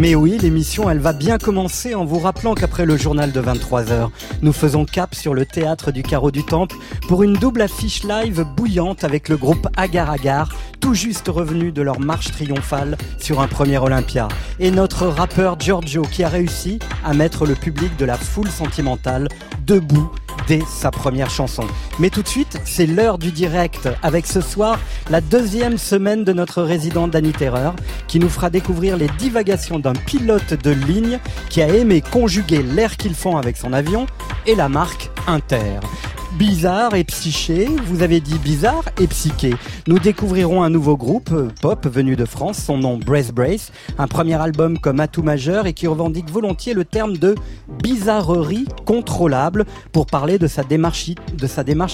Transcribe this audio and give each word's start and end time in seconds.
Mais 0.00 0.14
oui, 0.14 0.38
l'émission, 0.40 0.88
elle 0.88 0.98
va 0.98 1.12
bien 1.12 1.36
commencer 1.36 1.94
en 1.94 2.06
vous 2.06 2.20
rappelant 2.20 2.54
qu'après 2.54 2.86
le 2.86 2.96
journal 2.96 3.32
de 3.32 3.40
23h, 3.42 4.08
nous 4.40 4.52
faisons 4.54 4.86
cap 4.86 5.14
sur 5.14 5.34
le 5.34 5.44
théâtre 5.44 5.92
du 5.92 6.02
Carreau 6.02 6.30
du 6.30 6.42
Temple 6.42 6.74
pour 7.06 7.22
une 7.22 7.34
double 7.34 7.60
affiche 7.60 8.04
live 8.04 8.46
bouillante 8.56 9.04
avec 9.04 9.28
le 9.28 9.36
groupe 9.36 9.68
Agar 9.76 10.08
Agar, 10.08 10.54
tout 10.80 10.94
juste 10.94 11.28
revenu 11.28 11.70
de 11.70 11.82
leur 11.82 12.00
marche 12.00 12.30
triomphale 12.30 12.96
sur 13.18 13.42
un 13.42 13.46
premier 13.46 13.76
Olympia. 13.76 14.28
Et 14.58 14.70
notre 14.70 15.06
rappeur 15.06 15.60
Giorgio 15.60 16.00
qui 16.00 16.24
a 16.24 16.30
réussi 16.30 16.78
à 17.04 17.12
mettre 17.12 17.44
le 17.44 17.54
public 17.54 17.94
de 17.98 18.06
la 18.06 18.16
foule 18.16 18.48
sentimentale 18.48 19.28
debout 19.66 20.10
dès 20.46 20.60
sa 20.68 20.90
première 20.90 21.30
chanson. 21.30 21.64
Mais 21.98 22.10
tout 22.10 22.22
de 22.22 22.28
suite, 22.28 22.60
c'est 22.64 22.86
l'heure 22.86 23.18
du 23.18 23.32
direct 23.32 23.88
avec 24.02 24.26
ce 24.26 24.40
soir 24.40 24.78
la 25.10 25.20
deuxième 25.20 25.78
semaine 25.78 26.24
de 26.24 26.32
notre 26.32 26.62
résident 26.62 27.08
Danny 27.08 27.32
Terreur 27.32 27.74
qui 28.08 28.18
nous 28.18 28.28
fera 28.28 28.50
découvrir 28.50 28.96
les 28.96 29.08
divagations 29.18 29.78
d'un 29.78 29.94
pilote 29.94 30.54
de 30.54 30.70
ligne 30.70 31.18
qui 31.48 31.62
a 31.62 31.68
aimé 31.68 32.00
conjuguer 32.00 32.62
l'air 32.62 32.96
qu'ils 32.96 33.14
font 33.14 33.36
avec 33.36 33.56
son 33.56 33.72
avion 33.72 34.06
et 34.46 34.54
la 34.54 34.68
marque 34.68 35.10
Inter. 35.26 35.80
Bizarre 36.38 36.94
et 36.94 37.02
psyché, 37.02 37.68
vous 37.86 38.02
avez 38.02 38.20
dit 38.20 38.38
bizarre 38.38 38.84
et 39.00 39.08
psyché. 39.08 39.52
Nous 39.88 39.98
découvrirons 39.98 40.62
un 40.62 40.70
nouveau 40.70 40.96
groupe 40.96 41.32
euh, 41.32 41.48
pop 41.60 41.86
venu 41.88 42.14
de 42.14 42.24
France, 42.24 42.58
son 42.58 42.78
nom 42.78 42.98
Brace 42.98 43.32
Brace, 43.32 43.72
un 43.98 44.06
premier 44.06 44.40
album 44.40 44.78
comme 44.78 45.00
atout 45.00 45.24
majeur 45.24 45.66
et 45.66 45.72
qui 45.72 45.88
revendique 45.88 46.30
volontiers 46.30 46.72
le 46.72 46.84
terme 46.84 47.16
de 47.16 47.34
bizarrerie 47.82 48.64
contrôlable 48.86 49.64
pour 49.90 50.06
parler 50.06 50.38
de 50.38 50.46
sa 50.46 50.62
démarche, 50.62 51.10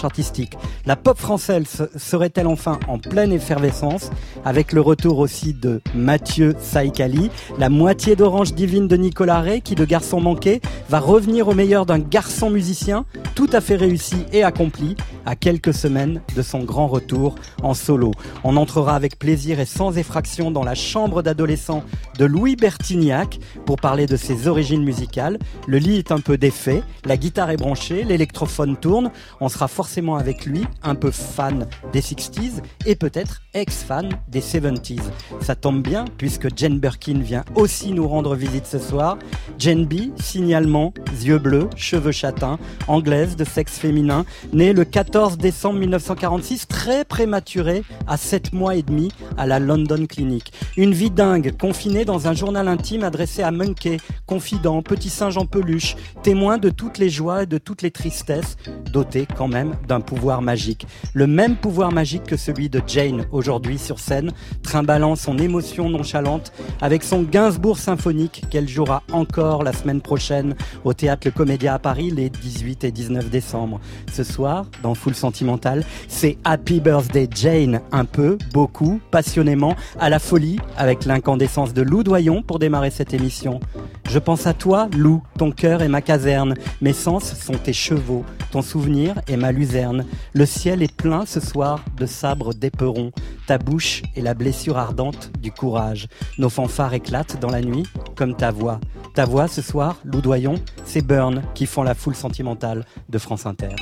artistique. 0.05 0.53
La 0.85 0.97
pop 0.97 1.19
française 1.19 1.89
serait-elle 1.97 2.47
enfin 2.47 2.79
en 2.89 2.99
pleine 2.99 3.33
effervescence? 3.33 4.11
Avec 4.45 4.73
le 4.73 4.83
retour 4.83 5.19
aussi 5.19 5.55
de 5.55 5.81
Mathieu 5.95 6.55
Saïkali, 6.61 7.31
la 7.59 7.71
moitié 7.71 8.17
d'Orange 8.17 8.53
Divine 8.53 8.87
de 8.87 8.97
Nicolas 8.97 9.41
Ray 9.41 9.63
qui 9.63 9.75
de 9.75 9.85
garçon 9.87 10.21
manqué 10.21 10.61
va 10.91 11.01
revenir 11.01 11.49
au 11.49 11.55
meilleur 11.55 11.87
d'un 11.87 11.99
garçon 11.99 12.51
musicien 12.51 13.07
tout 13.35 13.49
à 13.53 13.61
fait 13.61 13.77
réussi 13.77 14.26
et 14.33 14.43
accompli 14.43 14.97
à 15.25 15.37
quelques 15.37 15.75
semaines 15.75 16.21
de 16.35 16.43
son 16.43 16.61
grand 16.63 16.87
retour 16.87 17.35
en 17.63 17.75
solo. 17.75 18.13
On 18.45 18.57
entrera 18.57 18.95
avec 18.95 19.19
plaisir 19.19 19.61
et 19.61 19.67
sans 19.67 19.99
effraction 19.99 20.51
dans 20.51 20.65
la 20.65 20.75
chambre 20.75 21.23
d'adolescent 21.23 21.83
de 22.19 22.25
Louis 22.25 22.57
Bertignac 22.57 23.39
pour 23.65 23.77
parler 23.77 24.07
de 24.07 24.17
ses 24.17 24.49
origines 24.49 24.85
musicales. 24.85 25.39
Le 25.67 25.79
lit 25.79 25.99
est 25.99 26.13
un 26.13 26.21
peu 26.21 26.39
défait, 26.39 26.83
la 27.05 27.17
guitare 27.17 27.51
est 27.51 27.57
branchée, 27.57 28.05
l'électrophone 28.05 28.77
tourne. 28.77 29.11
On 29.41 29.49
sera 29.49 29.69
forcément 29.69 30.17
avec 30.17 30.47
lui, 30.47 30.65
un 30.83 30.95
peu 30.95 31.11
fan 31.11 31.67
des 31.93 32.01
60s 32.01 32.63
et 32.87 32.95
peut-être 32.95 33.43
ex-fan 33.55 34.11
des 34.29 34.41
70s. 34.41 35.01
Ça 35.41 35.55
tombe 35.55 35.83
bien 35.83 36.05
puisque 36.19 36.57
Jane 36.57 36.79
Birkin 36.79 37.21
vient 37.21 37.45
aussi 37.55 37.93
nous 37.93 38.07
rendre 38.07 38.35
visite 38.35 38.67
ce 38.67 38.79
soir. 38.79 39.19
Jane 39.59 39.87
B, 39.87 40.13
signalement, 40.21 40.93
yeux 41.25 41.39
bleus, 41.39 41.69
cheveux 41.77 42.13
châtains, 42.13 42.59
anglaise 42.89 43.37
de 43.37 43.45
sexe 43.45 43.79
féminin, 43.79 44.16
née 44.53 44.73
le 44.73 44.85
14 44.85 45.39
décembre 45.39 45.79
1946, 45.81 46.69
très 46.69 47.05
prématurée, 47.05 47.83
à 48.07 48.17
7 48.17 48.53
mois 48.53 48.77
et 48.77 48.83
demi, 48.83 49.13
à 49.37 49.47
la 49.47 49.59
London 49.59 50.07
Clinic. 50.07 50.53
Une 50.77 50.93
vie 50.93 51.11
dingue, 51.11 51.55
confinée 51.59 52.05
dans 52.05 52.29
un 52.29 52.33
journal 52.33 52.69
intime 52.69 53.05
adressé 53.05 53.43
à 53.43 53.51
Monkey, 53.51 53.99
confident, 54.27 54.83
petit 54.83 55.11
singe 55.11 55.37
en 55.37 55.47
peluche, 55.47 55.97
témoin 56.23 56.59
de 56.59 56.71
toutes 56.71 56.99
les 56.99 57.11
joies 57.11 57.45
et 57.45 57.47
de 57.47 57.59
toutes 57.59 57.83
les 57.83 57.91
tristesses, 57.91 58.57
doté 58.93 59.27
quand 59.37 59.49
même 59.49 59.75
d'un 59.89 60.01
pouvoir 60.01 60.43
magique. 60.43 60.87
Le 61.15 61.27
même 61.27 61.57
pouvoir 61.57 61.93
magique 61.93 62.25
que 62.25 62.37
celui 62.37 62.69
de 62.69 62.83
Jane 62.87 63.27
aujourd'hui 63.33 63.79
sur 63.79 63.99
scène, 63.99 64.33
trimballant 64.63 65.17
son 65.17 65.39
émotion 65.39 65.89
nonchalante 65.91 66.53
avec 66.81 67.03
son 67.03 67.23
Gainsbourg 67.23 67.79
symphonique 67.79 68.45
qu'elle 68.51 68.69
jouera 68.69 69.03
encore 69.13 69.63
la 69.63 69.73
semaine 69.73 70.01
prochaine 70.01 70.55
au 70.85 70.93
théâtre 70.93 71.27
Le 71.27 71.31
Comédia 71.33 71.75
à 71.75 71.79
Paris 71.79 72.11
les 72.11 72.31
18 72.31 72.85
et 72.85 72.93
19 72.93 73.31
décembre. 73.31 73.81
Ce 74.13 74.25
soir, 74.25 74.67
dans 74.83 74.95
Full 74.95 75.15
Sentimental, 75.15 75.85
c'est 76.09 76.39
Happy 76.45 76.81
Birthday 76.81 77.29
Jane, 77.35 77.81
un 77.93 78.05
peu, 78.05 78.39
beaucoup, 78.53 79.01
passionnément, 79.11 79.77
à 80.01 80.09
la 80.09 80.19
folie, 80.19 80.59
avec 80.77 81.05
l'incandescence 81.05 81.75
de 81.75 81.83
Lou 81.83 82.03
Doyon 82.03 82.43
pour 82.43 82.59
démarrer 82.59 82.91
cette 82.91 83.13
émission. 83.13 83.61
Je 84.09 84.19
pense 84.19 84.47
à 84.47 84.55
toi, 84.55 84.89
Lou, 84.97 85.23
ton 85.37 85.51
cœur 85.51 85.83
est 85.83 85.89
ma 85.89 86.01
caserne, 86.01 86.55
mes 86.81 86.93
sens 86.93 87.35
sont 87.35 87.55
tes 87.55 87.73
chevaux, 87.73 88.25
ton 88.53 88.63
souvenir 88.63 89.21
est 89.27 89.37
ma 89.37 89.53
luzerne. 89.53 90.07
Le 90.33 90.47
ciel 90.47 90.83
est 90.83 90.95
plein 90.95 91.27
ce 91.27 91.41
soir 91.41 91.85
de 91.99 92.07
sabres 92.07 92.55
d'éperons, 92.55 93.11
ta 93.47 93.59
bouche 93.59 94.03
est 94.17 94.23
la 94.23 94.35
blessure 94.35 94.79
ardente 94.79 95.31
du 95.41 95.53
courage. 95.53 96.09
Nos 96.39 96.49
fanfares 96.49 96.95
éclatent 96.95 97.39
dans 97.41 97.51
la 97.51 97.61
nuit, 97.61 97.87
comme 98.15 98.37
ta 98.37 98.51
voix. 98.51 98.81
Ta 99.15 99.25
voix 99.25 99.49
ce 99.49 99.63
soir, 99.63 99.97
Lou 100.05 100.21
Doyon, 100.21 100.57
c'est 100.85 101.05
Burn 101.05 101.43
qui 101.55 101.67
font 101.67 101.83
la 101.83 101.95
foule 101.95 102.15
sentimentale 102.15 102.85
de 103.09 103.19
France 103.19 103.47
Inter. 103.47 103.75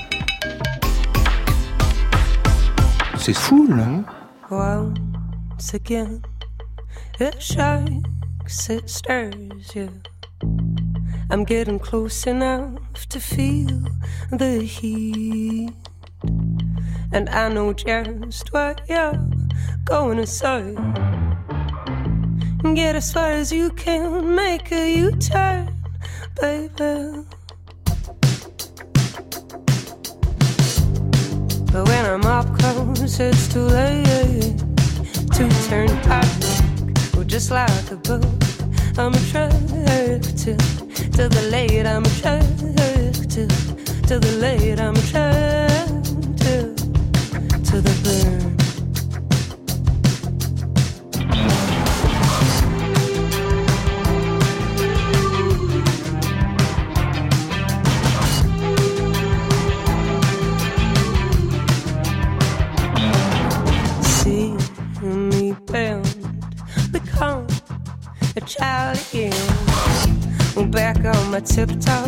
C'est 3.26 3.32
fou, 3.32 3.66
là. 3.68 4.04
Once 4.50 5.72
again, 5.72 6.20
it 7.18 7.40
shakes, 7.40 8.68
it 8.68 8.86
stirs 8.90 9.74
you. 9.74 9.88
I'm 11.30 11.44
getting 11.44 11.78
close 11.78 12.26
enough 12.26 13.08
to 13.08 13.18
feel 13.20 13.80
the 14.30 14.60
heat. 14.60 15.72
And 17.14 17.30
I 17.30 17.48
know 17.48 17.72
just 17.72 18.52
what 18.52 18.82
you're 18.90 19.18
going 19.86 20.18
to 20.18 20.26
say. 20.26 20.74
Get 22.74 22.94
as 22.94 23.10
far 23.10 23.30
as 23.30 23.50
you 23.50 23.70
can, 23.70 24.34
make 24.34 24.70
a 24.70 24.98
U 24.98 25.12
turn, 25.12 25.82
baby. 26.38 27.24
But 31.74 31.88
when 31.88 32.04
I'm 32.06 32.24
up 32.24 32.46
close, 32.56 33.18
it's 33.18 33.52
too 33.52 33.66
late 33.66 34.56
to 35.32 35.48
turn 35.68 35.88
back. 36.06 36.24
Well, 37.14 37.24
just 37.24 37.50
like 37.50 37.90
a 37.90 37.96
book, 37.96 38.24
I'm 38.96 39.12
attracted 39.12 40.22
to 40.38 40.54
the 41.28 41.48
late. 41.50 41.84
I'm 41.84 42.04
attracted 42.04 43.14
to 44.06 44.18
the 44.20 44.32
late. 44.38 44.78
I'm 44.78 44.94
attracted 44.94 46.76
to 47.66 47.80
the 47.80 47.94
burn. 48.04 48.43
Back 71.56 72.03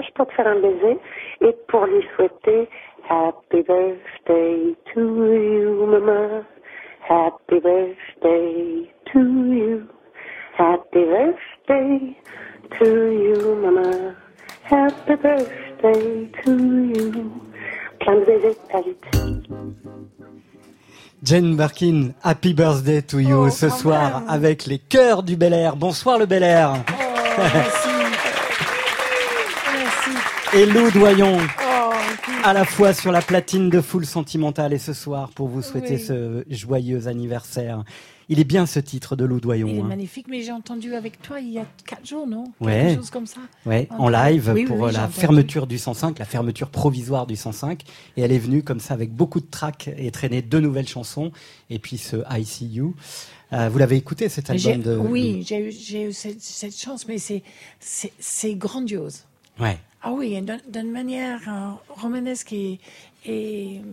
message 0.00 0.12
pour 0.14 0.26
te 0.26 0.32
faire 0.34 0.46
un 0.46 0.60
baiser 0.60 0.98
et 1.42 1.56
pour 1.68 1.86
lui 1.86 2.02
souhaiter 2.16 2.68
Happy 3.08 3.62
birthday 3.62 4.74
to 4.94 5.00
you, 5.00 5.86
mama. 5.86 6.44
Happy 7.08 7.58
birthday 7.60 8.88
to 9.12 9.18
you. 9.18 9.82
Happy 10.56 11.04
birthday 11.04 12.16
to 12.78 12.86
you, 12.86 13.56
mama. 13.56 14.14
Happy 14.70 15.16
birthday 15.16 16.30
to 16.44 16.50
you. 16.52 17.32
Plein 18.00 18.14
de 18.20 18.24
baisers, 18.26 18.56
à 18.72 18.80
vite. 18.80 19.04
Jane 21.22 21.54
Birkin, 21.56 22.14
happy 22.22 22.54
birthday 22.54 23.02
to 23.02 23.18
you 23.18 23.44
Oh, 23.46 23.50
ce 23.50 23.68
soir 23.68 24.20
même. 24.20 24.30
avec 24.30 24.66
les 24.66 24.78
chœurs 24.78 25.22
du 25.22 25.36
Bel 25.36 25.52
Air. 25.52 25.76
Bonsoir 25.76 26.18
le 26.18 26.26
Bel 26.26 26.42
Air. 26.44 26.74
Oh, 26.78 27.42
merci. 27.54 27.89
Et 30.52 30.66
Lou 30.66 30.90
Doyon, 30.90 31.38
Oh, 31.62 31.92
à 32.42 32.52
la 32.52 32.64
fois 32.64 32.92
sur 32.92 33.12
la 33.12 33.22
platine 33.22 33.70
de 33.70 33.80
Full 33.80 34.04
Sentimental 34.04 34.72
et 34.72 34.78
ce 34.78 34.92
soir 34.92 35.30
pour 35.30 35.46
vous 35.48 35.62
souhaiter 35.62 35.94
Oui. 35.94 36.00
ce 36.00 36.44
joyeux 36.50 37.06
anniversaire. 37.06 37.84
Il 38.28 38.40
est 38.40 38.44
bien 38.44 38.66
ce 38.66 38.80
titre 38.80 39.14
de 39.14 39.24
Lou 39.24 39.38
Doyon. 39.40 39.68
Il 39.68 39.76
est 39.76 39.80
hein. 39.80 39.84
magnifique, 39.84 40.26
mais 40.28 40.42
j'ai 40.42 40.50
entendu 40.50 40.94
avec 40.94 41.22
toi 41.22 41.38
il 41.40 41.52
y 41.52 41.58
a 41.58 41.66
quatre 41.86 42.06
jours, 42.06 42.26
non? 42.26 42.44
Ouais. 42.60 42.86
Quelque 42.88 42.96
chose 42.96 43.10
comme 43.10 43.26
ça. 43.26 43.40
Ouais, 43.64 43.88
En 43.96 44.08
live 44.08 44.50
oui, 44.54 44.64
pour 44.64 44.80
oui, 44.80 44.88
euh, 44.88 44.92
la 44.92 45.08
fermeture 45.08 45.66
du 45.68 45.78
105, 45.78 46.18
la 46.18 46.24
fermeture 46.24 46.68
provisoire 46.70 47.26
du 47.26 47.36
105. 47.36 47.82
Et 48.16 48.22
elle 48.22 48.32
est 48.32 48.38
venue 48.38 48.62
comme 48.64 48.80
ça 48.80 48.94
avec 48.94 49.12
beaucoup 49.12 49.40
de 49.40 49.46
tracks 49.48 49.88
et 49.96 50.10
traîné 50.10 50.42
deux 50.42 50.60
nouvelles 50.60 50.88
chansons. 50.88 51.30
Et 51.70 51.78
puis 51.78 51.96
ce 51.96 52.16
I 52.30 52.44
See 52.44 52.66
You. 52.66 52.94
Euh, 53.52 53.68
vous 53.68 53.78
l'avez 53.78 53.96
écouté 53.96 54.28
cet 54.28 54.50
album 54.50 54.80
de 54.82 54.96
Oui, 54.96 55.44
j'ai 55.46 55.58
eu, 55.60 56.12
cette, 56.12 56.40
cette 56.40 56.76
chance, 56.76 57.06
mais 57.06 57.18
c'est 57.78 58.54
grandiose. 58.54 59.24
Ouais. 59.60 59.78
Ah 60.02 60.12
oui, 60.12 60.40
d'une 60.68 60.90
manière 60.90 61.40
euh, 61.48 61.70
romanesque 61.90 62.54
et, 62.54 62.80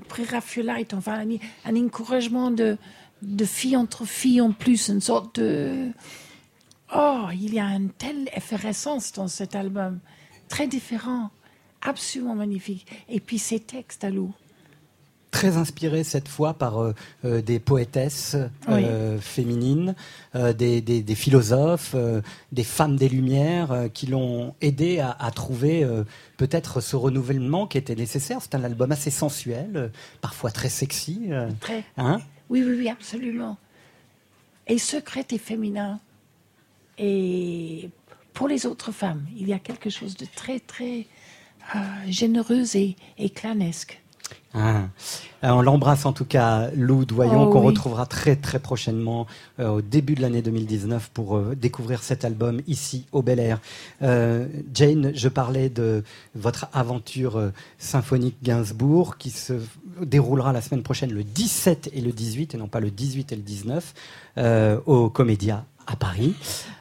préraphaélite, 0.07 0.93
enfin 0.93 1.25
un, 1.65 1.75
encouragement 1.75 2.49
de, 2.49 2.77
de 3.21 3.75
entre 3.75 4.05
filles 4.05 4.41
en 4.41 4.51
plus, 4.51 4.87
une 4.87 5.01
sorte 5.01 5.39
de... 5.39 5.91
Oh, 6.95 7.25
il 7.33 7.53
y 7.53 7.59
a 7.59 7.65
une 7.65 7.89
telle 7.89 8.29
effervescence 8.33 9.11
dans 9.11 9.27
cet 9.27 9.55
album, 9.55 9.99
très 10.47 10.67
différent, 10.67 11.29
absolument 11.81 12.35
magnifique. 12.35 12.87
Et 13.09 13.19
puis 13.19 13.37
ces 13.37 13.59
textes 13.59 14.05
à 14.05 14.09
Lou. 14.09 14.33
Très 15.37 15.55
inspiré 15.55 16.03
cette 16.03 16.27
fois 16.27 16.55
par 16.55 16.79
euh, 16.81 16.95
euh, 17.23 17.41
des 17.43 17.59
poétesses 17.59 18.35
Oui. 18.67 18.81
euh, 18.83 19.19
féminines, 19.19 19.93
des, 20.33 20.81
des- 20.81 21.03
des 21.03 21.15
philosophes, 21.15 21.95
des 22.51 22.63
femmes 22.63 22.95
des 22.95 23.07
Lumières 23.07 23.89
qui 23.93 24.07
l'ont 24.07 24.55
aidé 24.61 24.99
à, 24.99 25.11
à 25.11 25.29
trouver 25.29 25.87
peut-être 26.37 26.81
ce 26.81 26.95
renouvellement 26.95 27.67
qui 27.67 27.77
était 27.77 27.93
nécessaire. 27.95 28.39
C'est 28.41 28.55
un 28.55 28.63
album 28.63 28.91
assez 28.91 29.11
sensuel, 29.11 29.91
parfois 30.21 30.49
très 30.49 30.69
sexy. 30.69 31.29
Très, 31.59 31.83
hein 31.97 32.19
Oui, 32.49 32.63
oui, 32.65 32.75
oui, 32.79 32.89
absolument. 32.89 33.57
Et 34.65 34.79
secret 34.79 35.25
et 35.31 35.37
féminin. 35.37 35.99
Et 36.97 37.89
pour 38.33 38.47
les 38.47 38.65
autres 38.65 38.91
femmes, 38.91 39.23
il 39.37 39.47
y 39.47 39.53
a 39.53 39.59
quelque 39.59 39.91
chose 39.91 40.17
de 40.17 40.25
très, 40.35 40.59
très 40.59 41.05
euh, 41.75 41.79
généreux 42.07 42.75
et, 42.75 42.95
et 43.19 43.29
clanesque. 43.29 44.01
Ah. 44.53 44.83
Euh, 45.43 45.49
On 45.49 45.61
l'embrasse 45.61 46.05
en 46.05 46.13
tout 46.13 46.25
cas, 46.25 46.69
Lou 46.75 47.05
Doyon, 47.05 47.43
Oh 47.47 47.51
qu'on 47.51 47.59
oui. 47.61 47.67
retrouvera 47.67 48.05
très 48.05 48.35
très 48.35 48.59
prochainement 48.59 49.27
euh, 49.59 49.69
au 49.69 49.81
début 49.81 50.15
de 50.15 50.21
l'année 50.21 50.41
2019 50.41 51.11
pour 51.13 51.37
euh, 51.37 51.55
découvrir 51.55 52.01
cet 52.01 52.25
album 52.25 52.61
ici 52.67 53.05
au 53.11 53.21
Bel 53.21 53.39
Air. 53.39 53.59
Euh, 54.01 54.47
Jane, 54.73 55.11
je 55.13 55.29
parlais 55.29 55.69
de 55.69 56.03
votre 56.33 56.67
aventure 56.73 57.51
symphonique 57.77 58.37
Gainsbourg 58.41 59.17
qui 59.17 59.29
se 59.29 59.53
déroulera 60.01 60.53
la 60.53 60.61
semaine 60.61 60.83
prochaine 60.83 61.11
le 61.11 61.23
17 61.23 61.91
et 61.93 62.01
le 62.01 62.11
18 62.11 62.55
et 62.55 62.57
non 62.57 62.67
pas 62.67 62.79
le 62.79 62.89
18 62.89 63.31
et 63.31 63.35
le 63.35 63.41
19 63.43 63.93
euh, 64.37 64.79
au 64.85 65.09
Comédia 65.09 65.65
à 65.85 65.95
Paris. 65.95 66.33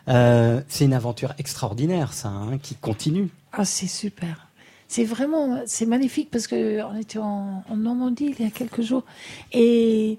C'est 0.06 0.84
une 0.84 0.94
aventure 0.94 1.34
extraordinaire, 1.38 2.12
ça, 2.12 2.28
hein, 2.28 2.58
qui 2.58 2.74
continue. 2.76 3.28
Ah, 3.52 3.64
c'est 3.64 3.86
super. 3.88 4.46
C'est 4.88 5.04
vraiment, 5.04 5.62
c'est 5.66 5.86
magnifique 5.86 6.30
parce 6.30 6.46
que 6.46 6.82
on 6.82 6.96
était 6.96 7.18
en, 7.18 7.64
Normandie 7.74 8.34
il 8.38 8.44
y 8.44 8.48
a 8.48 8.50
quelques 8.50 8.82
jours 8.82 9.04
et 9.52 10.18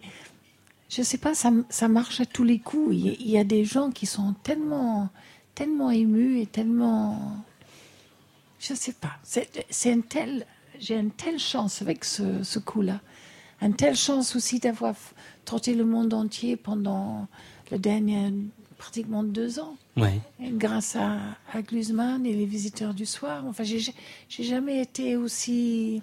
je 0.90 1.02
sais 1.02 1.18
pas, 1.18 1.34
ça, 1.34 1.88
marche 1.88 2.22
à 2.22 2.26
tous 2.26 2.44
les 2.44 2.60
coups. 2.60 2.96
Il 2.96 3.30
y, 3.30 3.38
a- 3.38 3.44
des 3.44 3.66
gens 3.66 3.92
qui 3.92 4.06
sont 4.06 4.34
tellement, 4.44 5.10
tellement 5.56 5.92
émus 5.92 6.40
et 6.40 6.46
tellement, 6.46 7.44
je 8.60 8.74
sais 8.74 8.94
pas. 8.94 9.18
C'est 9.24 9.92
une 9.92 10.04
j'ai 10.80 10.96
une 10.96 11.12
telle 11.12 11.40
chance 11.40 11.82
avec 11.82 12.06
ce, 12.06 12.44
ce 12.44 12.60
coup-là, 12.60 13.02
une 13.62 13.76
telle 13.76 13.96
chance 13.96 14.36
aussi 14.36 14.60
d'avoir 14.60 14.96
trotté 15.44 15.74
le 15.74 15.86
monde 15.86 16.14
entier 16.14 16.56
pendant 16.56 17.28
le 17.72 17.80
dernier 17.80 18.32
pratiquement 18.78 19.24
deux 19.24 19.60
ans 19.60 19.76
Grâce 20.40 20.96
à, 20.96 21.18
à 21.54 21.62
Glusman 21.62 22.26
et 22.26 22.34
les 22.34 22.46
visiteurs 22.46 22.94
du 22.94 23.06
soir. 23.06 23.44
Enfin, 23.48 23.64
j'ai 23.64 23.80
j'ai 24.30 24.44
jamais 24.44 24.82
été 24.82 25.16
aussi 25.16 26.02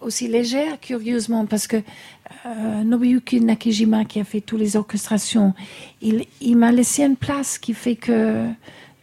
aussi 0.00 0.28
légère, 0.28 0.78
curieusement, 0.80 1.46
parce 1.46 1.66
que 1.66 1.78
euh, 2.44 2.84
Nobuyuki 2.84 3.40
Nakejima, 3.40 4.04
qui 4.04 4.20
a 4.20 4.24
fait 4.24 4.40
toutes 4.40 4.60
les 4.60 4.76
orchestrations, 4.76 5.54
il, 6.02 6.26
il 6.40 6.56
m'a 6.56 6.72
laissé 6.72 7.02
une 7.02 7.16
place 7.16 7.58
qui 7.58 7.74
fait 7.74 7.96
que 7.96 8.46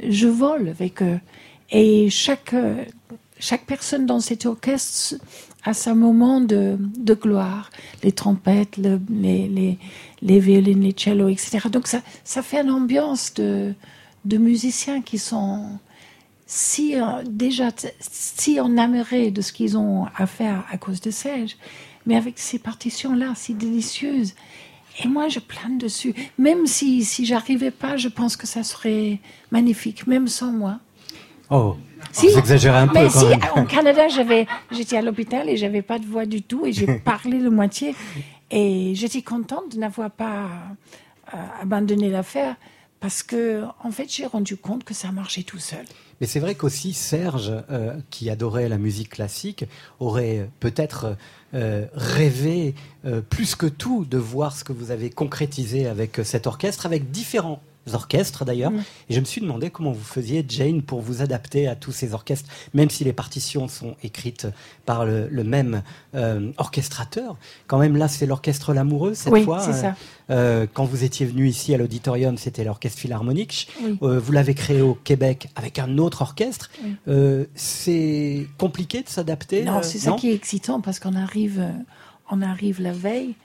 je 0.08 0.28
vole 0.28 0.70
avec 0.70 1.02
eux. 1.02 1.20
Et 1.72 2.10
chaque, 2.10 2.54
euh, 2.54 2.86
chaque 3.40 3.66
personne 3.66 4.06
dans 4.06 4.20
cet 4.20 4.46
orchestre 4.46 5.16
a 5.66 5.74
sa 5.74 5.94
moment 5.96 6.42
de, 6.42 6.78
gloire. 7.14 7.70
Les 8.04 8.12
trompettes, 8.12 8.78
le- 8.78 9.02
les, 9.10 9.48
les, 9.48 9.78
les 10.22 10.40
violines, 10.40 10.82
les 10.82 10.96
cellos, 10.98 11.30
etc. 11.30 11.70
Donc 11.72 11.88
ça, 11.88 12.02
ça 12.24 12.42
fait 12.42 12.62
une 12.62 12.72
ambiance 12.72 13.34
de, 13.34 13.74
musiciens 14.26 15.02
qui 15.02 15.18
sont 15.18 15.80
si 16.46 16.96
euh, 17.00 17.24
déjà 17.26 17.70
si 18.00 18.60
enamourés 18.60 19.32
de 19.32 19.42
ce 19.42 19.54
qu'ils 19.54 19.78
ont 19.78 20.06
à 20.16 20.28
faire 20.28 20.66
à 20.72 20.78
cause 20.78 21.00
de 21.02 21.12
Serge, 21.12 21.56
mais 22.06 22.16
avec 22.16 22.38
ces 22.40 22.60
partitions-là 22.60 23.34
si 23.36 23.54
délicieuses. 23.54 24.34
Et 25.04 25.08
moi, 25.08 25.28
je 25.28 25.40
plane 25.40 25.80
dessus. 25.80 26.14
Même 26.38 26.68
si, 26.68 27.04
si 27.04 27.26
j'arrivais 27.26 27.72
pas, 27.72 27.98
je 27.98 28.10
pense 28.10 28.36
que 28.38 28.46
ça 28.46 28.62
serait 28.62 29.20
magnifique, 29.52 30.06
même 30.06 30.28
sans 30.28 30.52
moi. 30.52 30.80
Oh, 31.50 31.76
Si. 32.12 32.30
vous 32.30 32.40
exagérez 32.40 32.78
un 32.78 32.88
peu 32.88 33.00
Mais 33.00 33.10
si, 33.10 33.26
au 33.56 33.64
Canada, 33.64 34.08
j'étais 34.72 34.98
à 34.98 35.02
l'hôpital 35.02 35.50
et 35.50 35.58
j'avais 35.58 35.82
pas 35.82 36.00
de 36.00 36.06
voix 36.06 36.26
du 36.26 36.42
tout 36.42 36.66
et 36.66 36.74
j'ai 36.74 36.88
parlé 37.06 37.40
le 37.40 37.50
moitié. 37.50 37.96
Et 38.52 38.94
j'étais 38.96 39.22
contente 39.22 39.74
de 39.74 39.80
n'avoir 39.80 40.12
pas 40.12 40.48
euh, 41.34 41.38
abandonné 41.62 42.10
l'affaire 42.10 42.56
parce 43.04 43.22
que, 43.22 43.64
en 43.84 43.92
fait, 43.92 44.06
j'ai 44.10 44.26
rendu 44.26 44.56
compte 44.56 44.86
que 44.86 44.94
ça 44.94 45.12
marchait 45.12 45.44
tout 45.44 45.60
seul. 45.60 45.86
Mais 46.22 46.28
c'est 46.28 46.40
vrai 46.40 46.56
qu'aussi 46.56 46.94
Serge, 46.94 47.52
euh, 47.70 47.98
qui 48.10 48.30
adorait 48.30 48.70
la 48.70 48.78
musique 48.78 49.10
classique, 49.10 49.66
aurait 50.00 50.50
peut-être 50.62 51.18
euh, 51.54 51.86
rêvé 51.94 52.76
euh, 53.04 53.20
plus 53.20 53.56
que 53.56 53.66
tout 53.66 54.06
de 54.06 54.18
voir 54.18 54.56
ce 54.56 54.64
que 54.64 54.72
vous 54.72 54.90
avez 54.90 55.10
concrétisé 55.10 55.86
avec 55.86 56.22
cet 56.24 56.48
orchestre, 56.48 56.86
avec 56.86 57.12
différents 57.12 57.62
orchestres 57.92 58.46
d'ailleurs. 58.46 58.72
Mm. 58.72 58.84
Et 59.10 59.14
je 59.14 59.20
me 59.20 59.26
suis 59.26 59.42
demandé 59.42 59.70
comment 59.70 59.92
vous 59.92 60.04
faisiez, 60.04 60.46
Jane, 60.48 60.82
pour 60.82 61.02
vous 61.02 61.22
adapter 61.22 61.68
à 61.68 61.76
tous 61.76 61.92
ces 61.92 62.14
orchestres, 62.14 62.50
même 62.74 62.90
si 62.90 63.04
les 63.04 63.14
partitions 63.14 63.68
sont 63.68 63.96
écrites 64.04 64.48
par 64.86 65.06
le, 65.06 65.28
le 65.30 65.44
même 65.44 65.82
euh, 66.16 66.52
orchestrateur. 66.58 67.36
Quand 67.68 67.78
même, 67.80 67.98
là, 67.98 68.08
c'est 68.08 68.26
l'orchestre 68.26 68.74
Lamoureux 68.74 69.14
cette 69.14 69.34
Oui, 69.34 69.44
fois. 69.44 69.60
c'est 69.60 69.72
Euh, 69.72 69.82
ça. 69.82 69.96
euh, 70.30 70.66
quand 70.74 70.86
vous 70.86 71.04
étiez 71.04 71.26
venu 71.26 71.48
ici 71.48 71.74
à 71.74 71.78
l'auditorium, 71.78 72.38
c'était 72.38 72.64
l'orchestre 72.64 73.00
philharmonique. 73.00 73.68
Oui. 73.84 73.98
Euh, 74.02 74.20
vous 74.20 74.32
l'avez 74.32 74.54
créé 74.54 74.82
au 74.82 74.94
Québec 74.96 75.50
avec 75.56 75.80
un 75.80 75.98
autre 75.98 76.22
orchestre. 76.22 76.70
Oui. 76.84 76.96
Euh, 77.08 77.46
c'est 77.56 78.48
compliqué 78.58 79.02
de 79.04 79.10
s'adapter 79.10 79.64
Non, 79.64 79.78
euh, 79.78 79.82
c'est 79.84 80.00
ça 80.00 80.12
non 80.12 80.16
qui 80.16 80.30
est 80.30 80.36
excitant 80.36 80.82
parce 80.82 81.00
qu'on 81.00 81.16
arrive, 81.16 81.60
euh, 81.60 81.72
on 82.30 82.42
arrive 82.42 82.82
la 82.82 82.92
veille 82.94 83.36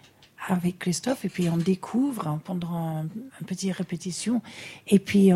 avec 0.46 0.78
Christophe 0.78 1.24
et 1.24 1.28
puis 1.28 1.48
on 1.48 1.56
découvre 1.56 2.38
pendant 2.44 3.04
une 3.40 3.46
petite 3.46 3.74
répétition. 3.74 4.40
Et 4.86 4.98
puis 4.98 5.32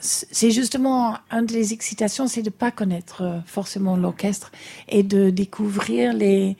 c'est 0.00 0.50
justement 0.50 1.16
une 1.30 1.46
des 1.46 1.72
excitations, 1.72 2.26
c'est 2.26 2.42
de 2.42 2.50
pas 2.50 2.70
connaître 2.70 3.22
euh, 3.22 3.40
forcément 3.46 3.96
l'orchestre 3.96 4.50
et 4.88 5.02
de 5.02 5.30
découvrir 5.30 6.12
les 6.12 6.56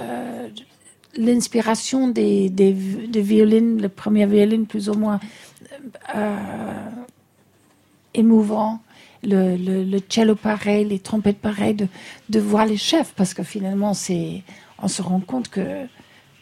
euh, 0.00 0.48
l'inspiration 1.14 2.08
des, 2.08 2.48
des, 2.48 2.72
des 2.72 3.20
violines, 3.20 3.82
le 3.82 3.90
premier 3.90 4.26
violine 4.26 4.66
plus 4.66 4.88
ou 4.88 4.94
moins 4.94 5.20
euh, 6.14 6.90
émouvant, 8.14 8.80
le, 9.22 9.56
le, 9.56 9.84
le 9.84 10.00
cello 10.08 10.34
pareil, 10.34 10.86
les 10.86 10.98
trompettes 10.98 11.38
pareilles, 11.38 11.74
de, 11.74 11.88
de 12.30 12.40
voir 12.40 12.64
les 12.64 12.78
chefs, 12.78 13.12
parce 13.14 13.34
que 13.34 13.42
finalement, 13.42 13.92
c'est, 13.92 14.42
on 14.78 14.88
se 14.88 15.02
rend 15.02 15.20
compte 15.20 15.48
que, 15.48 15.86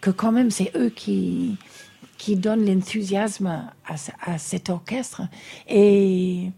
que 0.01 0.11
quand 0.11 0.33
même, 0.33 0.51
c'est 0.51 0.73
eux 0.77 0.91
qui, 0.91 1.57
qui 2.19 2.37
donnent 2.37 2.67
l'enthousiasme 2.67 3.47
à, 3.47 3.95
à 4.27 4.39
cet 4.39 4.71
orchestre. 4.71 5.23
Et, 5.69 6.51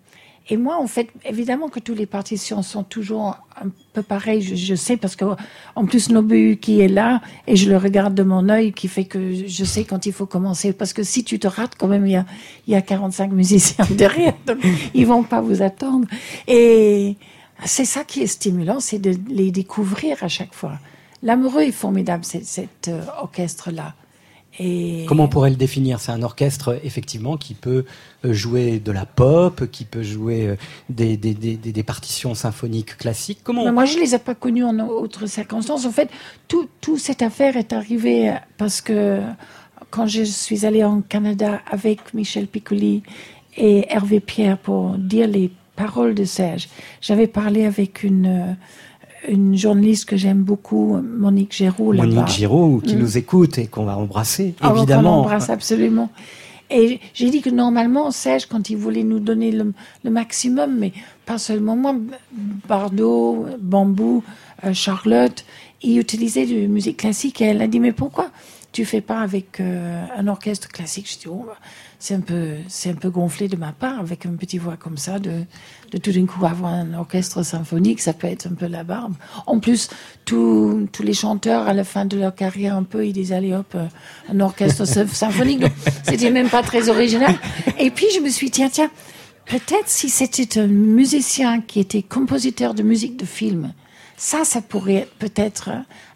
et 0.48 0.56
moi, 0.56 0.76
en 0.76 0.86
fait, 0.86 1.08
évidemment 1.24 1.68
que 1.68 1.78
toutes 1.78 1.98
les 1.98 2.06
partitions 2.06 2.62
sont 2.62 2.82
toujours 2.82 3.38
un 3.60 3.68
peu 3.92 4.02
pareilles, 4.02 4.42
je, 4.42 4.56
je 4.56 4.74
sais, 4.74 4.96
parce 4.96 5.14
que 5.14 5.24
en 5.76 5.86
plus, 5.86 6.10
Nobu 6.10 6.56
qui 6.60 6.80
est 6.80 6.88
là, 6.88 7.20
et 7.46 7.54
je 7.54 7.70
le 7.70 7.76
regarde 7.76 8.14
de 8.14 8.24
mon 8.24 8.48
œil, 8.48 8.72
qui 8.72 8.88
fait 8.88 9.04
que 9.04 9.46
je 9.46 9.64
sais 9.64 9.84
quand 9.84 10.04
il 10.04 10.12
faut 10.12 10.26
commencer. 10.26 10.72
Parce 10.72 10.92
que 10.92 11.04
si 11.04 11.22
tu 11.22 11.38
te 11.38 11.46
rates, 11.46 11.74
quand 11.78 11.86
même, 11.86 12.06
il 12.06 12.12
y 12.12 12.16
a, 12.16 12.26
il 12.66 12.72
y 12.72 12.76
a 12.76 12.82
45 12.82 13.30
musiciens 13.30 13.86
derrière, 13.90 14.34
donc 14.46 14.58
ils 14.94 15.06
vont 15.06 15.22
pas 15.22 15.40
vous 15.40 15.62
attendre. 15.62 16.08
Et 16.48 17.16
c'est 17.64 17.84
ça 17.84 18.02
qui 18.02 18.22
est 18.22 18.26
stimulant, 18.26 18.80
c'est 18.80 18.98
de 18.98 19.14
les 19.28 19.52
découvrir 19.52 20.22
à 20.22 20.28
chaque 20.28 20.54
fois. 20.54 20.78
L'amoureux 21.22 21.62
est 21.62 21.72
formidable, 21.72 22.24
cet 22.24 22.88
euh, 22.88 23.02
orchestre-là. 23.20 23.94
Et 24.58 25.06
Comment 25.08 25.24
on 25.24 25.28
pourrait 25.28 25.48
le 25.50 25.56
définir? 25.56 25.98
C'est 25.98 26.12
un 26.12 26.22
orchestre, 26.22 26.78
effectivement, 26.84 27.38
qui 27.38 27.54
peut 27.54 27.86
euh, 28.26 28.32
jouer 28.34 28.80
de 28.80 28.92
la 28.92 29.06
pop, 29.06 29.70
qui 29.70 29.84
peut 29.86 30.02
jouer 30.02 30.46
euh, 30.46 30.56
des, 30.90 31.16
des, 31.16 31.32
des, 31.32 31.56
des- 31.56 31.72
des 31.72 31.82
partitions 31.82 32.34
symphoniques 32.34 32.98
classiques. 32.98 33.38
Comment 33.44 33.72
moi, 33.72 33.86
je 33.86 33.98
les 33.98 34.14
ai 34.14 34.18
pas 34.18 34.34
connus 34.34 34.64
en 34.64 34.78
autres 34.80 35.26
circonstances. 35.26 35.86
En 35.86 35.90
fait, 35.92 36.10
tout, 36.48 36.68
tout 36.82 36.98
cette 36.98 37.22
affaire 37.22 37.56
est 37.56 37.72
arrivée 37.72 38.34
parce 38.58 38.82
que 38.82 39.20
quand 39.90 40.06
je 40.06 40.22
suis 40.22 40.66
allée 40.66 40.84
en 40.84 41.00
Canada 41.00 41.62
avec 41.70 42.12
Michel 42.12 42.46
Piccoli 42.46 43.02
et 43.56 43.86
Hervé 43.90 44.20
Pierre 44.20 44.58
pour 44.58 44.98
dire 44.98 45.28
les 45.28 45.50
paroles 45.76 46.14
de 46.14 46.24
Serge, 46.24 46.68
j'avais 47.00 47.26
parlé 47.26 47.64
avec 47.64 48.02
une, 48.02 48.56
une 49.28 49.56
journaliste 49.56 50.04
que 50.06 50.16
j'aime 50.16 50.42
beaucoup, 50.42 50.96
Monique 51.00 51.58
là-bas. 51.58 51.92
Monique 51.94 52.28
Giraud, 52.28 52.80
qui 52.84 52.96
Mm. 52.96 52.98
nous 52.98 53.18
écoute 53.18 53.58
et 53.58 53.66
qu'on 53.66 53.84
va 53.84 53.96
embrasser, 53.96 54.54
Ah, 54.60 54.72
évidemment. 54.76 55.20
embrasse 55.20 55.48
absolument. 55.50 56.10
Et 56.70 57.00
j'ai 57.14 57.28
dit 57.30 57.42
que 57.42 57.50
normalement, 57.50 58.10
Serge, 58.10 58.46
quand 58.46 58.70
il 58.70 58.76
voulait 58.78 59.04
nous 59.04 59.20
donner 59.20 59.50
le, 59.52 59.74
le 60.04 60.10
maximum, 60.10 60.78
mais 60.78 60.92
pas 61.26 61.36
seulement 61.38 61.76
moi, 61.76 61.94
Bardot, 62.68 63.46
Bambou, 63.60 64.22
euh, 64.64 64.72
Charlotte, 64.72 65.44
il 65.82 65.98
utilisait 65.98 66.46
de 66.46 66.60
la 66.62 66.68
musique 66.68 66.96
classique. 66.98 67.40
Et 67.40 67.44
elle 67.46 67.62
a 67.62 67.66
dit, 67.66 67.80
mais 67.80 67.92
pourquoi 67.92 68.30
tu 68.72 68.84
fais 68.84 69.00
pas 69.00 69.20
avec 69.20 69.60
euh, 69.60 70.04
un 70.16 70.26
orchestre 70.28 70.68
classique? 70.68 71.10
Je 71.12 71.18
dis, 71.18 71.28
oh, 71.28 71.44
bah, 71.46 71.56
c'est 72.04 72.14
un 72.14 72.20
peu, 72.20 72.54
c'est 72.66 72.90
un 72.90 72.94
peu 72.94 73.10
gonflé 73.10 73.46
de 73.46 73.54
ma 73.54 73.70
part, 73.70 74.00
avec 74.00 74.24
une 74.24 74.36
petite 74.36 74.60
voix 74.60 74.76
comme 74.76 74.96
ça, 74.96 75.20
de, 75.20 75.44
de 75.92 75.98
tout 75.98 76.10
d'un 76.10 76.26
coup 76.26 76.44
avoir 76.44 76.72
un 76.74 76.94
orchestre 76.94 77.44
symphonique, 77.44 78.00
ça 78.00 78.12
peut 78.12 78.26
être 78.26 78.46
un 78.48 78.54
peu 78.54 78.66
la 78.66 78.82
barbe. 78.82 79.14
En 79.46 79.60
plus, 79.60 79.88
tous 80.24 80.88
tous 80.90 81.04
les 81.04 81.14
chanteurs, 81.14 81.68
à 81.68 81.72
la 81.74 81.84
fin 81.84 82.04
de 82.04 82.16
leur 82.18 82.34
carrière, 82.34 82.74
un 82.76 82.82
peu, 82.82 83.06
ils 83.06 83.12
disaient, 83.12 83.36
allez 83.36 83.54
hop, 83.54 83.76
un 84.28 84.40
orchestre 84.40 84.84
sy- 84.94 85.06
symphonique. 85.14 85.60
Donc, 85.60 85.72
c'était 86.02 86.32
même 86.32 86.48
pas 86.48 86.62
très 86.64 86.88
original. 86.88 87.34
Et 87.78 87.92
puis, 87.92 88.06
je 88.14 88.20
me 88.20 88.28
suis 88.30 88.46
dit, 88.46 88.52
tiens, 88.58 88.68
tiens, 88.70 88.90
peut-être 89.46 89.86
si 89.88 90.08
c'était 90.08 90.58
un 90.60 90.66
musicien 90.66 91.60
qui 91.60 91.78
était 91.78 92.02
compositeur 92.02 92.74
de 92.74 92.82
musique 92.82 93.16
de 93.16 93.24
film, 93.26 93.74
ça, 94.16 94.44
ça 94.44 94.60
pourrait 94.60 94.94
être 94.94 95.14
peut-être 95.18 95.70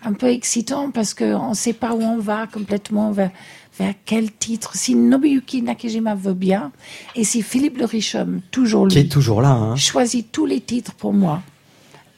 un 0.04 0.12
peu 0.12 0.26
excitant 0.28 0.90
parce 0.90 1.12
qu'on 1.14 1.50
ne 1.50 1.54
sait 1.54 1.72
pas 1.72 1.92
où 1.94 2.02
on 2.02 2.18
va 2.18 2.46
complètement, 2.46 3.10
vers, 3.10 3.30
vers 3.78 3.94
quel 4.04 4.32
titre? 4.32 4.74
Si 4.74 4.94
Nobuyuki 4.94 5.62
Nakajima 5.62 6.14
veut 6.14 6.34
bien, 6.34 6.72
et 7.14 7.24
si 7.24 7.42
Philippe 7.42 7.78
de 7.78 7.84
Richaume, 7.84 8.40
toujours 8.50 8.88
Qui 8.88 8.98
est 8.98 9.02
lui, 9.02 9.08
toujours 9.08 9.42
là. 9.42 9.50
Hein. 9.50 9.76
choisit 9.76 10.30
tous 10.32 10.46
les 10.46 10.60
titres 10.60 10.94
pour 10.94 11.12
moi, 11.12 11.42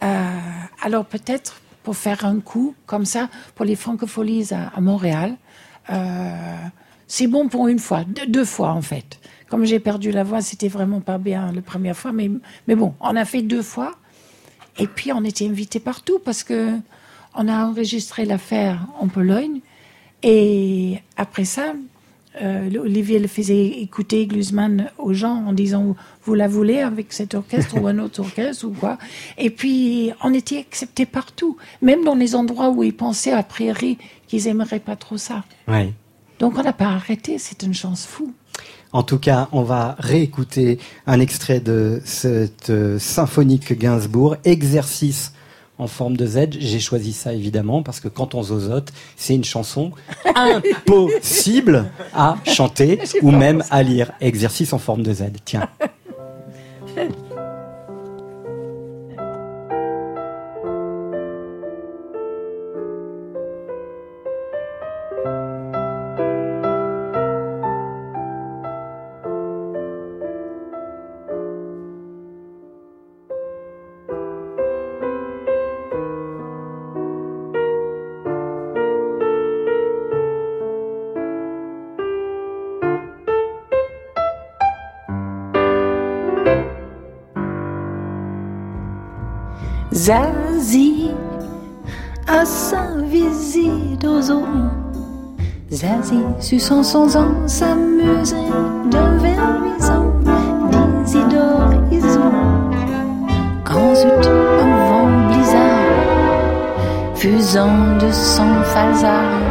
euh, 0.02 0.38
alors 0.82 1.04
peut-être 1.04 1.60
pour 1.82 1.96
faire 1.96 2.24
un 2.24 2.40
coup 2.40 2.74
comme 2.86 3.04
ça 3.04 3.28
pour 3.54 3.64
les 3.64 3.76
francopholies 3.76 4.52
à, 4.52 4.68
à 4.68 4.80
Montréal, 4.80 5.36
euh, 5.90 6.56
c'est 7.06 7.26
bon 7.26 7.48
pour 7.48 7.68
une 7.68 7.78
fois, 7.78 8.04
deux, 8.04 8.26
deux 8.26 8.44
fois 8.44 8.70
en 8.72 8.82
fait. 8.82 9.18
Comme 9.48 9.64
j'ai 9.64 9.80
perdu 9.80 10.10
la 10.10 10.24
voix, 10.24 10.42
c'était 10.42 10.68
vraiment 10.68 11.00
pas 11.00 11.16
bien 11.16 11.50
la 11.52 11.62
première 11.62 11.96
fois, 11.96 12.12
mais, 12.12 12.30
mais 12.66 12.74
bon, 12.74 12.94
on 13.00 13.16
a 13.16 13.24
fait 13.24 13.40
deux 13.40 13.62
fois. 13.62 13.94
Et 14.78 14.86
puis 14.86 15.10
on 15.12 15.24
était 15.24 15.46
invités 15.46 15.80
partout 15.80 16.18
parce 16.22 16.44
que 16.44 16.74
on 17.34 17.48
a 17.48 17.64
enregistré 17.64 18.24
l'affaire 18.24 18.86
en 19.00 19.08
Pologne. 19.08 19.60
Et 20.22 20.98
après 21.16 21.44
ça, 21.44 21.74
euh, 22.40 22.70
Olivier 22.80 23.18
le 23.18 23.28
faisait 23.28 23.66
écouter 23.66 24.26
Glusman 24.26 24.90
aux 24.98 25.12
gens 25.12 25.44
en 25.46 25.52
disant 25.52 25.96
vous 26.24 26.34
la 26.34 26.46
voulez 26.46 26.78
avec 26.78 27.12
cet 27.12 27.34
orchestre 27.34 27.80
ou 27.80 27.86
un 27.86 27.98
autre 27.98 28.20
orchestre 28.20 28.66
ou 28.66 28.70
quoi? 28.70 28.98
Et 29.38 29.50
puis 29.50 30.12
on 30.22 30.32
était 30.34 30.58
acceptés 30.58 31.06
partout, 31.06 31.56
même 31.82 32.04
dans 32.04 32.14
les 32.14 32.34
endroits 32.34 32.70
où 32.70 32.82
ils 32.82 32.94
pensaient 32.94 33.32
a 33.32 33.42
priori 33.42 33.98
qu'ils 34.28 34.46
aimeraient 34.46 34.80
pas 34.80 34.96
trop 34.96 35.16
ça. 35.16 35.44
Ouais. 35.66 35.92
Donc 36.38 36.58
on 36.58 36.62
n'a 36.62 36.72
pas 36.72 36.88
arrêté, 36.88 37.38
c'est 37.38 37.62
une 37.62 37.74
chance 37.74 38.06
fou. 38.06 38.32
En 38.92 39.02
tout 39.02 39.18
cas, 39.18 39.48
on 39.52 39.62
va 39.62 39.96
réécouter 39.98 40.78
un 41.06 41.20
extrait 41.20 41.60
de 41.60 42.00
cette 42.04 42.70
euh, 42.70 42.98
symphonique 42.98 43.78
Gainsbourg, 43.78 44.36
exercice 44.44 45.32
en 45.78 45.86
forme 45.86 46.16
de 46.16 46.26
Z. 46.26 46.48
J'ai 46.58 46.80
choisi 46.80 47.12
ça 47.12 47.32
évidemment 47.32 47.82
parce 47.82 48.00
que 48.00 48.08
quand 48.08 48.34
on 48.34 48.42
zozote, 48.42 48.92
c'est 49.16 49.34
une 49.34 49.44
chanson 49.44 49.92
impossible 50.34 51.90
à 52.14 52.36
chanter 52.44 53.00
ou 53.22 53.30
même 53.30 53.62
à 53.70 53.82
lire. 53.82 54.12
Exercice 54.20 54.72
en 54.72 54.78
forme 54.78 55.02
de 55.02 55.12
Z. 55.12 55.24
Tiens. 55.44 55.68
Zazie 90.08 91.10
a 92.26 92.42
sa 92.46 92.96
visite 93.04 94.02
aux 94.06 94.30
eaux. 94.30 94.46
Zazie, 95.70 96.24
suçant 96.40 96.82
sans 96.82 97.14
ans, 97.14 97.46
s'amusait 97.46 98.50
d'un 98.90 99.18
verre 99.18 99.58
luisant 99.60 100.10
d'Isidore 101.04 101.74
Iso. 101.92 102.22
Quand 103.66 103.94
zut, 103.96 104.26
un 104.62 104.88
vent 104.88 105.28
blizzard, 105.28 107.14
fusant 107.14 107.98
de 108.00 108.10
son 108.10 108.62
phasard, 108.64 109.42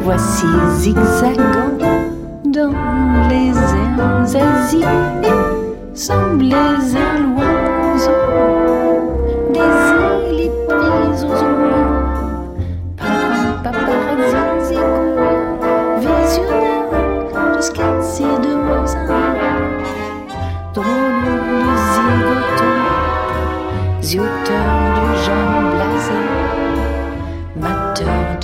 voici 0.00 0.46
zigzagant 0.78 1.76
dans 2.46 2.72
les 3.28 3.50
airs. 3.50 4.26
Zazie 4.26 4.86
semblait 5.92 6.80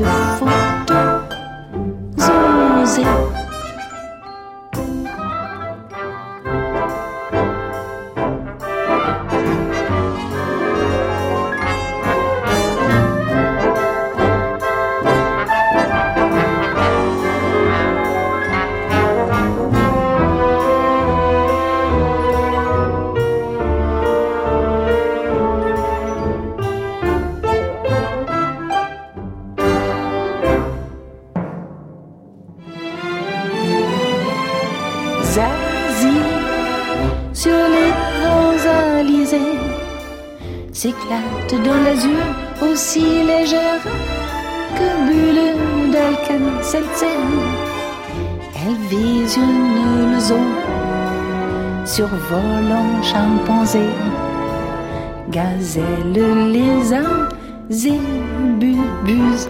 to 0.01 0.30
survolant 51.95 53.03
chimpanzé, 53.03 53.87
gazelle, 55.29 56.53
lézard, 56.53 57.29
zébubus 57.69 59.49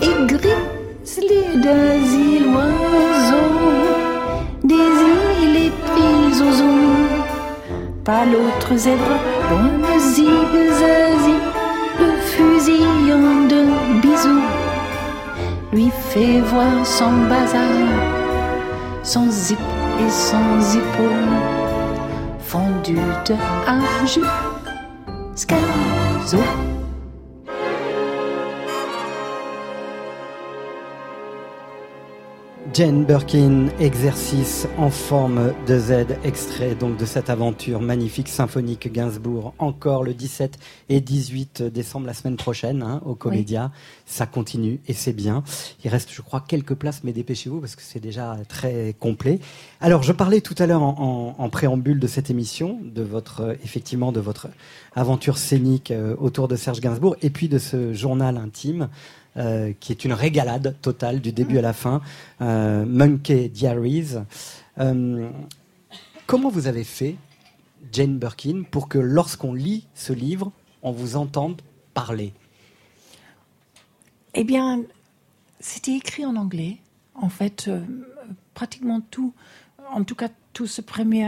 et 0.00 0.26
grizzly 0.32 1.42
d'asile 1.56 2.46
oiseaux, 2.54 3.56
des 4.62 4.92
îles 5.44 5.56
et 5.66 5.72
pris 5.88 6.40
aux 6.46 6.62
eaux. 6.62 7.08
Pas 8.04 8.24
l'autre 8.24 8.76
zèbre, 8.76 9.16
bonne 9.50 9.98
zigzazi, 9.98 11.38
le 11.98 12.12
fusillant 12.30 13.48
de 13.52 13.62
bisous, 14.00 14.46
lui 15.72 15.90
fait 16.10 16.40
voir 16.40 16.86
son 16.86 17.12
bazar, 17.28 17.82
son 19.02 19.28
zip 19.28 19.58
et 19.98 20.10
son 20.10 20.60
zippo 20.60 21.49
fondu 22.94 23.22
de 23.24 23.34
âge 23.66 24.20
scazo. 25.34 25.89
Jane 32.80 33.04
Birkin, 33.04 33.66
exercice 33.78 34.66
en 34.78 34.88
forme 34.88 35.52
de 35.66 35.78
Z, 35.78 35.92
extrait 36.24 36.74
donc 36.74 36.96
de 36.96 37.04
cette 37.04 37.28
aventure 37.28 37.78
magnifique 37.82 38.28
symphonique 38.28 38.90
Gainsbourg, 38.90 39.52
encore 39.58 40.02
le 40.02 40.14
17 40.14 40.58
et 40.88 41.02
18 41.02 41.62
décembre 41.64 42.06
la 42.06 42.14
semaine 42.14 42.38
prochaine 42.38 42.82
hein, 42.82 43.02
au 43.04 43.14
Comédia. 43.14 43.70
Ça 44.06 44.24
continue 44.24 44.80
et 44.88 44.94
c'est 44.94 45.12
bien. 45.12 45.44
Il 45.84 45.90
reste, 45.90 46.08
je 46.10 46.22
crois, 46.22 46.40
quelques 46.40 46.72
places, 46.72 47.02
mais 47.04 47.12
dépêchez-vous 47.12 47.60
parce 47.60 47.76
que 47.76 47.82
c'est 47.82 48.00
déjà 48.00 48.38
très 48.48 48.96
complet. 48.98 49.40
Alors, 49.82 50.02
je 50.02 50.12
parlais 50.12 50.40
tout 50.40 50.54
à 50.58 50.64
l'heure 50.66 50.82
en, 50.82 51.34
en- 51.38 51.42
en 51.44 51.48
préambule 51.50 52.00
de 52.00 52.06
cette 52.06 52.30
émission, 52.30 52.80
de 52.82 53.02
votre, 53.02 53.42
euh, 53.42 53.54
effectivement, 53.62 54.10
de 54.10 54.20
votre 54.20 54.48
aventure 54.94 55.36
scénique 55.36 55.90
euh, 55.90 56.16
autour 56.18 56.48
de 56.48 56.56
Serge 56.56 56.80
Gainsbourg 56.80 57.14
et 57.20 57.28
puis 57.28 57.48
de 57.50 57.58
ce 57.58 57.92
journal 57.92 58.38
intime. 58.38 58.88
Euh, 59.36 59.72
qui 59.80 59.92
est 59.92 60.04
une 60.04 60.12
régalade 60.12 60.74
totale 60.82 61.20
du 61.20 61.32
début 61.32 61.58
à 61.58 61.62
la 61.62 61.72
fin, 61.72 62.00
euh, 62.40 62.84
Monkey 62.84 63.48
Diaries. 63.48 64.16
Euh, 64.78 65.28
comment 66.26 66.48
vous 66.50 66.66
avez 66.66 66.84
fait, 66.84 67.16
Jane 67.92 68.18
Birkin, 68.18 68.62
pour 68.70 68.88
que 68.88 68.98
lorsqu'on 68.98 69.54
lit 69.54 69.86
ce 69.94 70.12
livre, 70.12 70.52
on 70.82 70.92
vous 70.92 71.16
entende 71.16 71.60
parler? 71.94 72.32
Eh 74.34 74.44
bien, 74.44 74.82
c'était 75.60 75.94
écrit 75.96 76.24
en 76.24 76.36
anglais. 76.36 76.76
En 77.14 77.28
fait, 77.28 77.70
pratiquement 78.54 79.00
tout, 79.10 79.34
en 79.92 80.04
tout 80.04 80.14
cas 80.14 80.28
tout 80.52 80.66
ce 80.66 80.80
premier 80.80 81.26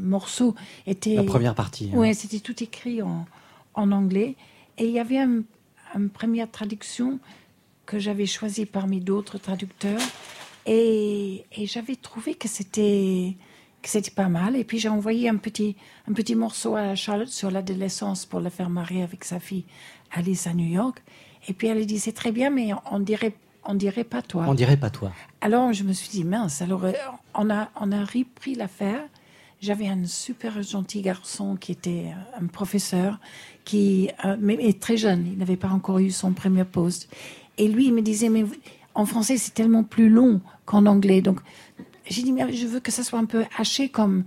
morceau 0.00 0.54
était. 0.86 1.14
La 1.14 1.22
première 1.24 1.54
partie. 1.54 1.86
hein. 1.92 1.96
Oui, 1.98 2.14
c'était 2.14 2.40
tout 2.40 2.62
écrit 2.62 3.02
en, 3.02 3.26
en 3.74 3.92
anglais. 3.92 4.36
Et 4.78 4.86
il 4.86 4.92
y 4.92 4.98
avait 4.98 5.18
un- 5.18 5.42
une 5.94 6.10
première 6.10 6.50
traduction 6.50 7.18
que 7.86 7.98
j'avais 7.98 8.26
choisie 8.26 8.66
parmi 8.66 9.00
d'autres 9.00 9.38
traducteurs. 9.38 10.00
Et, 10.66 11.44
et 11.56 11.66
j'avais 11.66 11.96
trouvé 11.96 12.34
que 12.34 12.48
c'était 12.48 13.36
que 13.82 13.88
c'était 13.88 14.10
pas 14.10 14.28
mal. 14.28 14.56
Et 14.56 14.64
puis 14.64 14.78
j'ai 14.78 14.88
envoyé 14.88 15.28
un 15.28 15.36
petit, 15.36 15.76
un 16.08 16.12
petit 16.12 16.34
morceau 16.34 16.76
à 16.76 16.94
Charlotte 16.94 17.28
sur 17.28 17.50
l'adolescence 17.50 18.26
pour 18.26 18.40
la 18.40 18.50
faire 18.50 18.70
marier 18.70 19.02
avec 19.02 19.24
sa 19.24 19.40
fille 19.40 19.64
Alice 20.12 20.46
à 20.46 20.54
New 20.54 20.66
York. 20.68 21.02
Et 21.48 21.54
puis 21.54 21.68
elle 21.68 21.78
a 21.78 21.84
dit 21.84 21.98
c'est 21.98 22.12
très 22.12 22.32
bien, 22.32 22.50
mais 22.50 22.70
on 22.90 23.00
dirait, 23.00 23.34
on 23.64 23.74
dirait 23.74 24.04
pas 24.04 24.22
toi. 24.22 24.44
On 24.46 24.54
dirait 24.54 24.76
pas 24.76 24.90
toi. 24.90 25.12
Alors 25.40 25.72
je 25.72 25.84
me 25.84 25.92
suis 25.92 26.10
dit 26.10 26.24
mince, 26.24 26.60
alors 26.62 26.84
euh, 26.84 26.92
on 27.34 27.50
a, 27.50 27.70
on 27.80 27.90
a 27.92 28.04
repris 28.04 28.54
l'affaire. 28.54 29.02
J'avais 29.60 29.88
un 29.88 30.06
super 30.06 30.62
gentil 30.62 31.02
garçon 31.02 31.54
qui 31.54 31.72
était 31.72 32.06
euh, 32.06 32.42
un 32.42 32.46
professeur, 32.46 33.20
qui, 33.66 34.08
euh, 34.24 34.36
mais, 34.40 34.56
mais 34.56 34.72
très 34.72 34.96
jeune, 34.96 35.26
il 35.30 35.36
n'avait 35.36 35.58
pas 35.58 35.68
encore 35.68 35.98
eu 35.98 36.10
son 36.10 36.32
premier 36.32 36.64
poste. 36.64 37.14
Et 37.58 37.68
lui, 37.68 37.88
il 37.88 37.92
me 37.92 38.00
disait, 38.00 38.30
mais 38.30 38.46
en 38.94 39.04
français, 39.04 39.36
c'est 39.36 39.52
tellement 39.52 39.84
plus 39.84 40.08
long 40.08 40.40
qu'en 40.64 40.86
anglais. 40.86 41.20
Donc 41.20 41.40
j'ai 42.06 42.22
dit, 42.22 42.32
mais 42.32 42.50
je 42.54 42.66
veux 42.66 42.80
que 42.80 42.90
ça 42.90 43.04
soit 43.04 43.18
un 43.18 43.26
peu 43.26 43.44
haché 43.58 43.90
comme, 43.90 44.24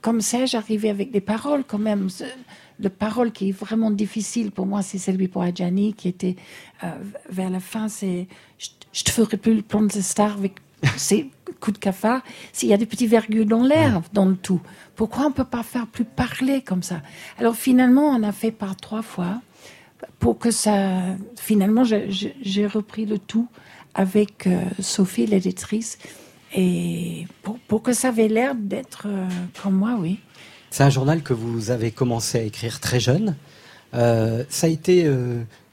comme 0.00 0.20
ça, 0.20 0.46
j'arrivais 0.46 0.90
avec 0.90 1.10
des 1.10 1.20
paroles 1.20 1.64
quand 1.66 1.78
même. 1.80 2.08
Le 2.78 2.88
parole 2.88 3.32
qui 3.32 3.48
est 3.48 3.52
vraiment 3.52 3.90
difficile 3.90 4.52
pour 4.52 4.66
moi, 4.66 4.82
c'est 4.82 4.98
celui 4.98 5.26
pour 5.26 5.42
Adjani, 5.42 5.92
qui 5.92 6.06
était 6.06 6.36
euh, 6.84 6.92
vers 7.28 7.50
la 7.50 7.60
fin, 7.60 7.88
c'est 7.88 8.28
je 8.92 9.04
te 9.04 9.10
ferai 9.10 9.38
plus 9.38 9.54
le 9.54 9.62
plan 9.62 9.82
de 9.82 9.90
star 9.90 10.34
avec 10.34 10.54
ces 10.96 11.30
coups 11.60 11.78
de 11.78 11.78
cafard. 11.78 12.22
S'il 12.52 12.68
y 12.68 12.74
a 12.74 12.76
des 12.76 12.86
petits 12.86 13.06
virgules 13.06 13.46
dans 13.46 13.62
l'air, 13.62 14.02
dans 14.12 14.26
le 14.26 14.36
tout, 14.36 14.60
pourquoi 14.96 15.26
on 15.26 15.32
peut 15.32 15.44
pas 15.44 15.62
faire 15.62 15.86
plus 15.86 16.04
parler 16.04 16.62
comme 16.62 16.82
ça? 16.82 17.00
Alors 17.38 17.54
finalement, 17.54 18.08
on 18.08 18.22
a 18.22 18.32
fait 18.32 18.50
par 18.50 18.76
trois 18.76 19.02
fois 19.02 19.40
pour 20.18 20.38
que 20.38 20.50
ça. 20.50 21.02
Finalement, 21.36 21.84
j'ai 21.84 22.66
repris 22.66 23.06
le 23.06 23.18
tout 23.18 23.48
avec 23.94 24.46
euh, 24.46 24.62
Sophie, 24.80 25.26
l'éditrice, 25.26 25.98
et 26.54 27.26
pour, 27.42 27.58
pour 27.68 27.82
que 27.82 27.92
ça 27.92 28.08
avait 28.08 28.28
l'air 28.28 28.54
d'être 28.54 29.06
euh, 29.06 29.28
comme 29.62 29.74
moi, 29.74 29.96
oui. 30.00 30.18
C'est 30.70 30.82
un 30.82 30.90
journal 30.90 31.22
que 31.22 31.34
vous 31.34 31.70
avez 31.70 31.90
commencé 31.90 32.38
à 32.38 32.42
écrire 32.42 32.80
très 32.80 33.00
jeune. 33.00 33.36
Euh, 33.92 34.44
ça 34.48 34.66
a 34.66 34.70
été 34.70 35.06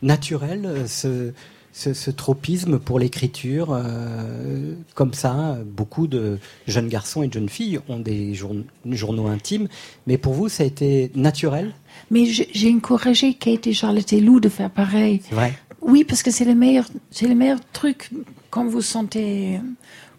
naturel, 0.02 0.84
ce, 0.88 1.32
ce, 1.72 1.94
ce 1.94 2.12
tropisme 2.12 2.80
pour 2.80 3.00
l'écriture, 3.00 3.70
euh, 3.72 4.74
comme 4.96 5.14
ça. 5.14 5.58
Beaucoup 5.66 6.08
de 6.08 6.38
jeunes 6.68 6.88
garçons 6.90 7.24
et 7.24 7.28
de 7.28 7.34
jeunes 7.34 7.50
filles 7.50 7.80
ont 7.88 8.00
des 8.00 8.34
journ- 8.34 8.64
journaux 8.86 9.28
intimes, 9.28 9.68
mais 10.08 10.18
pour 10.18 10.34
vous, 10.34 10.50
ça 10.50 10.64
a 10.64 10.66
été 10.66 11.12
naturel, 11.16 11.74
Mais 12.12 12.26
j'ai 12.26 12.74
encouragé 12.74 13.34
Kate 13.34 13.68
et 13.68 13.74
Charlotte 13.74 14.12
et 14.14 14.20
Lou 14.22 14.40
de 14.40 14.50
faire 14.50 14.70
pareil. 14.72 15.22
c'est 15.28 15.36
vrai? 15.36 15.54
Oui, 15.82 16.04
parce 16.04 16.24
que 16.24 16.32
c'est 16.32 16.46
le 16.46 16.56
meilleur, 16.56 16.86
c'est 17.12 17.28
le 17.28 17.36
meilleur 17.36 17.60
truc 17.72 18.10
quand 18.50 18.66
vous 18.68 18.82
sentez, 18.82 19.56
euh, 19.56 19.60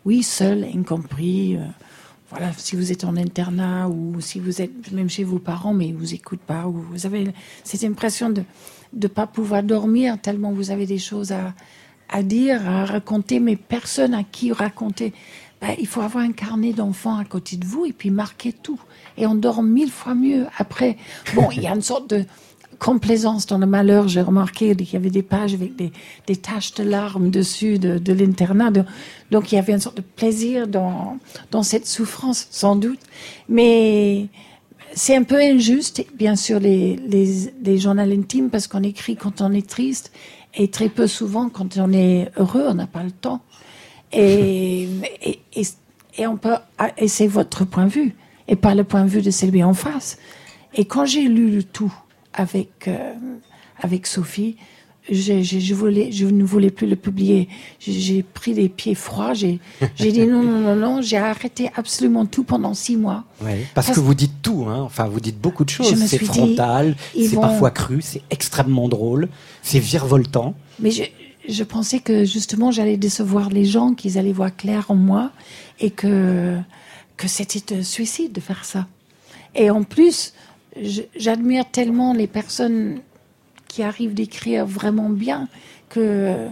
oui, 0.04 0.22
seul, 0.22 0.64
incompris. 0.74 1.56
euh, 1.56 1.60
voilà, 2.30 2.52
si 2.56 2.76
vous 2.76 2.92
êtes 2.92 3.02
en 3.04 3.16
internat 3.16 3.88
ou 3.88 4.20
si 4.20 4.38
vous 4.38 4.62
êtes 4.62 4.92
même 4.92 5.10
chez 5.10 5.24
vos 5.24 5.40
parents, 5.40 5.74
mais 5.74 5.88
ils 5.88 5.94
vous 5.96 6.14
écoutent 6.14 6.38
pas, 6.46 6.66
ou 6.68 6.72
vous 6.92 7.04
avez 7.04 7.26
cette 7.64 7.82
impression 7.82 8.30
de 8.30 8.42
ne 8.92 9.06
pas 9.08 9.26
pouvoir 9.26 9.62
dormir 9.62 10.18
tellement 10.20 10.52
vous 10.52 10.70
avez 10.70 10.86
des 10.86 10.98
choses 10.98 11.32
à, 11.32 11.54
à 12.08 12.22
dire, 12.22 12.68
à 12.68 12.84
raconter, 12.84 13.40
mais 13.40 13.56
personne 13.56 14.14
à 14.14 14.24
qui 14.24 14.52
raconter. 14.52 15.12
Ben, 15.60 15.74
il 15.78 15.86
faut 15.86 16.00
avoir 16.00 16.24
un 16.24 16.32
carnet 16.32 16.72
d'enfants 16.72 17.18
à 17.18 17.24
côté 17.24 17.56
de 17.56 17.66
vous 17.66 17.84
et 17.84 17.92
puis 17.92 18.10
marquer 18.10 18.52
tout. 18.52 18.80
Et 19.18 19.26
on 19.26 19.34
dort 19.34 19.62
mille 19.62 19.90
fois 19.90 20.14
mieux 20.14 20.46
après. 20.56 20.96
Bon, 21.34 21.50
il 21.52 21.62
y 21.62 21.66
a 21.66 21.74
une 21.74 21.82
sorte 21.82 22.08
de 22.08 22.24
complaisance 22.78 23.44
dans 23.44 23.58
le 23.58 23.66
malheur. 23.66 24.08
J'ai 24.08 24.22
remarqué 24.22 24.74
qu'il 24.74 24.90
y 24.94 24.96
avait 24.96 25.10
des 25.10 25.22
pages 25.22 25.52
avec 25.52 25.76
des, 25.76 25.92
des 26.26 26.36
taches 26.36 26.72
de 26.74 26.82
larmes 26.82 27.30
dessus 27.30 27.78
de, 27.78 27.98
de 27.98 28.12
l'internat. 28.14 28.70
De- 28.70 28.84
Donc 29.30 29.52
il 29.52 29.56
y 29.56 29.58
avait 29.58 29.74
une 29.74 29.80
sorte 29.80 29.98
de 29.98 30.02
plaisir 30.02 30.66
dans, 30.66 31.18
dans 31.50 31.62
cette 31.62 31.86
souffrance, 31.86 32.48
sans 32.50 32.74
doute. 32.76 33.00
Mais 33.50 34.28
c'est 34.94 35.16
un 35.16 35.22
peu 35.22 35.40
injuste, 35.40 36.04
bien 36.14 36.36
sûr, 36.36 36.58
les, 36.60 36.96
les, 36.96 37.52
les 37.62 37.78
journaux 37.78 38.02
intimes, 38.02 38.50
parce 38.50 38.66
qu'on 38.66 38.82
écrit 38.82 39.16
quand 39.16 39.40
on 39.40 39.52
est 39.52 39.68
triste 39.68 40.12
et 40.54 40.68
très 40.68 40.88
peu 40.88 41.06
souvent 41.06 41.48
quand 41.48 41.76
on 41.76 41.92
est 41.92 42.30
heureux, 42.36 42.66
on 42.68 42.74
n'a 42.74 42.86
pas 42.86 43.02
le 43.02 43.10
temps. 43.12 43.40
Et, 44.12 44.88
et, 45.22 45.40
et, 45.54 45.62
et 46.18 46.26
on 46.26 46.36
peut, 46.36 46.56
ah, 46.78 46.90
et 46.96 47.08
c'est 47.08 47.28
votre 47.28 47.64
point 47.64 47.86
de 47.86 47.90
vue, 47.90 48.14
et 48.48 48.56
pas 48.56 48.74
le 48.74 48.84
point 48.84 49.04
de 49.04 49.08
vue 49.08 49.22
de 49.22 49.30
celui 49.30 49.62
en 49.62 49.74
face. 49.74 50.18
Et 50.74 50.84
quand 50.84 51.04
j'ai 51.04 51.22
lu 51.22 51.50
le 51.50 51.62
tout 51.62 51.92
avec, 52.32 52.88
euh, 52.88 53.14
avec 53.80 54.06
Sophie, 54.06 54.56
je, 55.10 55.74
voulais, 55.74 56.12
je 56.12 56.26
ne 56.26 56.44
voulais 56.44 56.70
plus 56.70 56.86
le 56.86 56.96
publier. 56.96 57.48
J'ai- 57.78 58.22
pris 58.22 58.54
les 58.54 58.68
pieds 58.68 58.94
froids. 58.94 59.34
J'ai 59.34 59.58
dit 59.98 60.26
non, 60.26 60.42
non, 60.42 60.60
non, 60.60 60.76
non. 60.76 61.02
J'ai 61.02 61.16
arrêté 61.16 61.70
absolument 61.76 62.26
tout 62.26 62.44
pendant 62.44 62.74
six 62.74 62.96
mois. 62.96 63.24
Oui, 63.42 63.50
parce, 63.74 63.86
Parce- 63.88 63.98
que 63.98 64.00
vous 64.04 64.14
dites 64.14 64.42
tout, 64.42 64.66
hein. 64.68 64.80
enfin 64.82 65.06
vous 65.08 65.20
dites 65.20 65.38
beaucoup 65.40 65.64
de 65.64 65.70
choses. 65.70 65.94
C'est 66.06 66.18
frontal, 66.24 66.96
c'est 67.14 67.28
vont- 67.28 67.40
parfois 67.42 67.70
cru, 67.70 68.00
c'est 68.02 68.22
extrêmement 68.30 68.88
drôle, 68.88 69.28
c'est 69.62 69.78
virevoltant. 69.78 70.54
Mais 70.78 70.90
je, 70.90 71.02
je 71.48 71.64
pensais 71.64 71.98
que 72.00 72.24
justement 72.24 72.70
j'allais 72.70 72.96
décevoir 72.96 73.48
les 73.50 73.64
gens, 73.64 73.94
qu'ils 73.94 74.18
allaient 74.18 74.32
voir 74.32 74.54
clair 74.56 74.86
en 74.90 74.94
moi 74.94 75.30
et 75.80 75.90
que, 75.90 76.56
que 77.16 77.28
c'était 77.28 77.76
un 77.76 77.82
suicide 77.82 78.32
de 78.32 78.40
faire 78.40 78.64
ça. 78.64 78.86
Et 79.54 79.70
en 79.70 79.82
plus, 79.82 80.32
j'admire 81.16 81.64
tellement 81.70 82.12
les 82.14 82.26
personnes 82.26 83.00
qui 83.70 83.82
arrivent 83.84 84.14
d'écrire 84.14 84.66
vraiment 84.66 85.08
bien 85.10 85.48
que 85.88 86.48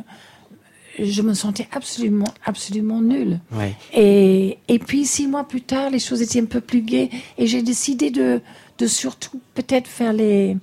je 0.98 1.22
me 1.22 1.34
sentais 1.34 1.68
absolument, 1.72 2.32
absolument 2.44 3.00
nulle. 3.00 3.40
Ouais. 3.52 3.74
Et, 3.94 4.58
et 4.68 4.78
puis 4.78 5.04
six 5.04 5.26
mois 5.26 5.46
plus 5.46 5.60
tard, 5.62 5.90
les 5.90 5.98
choses 5.98 6.22
étaient 6.22 6.40
un 6.40 6.44
peu 6.46 6.60
plus 6.60 6.82
gaies 6.82 7.10
et 7.36 7.46
j'ai 7.46 7.62
décidé 7.62 8.10
de, 8.10 8.40
de 8.78 8.86
surtout 8.86 9.40
peut-être 9.54 9.86
faire 9.88 10.12
les. 10.12 10.56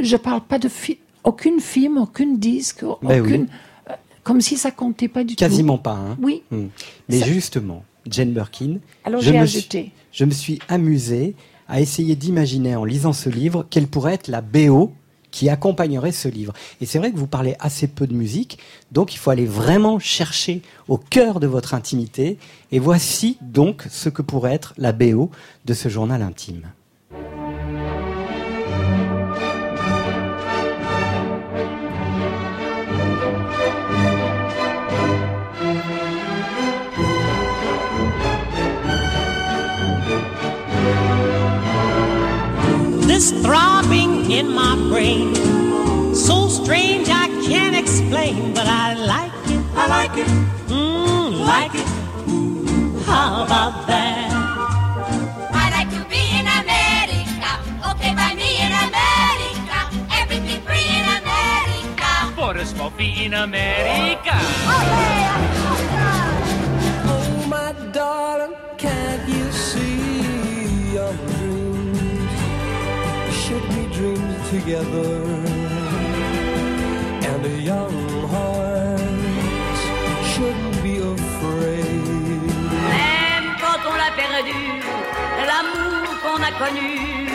Je 0.00 0.16
parle 0.16 0.42
pas 0.42 0.58
de 0.58 0.68
fi- 0.68 0.98
aucune 1.24 1.60
film, 1.60 1.98
aucune 1.98 2.38
disque, 2.38 2.84
Ben 3.02 3.20
aucune. 3.20 3.48
euh, 3.90 3.94
Comme 4.22 4.40
si 4.40 4.56
ça 4.56 4.70
comptait 4.70 5.08
pas 5.08 5.24
du 5.24 5.34
Quasiment 5.34 5.76
tout. 5.76 5.82
pas. 5.84 5.94
Hein. 5.96 6.16
Oui. 6.22 6.42
Hmm. 6.50 6.66
Mais 7.08 7.20
Ça- 7.20 7.26
justement, 7.26 7.84
Jane 8.06 8.32
Birkin, 8.32 8.78
Alors 9.04 9.20
je 9.20 9.32
j'ai 9.32 9.38
me 9.38 9.46
suis- 9.46 9.58
ajouté. 9.58 9.92
je 10.12 10.24
me 10.24 10.30
suis 10.30 10.58
amusé 10.68 11.34
à 11.66 11.80
essayer 11.82 12.16
d'imaginer 12.16 12.76
en 12.76 12.84
lisant 12.86 13.12
ce 13.12 13.28
livre 13.28 13.66
quelle 13.68 13.88
pourrait 13.88 14.14
être 14.14 14.28
la 14.28 14.40
BO 14.40 14.92
qui 15.30 15.48
accompagnerait 15.48 16.12
ce 16.12 16.28
livre. 16.28 16.52
Et 16.80 16.86
c'est 16.86 16.98
vrai 16.98 17.12
que 17.12 17.18
vous 17.18 17.26
parlez 17.26 17.56
assez 17.60 17.86
peu 17.86 18.06
de 18.06 18.14
musique, 18.14 18.58
donc 18.92 19.14
il 19.14 19.18
faut 19.18 19.30
aller 19.30 19.46
vraiment 19.46 19.98
chercher 19.98 20.62
au 20.88 20.98
cœur 20.98 21.40
de 21.40 21.46
votre 21.46 21.74
intimité. 21.74 22.38
Et 22.72 22.78
voici 22.78 23.38
donc 23.40 23.84
ce 23.90 24.08
que 24.08 24.22
pourrait 24.22 24.54
être 24.54 24.74
la 24.78 24.92
BO 24.92 25.30
de 25.64 25.74
ce 25.74 25.88
journal 25.88 26.22
intime. 26.22 26.68
In 44.30 44.48
my 44.52 44.76
brain, 44.90 45.34
so 46.14 46.48
strange 46.48 47.08
I 47.08 47.28
can't 47.46 47.74
explain, 47.74 48.52
but 48.52 48.66
I 48.66 48.94
like 48.94 49.32
it. 49.48 49.60
I 49.74 49.86
like 49.88 50.18
it. 50.18 50.26
Mmm, 50.68 51.46
like 51.46 51.74
it. 51.74 51.88
How 53.06 53.44
about 53.44 53.86
that? 53.86 54.28
I 55.50 55.70
like 55.70 55.90
to 55.96 56.04
be 56.10 56.22
in 56.38 56.46
America. 56.60 57.50
Okay, 57.90 58.14
by 58.14 58.34
me 58.34 58.60
in 58.60 58.72
America. 58.88 59.78
Everything 60.12 60.60
free 60.60 60.88
in 60.98 61.06
America. 61.20 62.10
For 62.36 62.54
a 62.56 62.66
small 62.66 62.90
fee 62.90 63.24
in 63.24 63.32
America. 63.32 64.36
Oh, 64.68 65.57
together? 74.68 75.24
And 77.30 77.40
a 77.46 77.56
young 77.72 77.98
heart 78.32 79.78
shouldn't 80.30 80.82
be 80.82 80.94
afraid. 81.14 82.42
Même 82.94 83.48
quand 83.62 83.80
on 83.90 83.96
l'a 84.02 84.12
perdu, 84.22 84.62
l'amour 85.48 86.08
qu'on 86.22 86.42
a 86.50 86.52
connu 86.62 87.28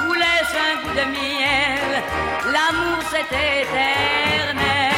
vous 0.00 0.14
laisse 0.22 0.54
un 0.68 0.74
goût 0.82 0.94
de 1.00 1.06
miel. 1.16 1.88
L'amour 2.54 3.02
c'est 3.10 3.30
éternel. 3.62 4.89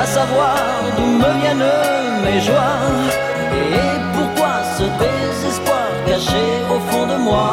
À 0.00 0.06
savoir 0.06 0.56
d'où 0.96 1.04
me 1.04 1.30
viennent 1.40 1.72
mes 2.24 2.40
joies 2.40 2.80
Et 3.52 3.98
pourquoi 4.14 4.52
ce 4.76 4.84
désespoir 5.02 5.88
caché 6.06 6.46
au 6.74 6.80
fond 6.90 7.06
de 7.06 7.16
moi 7.16 7.52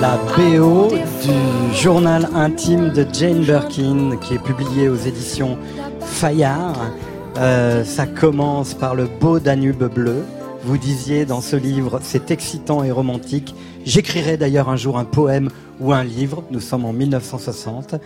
La 0.00 0.18
BO 0.36 0.88
du 0.90 1.74
journal 1.74 2.28
intime 2.34 2.90
de 2.90 3.06
Jane 3.10 3.40
Birkin 3.40 4.16
qui 4.20 4.34
est 4.34 4.42
publié 4.42 4.88
aux 4.88 4.96
éditions 4.96 5.56
Fayard. 6.00 6.90
Euh, 7.38 7.84
ça 7.84 8.06
commence 8.06 8.74
par 8.74 8.94
le 8.94 9.06
beau 9.06 9.38
Danube 9.40 9.84
bleu. 9.84 10.22
Vous 10.64 10.76
disiez 10.76 11.24
dans 11.24 11.40
ce 11.40 11.56
livre, 11.56 12.00
c'est 12.02 12.30
excitant 12.30 12.84
et 12.84 12.90
romantique. 12.90 13.54
J'écrirai 13.84 14.36
d'ailleurs 14.36 14.68
un 14.68 14.76
jour 14.76 14.98
un 14.98 15.04
poème 15.04 15.48
ou 15.80 15.92
un 15.92 16.04
livre. 16.04 16.44
Nous 16.50 16.60
sommes 16.60 16.84
en 16.84 16.92
1960. 16.92 17.96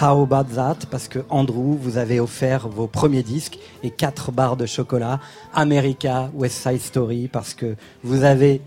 How 0.00 0.22
about 0.22 0.54
that? 0.54 0.78
Parce 0.90 1.08
que 1.08 1.20
Andrew, 1.30 1.76
vous 1.80 1.98
avez 1.98 2.20
offert 2.20 2.68
vos 2.68 2.86
premiers 2.86 3.22
disques 3.22 3.58
et 3.82 3.90
quatre 3.90 4.32
barres 4.32 4.56
de 4.56 4.66
chocolat. 4.66 5.20
America, 5.52 6.30
West 6.34 6.62
Side 6.62 6.80
Story, 6.80 7.28
parce 7.28 7.54
que 7.54 7.76
vous 8.02 8.24
avez 8.24 8.60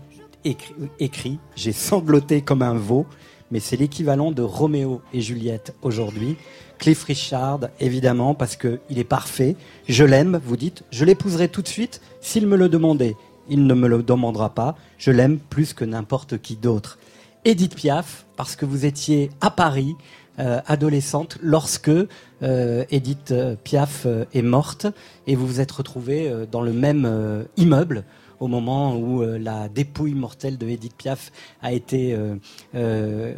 écrit, 0.44 0.74
écrit, 0.98 1.38
j'ai 1.56 1.72
sangloté 1.72 2.42
comme 2.42 2.62
un 2.62 2.74
veau, 2.74 3.06
mais 3.50 3.60
c'est 3.60 3.76
l'équivalent 3.76 4.32
de 4.32 4.42
Roméo 4.42 5.00
et 5.12 5.20
Juliette 5.20 5.74
aujourd'hui. 5.82 6.36
Cliff 6.78 7.04
Richard, 7.04 7.60
évidemment, 7.80 8.34
parce 8.34 8.56
que 8.56 8.80
il 8.88 8.98
est 8.98 9.04
parfait. 9.04 9.56
Je 9.88 10.04
l'aime, 10.04 10.40
vous 10.44 10.56
dites, 10.56 10.84
je 10.90 11.04
l'épouserai 11.04 11.48
tout 11.48 11.62
de 11.62 11.68
suite 11.68 12.00
s'il 12.20 12.46
me 12.46 12.56
le 12.56 12.68
demandait. 12.68 13.16
Il 13.48 13.66
ne 13.66 13.74
me 13.74 13.88
le 13.88 14.02
demandera 14.02 14.50
pas. 14.50 14.76
Je 14.98 15.10
l'aime 15.10 15.38
plus 15.38 15.72
que 15.72 15.84
n'importe 15.84 16.38
qui 16.38 16.56
d'autre. 16.56 16.98
Edith 17.44 17.74
Piaf, 17.74 18.26
parce 18.36 18.56
que 18.56 18.66
vous 18.66 18.84
étiez 18.84 19.30
à 19.40 19.50
Paris, 19.50 19.94
euh, 20.38 20.60
adolescente, 20.66 21.38
lorsque 21.42 21.90
euh, 21.90 22.84
Edith 22.90 23.32
euh, 23.32 23.56
Piaf 23.56 24.06
est 24.32 24.42
morte, 24.42 24.86
et 25.26 25.34
vous 25.34 25.46
vous 25.46 25.60
êtes 25.60 25.72
retrouvée 25.72 26.32
dans 26.50 26.62
le 26.62 26.72
même 26.72 27.46
immeuble 27.56 28.04
au 28.40 28.46
moment 28.46 28.96
où 28.96 29.22
la 29.22 29.68
dépouille 29.68 30.14
mortelle 30.14 30.58
de 30.58 30.68
Edith 30.68 30.94
Piaf 30.96 31.32
a 31.60 31.72
été 31.72 32.16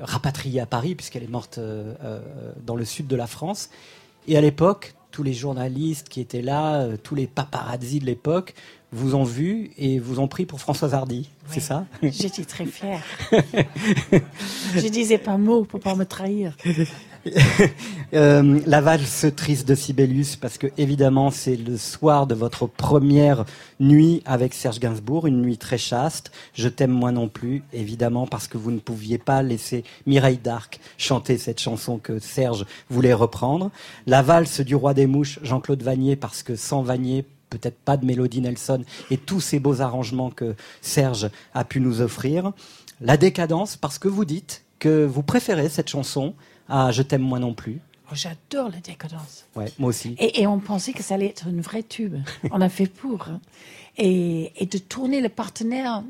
rapatriée 0.02 0.60
à 0.60 0.66
Paris, 0.66 0.94
puisqu'elle 0.94 1.22
est 1.22 1.30
morte 1.30 1.58
dans 2.66 2.76
le 2.76 2.84
sud 2.84 3.06
de 3.06 3.16
la 3.16 3.26
France. 3.26 3.70
Et 4.28 4.36
à 4.36 4.42
l'époque, 4.42 4.94
tous 5.10 5.22
les 5.22 5.32
journalistes 5.32 6.10
qui 6.10 6.20
étaient 6.20 6.42
là, 6.42 6.86
tous 7.02 7.14
les 7.14 7.26
paparazzis 7.26 8.00
de 8.00 8.04
l'époque, 8.04 8.54
vous 8.92 9.14
ont 9.14 9.24
vu 9.24 9.70
et 9.78 9.98
vous 9.98 10.18
ont 10.18 10.28
pris 10.28 10.46
pour 10.46 10.60
Françoise 10.60 10.94
Hardy. 10.94 11.28
C'est 11.48 11.60
ça? 11.60 11.86
J'étais 12.02 12.44
très 12.44 12.66
fière. 12.66 13.02
je 13.32 14.88
disais 14.88 15.18
pas 15.18 15.36
mot 15.36 15.64
pour 15.64 15.80
pas 15.80 15.94
me 15.94 16.04
trahir. 16.04 16.56
Euh, 18.12 18.58
la 18.66 18.80
valse 18.80 19.26
triste 19.36 19.68
de 19.68 19.76
Sibelius, 19.76 20.34
parce 20.34 20.58
que 20.58 20.66
évidemment 20.78 21.30
c'est 21.30 21.54
le 21.54 21.76
soir 21.76 22.26
de 22.26 22.34
votre 22.34 22.66
première 22.66 23.44
nuit 23.78 24.20
avec 24.24 24.52
Serge 24.52 24.80
Gainsbourg, 24.80 25.28
une 25.28 25.42
nuit 25.42 25.58
très 25.58 25.78
chaste. 25.78 26.32
Je 26.54 26.68
t'aime 26.68 26.90
moi 26.90 27.12
non 27.12 27.28
plus, 27.28 27.62
évidemment 27.72 28.26
parce 28.26 28.48
que 28.48 28.58
vous 28.58 28.72
ne 28.72 28.80
pouviez 28.80 29.18
pas 29.18 29.42
laisser 29.42 29.84
Mireille 30.06 30.40
d'Arc 30.42 30.80
chanter 30.98 31.38
cette 31.38 31.60
chanson 31.60 31.98
que 31.98 32.18
Serge 32.18 32.66
voulait 32.88 33.14
reprendre. 33.14 33.70
La 34.08 34.22
valse 34.22 34.60
du 34.60 34.74
roi 34.74 34.92
des 34.92 35.06
mouches, 35.06 35.38
Jean-Claude 35.42 35.84
Vanier, 35.84 36.16
parce 36.16 36.42
que 36.42 36.56
sans 36.56 36.82
Vanier 36.82 37.24
peut-être 37.50 37.78
pas 37.78 37.96
de 37.96 38.06
Mélodie 38.06 38.40
Nelson 38.40 38.82
et 39.10 39.18
tous 39.18 39.40
ces 39.40 39.58
beaux 39.58 39.80
arrangements 39.82 40.30
que 40.30 40.54
Serge 40.80 41.28
a 41.52 41.64
pu 41.64 41.80
nous 41.80 42.00
offrir. 42.00 42.52
La 43.00 43.16
décadence, 43.16 43.76
parce 43.76 43.98
que 43.98 44.08
vous 44.08 44.24
dites 44.24 44.64
que 44.78 45.04
vous 45.04 45.22
préférez 45.22 45.68
cette 45.68 45.88
chanson 45.88 46.34
à 46.68 46.92
Je 46.92 47.02
t'aime 47.02 47.22
moi 47.22 47.38
non 47.38 47.52
plus. 47.54 47.80
Oh, 48.10 48.14
J'adore 48.14 48.70
la 48.70 48.80
décadence. 48.80 49.44
Ouais, 49.54 49.70
moi 49.78 49.90
aussi. 49.90 50.16
Et, 50.18 50.40
et 50.42 50.46
on 50.46 50.58
pensait 50.58 50.92
que 50.92 51.02
ça 51.02 51.14
allait 51.14 51.26
être 51.26 51.46
une 51.48 51.60
vraie 51.60 51.82
tube. 51.84 52.16
On 52.50 52.60
a 52.60 52.68
fait 52.68 52.86
pour. 52.86 53.28
hein. 53.28 53.40
Et, 53.98 54.52
et 54.56 54.66
de 54.66 54.78
tourner 54.78 55.20
le 55.20 55.28
partenaire, 55.28 56.02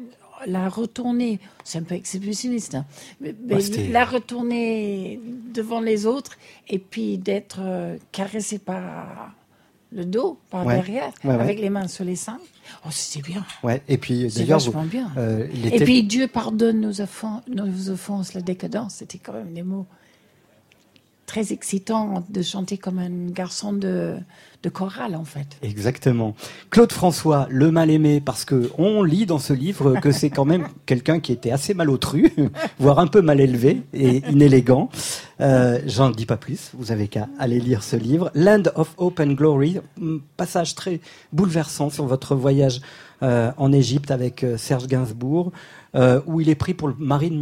la 0.46 0.68
retourner, 0.68 1.38
c'est 1.64 1.78
un 1.78 1.82
peu 1.82 1.94
exhibitionniste, 1.94 2.74
hein. 2.74 2.86
mais, 3.20 3.34
la 3.90 4.04
retourner 4.04 5.20
devant 5.52 5.80
les 5.80 6.06
autres 6.06 6.38
et 6.68 6.78
puis 6.78 7.18
d'être 7.18 7.58
euh, 7.60 7.96
caressé 8.12 8.58
par 8.58 9.32
le 9.92 10.04
dos, 10.04 10.38
par 10.50 10.64
Ouais. 10.66 10.74
derrière, 10.76 11.12
Ouais, 11.24 11.34
ouais. 11.34 11.40
avec 11.40 11.60
les 11.60 11.70
mains 11.70 11.88
sur 11.88 12.04
les 12.04 12.16
seins. 12.16 12.38
Oh, 12.84 12.88
c'était 12.90 13.28
bien. 13.28 13.44
Ouais, 13.64 13.82
et 13.88 13.98
puis 13.98 14.30
C'est 14.30 14.40
d'ailleurs, 14.40 14.60
bien. 14.84 15.10
euh, 15.16 15.46
Et 15.72 15.80
puis 15.84 16.02
Dieu 16.04 16.28
pardonne 16.28 16.80
nos 16.80 17.00
offenses, 17.00 17.42
nos 17.48 17.90
offenses, 17.90 18.34
la 18.34 18.40
décadence, 18.42 18.94
c'était 18.96 19.18
quand 19.18 19.32
même 19.32 19.52
des 19.52 19.62
mots 19.64 19.86
très 21.30 21.52
excitants 21.52 22.24
de 22.28 22.42
chanter 22.42 22.76
comme 22.76 22.98
un 22.98 23.30
garçon 23.30 23.72
de, 23.72 24.16
chorale 24.72 25.14
en 25.14 25.24
fait. 25.24 25.46
Exactement. 25.62 26.34
Claude 26.70 26.90
François, 26.92 27.46
le 27.50 27.70
mal 27.70 27.88
aimé, 27.88 28.20
parce 28.20 28.44
que 28.44 28.72
on 28.78 29.04
lit 29.04 29.26
dans 29.26 29.38
ce 29.38 29.52
livre 29.52 30.00
que 30.00 30.10
c'est 30.10 30.28
quand 30.28 30.44
même 30.44 30.66
quelqu'un 30.86 31.20
qui 31.20 31.30
était 31.30 31.52
assez 31.52 31.72
malotru, 31.72 32.32
voire 32.80 32.98
un 32.98 33.06
peu 33.06 33.22
mal 33.22 33.38
élevé 33.38 33.82
et 33.92 34.28
inélégant. 34.28 34.90
Euh, 35.40 35.78
J'en 35.86 36.10
dis 36.10 36.26
pas 36.26 36.36
plus. 36.36 36.72
Vous 36.74 36.90
avez 36.90 37.06
qu'à 37.06 37.28
aller 37.38 37.60
lire 37.60 37.84
ce 37.84 37.94
livre. 37.94 38.32
Land 38.34 38.64
of 38.74 38.92
Hope 38.96 39.20
and 39.20 39.34
Glory, 39.34 39.78
passage 40.36 40.74
très 40.74 41.00
bouleversant 41.32 41.90
sur 41.90 42.06
votre 42.06 42.34
voyage 42.34 42.80
euh, 43.22 43.52
en 43.56 43.70
Égypte 43.70 44.10
avec 44.10 44.42
euh, 44.42 44.56
Serge 44.56 44.88
Gainsbourg, 44.88 45.52
où 46.26 46.40
il 46.40 46.48
est 46.48 46.56
pris 46.56 46.74
pour 46.74 46.88
le 46.88 46.94
mari 46.98 47.30
de 47.30 47.36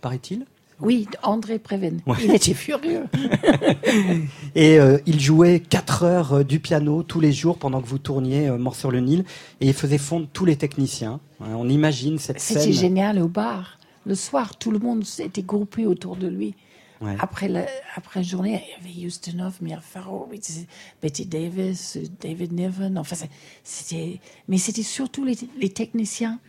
paraît-il. 0.00 0.46
Oui, 0.80 1.08
André 1.22 1.58
Préven. 1.58 2.00
Ouais. 2.06 2.16
Il 2.22 2.34
était 2.34 2.54
furieux. 2.54 3.04
Et 4.54 4.78
euh, 4.78 4.98
il 5.06 5.20
jouait 5.20 5.60
4 5.60 6.02
heures 6.04 6.32
euh, 6.34 6.44
du 6.44 6.60
piano 6.60 7.02
tous 7.02 7.20
les 7.20 7.32
jours 7.32 7.58
pendant 7.58 7.80
que 7.80 7.86
vous 7.86 7.98
tourniez 7.98 8.48
euh, 8.48 8.58
Mort 8.58 8.76
sur 8.76 8.90
le 8.90 9.00
Nil. 9.00 9.24
Et 9.60 9.66
il 9.66 9.74
faisait 9.74 9.98
fondre 9.98 10.28
tous 10.32 10.44
les 10.44 10.56
techniciens. 10.56 11.20
On 11.40 11.68
imagine 11.68 12.18
cette 12.18 12.40
scène. 12.40 12.60
C'était 12.60 12.72
génial 12.72 13.18
au 13.20 13.28
bar. 13.28 13.78
Le 14.06 14.14
soir, 14.14 14.56
tout 14.56 14.70
le 14.70 14.78
monde 14.78 15.04
s'était 15.04 15.42
groupé 15.42 15.86
autour 15.86 16.16
de 16.16 16.28
lui. 16.28 16.54
Ouais. 17.00 17.14
Après 17.20 17.48
la, 17.48 17.66
après 17.94 18.20
la 18.20 18.26
journée, 18.26 18.64
il 18.80 18.86
y 18.86 19.00
avait 19.00 19.06
Houstonov, 19.06 19.58
Mia 19.60 19.80
Farrow, 19.80 20.28
Betty 21.00 21.26
Davis, 21.26 21.98
David 22.20 22.52
Niven. 22.52 22.98
Enfin, 22.98 23.16
c'était, 23.62 24.20
mais 24.48 24.58
c'était 24.58 24.82
surtout 24.82 25.24
les, 25.24 25.36
les 25.60 25.68
techniciens 25.70 26.40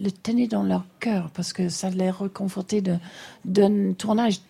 le 0.00 0.10
tenaient 0.10 0.46
dans 0.48 0.62
leur 0.62 0.84
cœur 1.00 1.30
parce 1.34 1.52
que 1.52 1.68
ça 1.68 1.90
les 1.90 2.10
réconfortait 2.10 2.80
de- 2.80 2.96
d'un 3.44 3.92
tournage 3.92 4.40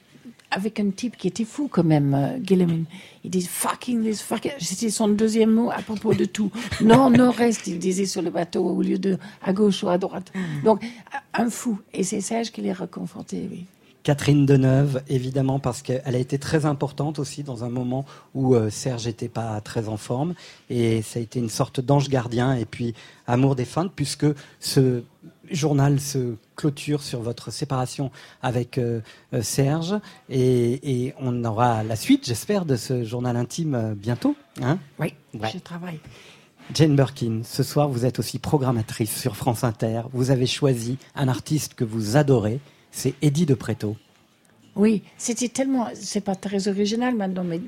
avec 0.51 0.81
un 0.81 0.89
type 0.91 1.17
qui 1.19 1.29
était 1.29 1.45
fou 1.45 1.69
quand 1.71 1.85
même, 1.85 2.15
euh, 2.15 2.39
Gilliman. 2.43 2.85
Il 3.23 3.31
disait 3.31 3.49
fucking 3.49 4.03
this, 4.03 4.23
fucking. 4.23 4.53
C'était 4.59 4.89
son 4.89 5.09
deuxième 5.09 5.51
mot 5.51 5.71
à 5.71 5.83
propos 5.83 6.15
de 6.15 6.25
tout. 6.25 6.51
Non, 6.81 7.11
nord-est, 7.11 7.67
il 7.67 7.79
disait 7.79 8.07
sur 8.07 8.23
le 8.23 8.31
bateau 8.31 8.65
au 8.65 8.81
lieu 8.81 8.99
de 8.99 9.19
à 9.43 9.53
gauche 9.53 9.83
ou 9.85 9.91
à 9.91 9.99
droite. 9.99 10.33
Donc, 10.65 10.83
un 11.35 11.51
fou. 11.51 11.79
Et 11.93 12.03
c'est 12.03 12.23
Serge 12.23 12.51
qui 12.51 12.63
les 12.63 12.73
réconfortait, 12.73 13.47
oui. 13.51 13.67
Catherine 14.09 14.47
Deneuve, 14.47 15.03
évidemment, 15.09 15.59
parce 15.59 15.83
qu'elle 15.83 16.01
a 16.15 16.17
été 16.17 16.39
très 16.39 16.65
importante 16.65 17.19
aussi 17.19 17.43
dans 17.43 17.63
un 17.63 17.69
moment 17.69 18.07
où 18.35 18.55
euh, 18.55 18.71
Serge 18.71 19.05
n'était 19.05 19.29
pas 19.29 19.61
très 19.61 19.87
en 19.87 19.99
forme. 19.99 20.33
Et 20.71 21.03
ça 21.03 21.19
a 21.19 21.23
été 21.23 21.39
une 21.39 21.51
sorte 21.51 21.83
d'ange 21.83 22.09
gardien 22.09 22.55
et 22.55 22.65
puis 22.65 22.95
amour 23.27 23.55
des 23.55 23.67
puisque 23.95 24.25
ce 24.61 25.03
journal 25.51 26.01
se 26.01 26.37
clôture 26.57 27.03
sur 27.03 27.21
votre 27.21 27.51
séparation 27.51 28.11
avec 28.41 28.79
euh, 28.79 29.03
euh, 29.35 29.43
Serge. 29.43 29.95
Et, 30.31 31.05
et 31.07 31.15
on 31.21 31.45
aura 31.45 31.83
la 31.83 31.95
suite, 31.95 32.25
j'espère, 32.27 32.65
de 32.65 32.77
ce 32.77 33.05
journal 33.05 33.37
intime 33.37 33.75
euh, 33.75 33.95
bientôt. 33.95 34.37
Hein? 34.63 34.79
Oui, 34.99 35.13
Ouais. 35.39 35.51
je 35.53 35.59
travaille. 35.59 36.01
Jane 36.73 36.97
Birkin, 36.97 37.43
ce 37.45 37.63
soir 37.63 37.91
vous 37.91 38.07
êtes 38.07 38.19
aussi 38.19 38.39
programmatrice 38.39 39.15
sur 39.21 39.37
France 39.37 39.65
Inter. 39.65 40.03
Vous 40.15 40.31
avez 40.31 40.47
choisi 40.47 40.97
un 41.15 41.29
artiste 41.29 41.75
que 41.75 41.85
vous 41.85 42.17
adorez, 42.17 42.61
c'est 42.91 43.15
Eddie 43.23 43.47
de 43.47 43.55
Preto. 43.55 43.97
Oui, 44.77 45.03
c'était 45.17 45.49
tellement, 45.49 45.89
c'est 45.95 46.21
pas 46.21 46.37
très 46.37 46.69
original 46.69 47.15
maintenant, 47.17 47.43
mais 47.43 47.61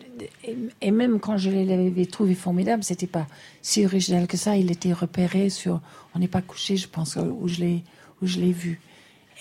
et, 0.80 0.90
même 0.92 1.18
quand 1.18 1.36
je 1.38 1.50
l'avais 1.50 2.06
trouvé 2.06 2.36
formidable, 2.36 2.84
c'était 2.84 3.08
pas 3.08 3.26
si 3.62 3.84
original 3.84 4.28
que 4.28 4.36
ça. 4.36 4.56
Il 4.56 4.70
était 4.70 4.92
repéré 4.92 5.50
sur, 5.50 5.80
on 6.14 6.20
n'est 6.20 6.28
pas 6.28 6.42
couché, 6.42 6.76
je 6.76 6.86
pense, 6.86 7.16
où 7.16 7.48
je 7.48 7.60
l'ai, 7.60 7.82
où 8.22 8.26
je 8.26 8.38
l'ai 8.38 8.52
vu. 8.52 8.80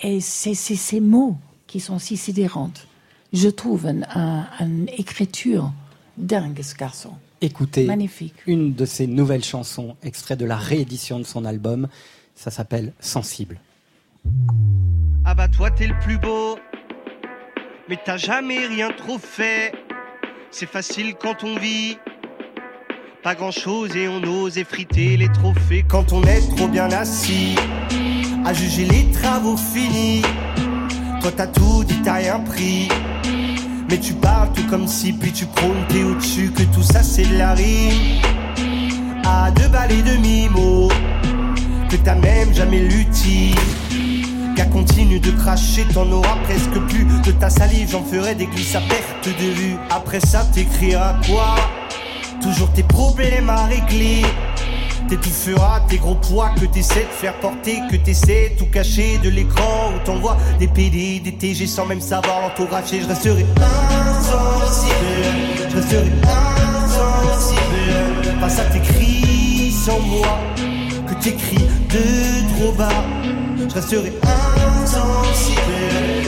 Et 0.01 0.19
c'est 0.19 0.55
c'est 0.55 0.75
ces 0.75 0.99
mots 0.99 1.37
qui 1.67 1.79
sont 1.79 1.99
si 1.99 2.17
sidérantes. 2.17 2.87
Je 3.33 3.49
trouve 3.49 3.85
une 3.85 4.07
un, 4.15 4.47
un 4.59 4.85
écriture 4.87 5.71
dingue 6.17 6.61
ce 6.63 6.73
garçon. 6.73 7.11
Écoutez 7.41 7.85
Magnifique. 7.85 8.33
une 8.47 8.73
de 8.73 8.85
ses 8.85 9.07
nouvelles 9.07 9.43
chansons, 9.43 9.95
extrait 10.03 10.35
de 10.35 10.45
la 10.45 10.57
réédition 10.57 11.19
de 11.19 11.23
son 11.23 11.45
album. 11.45 11.87
Ça 12.35 12.51
s'appelle 12.51 12.93
Sensible. 12.99 13.59
Ah 15.25 15.33
bah 15.35 15.47
toi 15.47 15.71
t'es 15.71 15.87
le 15.87 15.97
plus 15.99 16.17
beau, 16.17 16.57
mais 17.87 17.97
t'as 18.03 18.17
jamais 18.17 18.65
rien 18.65 18.89
trop 18.89 19.17
fait. 19.17 19.73
C'est 20.51 20.69
facile 20.69 21.15
quand 21.15 21.43
on 21.43 21.57
vit, 21.57 21.97
pas 23.23 23.35
grand 23.35 23.51
chose 23.51 23.95
et 23.95 24.07
on 24.07 24.23
ose 24.23 24.57
effriter 24.57 25.17
les 25.17 25.31
trophées. 25.31 25.85
Quand 25.87 26.13
on 26.13 26.23
est 26.23 26.55
trop 26.55 26.67
bien 26.67 26.91
assis, 26.91 27.55
à 28.45 28.53
juger 28.53 28.85
les 28.85 29.11
travaux 29.11 29.57
finis. 29.57 30.23
Toi 31.21 31.31
t'as 31.35 31.47
tout 31.47 31.83
dit, 31.83 32.01
t'as 32.03 32.15
rien 32.15 32.39
pris. 32.39 32.87
Mais 33.89 33.99
tu 33.99 34.13
parles 34.13 34.51
tout 34.53 34.65
comme 34.67 34.87
si, 34.87 35.13
puis 35.13 35.31
tu 35.31 35.45
prônes, 35.45 35.85
t'es 35.89 36.03
au-dessus, 36.03 36.51
que 36.51 36.63
tout 36.63 36.83
ça 36.83 37.03
c'est 37.03 37.25
de 37.25 37.37
la 37.37 37.53
rime. 37.53 38.21
À 39.25 39.51
deux 39.51 39.67
balles 39.67 39.91
et 39.91 40.01
demi-mots, 40.01 40.89
que 41.89 41.95
t'as 41.97 42.15
même 42.15 42.53
jamais 42.53 42.79
lutti. 42.79 43.53
Qu'à 44.55 44.65
continue 44.65 45.19
de 45.19 45.31
cracher, 45.31 45.85
t'en 45.93 46.09
auras 46.11 46.37
presque 46.43 46.79
plus. 46.87 47.05
De 47.25 47.31
ta 47.31 47.49
salive, 47.49 47.89
j'en 47.91 48.03
ferai 48.03 48.35
des 48.35 48.45
glisses 48.45 48.75
à 48.75 48.81
perte 48.81 49.27
de 49.27 49.51
vue. 49.51 49.75
Après 49.89 50.19
ça, 50.19 50.45
t'écriras 50.53 51.15
quoi? 51.25 51.55
Toujours 52.41 52.71
tes 52.71 52.83
problèmes 52.83 53.49
à 53.49 53.65
régler. 53.65 54.21
T'étoufferas 55.09 55.81
tes 55.87 55.97
gros 55.97 56.15
poids 56.15 56.51
que 56.59 56.65
t'essaies 56.65 57.05
de 57.05 57.15
faire 57.19 57.33
porter, 57.39 57.79
que 57.89 57.95
t'essaies 57.95 58.55
tout 58.59 58.67
cacher 58.67 59.17
de 59.23 59.29
l'écran 59.29 59.91
où 59.95 59.99
t'envoies 60.05 60.37
des 60.59 60.67
PD, 60.67 61.19
des 61.19 61.33
TG 61.33 61.65
sans 61.65 61.87
même 61.87 61.99
savoir 61.99 62.43
orthographier. 62.45 63.01
Je 63.01 63.07
resterai 63.07 63.45
insensible, 64.21 65.19
je 65.71 65.75
resterai 65.77 66.11
tes 68.71 68.79
cris 68.81 69.71
sans 69.71 69.99
moi, 69.99 70.37
t'écris 71.21 71.67
de 71.89 72.55
trop 72.55 72.71
bas. 72.73 73.03
Je 73.57 73.73
resterai 73.73 74.13
insensible, 74.23 75.61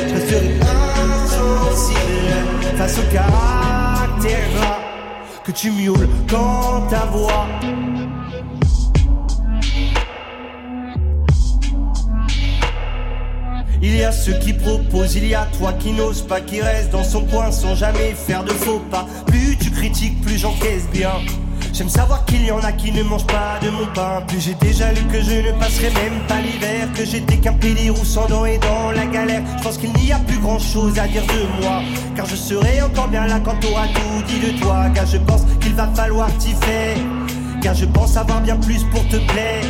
je 0.07 0.13
resterai 0.13 0.59
insensible 1.03 2.77
face 2.77 2.99
au 2.99 3.13
caractère 3.13 4.81
que 5.43 5.51
tu 5.51 5.71
miaules 5.71 6.07
quand 6.29 6.87
ta 6.89 7.05
voix. 7.05 7.47
Il 13.83 13.97
y 13.97 14.03
a 14.03 14.11
ceux 14.11 14.33
qui 14.33 14.53
proposent, 14.53 15.15
il 15.15 15.27
y 15.27 15.33
a 15.33 15.47
toi 15.57 15.73
qui 15.73 15.91
n'ose 15.91 16.21
pas, 16.21 16.39
qui 16.39 16.61
reste 16.61 16.91
dans 16.91 17.03
son 17.03 17.25
coin 17.25 17.51
sans 17.51 17.73
jamais 17.73 18.13
faire 18.13 18.43
de 18.43 18.51
faux 18.51 18.79
pas. 18.91 19.07
Plus 19.25 19.57
tu 19.57 19.71
critiques, 19.71 20.21
plus 20.21 20.37
j'encaisse 20.37 20.87
bien. 20.93 21.13
J'aime 21.73 21.89
savoir 21.89 22.25
qu'il 22.25 22.45
y 22.45 22.51
en 22.51 22.59
a 22.59 22.71
qui 22.71 22.91
ne 22.91 23.03
mangent 23.03 23.27
pas 23.27 23.59
de 23.61 23.69
mon 23.69 23.85
pain. 23.93 24.21
Plus 24.27 24.39
j'ai 24.39 24.53
déjà 24.55 24.91
lu 24.91 25.01
que 25.11 25.21
je 25.21 25.47
ne 25.47 25.51
passerai 25.59 25.89
même 25.91 26.19
pas 26.27 26.41
l'hiver. 26.41 26.87
Que 26.95 27.05
j'étais 27.05 27.37
qu'un 27.37 27.53
pédérou 27.53 28.03
sans 28.03 28.27
dents 28.27 28.45
et 28.45 28.57
dans 28.57 28.91
la 28.91 29.05
galère. 29.05 29.41
Je 29.57 29.63
pense 29.63 29.77
qu'il 29.77 29.93
n'y 29.93 30.11
a 30.11 30.19
plus 30.19 30.39
grand 30.39 30.59
chose 30.59 30.99
à 30.99 31.07
dire 31.07 31.23
de 31.23 31.63
moi. 31.63 31.81
Car 32.15 32.25
je 32.25 32.35
serai 32.35 32.81
encore 32.81 33.07
bien 33.07 33.25
là 33.25 33.39
quand 33.43 33.59
t'auras 33.59 33.87
tout 33.87 34.23
dit 34.27 34.39
de 34.39 34.59
toi. 34.59 34.85
Car 34.93 35.05
je 35.05 35.17
pense 35.17 35.43
qu'il 35.59 35.73
va 35.73 35.87
falloir 35.95 36.27
t'y 36.37 36.51
faire. 36.51 36.97
Car 37.61 37.75
je 37.75 37.85
pense 37.85 38.17
avoir 38.17 38.41
bien 38.41 38.57
plus 38.57 38.83
pour 38.85 39.07
te 39.07 39.17
plaire. 39.31 39.63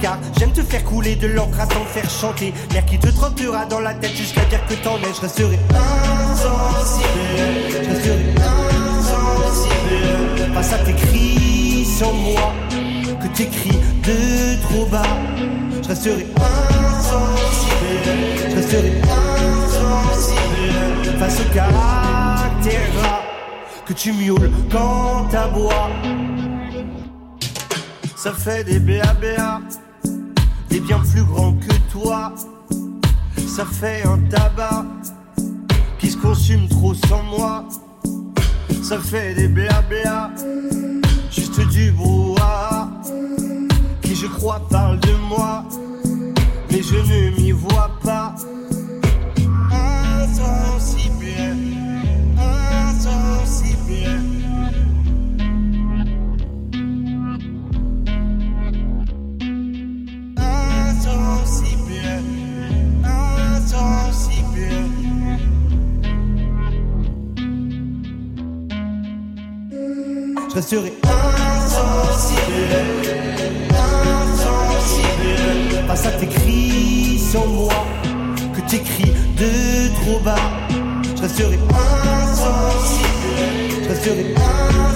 Car 0.00 0.18
j'aime 0.38 0.52
te 0.52 0.62
faire 0.62 0.84
couler 0.84 1.16
de 1.16 1.26
l'encre 1.26 1.60
à 1.60 1.66
t'en 1.66 1.84
faire 1.84 2.10
chanter. 2.10 2.52
L'air 2.72 2.84
qui 2.84 2.98
te 2.98 3.08
trottera 3.08 3.64
dans 3.64 3.80
la 3.80 3.94
tête 3.94 4.14
jusqu'à 4.14 4.44
dire 4.44 4.60
que 4.66 4.74
t'en 4.74 4.96
es. 4.96 5.14
Je 5.14 5.20
resterai 5.22 5.58
insensible. 5.70 7.06
Je 8.04 8.25
tes 10.84 10.94
cris 10.94 11.84
sans 11.84 12.12
moi. 12.12 12.52
Que 13.20 13.28
t'écris 13.28 13.78
de 14.02 14.60
trop 14.62 14.86
bas. 14.86 15.02
Je 15.82 15.88
resterai 15.88 16.26
insensible. 16.36 18.10
Je 18.50 18.56
resterai 18.56 19.00
insensible. 19.02 21.18
Face 21.18 21.40
au 21.40 21.54
caractère. 21.54 23.22
Que 23.86 23.92
tu 23.92 24.12
miaules 24.12 24.50
quand 24.70 25.26
t'aboies. 25.30 25.90
Ça 28.16 28.32
fait 28.32 28.64
des 28.64 28.80
BABA, 28.80 29.60
des 30.68 30.80
bien 30.80 30.98
plus 30.98 31.22
grands 31.22 31.52
que 31.52 31.72
toi. 31.92 32.34
Ça 33.46 33.64
fait 33.64 34.02
un 34.04 34.18
tabac 34.28 34.84
qui 36.00 36.10
se 36.10 36.16
consume 36.16 36.66
trop 36.68 36.94
sans 36.94 37.22
moi. 37.22 37.64
Ça 38.82 38.98
fait 38.98 39.34
des 39.34 39.48
BABA, 39.48 40.30
juste 41.30 41.60
du 41.68 41.90
brouhaha. 41.92 42.88
Qui 44.02 44.14
je 44.14 44.26
crois 44.26 44.60
parle 44.70 45.00
de 45.00 45.12
moi, 45.28 45.64
mais 46.70 46.82
je 46.82 46.96
ne 46.96 47.36
m'y 47.36 47.50
vois 47.52 47.90
pas. 48.02 48.34
Resterai 70.56 70.90
insensible, 71.04 72.40
insensible. 73.68 75.36
Face 75.86 76.06
à 76.06 76.12
tes 76.12 76.26
cris 76.28 77.18
sans 77.18 77.46
moi, 77.46 77.74
que 78.54 78.62
t'écris 78.62 79.12
de 79.36 79.92
trop 79.96 80.18
bas. 80.24 80.48
Je 81.14 81.20
resterai 81.20 81.58
insensible, 81.58 83.04
je 83.82 83.88
resterai 83.90 84.34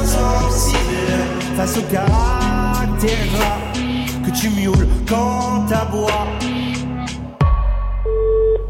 insensible. 0.01 1.13
Face 1.57 1.77
au 1.77 1.83
caractère 1.93 3.11
que 4.25 4.31
tu 4.41 4.49
miaules 4.49 4.89
quand 5.07 5.67
t'aboies. 5.69 6.27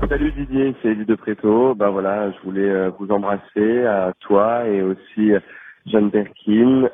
Salut 0.09 0.33
Didier, 0.33 0.75
c'est 0.83 0.89
Elie 0.89 1.05
de 1.05 1.15
Préto. 1.15 1.77
Ben 1.77 1.91
voilà, 1.91 2.33
je 2.33 2.39
voulais 2.43 2.69
euh, 2.69 2.91
vous 2.99 3.13
embrasser 3.13 3.85
à 3.87 4.13
toi 4.19 4.67
et 4.67 4.83
aussi 4.83 5.31
euh, 5.31 5.39
Jeanne 5.87 6.11
Berkin. 6.11 6.89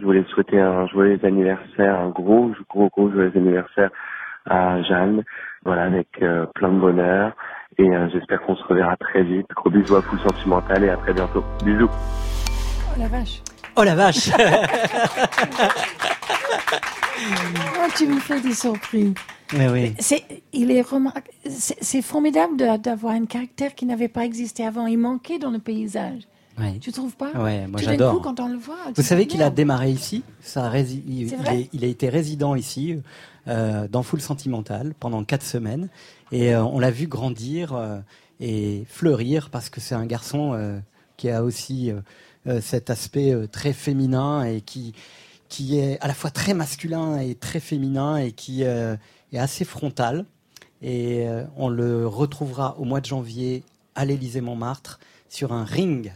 Je 0.00 0.04
voulais 0.04 0.24
souhaiter 0.32 0.58
un 0.60 0.86
joyeux 0.88 1.18
anniversaire, 1.24 2.00
un 2.00 2.08
gros, 2.10 2.50
gros, 2.68 2.88
gros 2.88 3.10
joyeux 3.10 3.32
anniversaire 3.36 3.90
à 4.48 4.82
Jeanne. 4.82 5.22
Voilà, 5.64 5.82
avec 5.84 6.08
euh, 6.22 6.46
plein 6.54 6.70
de 6.70 6.78
bonheur. 6.80 7.32
Et 7.78 7.88
euh, 7.88 8.08
j'espère 8.12 8.40
qu'on 8.42 8.56
se 8.56 8.64
reverra 8.64 8.96
très 8.96 9.22
vite. 9.22 9.46
Gros 9.54 9.70
bisous 9.70 9.96
à 9.96 10.02
Full 10.02 10.18
Sentimental 10.20 10.82
et 10.84 10.90
à 10.90 10.96
très 10.96 11.12
bientôt. 11.14 11.44
Bisous. 11.64 11.88
Oh 11.90 12.98
la 12.98 13.08
vache. 13.08 13.40
Oh 13.76 13.82
la 13.84 13.94
vache 13.94 14.30
Oh, 17.24 17.86
tu 17.96 18.06
me 18.06 18.18
fais 18.18 18.40
des 18.40 18.52
surprises. 18.54 19.14
Mais 19.56 19.68
oui. 19.68 19.94
C'est, 19.98 20.22
il 20.52 20.70
est 20.70 20.80
remar- 20.82 21.14
c'est, 21.48 21.76
c'est 21.82 22.02
formidable 22.02 22.56
de- 22.56 22.76
d'avoir 22.78 23.14
un 23.14 23.26
caractère 23.26 23.74
qui 23.74 23.86
n'avait 23.86 24.08
pas 24.08 24.24
existé 24.24 24.64
avant. 24.66 24.86
Il 24.86 24.98
manquait 24.98 25.38
dans 25.38 25.50
le 25.50 25.58
paysage. 25.58 26.22
Ouais. 26.58 26.78
Tu 26.80 26.92
trouves 26.92 27.16
pas 27.16 27.30
Ouais, 27.32 27.66
moi 27.66 27.80
j'adore. 27.80 28.20
quand 28.20 28.38
on 28.40 28.48
le 28.48 28.58
voit, 28.58 28.76
Vous 28.94 29.02
savez 29.02 29.26
qu'il 29.26 29.42
a 29.42 29.50
démarré 29.50 29.90
ici. 29.90 30.22
Ça 30.40 30.66
a 30.66 30.70
rési- 30.70 31.02
il, 31.06 31.28
C'est 31.30 31.36
il 31.36 31.42
vrai 31.42 31.60
est- 31.62 31.68
il 31.72 31.84
a 31.84 31.88
été 31.88 32.08
résident 32.10 32.54
ici, 32.54 32.98
euh, 33.48 33.88
dans 33.88 34.02
Full 34.02 34.20
Sentimental, 34.20 34.92
pendant 35.00 35.24
quatre 35.24 35.44
semaines. 35.44 35.88
Et 36.30 36.54
euh, 36.54 36.62
on 36.64 36.78
l'a 36.78 36.90
vu 36.90 37.06
grandir 37.06 37.72
euh, 37.74 37.98
et 38.40 38.84
fleurir 38.88 39.48
parce 39.50 39.70
que 39.70 39.80
c'est 39.80 39.94
un 39.94 40.04
garçon 40.06 40.80
qui 41.16 41.30
a 41.30 41.44
aussi 41.44 41.92
cet 42.60 42.90
aspect 42.90 43.34
très 43.52 43.72
féminin 43.72 44.42
et 44.44 44.60
qui, 44.62 44.94
qui 45.48 45.78
est 45.78 45.98
à 46.00 46.08
la 46.08 46.14
fois 46.14 46.30
très 46.30 46.52
masculin 46.52 47.18
et 47.20 47.34
très 47.36 47.60
féminin 47.60 48.16
et 48.16 48.32
qui 48.32 48.62
est 48.64 48.98
assez 49.38 49.64
frontal. 49.64 50.24
Et 50.82 51.24
on 51.56 51.68
le 51.68 52.08
retrouvera 52.08 52.76
au 52.80 52.84
mois 52.84 53.00
de 53.00 53.06
janvier 53.06 53.62
à 53.94 54.04
l'Élysée 54.04 54.40
Montmartre 54.40 54.98
sur 55.28 55.52
un 55.52 55.64
ring 55.64 56.12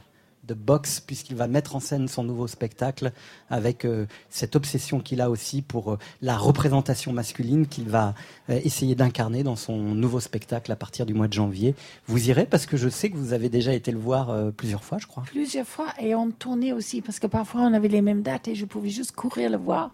de 0.47 0.55
boxe 0.55 1.01
puisqu'il 1.01 1.37
va 1.37 1.49
mettre 1.49 1.77
en 1.77 1.81
scène 1.81 2.09
son 2.09 2.25
nouveau 2.25 2.47
spectacle 2.47 3.13
avec 3.51 3.85
euh, 3.85 4.07
cette 4.31 4.57
obsession 4.57 5.01
qu'il 5.01 5.21
a 5.21 5.31
aussi 5.31 5.63
pour 5.63 5.93
euh, 5.93 5.99
la 6.23 6.37
représentation 6.37 7.13
masculine 7.13 7.67
qu'il 7.67 7.89
va 7.89 8.15
euh, 8.51 8.61
essayer 8.65 8.95
d'incarner 8.95 9.43
dans 9.43 9.57
son 9.57 9.77
nouveau 9.77 10.21
spectacle 10.21 10.71
à 10.73 10.77
partir 10.77 11.07
du 11.07 11.15
mois 11.15 11.29
de 11.29 11.33
janvier. 11.33 11.75
Vous 12.07 12.31
irez 12.31 12.47
parce 12.47 12.67
que 12.67 12.77
je 12.77 12.89
sais 12.89 13.11
que 13.11 13.17
vous 13.17 13.33
avez 13.33 13.49
déjà 13.49 13.73
été 13.73 13.91
le 13.91 13.99
voir 13.99 14.53
plusieurs 14.57 14.85
fois, 14.85 14.99
je 14.99 15.07
crois. 15.07 15.25
Plusieurs 15.25 15.67
fois 15.67 15.89
et 16.01 16.15
on 16.15 16.31
tournait 16.31 16.73
aussi 16.73 17.01
parce 17.03 17.19
que 17.19 17.27
parfois 17.27 17.63
on 17.63 17.75
avait 17.75 17.89
les 17.89 18.03
mêmes 18.03 18.23
dates 18.23 18.49
et 18.49 18.55
je 18.55 18.65
pouvais 18.65 18.91
juste 18.91 19.13
courir 19.13 19.51
le 19.51 19.57
voir 19.57 19.91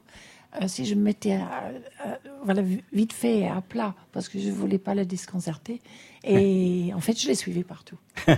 si 0.66 0.84
je 0.84 0.94
me 0.94 1.02
mettais 1.02 1.38
voilà, 2.44 2.62
vite 2.92 3.12
fait 3.12 3.48
à 3.48 3.62
plat 3.62 3.94
parce 4.12 4.28
que 4.28 4.38
je 4.38 4.50
voulais 4.50 4.78
pas 4.78 4.94
le 4.94 5.06
disconcerter. 5.06 5.80
Et 6.24 6.92
en 6.96 7.00
fait, 7.00 7.20
je 7.20 7.28
les 7.28 7.34
suivais 7.34 7.64
partout. 7.64 7.98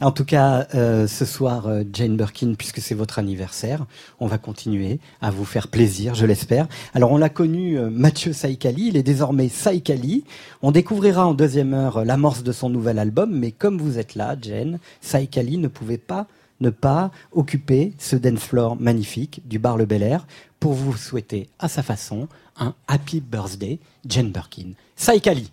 En 0.00 0.12
tout 0.12 0.24
cas, 0.24 0.68
euh, 0.76 1.08
ce 1.08 1.24
soir, 1.24 1.66
euh, 1.66 1.82
Jane 1.92 2.16
Birkin, 2.16 2.54
puisque 2.56 2.78
c'est 2.78 2.94
votre 2.94 3.18
anniversaire, 3.18 3.84
on 4.20 4.28
va 4.28 4.38
continuer 4.38 5.00
à 5.20 5.32
vous 5.32 5.44
faire 5.44 5.66
plaisir, 5.66 6.14
je 6.14 6.24
l'espère. 6.24 6.68
Alors, 6.94 7.10
on 7.10 7.16
l'a 7.16 7.28
connu, 7.28 7.76
euh, 7.76 7.90
Mathieu 7.90 8.32
Saïkali, 8.32 8.88
il 8.88 8.96
est 8.96 9.02
désormais 9.02 9.48
Saïkali. 9.48 10.22
On 10.62 10.70
découvrira 10.70 11.26
en 11.26 11.34
deuxième 11.34 11.74
heure 11.74 12.04
l'amorce 12.04 12.44
de 12.44 12.52
son 12.52 12.70
nouvel 12.70 13.00
album, 13.00 13.36
mais 13.36 13.50
comme 13.50 13.78
vous 13.78 13.98
êtes 13.98 14.14
là, 14.14 14.36
Jane, 14.40 14.78
Saïkali 15.00 15.58
ne 15.58 15.66
pouvait 15.68 15.98
pas 15.98 16.28
ne 16.60 16.70
pas 16.70 17.12
occuper 17.32 17.92
ce 17.98 18.16
dance 18.16 18.40
floor 18.40 18.76
magnifique 18.80 19.42
du 19.46 19.60
bar 19.60 19.76
Le 19.76 19.84
Bel 19.84 20.02
Air 20.02 20.26
pour 20.58 20.72
vous 20.72 20.96
souhaiter 20.96 21.48
à 21.60 21.68
sa 21.68 21.84
façon 21.84 22.26
un 22.58 22.74
happy 22.88 23.20
birthday, 23.20 23.78
Jane 24.06 24.30
Birkin. 24.30 24.72
Saïkali, 24.96 25.52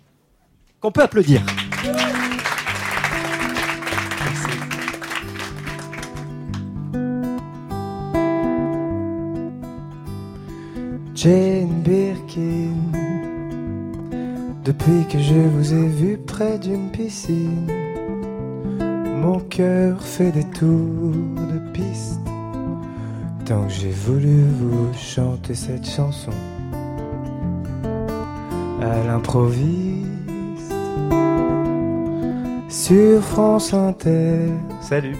qu'on 0.86 0.92
peut 0.92 1.02
applaudir. 1.02 1.42
Jane 11.16 11.82
Birkin, 11.82 12.70
depuis 14.64 15.04
que 15.10 15.18
je 15.18 15.34
vous 15.34 15.74
ai 15.74 15.88
vu 15.88 16.18
près 16.18 16.56
d'une 16.60 16.92
piscine, 16.92 17.66
mon 19.20 19.40
cœur 19.40 20.00
fait 20.00 20.30
des 20.30 20.44
tours 20.44 21.10
de 21.10 21.58
piste. 21.72 22.20
Tant 23.44 23.64
que 23.64 23.72
j'ai 23.72 23.90
voulu 23.90 24.44
vous 24.60 24.94
chanter 24.94 25.56
cette 25.56 25.88
chanson 25.88 26.30
à 28.80 29.04
l'improviste 29.04 29.95
sur 32.76 33.22
France 33.22 33.72
Inter. 33.72 34.50
Salut! 34.82 35.16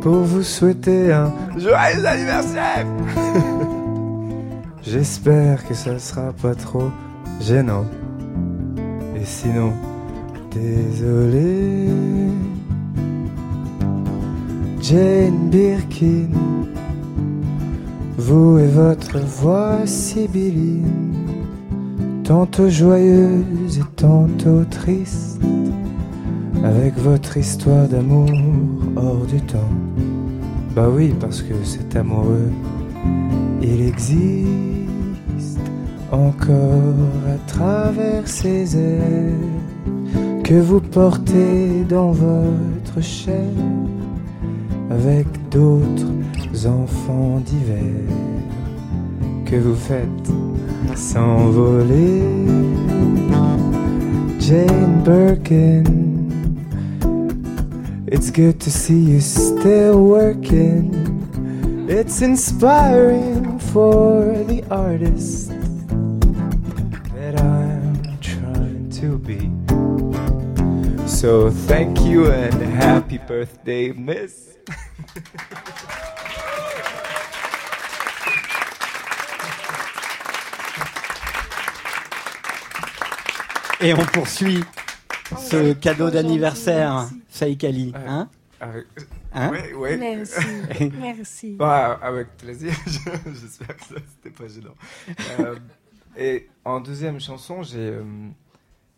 Pour 0.00 0.24
vous 0.24 0.42
souhaiter 0.42 1.12
un 1.12 1.32
joyeux 1.56 2.04
anniversaire! 2.04 2.84
J'espère 4.82 5.66
que 5.66 5.74
ça 5.74 6.00
sera 6.00 6.32
pas 6.32 6.56
trop 6.56 6.90
gênant. 7.40 7.84
Et 9.14 9.24
sinon, 9.24 9.72
désolé. 10.50 11.86
Jane 14.80 15.50
Birkin, 15.50 16.26
vous 18.18 18.58
et 18.58 18.66
votre 18.66 19.18
voix 19.20 19.86
sibylline, 19.86 21.14
tantôt 22.24 22.68
joyeuse 22.68 23.78
et 23.78 23.94
tantôt 23.94 24.64
triste, 24.68 25.40
avec 26.64 26.96
votre 26.96 27.36
histoire 27.36 27.88
d'amour 27.88 28.30
hors 28.96 29.26
du 29.26 29.40
temps. 29.40 29.72
Bah 30.74 30.88
oui, 30.90 31.14
parce 31.20 31.42
que 31.42 31.54
cet 31.64 31.96
amoureux, 31.96 32.50
il 33.60 33.82
existe 33.82 34.46
encore 36.10 37.08
à 37.26 37.38
travers 37.46 38.26
ces 38.26 38.76
airs 38.76 39.32
que 40.44 40.54
vous 40.54 40.80
portez 40.80 41.84
dans 41.88 42.12
votre 42.12 43.00
chair 43.00 43.48
avec 44.90 45.26
d'autres 45.50 46.66
enfants 46.66 47.40
d'hiver 47.44 48.04
que 49.46 49.56
vous 49.56 49.74
faites 49.74 50.32
s'envoler. 50.94 52.22
Jane 54.40 55.02
Birkin, 55.04 55.84
it's 58.12 58.30
good 58.30 58.60
to 58.60 58.70
see 58.70 58.98
you 58.98 59.20
still 59.22 60.04
working. 60.04 60.92
It's 61.88 62.20
inspiring 62.20 63.58
for 63.58 64.36
the 64.44 64.62
artist 64.70 65.48
that 67.14 67.40
I'm 67.40 68.20
trying 68.20 68.90
to 69.00 69.16
be. 69.16 69.50
So 71.08 71.50
thank 71.50 72.02
you 72.02 72.30
and 72.30 72.52
happy 72.62 73.16
birthday, 73.16 73.92
Miss. 73.92 74.58
Et 83.80 83.94
on 83.94 84.04
poursuit 84.04 84.64
ce 85.38 85.72
cadeau 85.72 86.10
d'anniversaire, 86.10 87.08
Saïkali. 87.28 87.92
Hein 88.06 88.28
Avec... 88.60 88.86
Hein 89.34 89.50
ouais, 89.50 89.72
ouais. 89.74 89.96
Merci. 89.96 90.40
Merci. 91.00 91.56
Bah, 91.56 91.98
avec 92.02 92.36
plaisir. 92.36 92.72
Je- 92.86 93.30
J'espère 93.40 93.76
que 93.76 93.84
ça 93.84 93.94
c'était 94.10 94.34
pas 94.36 94.48
gênant. 94.48 94.74
Euh, 95.40 95.56
et 96.16 96.48
en 96.64 96.80
deuxième 96.80 97.18
chanson, 97.20 97.62
j'ai, 97.62 97.78
euh, 97.78 98.02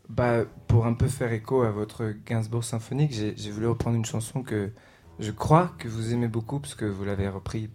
bah, 0.08 0.44
pour 0.66 0.86
un 0.86 0.94
peu 0.94 1.06
faire 1.06 1.32
écho 1.32 1.62
à 1.62 1.70
votre 1.70 2.12
Gainsbourg 2.26 2.64
symphonique, 2.64 3.12
j'ai 3.12 3.50
voulu 3.50 3.68
reprendre 3.68 3.96
une 3.96 4.04
chanson 4.04 4.42
que 4.42 4.70
je 5.20 5.30
crois 5.30 5.72
que 5.78 5.86
vous 5.86 6.12
aimez 6.12 6.26
beaucoup 6.28 6.58
parce 6.58 6.74
que 6.74 6.84
vous 6.84 7.04
l'avez 7.04 7.28
repris 7.28 7.70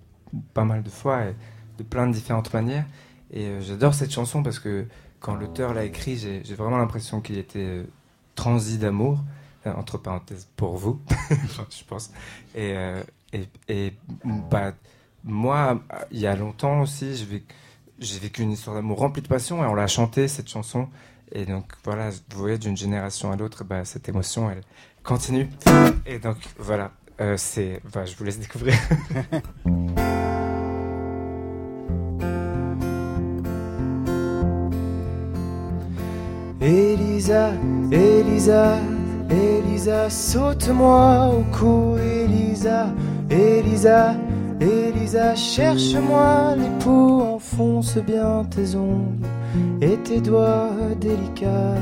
pas 0.54 0.66
mal 0.66 0.84
de 0.84 0.90
fois 0.90 1.24
et 1.26 1.36
de 1.78 1.84
plein 1.84 2.08
de 2.08 2.14
différentes 2.14 2.54
manières. 2.54 2.86
Et 3.32 3.46
euh, 3.46 3.62
j'adore 3.62 3.94
cette 3.94 4.12
chanson 4.12 4.44
parce 4.44 4.60
que 4.60 4.86
quand 5.22 5.36
l'auteur 5.36 5.74
l'a 5.74 5.86
écrit, 5.86 6.18
j'ai 6.18 6.42
j'ai 6.44 6.56
vraiment 6.56 6.78
l'impression 6.78 7.22
qu'il 7.22 7.38
était 7.38 7.60
euh, 7.60 7.84
transi 8.40 8.78
d'amour, 8.78 9.20
euh, 9.68 9.74
entre 9.74 9.98
parenthèses 9.98 10.48
pour 10.56 10.78
vous, 10.78 11.02
je 11.30 11.84
pense. 11.84 12.10
Et, 12.56 12.72
euh, 12.74 13.04
et, 13.34 13.50
et, 13.68 13.94
bah, 14.50 14.72
moi, 15.26 15.82
il 16.12 16.20
y 16.20 16.28
a 16.28 16.38
longtemps 16.38 16.80
aussi, 16.80 17.18
j'ai 18.00 18.20
vécu, 18.20 18.42
une 18.42 18.52
histoire 18.52 18.78
d'amour 18.78 19.00
remplie 19.00 19.22
de 19.22 19.28
passion 19.28 19.62
et 19.62 19.68
on 19.68 19.76
l'a 19.76 19.88
chanté 19.88 20.30
cette 20.30 20.48
chanson. 20.48 20.88
Et 21.34 21.46
donc 21.46 21.66
voilà, 21.84 22.12
vous 22.12 22.40
voyez, 22.40 22.58
d'une 22.58 22.78
génération 22.78 23.30
à 23.34 23.36
l'autre, 23.36 23.66
bah, 23.66 23.84
cette 23.84 24.08
émotion, 24.08 24.50
elle 24.50 24.62
continue. 25.04 25.50
Et 26.06 26.20
donc 26.20 26.38
voilà, 26.58 26.92
euh, 27.20 27.36
bah, 27.94 28.06
je 28.06 28.16
vous 28.16 28.24
laisse 28.24 28.40
découvrir. 28.40 28.76
Elisa, 36.62 37.52
Elisa, 37.90 38.78
Elisa, 39.30 40.10
saute-moi 40.10 41.30
au 41.30 41.58
cou, 41.58 41.96
Elisa, 41.98 42.88
Elisa, 43.30 44.14
Elisa, 44.60 45.36
cherche-moi 45.36 46.56
l'époux, 46.58 47.22
enfonce 47.22 47.98
bien 47.98 48.44
tes 48.50 48.76
ongles 48.76 49.26
et 49.82 49.96
tes 49.98 50.20
doigts 50.20 50.72
délicats. 51.00 51.78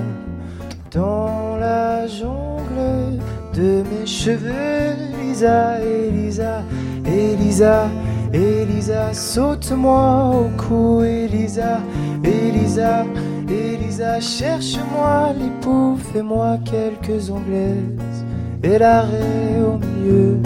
Dans 0.92 1.58
la 1.60 2.06
jungle 2.06 3.20
de 3.56 3.84
mes 3.90 4.06
cheveux, 4.06 4.94
Elisa, 5.24 5.80
Elisa, 5.80 6.62
Elisa, 7.04 7.88
Elisa, 8.34 9.14
saute-moi 9.14 10.32
au 10.34 10.50
cou, 10.62 11.02
Elisa, 11.02 11.80
Elisa, 12.24 13.06
Elisa, 13.50 14.20
cherche-moi 14.20 15.34
l'époux, 15.40 15.98
fais-moi 16.12 16.58
quelques 16.66 17.30
anglaises. 17.30 18.26
Et 18.64 18.78
l'arrêt 18.78 19.62
au 19.62 19.78
milieu. 19.78 20.40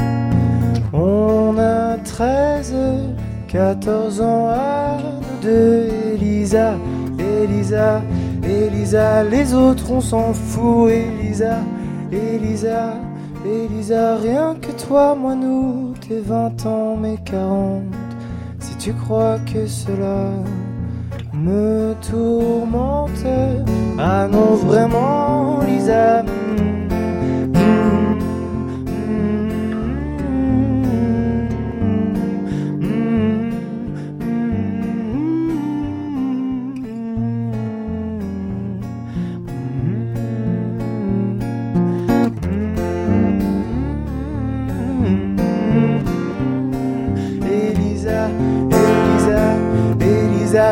On 0.94 1.58
a 1.58 1.98
13, 1.98 2.76
14 3.48 4.22
ans 4.22 4.50
à 4.50 4.98
nous 4.98 5.22
deux, 5.42 5.88
Elisa, 6.14 6.74
Elisa, 7.18 8.02
Elisa, 8.44 9.24
les 9.24 9.54
autres 9.54 9.92
on 9.92 10.02
s'en 10.02 10.34
fout, 10.34 10.92
Elisa, 10.92 11.58
Elisa, 12.12 12.94
Elisa, 13.46 14.18
rien 14.18 14.56
que 14.62 14.72
toi, 14.72 15.16
moi 15.16 15.36
nous, 15.36 15.91
tes 16.12 16.20
20 16.20 16.66
ans, 16.66 16.98
mes 16.98 17.18
40, 17.30 17.84
si 18.60 18.76
tu 18.76 18.94
crois 18.94 19.38
que 19.46 19.66
cela 19.66 20.30
me 21.34 21.94
tourmente, 22.02 23.26
ah 23.98 24.28
non 24.28 24.56
vraiment, 24.56 25.62
Lisa, 25.66 26.24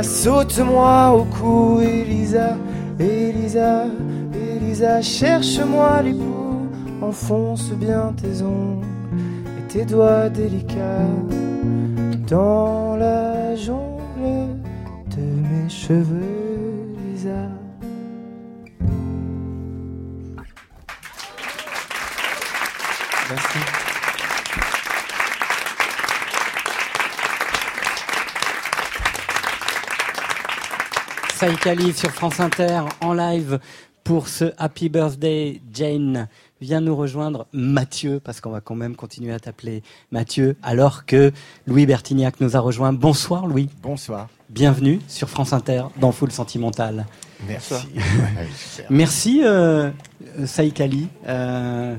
Saute-moi 0.02 1.12
au 1.12 1.24
cou, 1.26 1.82
Elisa, 1.82 2.58
Elisa, 3.00 3.86
Elisa, 4.34 5.02
cherche-moi 5.02 6.02
l'époux, 6.04 6.68
enfonce 7.02 7.72
bien 7.72 8.14
tes 8.22 8.42
ongles 8.42 8.86
et 9.58 9.68
tes 9.68 9.86
doigts 9.86 10.30
délicats. 10.30 11.08
Dans 12.28 12.96
la 12.96 13.56
jungle 13.56 14.48
de 15.16 15.22
mes 15.22 15.70
cheveux, 15.70 16.29
Saïkali 31.40 31.94
sur 31.94 32.12
France 32.12 32.42
Inter 32.42 32.82
en 33.00 33.14
live 33.14 33.60
pour 34.04 34.28
ce 34.28 34.52
Happy 34.58 34.90
Birthday 34.90 35.62
Jane. 35.74 36.28
Vient 36.60 36.82
nous 36.82 36.98
rejoindre 36.98 37.48
Mathieu, 37.54 38.20
parce 38.22 38.42
qu'on 38.42 38.50
va 38.50 38.60
quand 38.60 38.76
même 38.76 38.98
continuer 38.98 39.32
à 39.32 39.40
t'appeler 39.40 39.82
Mathieu, 40.12 40.58
alors 40.64 41.06
que 41.06 41.32
Louis 41.66 41.86
Bertignac 41.86 42.42
nous 42.42 42.58
a 42.58 42.60
rejoint. 42.60 42.92
Bonsoir 42.92 43.48
Louis. 43.48 43.70
Bonsoir. 43.82 44.28
Bienvenue 44.50 45.00
sur 45.08 45.30
France 45.30 45.54
Inter 45.54 45.84
dans 45.96 46.12
Full 46.12 46.34
Sentimental. 46.34 47.06
Merci. 47.48 47.74
Merci 48.90 49.42
euh, 49.46 49.92
Saïkali. 50.46 51.08
Euh, 51.26 51.96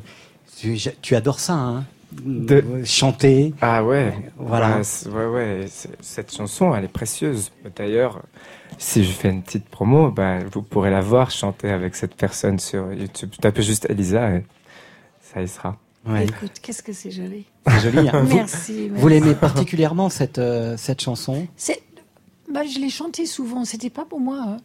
tu, 0.58 0.76
tu 1.00 1.16
adores 1.16 1.40
ça, 1.40 1.54
hein 1.54 1.84
De- 2.12 2.62
Chanter. 2.84 3.54
Ah 3.62 3.82
ouais, 3.84 4.12
Voilà. 4.36 4.82
C'est- 4.84 5.08
ouais, 5.08 5.24
ouais. 5.24 5.66
Cette 6.02 6.34
chanson, 6.36 6.74
elle 6.74 6.84
est 6.84 6.88
précieuse. 6.88 7.52
D'ailleurs, 7.74 8.20
si 8.82 9.04
je 9.04 9.12
fais 9.12 9.28
une 9.28 9.42
petite 9.42 9.66
promo, 9.68 10.10
bah, 10.10 10.38
vous 10.52 10.62
pourrez 10.62 10.90
la 10.90 11.02
voir 11.02 11.30
chanter 11.30 11.68
avec 11.70 11.94
cette 11.94 12.14
personne 12.14 12.58
sur 12.58 12.92
YouTube. 12.92 13.30
Tapez 13.40 13.62
juste 13.62 13.86
Elisa 13.90 14.30
et 14.36 14.44
ça 15.20 15.42
y 15.42 15.48
sera. 15.48 15.76
Écoute, 16.22 16.52
qu'est-ce 16.62 16.82
que 16.82 16.94
c'est 16.94 17.10
joli. 17.10 17.44
C'est 17.68 17.80
joli. 17.92 18.08
hein. 18.08 18.22
Vous- 18.24 18.36
Merci. 18.36 18.88
Vous, 18.88 19.06
l'aimez 19.08 19.34
particulièrement 19.34 20.08
cette, 20.08 20.38
euh, 20.38 20.76
cette 20.78 21.02
chanson? 21.02 21.46
C'est- 21.56 21.82
bah, 22.50 22.62
je 22.64 22.78
l'ai 22.78 22.88
chanté 22.88 23.26
souvent. 23.26 23.64
C'était 23.66 23.90
pas 23.90 24.06
pour 24.06 24.18
moi. 24.18 24.38
hein. 24.48 24.56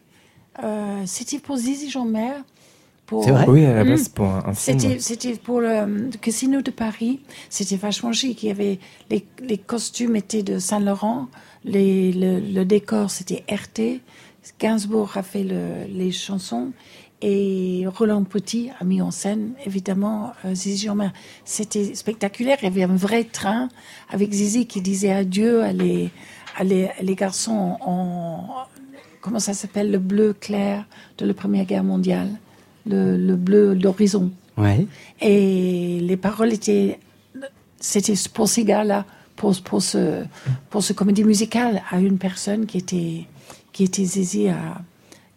Euh, 0.63 1.03
c'était 1.05 1.39
pour 1.39 1.57
Zizi 1.57 1.89
Jean-Mer. 1.89 2.35
Pour... 3.05 3.23
C'est 3.25 3.31
vrai? 3.31 3.45
Oui, 3.49 3.65
à 3.65 3.73
la 3.75 3.83
base, 3.83 4.07
pour 4.07 4.25
un, 4.27 4.43
un 4.47 4.53
film. 4.53 4.79
C'était, 4.79 4.99
c'était 4.99 5.33
pour 5.35 5.59
le, 5.59 5.67
euh, 5.69 6.09
Casino 6.21 6.61
de 6.61 6.71
Paris. 6.71 7.19
C'était 7.49 7.75
vachement 7.75 8.13
chic. 8.13 8.41
Il 8.41 8.47
y 8.47 8.51
avait 8.51 8.79
les, 9.11 9.25
les 9.41 9.57
costumes 9.57 10.15
étaient 10.15 10.41
de 10.41 10.57
Saint 10.57 10.79
Laurent, 10.79 11.27
les, 11.65 12.11
le, 12.13 12.39
le 12.39 12.63
décor 12.65 13.11
c'était 13.11 13.43
RT. 13.51 13.99
Gainsbourg 14.59 15.11
a 15.17 15.23
fait 15.23 15.43
le- 15.43 15.85
les 15.89 16.11
chansons 16.11 16.71
et 17.21 17.85
Roland 17.87 18.23
Petit 18.23 18.69
a 18.79 18.83
mis 18.83 19.01
en 19.01 19.09
scène, 19.11 19.53
évidemment, 19.65 20.33
euh, 20.43 20.53
Zizi 20.53 20.85
Jeanmaire. 20.85 21.13
C'était 21.45 21.95
spectaculaire. 21.95 22.57
Il 22.61 22.65
y 22.65 22.67
avait 22.67 22.83
un 22.83 22.95
vrai 22.95 23.23
train 23.23 23.69
avec 24.09 24.31
Zizi 24.31 24.67
qui 24.67 24.81
disait 24.81 25.11
adieu 25.11 25.63
à 25.63 25.71
les, 25.73 26.09
à 26.57 26.63
les, 26.63 26.85
à 26.85 27.01
les 27.01 27.15
garçons 27.15 27.77
en, 27.81 28.47
comment 29.21 29.39
ça 29.39 29.53
s'appelle, 29.53 29.91
le 29.91 29.99
bleu 29.99 30.33
clair 30.33 30.85
de 31.17 31.25
la 31.25 31.33
Première 31.33 31.65
Guerre 31.65 31.83
mondiale, 31.83 32.29
le, 32.85 33.17
le 33.17 33.35
bleu 33.35 33.75
d'horizon. 33.75 34.31
Ouais. 34.57 34.85
Et 35.21 35.99
les 36.01 36.17
paroles 36.17 36.53
étaient, 36.53 36.99
c'était 37.79 38.13
pour 38.33 38.47
ces 38.47 38.63
gars-là, 38.65 39.05
pour, 39.35 39.59
pour 39.63 39.81
ce, 39.81 40.23
pour 40.69 40.83
ce 40.83 40.93
comédie 40.93 41.23
musicale 41.23 41.81
à 41.89 41.99
une 41.99 42.17
personne 42.17 42.65
qui 42.65 42.77
était, 42.77 43.25
qui 43.75 43.83
était 43.83 44.05
Zizi 44.05 44.47
à, 44.47 44.55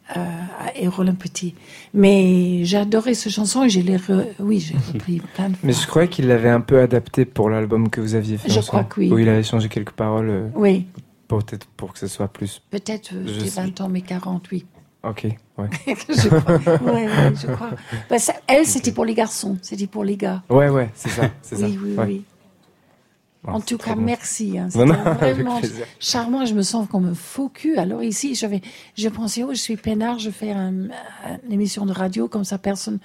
à, 0.08 0.20
à 0.20 0.88
Roland 0.90 1.16
Petit. 1.16 1.54
Mais 1.92 2.62
adoré 2.76 3.14
cette 3.14 3.32
chanson 3.32 3.64
et 3.64 3.68
je 3.68 3.80
l'ai, 3.80 3.96
re- 3.96 4.26
oui, 4.38 4.60
j'ai 4.60 4.76
repris 4.92 5.20
plein 5.34 5.48
de 5.48 5.56
fois. 5.56 5.66
Mais 5.66 5.72
je 5.72 5.86
croyais 5.88 6.08
qu'il 6.08 6.28
l'avait 6.28 6.48
un 6.48 6.60
peu 6.60 6.78
adapté 6.80 7.24
pour 7.24 7.50
l'album 7.50 7.90
que 7.90 8.00
vous 8.00 8.14
aviez 8.14 8.38
fait. 8.38 8.48
Je 8.48 8.60
crois 8.60 8.84
que 8.84 9.00
oui. 9.00 9.12
Où 9.12 9.18
il 9.18 9.28
avait 9.28 9.42
changé 9.42 9.68
quelques 9.68 9.90
paroles. 9.90 10.30
euh, 10.30 10.48
Oui. 10.54 10.86
Peut-être 11.26 11.66
pour 11.76 11.92
que 11.92 11.98
ce 11.98 12.06
soit 12.06 12.28
plus. 12.28 12.62
Peut-être 12.70 13.10
euh, 13.12 13.24
j'ai 13.26 13.48
sais. 13.48 13.60
20 13.60 13.80
ans, 13.80 13.88
mais 13.88 14.02
40, 14.02 14.46
oui. 14.52 14.64
Ok, 15.02 15.24
ouais. 15.58 15.68
je 16.08 16.28
crois. 16.28 16.56
Ouais, 16.92 17.06
ouais, 17.06 17.32
je 17.34 17.46
crois. 17.52 17.70
Bah, 18.08 18.18
ça- 18.20 18.34
elle, 18.46 18.64
c'était 18.66 18.92
pour 18.92 19.04
les 19.04 19.14
garçons, 19.14 19.58
c'était 19.62 19.86
pour 19.88 20.04
les 20.04 20.16
gars. 20.16 20.42
Ouais, 20.48 20.68
ouais, 20.68 20.90
c'est 20.94 21.08
ça. 21.10 21.22
Oui, 21.52 21.58
ça. 21.58 21.66
oui, 21.66 21.78
ouais. 21.96 22.04
oui. 22.06 22.22
Bon, 23.50 23.56
en 23.56 23.60
tout 23.60 23.78
cas, 23.78 23.94
bon. 23.94 24.02
merci. 24.02 24.58
hein. 24.58 24.68
Non, 24.74 24.86
non, 24.86 24.94
vraiment 25.20 25.60
charmant. 26.00 26.44
Je 26.46 26.54
me 26.54 26.62
sens 26.62 26.86
comme 26.90 27.06
un 27.08 27.14
faux 27.14 27.48
cul. 27.48 27.76
Alors 27.78 28.02
ici, 28.02 28.34
j'avais, 28.34 28.60
je 28.96 29.08
pensais, 29.08 29.42
oh, 29.42 29.50
je 29.52 29.58
suis 29.58 29.76
peinard, 29.76 30.18
je 30.18 30.30
fais 30.30 30.50
un- 30.52 30.88
une 31.46 31.52
émission 31.52 31.86
de 31.86 31.92
radio, 31.92 32.28
comme 32.28 32.44
ça 32.44 32.58
personne 32.58 32.98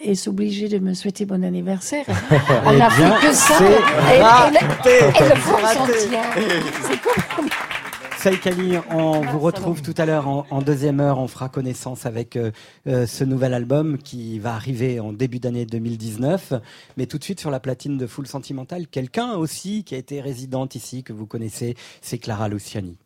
est 0.00 0.28
obligé 0.28 0.68
de 0.68 0.78
me 0.78 0.92
souhaiter 0.94 1.24
bon 1.24 1.42
anniversaire. 1.44 2.04
On 2.66 2.72
Eh 2.72 2.76
n'a 2.76 2.90
fait 2.90 3.26
que 3.26 3.32
ça. 3.32 3.54
Et, 3.64 4.18
le- 4.50 4.56
et 4.86 5.28
le. 5.28 5.34
C'est 6.82 7.00
comme- 7.00 7.48
Saïkali, 8.26 8.76
on 8.90 9.20
vous 9.20 9.38
retrouve 9.38 9.82
tout 9.82 9.94
à 9.96 10.04
l'heure 10.04 10.26
en, 10.26 10.46
en 10.50 10.60
deuxième 10.60 10.98
heure. 10.98 11.20
On 11.20 11.28
fera 11.28 11.48
connaissance 11.48 12.06
avec 12.06 12.34
euh, 12.34 12.50
euh, 12.88 13.06
ce 13.06 13.22
nouvel 13.22 13.54
album 13.54 13.98
qui 13.98 14.40
va 14.40 14.54
arriver 14.54 14.98
en 14.98 15.12
début 15.12 15.38
d'année 15.38 15.64
2019. 15.64 16.54
Mais 16.96 17.06
tout 17.06 17.18
de 17.18 17.22
suite 17.22 17.38
sur 17.38 17.52
la 17.52 17.60
platine 17.60 17.96
de 17.98 18.06
Full 18.08 18.26
Sentimental, 18.26 18.88
quelqu'un 18.88 19.34
aussi 19.34 19.84
qui 19.84 19.94
a 19.94 19.98
été 19.98 20.20
résidente 20.20 20.74
ici, 20.74 21.04
que 21.04 21.12
vous 21.12 21.26
connaissez, 21.26 21.76
c'est 22.02 22.18
Clara 22.18 22.48
Luciani. 22.48 22.98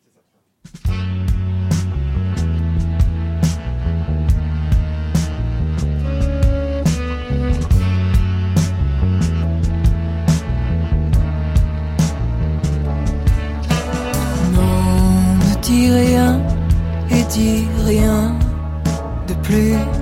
De 19.51 20.00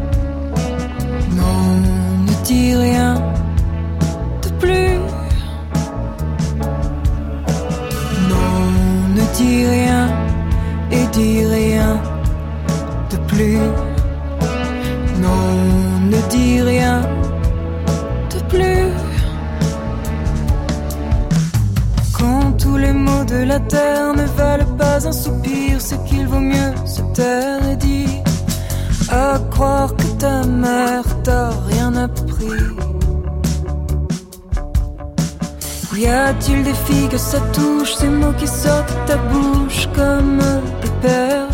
a-t-il 36.11 36.63
des 36.63 36.73
filles 36.73 37.09
que 37.09 37.17
ça 37.17 37.39
touche, 37.53 37.95
ces 37.95 38.07
mots 38.07 38.33
qui 38.37 38.47
sortent 38.47 38.89
de 38.89 39.11
ta 39.11 39.17
bouche 39.17 39.87
comme 39.95 40.39
des 40.81 41.07
perles 41.07 41.49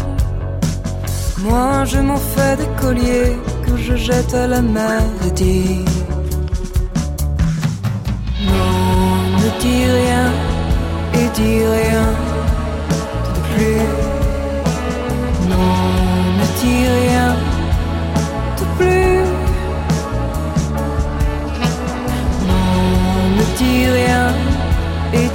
Moi 1.43 1.86
je 1.86 1.99
m'en 1.99 2.18
fais 2.18 2.56
des 2.58 2.70
colliers 2.82 3.38
que 3.66 3.78
je 3.78 3.95
jette 3.95 4.34
à 4.34 4.47
la 4.47 4.62
mer 4.62 5.01
et 5.28 5.32
dis 5.32 5.86
Non, 8.47 8.76
ne 9.41 9.49
dis 9.62 9.86
rien 9.99 10.28
et 11.20 11.28
dis 11.39 11.60
rien 11.80 12.24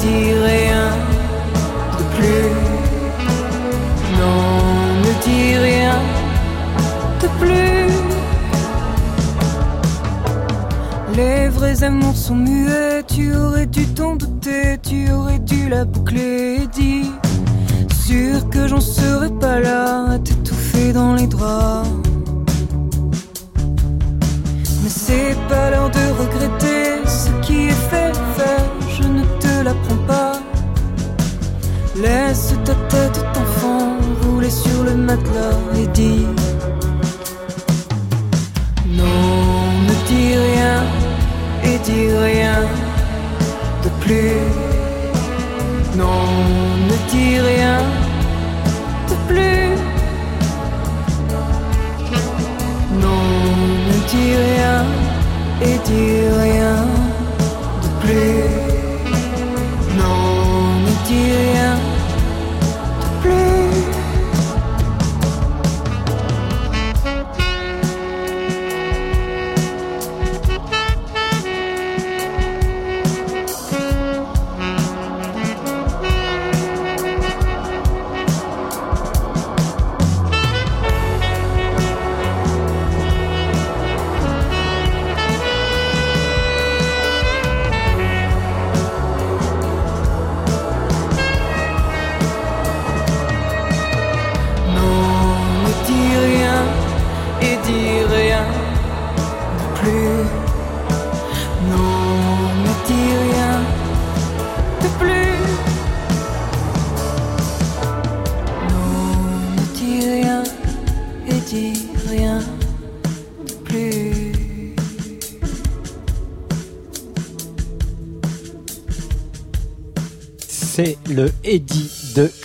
dis 0.03 0.33
rien 0.51 0.85
de 1.99 2.05
plus. 2.17 2.51
Non, 4.19 4.53
ne 5.05 5.13
dis 5.25 5.57
rien 5.57 5.99
de 7.23 7.29
plus. 7.41 7.91
Les 11.17 11.49
vrais 11.49 11.83
amours 11.85 12.17
sont 12.17 12.37
muets, 12.37 13.03
tu 13.07 13.35
aurais 13.35 13.67
dû 13.67 13.87
t'en 13.87 14.17
douter, 14.17 14.79
tu 14.83 15.11
aurais 15.13 15.39
dû 15.39 15.69
la 15.69 15.85
boucler 15.85 16.63
et 16.63 16.67
dire 16.69 17.07
Sûr 18.07 18.49
que 18.51 18.67
j'en 18.67 18.81
serais 18.81 19.31
pas 19.31 19.61
là 19.61 20.13
à 20.13 20.19
t'étouffer 20.19 20.93
dans 20.93 21.15
les 21.15 21.27
draps. 21.27 21.89
Mais 24.83 24.89
c'est 24.89 25.37
pas 25.49 25.71
l'heure 25.71 25.91
de 25.91 26.05
regretter 26.21 27.07
ce 27.07 27.31
qui 27.47 27.69
est 27.69 27.83
fait, 27.91 28.13
fait, 28.37 28.80
Laisse 32.03 32.55
ta 32.65 32.75
tête 32.89 33.21
d'enfant 33.35 33.99
rouler 34.23 34.49
sur 34.49 34.85
le 34.85 34.95
matelas 34.95 35.59
et 35.77 35.87
dis 35.89 36.27
Non, 38.87 39.23
ne 39.87 39.95
dis 40.09 40.35
rien 40.47 40.83
et 41.63 41.79
dis 41.85 42.09
rien 42.27 42.61
de 43.85 43.91
plus. 44.03 44.41
Non, 45.99 46.25
ne 46.89 46.97
dis 47.11 47.39
rien 47.39 47.79
de 49.11 49.17
plus. 49.29 49.69
Non, 53.05 53.25
ne 53.89 53.99
dis 54.11 54.33
rien 54.47 54.85
et 55.61 55.77
dis 55.89 56.21
rien 56.45 56.70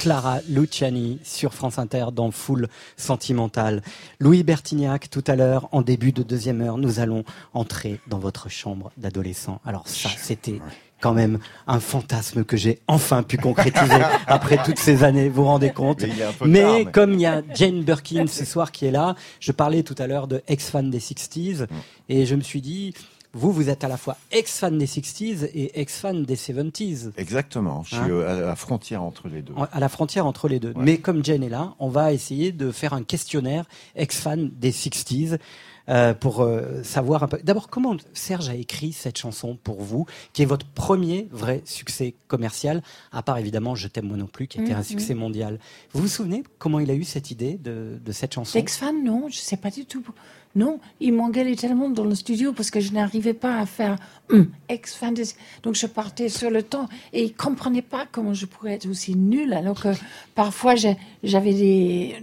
Clara 0.05 0.37
Luciani 0.47 1.17
sur 1.23 1.55
France 1.55 1.79
Inter 1.79 2.05
dans 2.13 2.29
Full 2.29 2.67
Sentimental. 2.95 3.81
Louis 4.19 4.43
Bertignac, 4.43 5.09
tout 5.09 5.23
à 5.25 5.35
l'heure, 5.35 5.67
en 5.71 5.81
début 5.81 6.11
de 6.11 6.21
deuxième 6.21 6.61
heure, 6.61 6.77
nous 6.77 6.99
allons 6.99 7.23
entrer 7.55 7.99
dans 8.05 8.19
votre 8.19 8.47
chambre 8.47 8.91
d'adolescent. 8.97 9.59
Alors 9.65 9.87
ça, 9.87 10.09
c'était 10.15 10.61
quand 11.01 11.13
même 11.15 11.39
un 11.65 11.79
fantasme 11.79 12.43
que 12.43 12.55
j'ai 12.55 12.81
enfin 12.87 13.23
pu 13.23 13.37
concrétiser 13.37 13.97
après 14.27 14.59
toutes 14.63 14.77
ces 14.77 15.03
années, 15.03 15.27
vous 15.27 15.41
vous 15.41 15.45
rendez 15.47 15.71
compte 15.71 16.01
tard, 16.01 16.33
mais- 16.45 16.85
comme 16.91 17.13
il 17.13 17.21
y 17.21 17.25
a 17.25 17.41
Jane 17.55 17.81
Birkin 17.81 18.27
ce 18.27 18.45
soir 18.45 18.71
qui 18.71 18.85
est 18.85 18.91
là, 18.91 19.15
je 19.39 19.51
parlais 19.51 19.81
tout 19.81 19.95
à 19.97 20.05
l'heure 20.05 20.27
de 20.27 20.43
ex-fan 20.47 20.91
des 20.91 20.99
60s 20.99 21.63
Mm. 21.63 21.67
et 22.09 22.25
je 22.27 22.35
me 22.35 22.41
suis 22.41 22.61
dit, 22.61 22.93
vous, 23.35 23.51
vous 23.51 23.69
êtes 23.69 23.83
à 23.83 23.87
la 23.89 23.97
fois 23.97 24.15
ex-fan 24.31 24.77
des 24.77 24.87
60s 24.87 25.49
et 25.53 25.79
ex-fan 25.79 26.23
des 26.23 26.35
70s. 26.37 27.11
Exactement. 27.17 27.83
Je 27.83 27.89
suis 27.89 27.97
Hein 27.97 28.07
euh, 28.09 28.43
à 28.43 28.47
la 28.47 28.55
frontière 28.55 29.03
entre 29.03 29.27
les 29.27 29.41
deux. 29.41 29.53
à 29.71 29.79
la 29.79 29.89
frontière 29.89 30.25
entre 30.25 30.47
les 30.47 30.59
deux. 30.59 30.73
Mais 30.77 30.97
comme 30.97 31.23
Jen 31.23 31.43
est 31.43 31.49
là, 31.49 31.75
on 31.79 31.89
va 31.89 32.13
essayer 32.13 32.51
de 32.51 32.71
faire 32.71 32.93
un 32.93 33.03
questionnaire 33.03 33.65
ex-fan 33.95 34.49
des 34.57 34.71
60s 34.71 35.37
euh, 35.89 36.13
pour 36.13 36.41
euh, 36.41 36.81
savoir 36.83 37.23
un 37.23 37.27
peu. 37.27 37.39
D'abord, 37.43 37.69
comment 37.69 37.95
Serge 38.13 38.49
a 38.49 38.55
écrit 38.55 38.91
cette 38.91 39.17
chanson 39.17 39.57
pour 39.63 39.81
vous, 39.81 40.05
qui 40.33 40.41
est 40.41 40.45
votre 40.45 40.65
premier 40.65 41.27
vrai 41.31 41.61
succès 41.65 42.15
commercial, 42.27 42.81
à 43.11 43.21
part 43.21 43.37
évidemment 43.37 43.75
Je 43.75 43.87
t'aime 43.87 44.07
moi 44.07 44.17
non 44.17 44.27
plus, 44.27 44.47
qui 44.47 44.59
était 44.59 44.71
Mhm. 44.73 44.79
un 44.79 44.83
succès 44.83 45.13
mondial. 45.13 45.59
Vous 45.93 46.01
vous 46.01 46.07
souvenez 46.07 46.43
comment 46.59 46.79
il 46.79 46.89
a 46.89 46.95
eu 46.95 47.03
cette 47.03 47.31
idée 47.31 47.55
de, 47.63 47.99
de 48.03 48.11
cette 48.11 48.33
chanson? 48.33 48.57
Ex-fan, 48.57 49.03
non, 49.03 49.27
je 49.29 49.37
sais 49.37 49.57
pas 49.57 49.69
du 49.71 49.85
tout. 49.85 50.03
Non, 50.55 50.79
il 51.01 51.11
m'engueulait 51.13 51.57
tellement 51.57 51.89
dans 51.89 52.05
le 52.05 52.15
studio 52.15 52.53
parce 52.53 52.71
que 52.71 52.79
je 52.79 52.93
n'arrivais 52.93 53.33
pas 53.33 53.59
à 53.59 53.65
faire 53.65 53.97
hum, 54.31 54.49
ex-fan. 54.69 55.13
Donc 55.63 55.75
je 55.75 55.85
partais 55.85 56.29
sur 56.29 56.49
le 56.49 56.63
temps 56.63 56.87
et 57.11 57.23
il 57.25 57.33
comprenait 57.35 57.81
pas 57.81 58.05
comment 58.09 58.33
je 58.33 58.45
pourrais 58.45 58.73
être 58.75 58.89
aussi 58.89 59.15
nulle 59.15 59.51
alors 59.53 59.81
que 59.81 59.89
parfois 60.33 60.75
j'avais 60.75 61.53
des, 61.53 62.15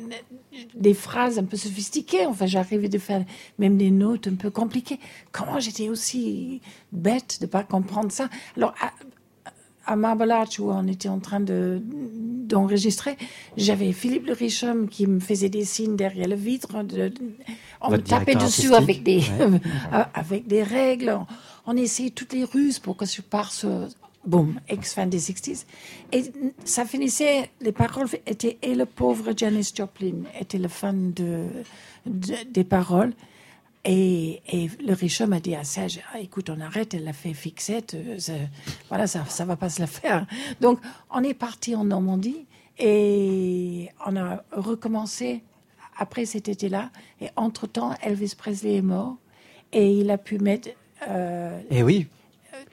des 0.74 0.94
phrases 0.94 1.38
un 1.38 1.44
peu 1.44 1.56
sophistiquées. 1.56 2.26
Enfin, 2.26 2.46
j'arrivais 2.46 2.88
de 2.88 2.98
faire 2.98 3.24
même 3.58 3.76
des 3.76 3.90
notes 3.90 4.26
un 4.28 4.34
peu 4.34 4.50
compliquées. 4.50 4.98
Comment 5.32 5.58
j'étais 5.60 5.88
aussi 5.88 6.60
bête 6.92 7.38
de 7.40 7.46
pas 7.46 7.62
comprendre 7.62 8.10
ça 8.12 8.28
Alors, 8.56 8.74
à, 8.80 8.92
à 9.92 9.96
Marble-Arch, 9.96 10.60
où 10.60 10.70
on 10.70 10.86
était 10.86 11.08
en 11.08 11.18
train 11.18 11.40
de 11.40 11.82
d'enregistrer, 12.52 13.16
j'avais 13.56 13.92
Philippe 13.92 14.26
Le 14.26 14.34
Richum 14.34 14.88
qui 14.88 15.06
me 15.06 15.20
faisait 15.20 15.48
des 15.48 15.64
signes 15.64 15.96
derrière 15.96 16.28
le 16.28 16.34
vitre. 16.36 16.82
de- 16.84 17.08
de- 17.08 17.14
on 17.80 17.90
me 17.90 17.96
tapait 17.98 18.34
dessus 18.34 18.74
avec 18.74 19.02
des, 19.02 19.18
ouais. 19.20 19.60
avec 20.14 20.46
des 20.46 20.62
règles. 20.62 21.10
On, 21.10 21.26
on 21.72 21.76
essayait 21.76 22.10
toutes 22.10 22.32
les 22.34 22.44
ruses 22.44 22.78
pour 22.78 22.96
que 22.96 23.06
je 23.06 23.22
parte 23.22 23.64
boum, 24.24 24.60
ex-fan 24.68 25.10
des 25.10 25.18
60s. 25.20 25.64
Et 26.12 26.24
ça 26.64 26.84
finissait, 26.84 27.50
les 27.60 27.72
paroles 27.72 28.06
étaient, 28.26 28.58
et 28.62 28.74
le 28.74 28.86
pauvre 28.86 29.32
Janis 29.36 29.72
Joplin 29.76 30.22
était 30.40 30.58
le 30.58 30.68
fan 30.68 31.12
de, 31.12 31.46
de- 32.06 32.34
des 32.50 32.64
paroles. 32.64 33.12
Et, 33.84 34.40
et 34.48 34.70
le 34.86 34.92
riche 34.94 35.20
homme 35.20 35.32
a 35.32 35.40
dit 35.40 35.56
à 35.56 35.64
Serge, 35.64 35.98
Ah, 36.14 36.20
écoute, 36.20 36.50
on 36.50 36.60
arrête, 36.60 36.94
elle 36.94 37.02
l'a 37.02 37.12
fait 37.12 37.34
fixette, 37.34 37.94
euh, 37.94 38.16
ça- 38.18 38.32
voilà, 38.88 39.08
ça 39.08 39.24
ça 39.24 39.44
va 39.44 39.56
pas 39.56 39.70
se 39.70 39.80
la 39.80 39.88
faire. 39.88 40.24
Donc, 40.60 40.78
on 41.10 41.22
est 41.24 41.34
parti 41.34 41.74
en 41.74 41.82
Normandie 41.84 42.46
et 42.78 43.88
on 44.06 44.16
a 44.16 44.44
recommencé 44.52 45.42
après 45.98 46.26
cet 46.26 46.48
été-là. 46.48 46.90
Et 47.20 47.28
entre-temps, 47.34 47.94
Elvis 48.02 48.34
Presley 48.38 48.76
est 48.76 48.82
mort 48.82 49.16
et 49.72 49.90
il 49.90 50.10
a 50.12 50.18
pu 50.18 50.38
mettre 50.38 50.68
euh, 51.08 51.60
Eh 51.70 51.82
oui. 51.82 52.06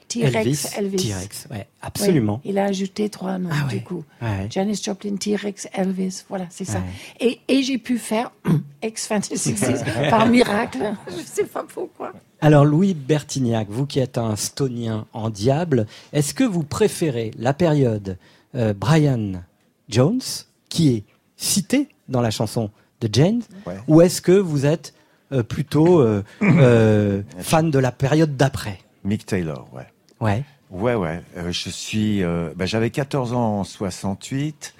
T-Rex 0.09 0.35
Elvis, 0.35 0.67
Elvis. 0.77 1.07
T-Rex, 1.07 1.47
ouais, 1.51 1.67
absolument. 1.81 2.41
Oui, 2.43 2.51
il 2.51 2.57
a 2.57 2.65
ajouté 2.65 3.09
trois 3.09 3.37
noms, 3.37 3.49
du 3.69 3.81
coup. 3.81 4.03
Ouais. 4.21 4.47
Janis 4.49 4.81
Joplin, 4.83 5.15
T-Rex, 5.15 5.67
Elvis, 5.73 6.23
voilà, 6.27 6.47
c'est 6.49 6.65
ça. 6.65 6.81
Et, 7.19 7.39
et 7.47 7.63
j'ai 7.63 7.77
pu 7.77 7.97
faire 7.97 8.31
ex-Fantasy 8.81 9.55
Six 9.55 9.83
par 10.09 10.27
miracle. 10.27 10.93
Je 11.07 11.23
sais 11.23 11.45
pas 11.45 11.63
pourquoi. 11.63 12.11
Alors 12.41 12.65
Louis 12.65 12.93
Bertignac, 12.93 13.67
vous 13.69 13.85
qui 13.85 13.99
êtes 13.99 14.17
un 14.17 14.35
stonien 14.35 15.05
en 15.13 15.29
diable, 15.29 15.87
est-ce 16.13 16.33
que 16.33 16.43
vous 16.43 16.63
préférez 16.63 17.31
la 17.37 17.53
période 17.53 18.17
euh, 18.55 18.73
Brian 18.73 19.43
Jones, 19.89 20.21
qui 20.69 20.89
est 20.89 21.03
cité 21.37 21.87
dans 22.07 22.21
la 22.21 22.31
chanson 22.31 22.69
de 23.01 23.09
Jane, 23.11 23.41
ou 23.87 24.01
est-ce 24.01 24.21
que 24.21 24.31
vous 24.31 24.65
êtes 24.65 24.93
euh, 25.31 25.43
plutôt 25.43 26.01
euh, 26.01 26.23
euh, 26.41 27.21
fan 27.39 27.71
de 27.71 27.79
la 27.79 27.91
période 27.91 28.35
d'après? 28.35 28.79
Mick 29.03 29.25
Taylor, 29.25 29.67
ouais. 29.73 29.87
Ouais. 30.21 30.43
Ouais, 30.69 30.95
ouais. 30.95 31.21
Euh, 31.37 31.51
je 31.51 31.69
suis. 31.69 32.23
euh, 32.23 32.53
bah, 32.55 32.65
J'avais 32.65 32.89
14 32.91 33.33
ans 33.33 33.59
en 33.59 33.63
68. 33.63 34.75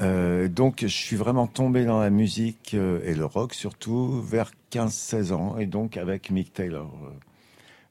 Euh, 0.00 0.48
donc, 0.48 0.78
je 0.82 0.86
suis 0.86 1.16
vraiment 1.16 1.46
tombé 1.46 1.84
dans 1.84 2.00
la 2.00 2.10
musique 2.10 2.72
euh, 2.74 3.00
et 3.04 3.14
le 3.14 3.24
rock 3.24 3.52
surtout 3.54 4.20
vers 4.22 4.52
15-16 4.72 5.32
ans, 5.32 5.58
et 5.58 5.66
donc 5.66 5.96
avec 5.96 6.30
Mick 6.30 6.52
Taylor. 6.52 6.90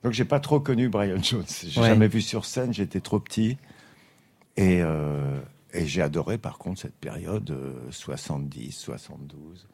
Donc, 0.04 0.14
j'ai 0.14 0.26
pas 0.26 0.40
trop 0.40 0.60
connu 0.60 0.88
Brian 0.90 1.22
Jones. 1.22 1.44
J'ai 1.66 1.82
Ouais. 1.82 1.88
jamais 1.88 2.08
vu 2.08 2.22
sur 2.22 2.46
scène, 2.46 2.74
j'étais 2.74 3.02
trop 3.02 3.20
petit. 3.20 3.58
Et, 4.56 4.82
et 5.74 5.86
j'ai 5.86 6.02
adoré, 6.02 6.38
par 6.38 6.58
contre, 6.58 6.82
cette 6.82 6.96
période 6.96 7.52
euh, 7.52 7.74
70, 7.92 8.72
72. 8.72 9.68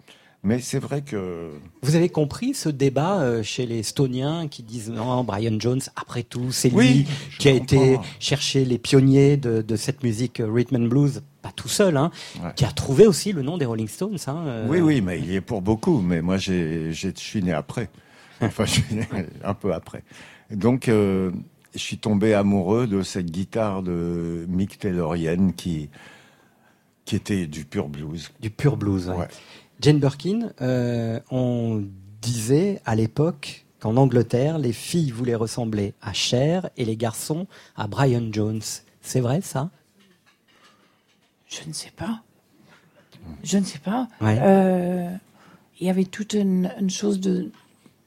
Mais 0.44 0.60
c'est 0.60 0.80
vrai 0.80 1.02
que. 1.02 1.52
Vous 1.82 1.96
avez 1.96 2.10
compris 2.10 2.54
ce 2.54 2.68
débat 2.68 3.22
euh, 3.22 3.44
chez 3.44 3.66
les 3.66 3.82
Stoniens 3.82 4.50
qui 4.50 4.62
disent 4.62 4.90
non, 4.90 5.24
Brian 5.24 5.58
Jones, 5.58 5.82
après 5.96 6.24
tout, 6.24 6.52
c'est 6.52 6.70
lui 6.70 6.78
Oui, 6.78 7.08
qui 7.40 7.48
a 7.48 7.52
été 7.52 7.98
chercher 8.20 8.66
les 8.66 8.78
pionniers 8.78 9.38
de, 9.38 9.62
de 9.62 9.76
cette 9.78 10.04
musique 10.04 10.42
euh, 10.42 10.52
rhythm 10.52 10.76
and 10.76 10.88
blues, 10.88 11.24
pas 11.42 11.52
tout 11.56 11.70
seul, 11.70 11.96
hein, 11.96 12.12
qui 12.56 12.66
a 12.66 12.72
trouvé 12.72 13.08
aussi 13.08 13.32
le 13.32 13.42
nom 13.42 13.58
des 13.58 13.66
Rolling 13.66 13.88
Stones. 13.88 14.18
Hein, 14.28 14.44
euh. 14.48 14.68
Oui, 14.70 14.82
oui, 14.82 15.02
mais 15.02 15.20
il 15.20 15.32
y 15.32 15.36
est 15.36 15.42
pour 15.42 15.62
beaucoup. 15.62 16.02
Mais 16.02 16.22
moi, 16.22 16.38
je 16.38 16.92
suis 17.16 17.44
né 17.44 17.54
après. 17.54 17.90
Enfin, 18.42 18.66
je 18.66 18.72
suis 18.72 18.96
né 18.96 19.08
un 19.44 19.54
peu 19.54 19.74
après. 19.74 20.04
Donc, 20.52 20.90
euh, 20.90 21.32
je 21.74 21.80
suis 21.80 21.98
tombé 21.98 22.34
amoureux 22.34 22.88
de 22.88 23.02
cette 23.02 23.32
guitare 23.32 23.84
de 23.84 24.46
Mick 24.50 24.80
Taylorienne 24.80 25.54
qui, 25.54 25.90
qui 27.06 27.16
était 27.16 27.48
du 27.48 27.64
pur 27.64 27.88
blues. 27.88 28.32
Du 28.42 28.50
pur 28.50 28.76
blues, 28.76 29.08
ouais. 29.10 29.28
Jane 29.80 30.00
Birkin, 30.00 30.52
euh, 30.62 31.20
on 31.30 31.84
disait 32.22 32.82
à 32.86 32.96
l'époque 32.96 33.66
qu'en 33.80 33.98
Angleterre, 33.98 34.58
les 34.58 34.72
filles 34.74 35.12
voulaient 35.12 35.36
ressembler 35.36 35.94
à 36.02 36.14
Cher 36.14 36.70
et 36.78 36.86
les 36.86 36.96
garçons 36.96 37.48
à 37.76 37.88
Brian 37.88 38.30
Jones. 38.32 38.62
C'est 39.02 39.20
vrai 39.20 39.42
ça? 39.42 39.70
Je 41.48 41.68
ne 41.68 41.74
sais 41.74 41.92
pas. 41.92 42.24
Je 43.44 43.58
ne 43.58 43.64
sais 43.64 43.80
pas. 43.80 44.08
Ouais. 44.22 44.38
Euh, 44.42 45.10
il 45.80 45.88
y 45.88 45.90
avait 45.90 46.06
toute 46.06 46.34
une, 46.34 46.72
une 46.80 46.90
chose 46.90 47.20
de, 47.20 47.52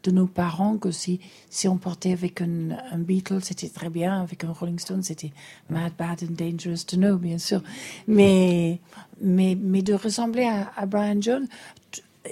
de 0.07 0.11
nos 0.13 0.27
parents 0.27 0.77
que 0.79 0.91
si, 0.91 1.21
si 1.51 1.69
on 1.69 1.77
portait 1.77 2.13
avec 2.13 2.41
un, 2.41 2.71
un 2.93 2.99
Beatle, 2.99 3.43
c'était 3.43 3.69
très 3.69 3.91
bien. 3.91 4.23
Avec 4.23 4.45
un 4.45 4.53
Rolling 4.53 4.79
Stone, 4.79 5.03
c'était 5.03 5.33
Mad, 5.69 5.93
Bad 5.99 6.23
and 6.23 6.35
Dangerous 6.39 6.85
to 6.87 6.97
Know, 6.97 7.17
bien 7.17 7.39
sûr. 7.39 7.63
Mais, 8.07 8.79
mais, 9.21 9.57
mais 9.61 9.83
de 9.83 9.95
ressembler 9.95 10.45
à, 10.45 10.73
à 10.77 10.87
Brian 10.87 11.21
Jones, 11.21 11.47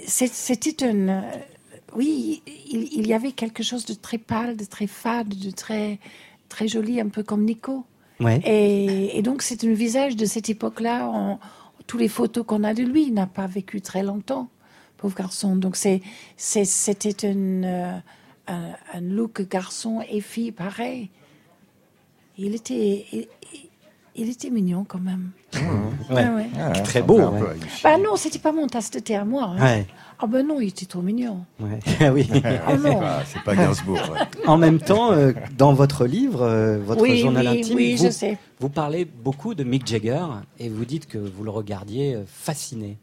c'était 0.05 0.89
une. 0.89 1.09
euh, 1.09 1.21
Oui, 1.95 2.41
il, 2.71 2.89
il 2.93 3.07
y 3.07 3.13
avait 3.13 3.31
quelque 3.31 3.63
chose 3.63 3.85
de 3.85 3.93
très 3.93 4.17
pâle, 4.17 4.57
de 4.57 4.65
très 4.65 4.87
fade, 4.87 5.29
de 5.29 5.51
très, 5.51 5.99
très 6.49 6.67
joli, 6.67 6.99
un 6.99 7.09
peu 7.09 7.23
comme 7.23 7.45
Nico. 7.45 7.85
Ouais. 8.19 8.39
Et, 8.45 9.17
et 9.17 9.21
donc, 9.21 9.41
c'est 9.41 9.63
un 9.63 9.73
visage 9.73 10.15
de 10.15 10.25
cette 10.25 10.49
époque-là. 10.49 11.37
Tous 11.87 11.97
les 11.97 12.07
photos 12.07 12.45
qu'on 12.45 12.63
a 12.63 12.73
de 12.73 12.83
lui, 12.83 13.03
il 13.07 13.13
n'a 13.13 13.27
pas 13.27 13.47
vécu 13.47 13.79
très 13.79 14.03
longtemps, 14.03 14.49
pauvre 14.97 15.15
garçon. 15.15 15.55
Donc, 15.55 15.75
c'est, 15.75 16.01
c'est- 16.37 16.65
c'était 16.65 17.31
une, 17.31 17.63
euh, 17.65 17.97
un, 18.47 18.69
un 18.93 19.01
look 19.01 19.41
garçon 19.49 20.01
et 20.09 20.21
fille 20.21 20.51
pareil. 20.51 21.09
Il 22.37 22.53
était, 22.53 23.05
il, 24.15 24.29
était 24.29 24.49
mignon 24.49 24.83
quand 24.87 24.99
même. 24.99 25.31
Ouais. 25.53 25.61
Ah 26.25 26.35
ouais. 26.35 26.47
Ah, 26.59 26.71
Très 26.81 27.01
beau. 27.01 27.17
ouais. 27.19 27.55
Bah 27.83 27.97
non, 27.97 28.17
c'était 28.17 28.39
pas 28.39 28.51
mon 28.51 28.67
tasse 28.67 28.91
de 28.91 28.99
thé 28.99 29.15
à 29.15 29.23
moi. 29.23 29.53
hein. 29.57 29.63
Ouais. 29.63 29.87
Ah 30.19 30.27
ben 30.27 30.45
non, 30.45 30.59
il 30.59 30.67
était 30.69 30.85
trop 30.85 31.01
mignon. 31.01 31.45
Ouais. 31.61 31.79
Ah 32.01 32.11
oui. 32.11 32.27
Non. 32.83 33.01
C'est 33.25 33.41
pas 33.43 33.55
Gainsbourg. 33.55 33.95
ouais. 34.11 34.19
En 34.47 34.57
même 34.57 34.79
temps, 34.79 35.13
euh, 35.13 35.31
dans 35.57 35.73
votre 35.73 36.05
livre, 36.05 36.41
euh, 36.41 36.77
votre 36.77 37.01
Oui, 37.01 37.19
journal 37.19 37.47
oui, 37.47 37.59
intime, 37.59 37.75
oui, 37.77 37.95
vous, 37.95 38.05
je 38.05 38.09
sais. 38.11 38.37
vous 38.59 38.69
parlez 38.69 39.05
beaucoup 39.05 39.55
de 39.55 39.63
Mick 39.63 39.87
Jagger 39.87 40.25
et 40.59 40.67
vous 40.69 40.83
dites 40.85 41.07
que 41.07 41.17
vous 41.17 41.43
le 41.45 41.51
regardiez 41.51 42.17
fasciné. 42.27 42.97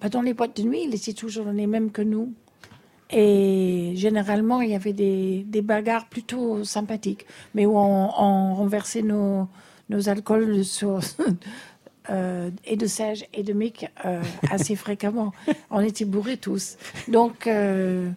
Bah, 0.00 0.08
dans 0.08 0.22
les 0.22 0.34
boîtes 0.34 0.56
de 0.56 0.62
nuit, 0.62 0.82
il 0.86 0.94
était 0.94 1.12
toujours 1.12 1.46
les 1.46 1.66
mêmes 1.66 1.90
que 1.90 2.02
nous. 2.02 2.32
Et 3.10 3.92
généralement, 3.94 4.60
il 4.60 4.70
y 4.70 4.74
avait 4.74 4.92
des, 4.92 5.44
des 5.46 5.62
bagarres 5.62 6.08
plutôt 6.08 6.64
sympathiques, 6.64 7.24
mais 7.54 7.64
où 7.64 7.76
on, 7.78 8.10
on 8.18 8.54
renversait 8.54 9.02
nos, 9.02 9.48
nos 9.90 10.08
alcools 10.08 10.64
sur, 10.76 10.98
euh, 12.10 12.50
et 12.64 12.76
de 12.76 12.86
Serge 12.86 13.24
et 13.32 13.42
de 13.44 13.52
Mick 13.52 13.86
euh, 14.04 14.20
assez 14.50 14.74
fréquemment. 14.76 15.32
On 15.70 15.80
était 15.80 16.04
bourrés 16.04 16.36
tous. 16.36 16.76
Donc, 17.08 17.46
euh, 17.46 18.10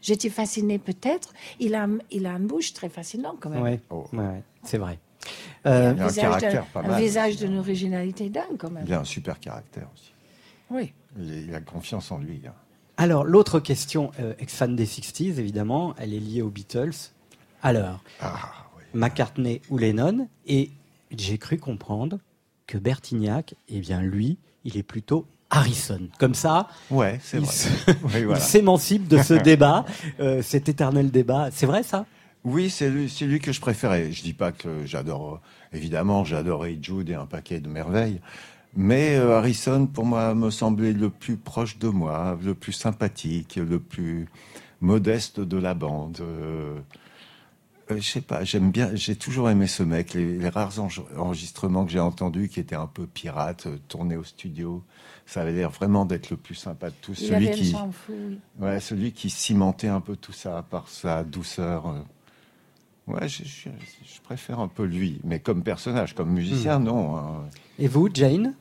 j'étais 0.00 0.30
fascinée 0.30 0.78
peut-être. 0.80 1.32
Il 1.60 1.74
a, 1.76 1.86
il 2.10 2.26
a 2.26 2.32
une 2.32 2.46
bouche 2.46 2.72
très 2.72 2.88
fascinante 2.88 3.36
quand 3.40 3.50
même. 3.50 3.62
Ouais, 3.62 3.80
ouais, 3.90 4.04
ouais, 4.18 4.42
c'est 4.64 4.78
vrai. 4.78 4.98
Euh, 5.66 5.92
un, 5.92 5.94
Il 5.94 6.00
a 6.00 6.04
un 6.04 6.08
visage 6.08 6.44
un 6.74 6.82
mal. 6.82 7.00
visage 7.00 7.36
d'une 7.36 7.56
originalité 7.58 8.28
dingue 8.28 8.56
quand 8.58 8.70
même. 8.70 8.84
Il 8.86 8.92
a 8.92 9.00
un 9.00 9.04
super 9.04 9.38
caractère 9.38 9.88
aussi. 9.94 10.11
Oui. 10.72 10.92
Il, 11.18 11.54
a 11.54 11.60
confiance 11.60 12.10
en 12.10 12.18
lui. 12.18 12.40
hein. 12.46 12.52
Alors, 12.96 13.24
l'autre 13.24 13.60
question, 13.60 14.10
euh, 14.20 14.34
ex-fan 14.38 14.74
des 14.76 14.86
60s, 14.86 15.38
évidemment, 15.38 15.94
elle 15.98 16.14
est 16.14 16.18
liée 16.20 16.42
aux 16.42 16.50
Beatles. 16.50 17.10
Alors, 17.62 18.02
McCartney 18.94 19.60
ou 19.70 19.78
Lennon 19.78 20.28
Et 20.46 20.70
j'ai 21.16 21.38
cru 21.38 21.58
comprendre 21.58 22.18
que 22.66 22.78
Bertignac, 22.78 23.54
eh 23.68 23.80
bien, 23.80 24.00
lui, 24.02 24.38
il 24.64 24.76
est 24.76 24.82
plutôt 24.82 25.26
Harrison. 25.50 26.08
Comme 26.18 26.34
ça, 26.34 26.68
Ouais, 26.90 27.18
c'est 27.22 27.38
il 27.38 27.44
vrai. 27.44 27.52
se- 27.52 27.68
Oui, 28.14 28.24
voilà. 28.24 28.38
il 28.38 28.42
s'émancipe 28.42 29.08
de 29.08 29.18
ce 29.22 29.34
débat, 29.42 29.84
euh, 30.20 30.40
cet 30.42 30.68
éternel 30.68 31.10
débat. 31.10 31.50
C'est 31.52 31.66
vrai, 31.66 31.82
ça? 31.82 32.06
Oui, 32.44 32.70
c'est 32.70 32.90
lui, 32.90 33.08
c'est 33.08 33.26
lui 33.26 33.38
que 33.38 33.52
je 33.52 33.60
préférais. 33.60 34.10
Je 34.10 34.22
dis 34.22 34.32
pas 34.32 34.50
que 34.50 34.84
j'adore, 34.84 35.40
évidemment, 35.72 36.24
j'adorais 36.24 36.76
Jude 36.80 37.10
et 37.10 37.14
un 37.14 37.26
paquet 37.26 37.60
de 37.60 37.68
merveilles. 37.68 38.20
Mais 38.74 39.16
euh, 39.16 39.36
Harrison, 39.36 39.86
pour 39.86 40.06
moi, 40.06 40.34
me 40.34 40.50
semblait 40.50 40.92
le 40.92 41.10
plus 41.10 41.36
proche 41.36 41.78
de 41.78 41.88
moi, 41.88 42.38
le 42.42 42.54
plus 42.54 42.72
sympathique, 42.72 43.56
le 43.56 43.78
plus 43.78 44.28
modeste 44.80 45.40
de 45.40 45.58
la 45.58 45.74
bande. 45.74 46.18
Euh, 46.20 46.78
euh, 47.90 47.96
je 47.98 48.00
sais 48.10 48.20
pas, 48.22 48.44
j'aime 48.44 48.70
bien, 48.70 48.90
j'ai 48.94 49.16
toujours 49.16 49.50
aimé 49.50 49.66
ce 49.66 49.82
mec. 49.82 50.14
Les, 50.14 50.38
les 50.38 50.48
rares 50.48 50.72
enre- 50.78 51.04
enregistrements 51.18 51.84
que 51.84 51.92
j'ai 51.92 52.00
entendus 52.00 52.48
qui 52.48 52.60
étaient 52.60 52.74
un 52.76 52.86
peu 52.86 53.06
pirates, 53.06 53.66
euh, 53.66 53.76
tournés 53.88 54.16
au 54.16 54.24
studio, 54.24 54.82
ça 55.26 55.42
avait 55.42 55.52
l'air 55.52 55.70
vraiment 55.70 56.06
d'être 56.06 56.30
le 56.30 56.36
plus 56.38 56.54
sympa 56.54 56.88
de 56.88 56.94
tous. 57.02 57.20
Il 57.20 57.26
celui 57.26 57.46
avait 57.48 57.50
qui, 57.56 57.72
fou, 57.72 58.12
oui. 58.28 58.38
Ouais, 58.58 58.80
celui 58.80 59.12
qui 59.12 59.28
cimentait 59.28 59.88
un 59.88 60.00
peu 60.00 60.16
tout 60.16 60.32
ça 60.32 60.64
par 60.70 60.88
sa 60.88 61.24
douceur. 61.24 61.94
Ouais, 63.06 63.28
je, 63.28 63.42
je- 63.44 63.68
je 63.68 64.20
préfère 64.22 64.60
un 64.60 64.68
peu 64.68 64.84
lui, 64.84 65.20
mais 65.24 65.40
comme 65.40 65.62
personnage, 65.62 66.14
comme 66.14 66.30
musicien, 66.30 66.78
Hmm. 66.78 66.84
non. 66.84 67.16
hein. 67.18 67.44
Et 67.78 67.88
vous, 67.88 68.08
Jane? 68.14 68.54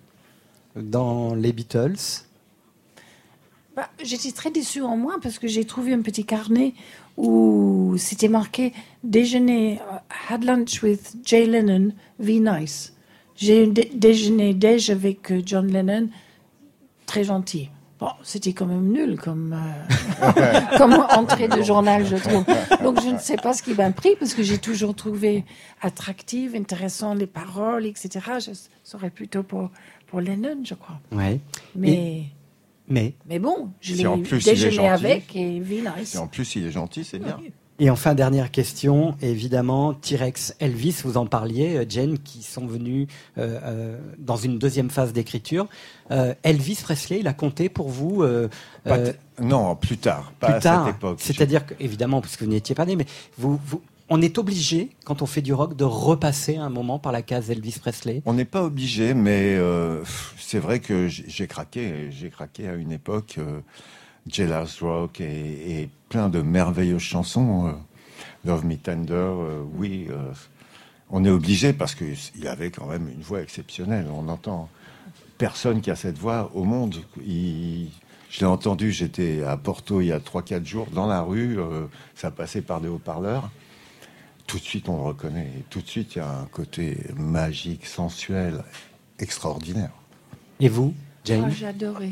Dans 0.75 1.35
les 1.35 1.51
Beatles 1.51 1.95
Bah, 3.75 3.89
J'étais 4.03 4.31
très 4.31 4.51
déçue 4.51 4.81
en 4.81 4.95
moi 4.97 5.15
parce 5.21 5.37
que 5.39 5.47
j'ai 5.47 5.65
trouvé 5.65 5.93
un 5.93 6.01
petit 6.01 6.25
carnet 6.25 6.73
où 7.17 7.95
c'était 7.97 8.29
marqué 8.29 8.73
déjeuner, 9.03 9.79
euh, 9.81 9.97
had 10.29 10.43
lunch 10.43 10.81
with 10.81 11.15
Jay 11.25 11.45
Lennon, 11.45 11.91
be 12.19 12.39
nice. 12.39 12.93
J'ai 13.35 13.67
dé- 13.67 13.91
déjeuné 13.93 14.53
déj 14.53 14.89
avec 14.89 15.31
euh, 15.31 15.41
John 15.45 15.67
Lennon, 15.67 16.09
très 17.05 17.23
gentil. 17.25 17.69
Bon, 17.99 18.09
c'était 18.23 18.53
quand 18.53 18.65
même 18.65 18.91
nul 18.91 19.19
comme, 19.19 19.53
euh, 19.53 20.61
comme 20.77 20.93
entrée 20.93 21.47
de 21.47 21.61
journal, 21.61 22.03
je 22.05 22.15
trouve. 22.15 22.45
Donc 22.83 22.99
je 23.03 23.09
ne 23.09 23.19
sais 23.19 23.35
pas 23.35 23.53
ce 23.53 23.61
qui 23.61 23.73
m'a 23.75 23.91
pris 23.91 24.15
parce 24.15 24.33
que 24.33 24.41
j'ai 24.41 24.57
toujours 24.57 24.95
trouvé 24.95 25.43
attractive, 25.81 26.55
intéressant 26.55 27.13
les 27.13 27.27
paroles, 27.27 27.85
etc. 27.85 28.19
Je 28.39 28.51
serais 28.83 29.11
plutôt 29.11 29.43
pour, 29.43 29.69
pour 30.11 30.21
Lennon, 30.21 30.57
je 30.63 30.75
crois. 30.75 30.99
Ouais. 31.11 31.39
Mais. 31.75 31.91
Et- 31.91 32.23
mais 32.87 33.13
Mais 33.29 33.39
bon, 33.39 33.69
je 33.79 33.93
Si 33.95 34.05
en 34.05 34.17
l'ai 34.17 34.23
plus 34.23 34.43
il 34.45 34.49
est 34.49 34.51
déjeuné 34.51 34.75
gentil. 34.75 35.05
avec 35.05 35.35
et. 35.35 35.61
Si 36.03 36.17
en 36.17 36.27
plus 36.27 36.55
il 36.57 36.65
est 36.65 36.71
gentil, 36.71 37.03
c'est 37.05 37.19
bien. 37.19 37.39
Et 37.79 37.89
enfin, 37.89 38.13
dernière 38.13 38.51
question, 38.51 39.15
évidemment, 39.23 39.93
T-Rex, 39.95 40.55
Elvis, 40.59 40.97
vous 41.03 41.17
en 41.17 41.25
parliez, 41.25 41.77
euh, 41.77 41.85
Jane, 41.89 42.19
qui 42.19 42.43
sont 42.43 42.67
venus 42.67 43.07
euh, 43.39 43.59
euh, 43.63 43.97
dans 44.19 44.35
une 44.35 44.59
deuxième 44.59 44.91
phase 44.91 45.13
d'écriture. 45.13 45.67
Euh, 46.11 46.35
Elvis 46.43 46.77
Presley, 46.83 47.21
il 47.21 47.27
a 47.27 47.33
compté 47.33 47.69
pour 47.69 47.89
vous 47.89 48.21
euh, 48.21 48.49
euh, 48.85 49.13
non, 49.41 49.75
plus 49.75 49.97
tard, 49.97 50.31
pas 50.39 50.47
plus 50.47 50.55
à 50.57 50.59
tard. 50.59 50.85
cette 50.85 50.95
époque. 50.97 51.17
C'est-à-dire 51.21 51.65
que, 51.65 51.73
évidemment, 51.79 52.21
parce 52.21 52.35
que 52.37 52.43
vous 52.43 52.51
n'étiez 52.51 52.75
pas 52.75 52.85
né, 52.85 52.95
mais 52.95 53.05
vous, 53.39 53.59
vous- 53.65 53.81
on 54.13 54.21
est 54.21 54.37
obligé, 54.37 54.89
quand 55.05 55.21
on 55.21 55.25
fait 55.25 55.41
du 55.41 55.53
rock, 55.53 55.77
de 55.77 55.85
repasser 55.85 56.57
un 56.57 56.69
moment 56.69 56.99
par 56.99 57.13
la 57.13 57.21
case 57.21 57.49
Elvis 57.49 57.77
Presley. 57.79 58.21
On 58.25 58.33
n'est 58.33 58.43
pas 58.43 58.61
obligé, 58.61 59.13
mais 59.13 59.55
euh, 59.55 60.03
c'est 60.37 60.59
vrai 60.59 60.81
que 60.81 61.07
j'ai 61.07 61.47
craqué. 61.47 62.09
J'ai 62.11 62.29
craqué 62.29 62.67
à 62.67 62.73
une 62.75 62.91
époque. 62.91 63.35
Euh, 63.37 63.61
Rock 64.81 65.21
et, 65.21 65.89
plein 66.09 66.27
de 66.27 66.41
merveilleuses 66.41 67.01
chansons. 67.01 67.67
euh, 67.67 67.71
Love 68.43 68.65
Me 68.65 68.75
Tender, 68.75 69.13
euh, 69.13 69.61
oui. 69.75 70.07
on 71.09 71.23
est 71.23 71.29
obligé 71.29 71.71
parce 71.71 71.95
qu'il 71.95 72.47
avait 72.47 72.69
quand 72.69 72.87
même 72.87 73.07
une 73.07 73.21
voix 73.21 73.41
exceptionnelle. 73.41 74.07
On 74.13 74.27
entend 74.27 74.67
personne 75.37 75.79
qui 75.79 75.89
a 75.89 75.95
cette 75.95 76.17
voix 76.17 76.51
au 76.53 76.65
monde. 76.65 76.97
Il- 77.25 77.89
je 78.29 78.41
l'ai 78.41 78.45
entendu, 78.45 78.91
j'étais 78.91 79.43
à 79.43 79.55
Porto 79.57 80.01
il 80.01 80.07
y 80.07 80.11
a 80.11 80.19
3-4 80.19 80.65
jours, 80.65 80.87
dans 80.93 81.07
la 81.07 81.21
rue, 81.21 81.57
ça 82.15 82.29
passait 82.31 82.61
par 82.61 82.79
des 82.81 82.87
haut-parleurs. 82.89 83.49
Tout 84.51 84.57
de 84.59 84.63
suite, 84.63 84.89
on 84.89 84.97
le 84.97 85.03
reconnaît. 85.03 85.47
Et 85.59 85.63
tout 85.69 85.79
de 85.79 85.87
suite, 85.87 86.15
il 86.15 86.17
y 86.17 86.21
a 86.21 86.29
un 86.29 86.45
côté 86.45 86.97
magique, 87.15 87.85
sensuel, 87.85 88.65
extraordinaire. 89.17 89.91
Et 90.59 90.67
vous, 90.67 90.93
Ah, 90.93 91.21
Jane 91.23 91.51
J'adorais. 91.51 92.11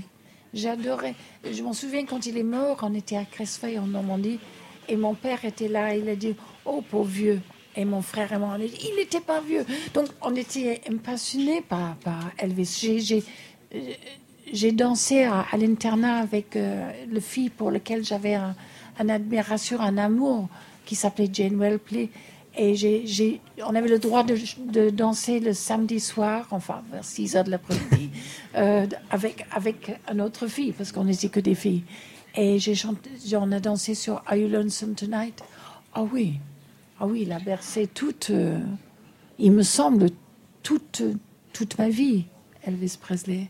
J'adorais. 0.53 1.15
Je 1.51 1.61
m'en 1.61 1.73
souviens 1.73 2.05
quand 2.05 2.25
il 2.25 2.37
est 2.37 2.43
mort, 2.43 2.77
on 2.81 2.93
était 2.93 3.17
à 3.17 3.25
Cressefeuille 3.25 3.77
en 3.77 3.87
Normandie 3.87 4.39
et 4.87 4.95
mon 4.95 5.15
père 5.15 5.43
était 5.43 5.67
là. 5.67 5.93
Il 5.95 6.07
a 6.07 6.15
dit 6.15 6.33
Oh, 6.63 6.81
pauvre 6.89 7.09
vieux. 7.09 7.41
Et 7.75 7.83
mon 7.83 8.01
frère 8.01 8.31
et 8.31 8.37
moi, 8.37 8.49
on 8.51 8.53
a 8.53 8.59
dit 8.59 8.79
Il 8.89 8.95
n'était 8.95 9.19
pas 9.19 9.41
vieux. 9.41 9.65
Donc, 9.93 10.07
on 10.21 10.33
était 10.33 10.79
passionnés 11.03 11.59
par, 11.61 11.95
par 11.97 12.31
Elvis. 12.37 13.21
J'ai- 14.53 14.71
dansé 14.71 15.23
à, 15.23 15.45
à 15.51 15.57
l'internat 15.57 16.19
avec 16.19 16.55
euh, 16.55 16.89
le 17.11 17.19
fille 17.19 17.49
pour 17.49 17.69
lequel 17.69 18.05
j'avais 18.05 18.35
un, 18.35 18.55
un 18.97 19.09
admiration, 19.09 19.81
un 19.81 19.97
amour 19.97 20.47
qui 20.89 20.95
s'appelait 20.95 21.29
Jane 21.31 21.55
Wellpley. 21.55 22.09
Et 22.57 22.73
j'ai, 22.73 23.05
j'ai- 23.05 23.41
on 23.63 23.75
avait 23.75 23.87
le 23.87 23.99
droit 23.99 24.23
de, 24.23 24.35
de 24.73 24.89
danser 24.89 25.39
le 25.39 25.53
samedi 25.53 25.99
soir, 25.99 26.47
enfin 26.49 26.81
vers 26.91 27.03
6 27.05 27.35
heures 27.35 27.43
de 27.43 27.51
l'après-midi, 27.51 28.09
euh, 28.57 28.87
avec, 29.11 29.45
avec 29.51 29.91
une 30.11 30.19
autre 30.19 30.47
fille, 30.47 30.71
parce 30.71 30.91
qu'on 30.91 31.03
n'était 31.03 31.29
que 31.29 31.39
des 31.39 31.53
filles. 31.53 31.83
Et 32.35 32.57
j'ai 32.57 32.73
chanté, 32.73 33.07
on 33.35 33.51
a 33.51 33.59
dansé 33.59 33.93
sur 33.93 34.23
Are 34.25 34.35
You 34.35 34.47
Lonesome 34.49 34.95
Tonight? 34.95 35.43
Ah 35.93 36.01
oui, 36.11 36.39
ah 36.99 37.05
oui, 37.05 37.19
il 37.21 37.31
a 37.31 37.39
bercé 37.39 37.85
toute, 37.85 38.31
euh, 38.31 38.57
il 39.37 39.51
me 39.51 39.61
semble, 39.63 40.09
toute, 40.63 41.03
toute 41.53 41.77
ma 41.77 41.89
vie, 41.89 42.25
Elvis 42.65 42.97
Presley. 42.99 43.47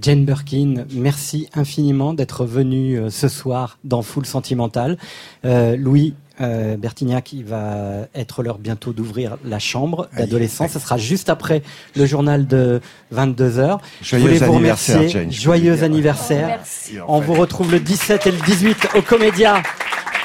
Jane 0.00 0.24
Birkin, 0.24 0.86
merci 0.92 1.48
infiniment 1.54 2.14
d'être 2.14 2.44
venu 2.46 2.98
euh, 2.98 3.10
ce 3.10 3.28
soir 3.28 3.78
dans 3.84 4.02
Full 4.02 4.26
Sentimental. 4.26 4.98
Euh, 5.44 5.76
Louis 5.76 6.14
euh, 6.40 6.76
Bertignac, 6.76 7.32
il 7.32 7.44
va 7.44 8.06
être 8.14 8.42
l'heure 8.42 8.58
bientôt 8.58 8.92
d'ouvrir 8.92 9.36
la 9.44 9.58
chambre 9.58 10.08
d'adolescent. 10.16 10.66
Ce 10.68 10.78
sera 10.78 10.96
juste 10.98 11.28
après 11.28 11.62
le 11.96 12.06
journal 12.06 12.46
de 12.46 12.80
22h. 13.14 13.78
Joyeux 14.02 14.42
anniversaire, 14.42 15.08
Jane, 15.08 15.30
je 15.30 15.36
peux 15.36 15.42
Joyeux 15.42 15.74
dire. 15.76 15.84
anniversaire. 15.84 16.44
Oh, 16.46 16.54
merci. 16.56 16.98
On 17.08 17.20
vous 17.20 17.34
retrouve 17.34 17.70
le 17.70 17.80
17 17.80 18.26
et 18.26 18.30
le 18.32 18.38
18 18.38 18.88
au 18.96 19.02
Comédia. 19.02 19.62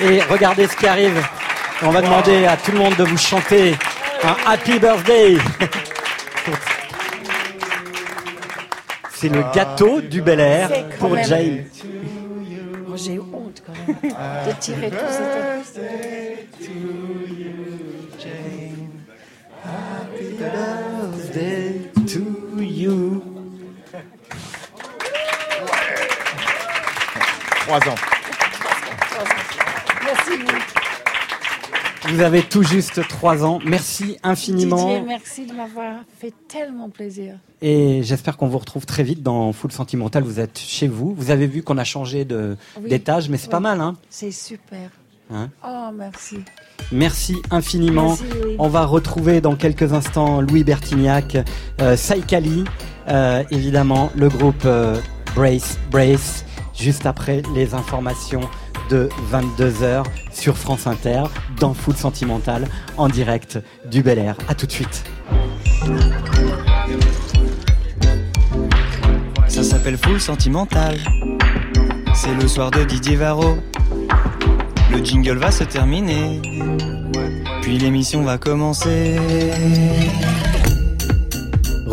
Et 0.01 0.21
regardez 0.23 0.65
ce 0.67 0.75
qui 0.75 0.87
arrive. 0.87 1.21
On 1.83 1.91
va 1.91 2.01
demander 2.01 2.45
à 2.45 2.57
tout 2.57 2.71
le 2.71 2.79
monde 2.79 2.95
de 2.97 3.03
vous 3.03 3.17
chanter 3.17 3.75
un 4.23 4.35
Happy 4.51 4.79
Birthday. 4.79 5.37
C'est 9.13 9.29
le 9.29 9.43
gâteau 9.53 10.01
du 10.01 10.21
Bel 10.21 10.39
Air 10.39 10.71
pour 10.97 11.11
même- 11.11 11.25
Jane. 11.25 11.63
J'ai 13.01 13.19
honte 13.19 13.63
quand 13.65 13.73
même 13.73 14.11
de 14.47 14.51
tirer 14.59 14.89
tout 14.89 14.97
ça. 14.97 15.59
birthday 20.39 21.91
to 22.07 22.61
you. 22.61 23.21
Trois 27.65 27.87
ans. 27.89 27.95
Merci. 30.03 30.78
Vous 32.07 32.21
avez 32.21 32.41
tout 32.43 32.63
juste 32.63 33.05
trois 33.09 33.43
ans. 33.43 33.59
Merci 33.65 34.17
infiniment. 34.23 34.77
Didier, 34.87 35.01
merci 35.05 35.45
de 35.45 35.53
m'avoir 35.53 35.95
fait 36.19 36.33
tellement 36.47 36.89
plaisir. 36.89 37.35
Et 37.61 38.01
j'espère 38.03 38.37
qu'on 38.37 38.47
vous 38.47 38.57
retrouve 38.57 38.85
très 38.85 39.03
vite 39.03 39.21
dans 39.21 39.51
Full 39.51 39.71
Sentimental. 39.71 40.23
Vous 40.23 40.39
êtes 40.39 40.57
chez 40.57 40.87
vous. 40.87 41.13
Vous 41.15 41.29
avez 41.29 41.45
vu 41.45 41.61
qu'on 41.61 41.77
a 41.77 41.83
changé 41.83 42.23
de- 42.25 42.55
Oui. 42.81 42.89
d'étage, 42.89 43.29
mais 43.29 43.37
c'est 43.37 43.49
pas 43.51 43.59
mal. 43.59 43.81
Hein 43.81 43.95
C'est 44.09 44.31
super. 44.31 44.89
Hein 45.31 45.49
Oh, 45.63 45.89
merci. 45.93 46.37
Merci 46.91 47.35
infiniment. 47.51 48.17
Merci. 48.19 48.55
On 48.57 48.69
va 48.69 48.85
retrouver 48.85 49.41
dans 49.41 49.55
quelques 49.55 49.93
instants 49.93 50.41
Louis 50.41 50.63
Bertignac, 50.63 51.37
euh, 51.81 51.95
Saïkali, 51.97 52.63
euh, 53.09 53.43
évidemment, 53.51 54.09
le 54.15 54.29
groupe 54.29 54.63
euh, 54.65 54.99
Brace, 55.35 55.77
Brace, 55.91 56.45
juste 56.75 57.05
après 57.05 57.43
les 57.53 57.73
informations 57.75 58.41
de 58.89 59.09
22h 59.31 60.03
sur 60.31 60.57
France 60.57 60.87
Inter, 60.87 61.23
dans 61.59 61.73
Foot 61.73 61.97
Sentimental, 61.97 62.67
en 62.97 63.07
direct 63.07 63.59
du 63.89 64.01
Bel 64.01 64.19
Air. 64.19 64.35
À 64.47 64.55
tout 64.55 64.65
de 64.65 64.71
suite. 64.71 65.03
Ça 69.47 69.63
s'appelle 69.63 69.97
Full 69.97 70.19
Sentimental. 70.19 70.97
C'est 72.13 72.33
le 72.33 72.47
soir 72.47 72.71
de 72.71 72.83
Didier 72.83 73.15
Varro. 73.15 73.57
Le 74.91 75.03
jingle 75.03 75.37
va 75.37 75.51
se 75.51 75.63
terminer. 75.63 76.41
Puis 77.61 77.77
l'émission 77.77 78.23
va 78.23 78.37
commencer. 78.37 79.17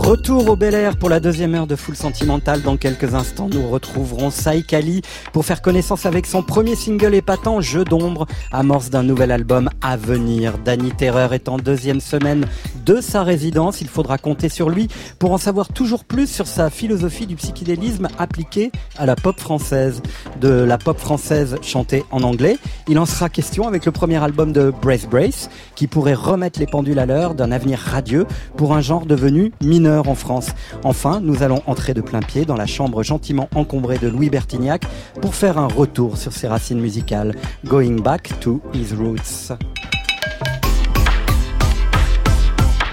Retour 0.07 0.49
au 0.49 0.55
Bel 0.55 0.73
Air 0.77 0.97
pour 0.97 1.09
la 1.09 1.19
deuxième 1.19 1.57
heure 1.57 1.67
de 1.67 1.75
Full 1.75 1.97
Sentimental. 1.97 2.63
Dans 2.63 2.77
quelques 2.77 3.17
instants, 3.17 3.49
nous 3.53 3.69
retrouverons 3.69 4.31
Saïk 4.31 4.73
Ali 4.73 5.03
pour 5.33 5.45
faire 5.45 5.61
connaissance 5.61 6.07
avec 6.07 6.27
son 6.27 6.45
premier 6.45 6.77
single 6.77 7.13
épatant, 7.13 7.61
Jeu 7.61 7.83
d'ombre, 7.83 8.27
amorce 8.53 8.89
d'un 8.89 9.03
nouvel 9.03 9.33
album 9.33 9.69
à 9.83 9.97
venir. 9.97 10.59
Danny 10.65 10.93
Terreur 10.93 11.33
est 11.33 11.49
en 11.49 11.57
deuxième 11.57 11.99
semaine 11.99 12.47
de 12.85 13.01
sa 13.01 13.25
résidence. 13.25 13.81
Il 13.81 13.89
faudra 13.89 14.17
compter 14.17 14.49
sur 14.49 14.71
lui 14.71 14.87
pour 15.19 15.33
en 15.33 15.39
savoir 15.39 15.67
toujours 15.67 16.05
plus 16.05 16.29
sur 16.29 16.47
sa 16.47 16.71
philosophie 16.71 17.27
du 17.27 17.35
psychédélisme 17.35 18.07
appliquée 18.17 18.71
à 18.99 19.07
la 19.07 19.17
pop 19.17 19.41
française. 19.41 20.03
De 20.41 20.51
la 20.51 20.79
pop 20.79 21.01
française 21.01 21.57
chantée 21.63 22.05
en 22.13 22.23
anglais, 22.23 22.59
il 22.87 23.01
en 23.01 23.07
sera 23.07 23.29
question 23.29 23.67
avec 23.67 23.85
le 23.85 23.91
premier 23.91 24.23
album 24.23 24.53
de 24.53 24.73
Brace 24.83 25.09
Brace, 25.09 25.51
qui 25.75 25.89
pourrait 25.89 26.15
remettre 26.15 26.61
les 26.61 26.67
pendules 26.67 27.01
à 27.01 27.07
l'heure 27.07 27.35
d'un 27.35 27.51
avenir 27.51 27.81
radieux 27.81 28.25
pour 28.57 28.73
un 28.73 28.81
genre 28.81 29.05
devenu 29.05 29.51
mineur 29.61 29.96
en 30.05 30.15
France. 30.15 30.49
Enfin, 30.85 31.21
nous 31.21 31.43
allons 31.43 31.63
entrer 31.67 31.95
de 31.95 32.01
plein 32.01 32.21
pied 32.21 32.45
dans 32.45 32.57
la 32.57 32.67
chambre 32.67 33.03
gentiment 33.03 33.49
encombrée 33.55 33.99
de 33.99 34.09
Louis 34.09 34.31
Bertignac 34.31 34.85
pour 35.21 35.35
faire 35.35 35.59
un 35.59 35.67
retour 35.67 36.17
sur 36.17 36.33
ses 36.33 36.49
racines 36.49 36.81
musicales, 36.81 37.35
Going 37.65 38.01
Back 38.03 38.33
to 38.41 38.61
His 38.75 38.95
Roots. 38.95 39.57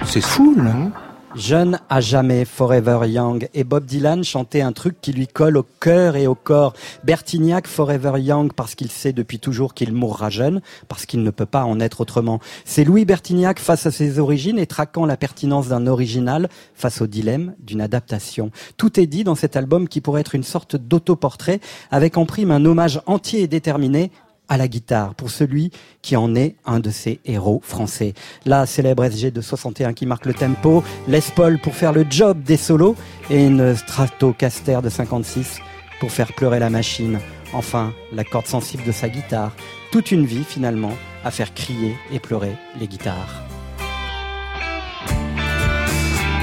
C'est 0.06 0.22
fou, 0.22 0.56
là. 0.56 1.03
Jeune 1.36 1.80
à 1.90 2.00
jamais, 2.00 2.46
Forever 2.46 3.08
Young. 3.08 3.50
Et 3.56 3.64
Bob 3.64 3.86
Dylan 3.86 4.24
chantait 4.24 4.62
un 4.62 4.72
truc 4.72 5.02
qui 5.02 5.14
lui 5.14 5.26
colle 5.26 5.58
au 5.58 5.66
cœur 5.80 6.16
et 6.16 6.28
au 6.28 6.36
corps. 6.36 6.74
Bertignac, 7.04 7.66
Forever 7.66 8.20
Young, 8.20 8.54
parce 8.54 8.76
qu'il 8.76 8.92
sait 8.92 9.14
depuis 9.14 9.40
toujours 9.40 9.74
qu'il 9.74 9.94
mourra 9.94 10.30
jeune, 10.30 10.62
parce 10.88 11.08
qu'il 11.08 11.24
ne 11.24 11.32
peut 11.32 11.48
pas 11.48 11.64
en 11.64 11.80
être 11.80 12.02
autrement. 12.02 12.40
C'est 12.66 12.84
Louis 12.84 13.06
Bertignac 13.06 13.58
face 13.58 13.88
à 13.88 13.92
ses 13.92 14.20
origines 14.20 14.60
et 14.60 14.68
traquant 14.68 15.08
la 15.08 15.18
pertinence 15.18 15.70
d'un 15.70 15.88
original 15.88 16.50
face 16.76 17.02
au 17.02 17.08
dilemme 17.08 17.56
d'une 17.60 17.82
adaptation. 17.82 18.52
Tout 18.78 19.00
est 19.00 19.08
dit 19.08 19.24
dans 19.24 19.36
cet 19.36 19.56
album 19.56 19.88
qui 19.88 20.02
pourrait 20.02 20.22
être 20.22 20.36
une 20.36 20.44
sorte 20.44 20.76
d'autoportrait 20.76 21.62
avec 21.90 22.18
en 22.18 22.28
prime 22.28 22.52
un 22.52 22.64
hommage 22.64 23.02
entier 23.08 23.42
et 23.42 23.48
déterminé 23.48 24.12
à 24.54 24.58
la 24.58 24.68
guitare 24.68 25.16
pour 25.16 25.32
celui 25.32 25.72
qui 26.04 26.16
en 26.16 26.36
est 26.36 26.56
un 26.64 26.80
de 26.80 26.92
ses 26.92 27.20
héros 27.26 27.60
français. 27.64 28.14
La 28.46 28.68
célèbre 28.68 29.04
SG 29.04 29.32
de 29.32 29.42
61 29.42 29.94
qui 29.94 30.06
marque 30.06 30.28
le 30.28 30.36
tempo, 30.36 30.84
Les 31.08 31.22
Paul 31.36 31.58
pour 31.60 31.74
faire 31.74 31.92
le 31.92 32.06
job 32.08 32.44
des 32.44 32.58
solos 32.58 32.96
et 33.32 33.44
une 33.44 33.76
Stratocaster 33.76 34.80
de 34.84 34.90
56 34.90 35.58
pour 36.00 36.12
faire 36.12 36.34
pleurer 36.34 36.60
la 36.60 36.70
machine. 36.70 37.20
Enfin, 37.52 37.94
la 38.12 38.24
corde 38.24 38.46
sensible 38.46 38.84
de 38.84 38.92
sa 38.92 39.10
guitare. 39.10 39.56
Toute 39.92 40.12
une 40.12 40.26
vie 40.26 40.44
finalement 40.44 40.94
à 41.26 41.32
faire 41.32 41.52
crier 41.56 41.96
et 42.12 42.20
pleurer 42.20 42.56
les 42.80 42.88
guitares. 42.88 43.44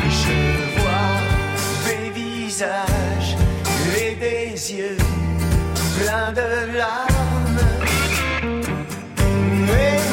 Je 0.09 0.81
vois 0.81 1.21
des 1.87 2.11
visages 2.11 3.37
et 3.97 4.17
des 4.17 4.75
yeux 4.75 4.97
pleins 5.97 6.33
de 6.33 6.77
larmes. 6.77 7.30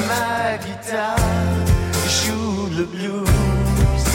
Ma 0.08 0.58
guitare 0.66 1.18
joue 2.08 2.70
le 2.78 2.86
blues. 2.86 4.06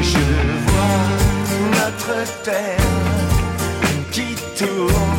Je 0.00 0.26
vois 0.66 1.06
notre 1.76 2.42
terre 2.44 2.92
qui 4.12 4.34
tourne 4.56 5.15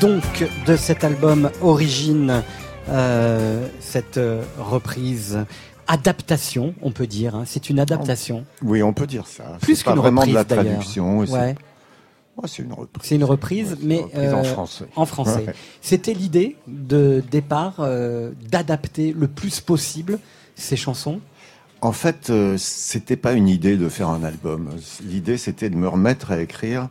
donc 0.00 0.22
de 0.66 0.76
cet 0.76 1.04
album 1.04 1.50
Origine, 1.62 2.42
euh, 2.88 3.66
cette 3.80 4.16
euh, 4.18 4.42
reprise 4.58 5.38
adaptation, 5.86 6.74
on 6.82 6.90
peut 6.92 7.06
dire. 7.06 7.34
hein. 7.34 7.42
C'est 7.46 7.68
une 7.70 7.80
adaptation. 7.80 8.44
Oui, 8.62 8.82
on 8.82 8.92
peut 8.92 9.06
dire 9.06 9.26
ça. 9.26 9.58
Plus 9.60 9.76
C'est 9.76 9.84
pas 9.84 9.92
qu'une 9.92 10.00
vraiment 10.00 10.24
de 10.24 10.32
la 10.32 10.40
reprise, 10.40 10.56
d'ailleurs. 10.56 10.72
traduction. 10.74 11.26
c'est- 11.26 11.32
Ouais. 11.32 11.54
Ouais, 12.36 12.44
c'est 12.48 12.62
une 12.62 12.72
reprise. 12.72 13.02
C'est 13.02 13.14
une 13.16 13.24
reprise, 13.24 13.76
mais 13.82 13.98
reprise 13.98 14.32
en 14.32 14.38
euh, 14.38 14.44
français. 14.44 14.84
en 14.96 15.04
français. 15.06 15.44
Ouais. 15.46 15.54
C'était 15.82 16.14
l'idée 16.14 16.56
de 16.68 17.22
départ 17.30 17.74
euh, 17.80 18.30
d'adapter 18.50 19.12
le 19.18 19.26
plus 19.28 19.60
possible 19.60 20.18
ces 20.54 20.76
chansons. 20.76 21.20
En 21.82 21.92
fait, 21.92 22.30
euh, 22.30 22.56
c'était 22.58 23.16
pas 23.16 23.32
une 23.32 23.48
idée 23.48 23.76
de 23.76 23.88
faire 23.88 24.08
un 24.08 24.22
album. 24.22 24.70
L'idée, 25.02 25.38
c'était 25.38 25.70
de 25.70 25.76
me 25.76 25.88
remettre 25.88 26.30
à 26.30 26.40
écrire 26.40 26.88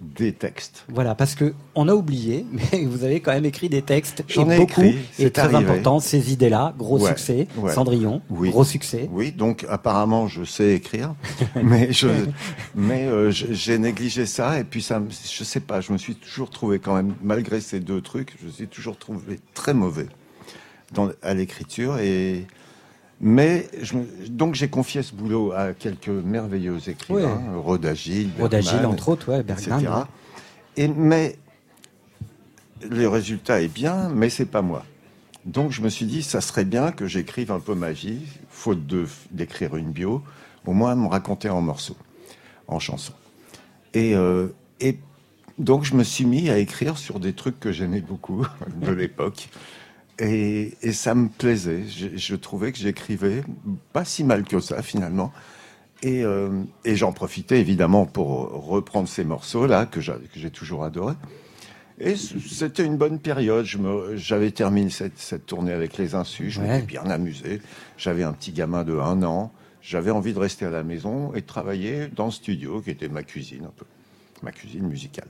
des 0.00 0.32
textes. 0.32 0.84
Voilà, 0.88 1.14
parce 1.14 1.34
que 1.34 1.54
on 1.74 1.88
a 1.88 1.94
oublié, 1.94 2.44
mais 2.72 2.84
vous 2.84 3.02
avez 3.04 3.20
quand 3.20 3.32
même 3.32 3.46
écrit 3.46 3.68
des 3.70 3.80
textes 3.82 4.24
J'en 4.28 4.48
et 4.50 4.54
ai 4.54 4.58
beaucoup 4.58 4.82
écrit, 4.82 4.98
et 5.18 5.22
c'est 5.24 5.30
très 5.30 5.42
arrivé. 5.54 5.70
important. 5.70 6.00
Ces 6.00 6.32
idées-là, 6.32 6.74
gros 6.76 6.98
Ouais, 7.00 7.08
succès. 7.10 7.48
ouais. 7.56 7.72
Cendrillon, 7.72 8.20
Oui. 8.28 8.50
gros 8.50 8.64
succès. 8.64 9.08
Oui, 9.10 9.32
donc 9.32 9.64
apparemment 9.68 10.28
je 10.28 10.44
sais 10.44 10.74
écrire, 10.74 11.14
mais 11.62 11.92
je, 11.92 12.08
mais 12.74 13.06
euh, 13.06 13.30
j'ai 13.30 13.78
négligé 13.78 14.26
ça 14.26 14.58
et 14.60 14.64
puis 14.64 14.82
ça, 14.82 15.02
je 15.10 15.44
sais 15.44 15.60
pas, 15.60 15.80
je 15.80 15.92
me 15.92 15.98
suis 15.98 16.14
toujours 16.14 16.50
trouvé 16.50 16.78
quand 16.78 16.94
même, 16.94 17.14
malgré 17.22 17.60
ces 17.60 17.80
deux 17.80 18.02
trucs, 18.02 18.34
je 18.40 18.46
me 18.46 18.50
suis 18.52 18.68
toujours 18.68 18.98
trouvé 18.98 19.40
très 19.54 19.72
mauvais 19.72 20.06
dans, 20.92 21.08
à 21.22 21.32
l'écriture 21.34 21.98
et 21.98 22.46
mais 23.20 23.68
je 23.80 23.94
donc 24.28 24.54
j'ai 24.54 24.68
confié 24.68 25.02
ce 25.02 25.14
boulot 25.14 25.52
à 25.52 25.72
quelques 25.72 26.08
merveilleux 26.08 26.78
écrivains, 26.88 27.36
Ouais. 27.36 27.60
Bergman, 28.50 28.62
Gilles, 28.78 28.86
entre 28.86 29.08
autres, 29.08 29.30
ouais, 29.32 29.42
Bergman, 29.42 29.78
etc. 29.80 29.92
ouais. 29.96 30.84
Et 30.84 30.88
mais 30.88 31.38
le 32.88 33.08
résultat 33.08 33.62
est 33.62 33.68
bien, 33.72 34.08
mais 34.10 34.28
c'est 34.28 34.44
pas 34.46 34.62
moi. 34.62 34.84
Donc 35.46 35.70
je 35.70 35.80
me 35.80 35.88
suis 35.88 36.06
dit, 36.06 36.22
ça 36.22 36.40
serait 36.40 36.64
bien 36.64 36.90
que 36.92 37.06
j'écrive 37.06 37.52
un 37.52 37.60
peu 37.60 37.74
ma 37.74 37.92
vie, 37.92 38.18
faute 38.50 38.80
d'écrire 39.30 39.76
une 39.76 39.92
bio, 39.92 40.22
au 40.66 40.72
moins 40.72 40.94
me 40.96 41.06
raconter 41.06 41.48
en 41.48 41.62
morceaux, 41.62 41.96
en 42.66 42.80
chansons. 42.80 43.14
Et, 43.94 44.14
euh, 44.14 44.48
et 44.80 44.98
donc 45.58 45.84
je 45.84 45.94
me 45.94 46.02
suis 46.02 46.24
mis 46.26 46.50
à 46.50 46.58
écrire 46.58 46.98
sur 46.98 47.20
des 47.20 47.32
trucs 47.32 47.58
que 47.60 47.72
j'aimais 47.72 48.00
beaucoup 48.00 48.44
de 48.82 48.90
l'époque. 48.90 49.48
Et, 50.18 50.74
et 50.82 50.92
ça 50.92 51.14
me 51.14 51.28
plaisait. 51.28 51.84
Je, 51.86 52.16
je 52.16 52.36
trouvais 52.36 52.72
que 52.72 52.78
j'écrivais 52.78 53.42
pas 53.92 54.04
si 54.04 54.24
mal 54.24 54.44
que 54.44 54.60
ça 54.60 54.82
finalement. 54.82 55.32
Et, 56.02 56.24
euh, 56.24 56.62
et 56.84 56.96
j'en 56.96 57.12
profitais 57.12 57.60
évidemment 57.60 58.06
pour 58.06 58.50
reprendre 58.66 59.08
ces 59.08 59.24
morceaux-là 59.24 59.86
que 59.86 60.00
j'a- 60.00 60.14
que 60.16 60.38
j'ai 60.38 60.50
toujours 60.50 60.84
adorés. 60.84 61.14
Et 61.98 62.14
c'était 62.16 62.84
une 62.84 62.96
bonne 62.98 63.18
période. 63.18 63.66
J'avais 64.14 64.50
terminé 64.50 64.90
cette, 64.90 65.18
cette 65.18 65.46
tournée 65.46 65.72
avec 65.72 65.96
les 65.96 66.14
Insus. 66.14 66.50
Je 66.50 66.60
Ouais. 66.60 66.68
m'étais 66.68 66.86
bien 66.86 67.04
amusé. 67.08 67.62
J'avais 67.96 68.22
un 68.22 68.32
petit 68.34 68.52
gamin 68.52 68.84
de 68.84 68.98
un 68.98 69.22
an. 69.22 69.50
J'avais 69.80 70.10
envie 70.10 70.34
de 70.34 70.38
rester 70.38 70.66
à 70.66 70.70
la 70.70 70.82
maison 70.82 71.32
et 71.34 71.40
de 71.40 71.46
travailler 71.46 72.08
dans 72.08 72.26
le 72.26 72.30
studio, 72.32 72.80
qui 72.82 72.90
était 72.90 73.08
ma 73.08 73.22
cuisine 73.22 73.64
un 73.64 73.72
peu, 73.74 73.86
ma 74.42 74.50
cuisine 74.52 74.86
musicale. 74.86 75.28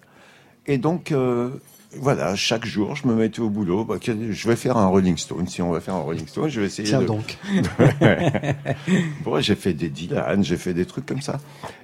Et 0.67 0.79
donc, 0.79 1.13
euh, 1.13 1.51
voilà, 1.95 2.35
chaque 2.37 2.67
jour, 2.67 2.97
je 2.97 3.07
me 3.07 3.15
mettais 3.15 3.41
au 3.41 3.49
boulot. 3.49 3.85
Bah, 3.85 3.97
je 4.03 4.49
vais 4.49 4.57
faire 4.57 4.77
un 4.77 4.87
Rolling 4.87 5.17
Stone. 5.17 5.47
Si 5.47 5.63
on 5.63 5.71
va 5.71 5.81
faire 5.81 5.95
un 5.95 6.01
Rolling 6.01 6.27
Stone, 6.27 6.49
je 6.49 6.61
vais 6.61 6.67
essayer 6.67 6.89
Tiens 6.89 7.01
de... 7.01 7.07
donc. 7.07 7.39
bon, 9.25 9.41
j'ai 9.41 9.55
fait 9.55 9.73
des 9.73 9.89
Dylan, 9.89 10.43
j'ai 10.45 10.57
fait 10.57 10.75
des 10.75 10.85
trucs 10.85 11.07
comme 11.07 11.23
ça. 11.23 11.39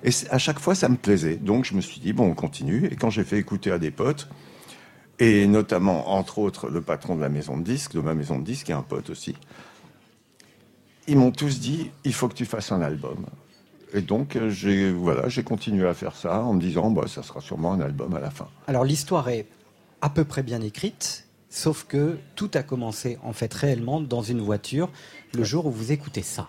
Et 0.05 0.11
à 0.31 0.39
chaque 0.39 0.59
fois, 0.59 0.75
ça 0.75 0.89
me 0.89 0.97
plaisait. 0.97 1.37
Donc, 1.37 1.65
je 1.65 1.75
me 1.75 1.81
suis 1.81 2.01
dit, 2.01 2.13
bon, 2.13 2.27
on 2.27 2.35
continue. 2.35 2.87
Et 2.91 2.97
quand 2.97 3.11
j'ai 3.11 3.25
fait 3.25 3.39
écouter 3.39 3.71
à 3.71 3.79
des 3.79 3.91
potes, 3.91 4.29
et 5.19 5.47
notamment, 5.47 6.13
entre 6.13 6.39
autres, 6.39 6.69
le 6.69 6.83
patron 6.83 7.17
de 7.17 7.21
la 7.21 7.29
maison 7.29 7.57
de 7.57 7.63
disques, 7.63 7.93
de 7.93 8.01
ma 8.01 8.15
maison 8.15 8.39
de 8.39 8.45
disques, 8.45 8.67
qui 8.67 8.73
est 8.73 8.77
un 8.77 8.83
pote 8.83 9.11
aussi, 9.11 9.37
ils 11.07 11.17
m'ont 11.17 11.31
tous 11.33 11.61
dit, 11.61 11.91
il 12.05 12.13
faut 12.13 12.29
que 12.29 12.35
tu 12.35 12.45
fasses 12.45 12.73
un 12.73 12.83
album. 12.83 13.27
Et 13.95 14.01
donc, 14.01 14.39
j'ai 14.49 14.91
voilà, 14.91 15.29
j'ai 15.29 15.43
continué 15.43 15.87
à 15.87 15.95
faire 15.95 16.17
ça 16.17 16.43
en 16.43 16.55
me 16.55 16.61
disant, 16.61 16.91
bah, 16.91 17.05
ça 17.07 17.23
sera 17.23 17.41
sûrement 17.41 17.73
un 17.73 17.81
album 17.81 18.15
à 18.15 18.21
la 18.21 18.31
fin. 18.31 18.49
Alors 18.67 18.85
l'histoire 18.85 19.29
est 19.29 19.47
à 20.03 20.11
peu 20.11 20.25
près 20.25 20.43
bien 20.43 20.61
écrite, 20.61 21.27
sauf 21.49 21.85
que 21.85 22.19
tout 22.35 22.51
a 22.55 22.63
commencé 22.63 23.19
en 23.23 23.33
fait 23.33 23.55
réellement 23.55 24.01
dans 24.01 24.23
une 24.23 24.41
voiture 24.41 24.91
le 25.33 25.45
jour 25.45 25.67
où 25.67 25.71
vous 25.71 25.93
écoutez 25.93 26.23
ça. 26.23 26.49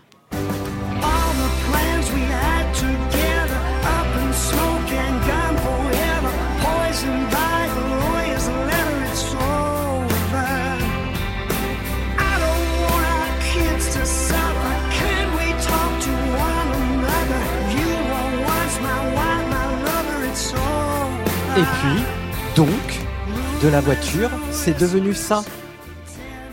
De 23.64 23.70
la 23.70 23.80
voiture, 23.80 24.30
c'est 24.51 24.78
devenu 24.78 25.14
ça. 25.14 25.41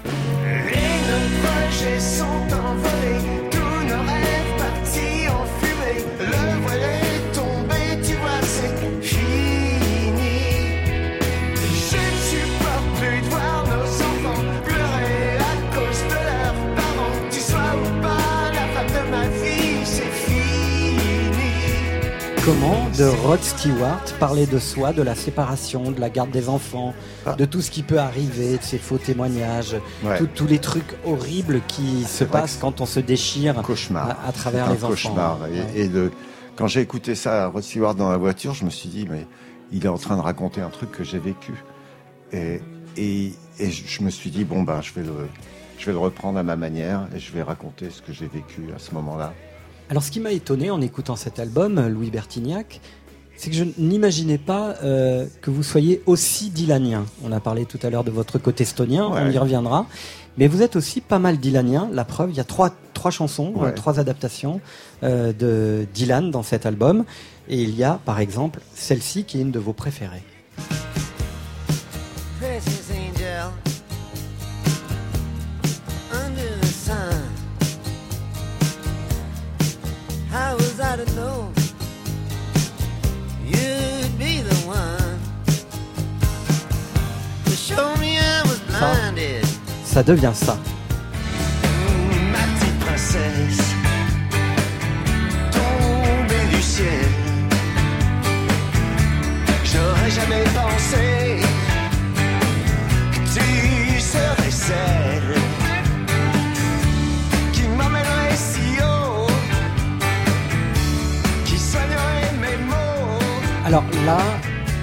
Et 0.05 0.11
nos 1.09 1.27
projets 1.43 1.99
sont 1.99 2.47
envolés, 2.55 3.51
tous 3.51 3.83
nos 3.91 4.03
rêves 4.13 4.55
partis 4.57 5.27
en 5.29 5.45
fumée. 5.59 6.05
Le 6.21 6.61
voile 6.63 6.87
est 7.09 7.23
tombé, 7.35 7.83
tu 8.07 8.15
vois, 8.15 8.41
c'est 8.43 8.77
fini. 9.03 10.39
Je 11.91 12.01
ne 12.07 12.21
supporte 12.31 12.91
plus 13.01 13.21
de 13.23 13.29
voir 13.29 13.65
nos 13.67 13.89
enfants 14.09 14.45
pleurer 14.65 15.39
à 15.39 15.55
cause 15.75 16.03
de 16.13 16.19
leurs 16.29 16.61
parents. 16.77 17.19
Tu 17.33 17.41
sois 17.41 17.73
ou 17.75 18.03
pas 18.03 18.53
la 18.55 18.67
femme 18.73 18.93
de 18.99 19.03
ma 19.11 19.25
vie, 19.43 19.81
c'est 19.85 20.15
fini. 20.27 21.59
Comment 22.45 22.80
de 23.01 23.07
Rod 23.07 23.41
Stewart 23.43 24.03
parler 24.19 24.45
de 24.47 24.59
soi, 24.59 24.93
de 24.93 25.01
la 25.01 25.15
séparation, 25.15 25.91
de 25.91 25.99
la 26.01 26.11
garde 26.11 26.31
des 26.31 26.51
enfants, 26.51 26.93
de 27.39 27.45
tout 27.47 27.63
ce 27.63 27.71
qui 27.71 27.83
peut 27.83 27.99
arriver, 27.99 28.59
de 28.59 28.63
ses 28.63 28.77
faux 28.77 28.99
témoignages, 28.99 29.77
Ouais. 30.05 30.19
tout- 30.19 30.29
tous 30.35 30.47
les 30.47 30.59
trucs 30.59 30.95
horribles 31.07 31.63
qui 31.67 32.05
se 32.05 32.25
passent 32.25 32.59
quand 32.61 32.83
on 32.83 32.87
se 32.87 33.01
déchire 33.01 33.59
à, 33.59 34.29
à 34.29 34.33
travers 34.33 34.67
les 34.67 34.73
un 34.73 34.77
enfants. 34.77 34.89
cauchemar. 34.89 35.39
Et, 35.75 35.85
et 35.85 35.89
de- 35.89 36.11
quand 36.57 36.67
j'ai 36.67 36.81
écouté 36.83 37.15
ça 37.15 37.45
à 37.45 37.47
Rod 37.47 37.63
Stewart 37.63 37.95
dans 37.95 38.11
la 38.11 38.19
voiture, 38.19 38.53
je 38.53 38.67
me 38.67 38.71
suis 38.71 38.91
dit, 38.91 39.07
mais 39.11 39.27
il 39.73 39.87
est 39.87 39.89
en 39.89 39.97
train 39.97 40.17
de 40.17 40.23
raconter 40.23 40.61
un 40.61 40.69
truc 40.69 40.91
que 40.93 41.03
j'ai 41.03 41.19
vécu. 41.19 41.55
Et, 42.33 42.61
et, 42.99 43.33
et 43.59 43.71
je 43.71 43.83
je 43.87 44.03
me 44.03 44.11
suis 44.11 44.29
dit, 44.29 44.45
bon, 44.45 44.63
ben, 44.63 44.83
je 44.83 44.93
vais, 44.93 45.03
le, 45.07 45.27
je 45.79 45.87
vais 45.87 45.93
le 45.93 45.99
reprendre 45.99 46.39
à 46.39 46.43
ma 46.43 46.57
manière 46.57 47.07
et 47.17 47.19
je 47.19 47.33
vais 47.33 47.43
raconter 47.43 47.89
ce 47.89 48.03
que 48.03 48.13
j'ai 48.13 48.27
vécu 48.29 48.65
à 48.77 48.79
ce 48.79 48.93
moment-là. 48.95 49.33
Alors, 49.91 50.05
ce 50.05 50.13
qui 50.13 50.21
m'a 50.21 50.31
étonné 50.31 50.71
en 50.71 50.81
écoutant 50.81 51.17
cet 51.17 51.41
album, 51.41 51.85
Louis 51.89 52.11
Bertignac, 52.11 52.81
c'est 53.37 53.51
que 53.51 53.57
je 53.57 53.65
n'imaginais 53.77 54.39
pas 54.39 54.77
euh, 54.85 55.27
que 55.43 55.51
vous 55.51 55.65
soyez 55.65 56.01
aussi 56.07 56.51
dylanien. 56.51 57.07
On 57.25 57.33
a 57.33 57.41
parlé 57.41 57.65
tout 57.65 57.79
à 57.83 57.91
l'heure 57.91 58.05
de 58.05 58.13
votre 58.13 58.39
côté 58.39 58.63
estonien, 58.63 59.05
on 59.11 59.29
y 59.29 59.37
reviendra. 59.37 59.87
Mais 60.39 60.47
vous 60.47 60.63
êtes 60.63 60.77
aussi 60.77 61.01
pas 61.01 61.19
mal 61.19 61.39
dylanien. 61.39 61.91
La 61.93 62.05
preuve, 62.05 62.31
il 62.31 62.37
y 62.37 62.41
a 62.41 62.45
trois, 62.45 62.71
trois 62.95 63.11
chansons, 63.11 63.53
Ouais. 63.57 63.71
euh, 63.71 63.73
trois 63.73 63.99
adaptations 63.99 64.61
euh, 65.03 65.33
de 65.33 65.87
Dylan 65.93 66.31
dans 66.31 66.45
cet 66.45 66.67
album. 66.67 67.05
Et 67.49 67.61
il 67.61 67.75
y 67.75 67.83
a, 67.83 67.99
par 68.05 68.21
exemple, 68.21 68.61
celle-ci 68.77 69.25
qui 69.25 69.39
est 69.39 69.43
une 69.43 69.51
de 69.51 69.59
vos 69.59 69.73
préférées. 69.73 70.23
Ça 89.91 90.05
devient 90.05 90.31
ça. 90.33 90.57
Ma 92.33 92.39
petite 92.39 92.79
princesse 92.79 93.75
tombée 95.51 96.47
du 96.55 96.63
ciel. 96.63 97.09
J'aurais 99.65 100.11
jamais 100.11 100.45
pensé 100.55 101.41
que 103.13 103.19
tu 103.35 104.01
serais 104.01 104.51
celle 104.51 105.35
qui 107.53 107.63
m'emmènerait 107.77 108.37
si 108.37 108.81
haut, 108.81 109.27
qui 111.45 111.59
soignerait 111.59 112.33
mes 112.41 112.65
mots. 112.65 113.19
Alors 113.67 113.85
là, 114.07 114.21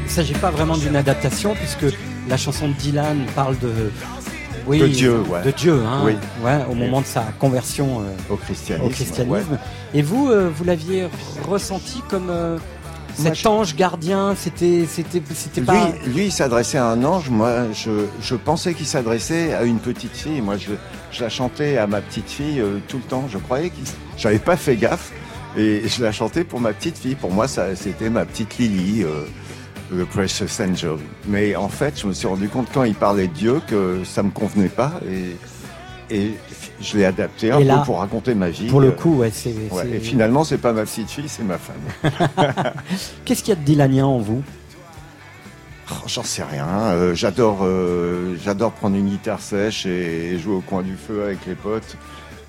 il 0.01 0.08
ne 0.08 0.10
s'agit 0.10 0.34
pas 0.34 0.51
vraiment 0.51 0.76
d'une 0.76 0.97
adaptation 0.97 1.55
puisque 1.55 1.95
la 2.28 2.36
chanson 2.36 2.68
de 2.68 2.74
Dylan 2.74 3.26
parle 3.36 3.58
de 3.60 3.89
oui, 4.68 4.80
De 4.80 4.88
Dieu, 4.88 5.20
ouais. 5.22 5.43
de 5.43 5.51
Dieu, 5.51 5.82
hein, 5.86 6.01
Oui. 6.05 6.13
ouais, 6.43 6.59
au 6.70 6.74
moment 6.76 7.01
de 7.01 7.05
sa 7.05 7.22
conversion 7.39 8.01
euh, 8.01 8.34
Au 8.34 8.36
christianisme. 8.36 8.86
au 8.86 8.89
christianisme. 8.89 9.34
ouais. 9.51 9.57
Et 9.93 10.01
vous, 10.01 10.30
euh, 10.30 10.49
vous 10.53 10.63
l'aviez 10.63 11.07
ressenti 11.47 12.01
comme 12.09 12.30
euh, 12.30 12.57
cet 13.15 13.45
ange 13.47 13.76
gardien, 13.76 14.36
c'était, 14.38 14.86
c'était, 14.88 15.22
c'était 15.34 15.61
pas. 15.61 15.89
Lui, 16.05 16.13
lui, 16.13 16.26
il 16.26 16.32
s'adressait 16.32 16.78
à 16.78 16.86
un 16.86 17.03
ange. 17.03 17.30
Moi, 17.30 17.65
je, 17.74 18.05
je 18.22 18.36
pensais 18.36 18.74
qu'il 18.74 18.86
s'adressait 18.86 19.53
à 19.53 19.63
une 19.63 19.80
petite 19.80 20.15
fille. 20.15 20.41
Moi, 20.41 20.57
je, 20.57 20.72
je 21.11 21.24
la 21.24 21.30
chantais 21.30 21.78
à 21.78 21.88
ma 21.88 22.01
petite 22.01 22.30
fille 22.30 22.61
tout 22.88 22.97
le 22.97 23.03
temps. 23.03 23.26
Je 23.30 23.38
croyais 23.39 23.70
qu'il. 23.72 23.86
J'avais 24.18 24.38
pas 24.39 24.55
fait 24.57 24.76
gaffe. 24.76 25.11
Et 25.57 25.82
je 25.88 26.03
la 26.03 26.11
chantais 26.11 26.43
pour 26.43 26.59
ma 26.59 26.74
petite 26.74 26.97
fille. 26.99 27.15
Pour 27.15 27.32
moi, 27.32 27.47
ça, 27.47 27.76
c'était 27.76 28.11
ma 28.11 28.26
petite 28.26 28.59
Lily, 28.59 29.03
le 29.92 30.06
Precious 30.06 30.46
Angel. 30.62 30.98
Mais 31.28 31.56
en 31.56 31.70
fait, 31.70 32.00
je 32.00 32.08
me 32.08 32.14
suis 32.14 32.28
rendu 32.28 32.50
compte 32.50 32.68
quand 32.74 32.84
il 32.84 32.96
parlait 32.96 33.28
de 33.28 33.34
Dieu 33.34 33.62
que 33.68 34.02
ça 34.04 34.24
me 34.24 34.32
convenait 34.32 34.70
pas. 34.70 34.94
Et, 35.10 36.16
et 36.16 36.34
je 36.82 36.98
l'ai 36.98 37.06
adapté 37.06 37.52
un 37.52 37.58
Et 37.60 37.62
peu 37.64 37.68
là, 37.68 37.78
pour 37.86 38.00
raconter 38.00 38.36
ma 38.36 38.50
vie. 38.50 38.68
Pour 38.68 38.82
le 38.82 38.88
Euh, 38.90 38.92
coup, 38.92 39.18
ouais, 39.18 39.32
c'est. 39.34 39.50
ouais. 39.50 39.70
c'est- 39.84 39.90
Et 39.90 40.00
finalement, 40.00 40.44
c'est 40.44 40.58
pas 40.58 40.74
ma 40.74 40.84
petite 40.84 41.10
fille, 41.10 41.28
c'est 41.30 41.44
ma 41.44 41.58
femme. 41.58 41.76
Qu'est-ce 43.26 43.42
qu'il 43.44 43.54
y 43.54 43.58
a 43.58 43.60
de 43.60 43.66
Dylanien 43.66 44.06
en 44.06 44.20
vous? 44.20 44.44
Oh, 45.92 45.96
J'en 46.08 46.24
sais 46.24 46.44
rien. 46.44 46.68
Euh, 46.68 47.16
j'adore, 47.16 47.60
euh, 47.64 48.36
j'adore 48.44 48.74
prendre 48.74 48.96
une 48.98 49.08
guitare 49.10 49.40
sèche 49.42 49.86
et, 49.86 50.38
jouer 50.38 50.56
au 50.56 50.62
coin 50.62 50.82
du 50.82 50.96
feu 50.96 51.24
avec 51.24 51.46
les 51.46 51.56
potes. 51.56 51.96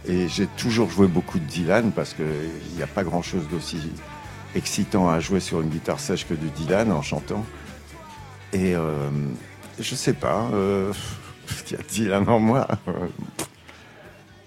Et 0.08 0.26
j'ai 0.28 0.46
toujours 0.56 0.90
joué 0.90 1.06
beaucoup 1.06 1.38
de 1.38 1.44
Dylan 1.44 1.92
parce 1.92 2.14
que 2.14 2.22
il 2.70 2.76
n'y 2.76 2.82
a 2.82 2.86
pas 2.86 3.04
grand-chose 3.04 3.42
d'aussi 3.50 3.76
excitant 4.54 5.08
à 5.08 5.20
jouer 5.20 5.40
sur 5.40 5.60
une 5.60 5.68
guitare 5.68 6.00
sèche 6.00 6.26
que 6.26 6.34
du 6.34 6.48
Dylan 6.50 6.90
en 6.92 7.02
chantant. 7.02 7.44
Et 8.52 8.74
euh, 8.74 9.10
je 9.78 9.94
sais 9.94 10.14
pas. 10.14 10.48
Euh, 10.52 10.92
il 11.70 11.72
y 11.76 11.80
a 11.80 11.82
Dylan 11.82 12.28
en 12.28 12.38
moi? 12.40 12.66
euh, 12.88 12.92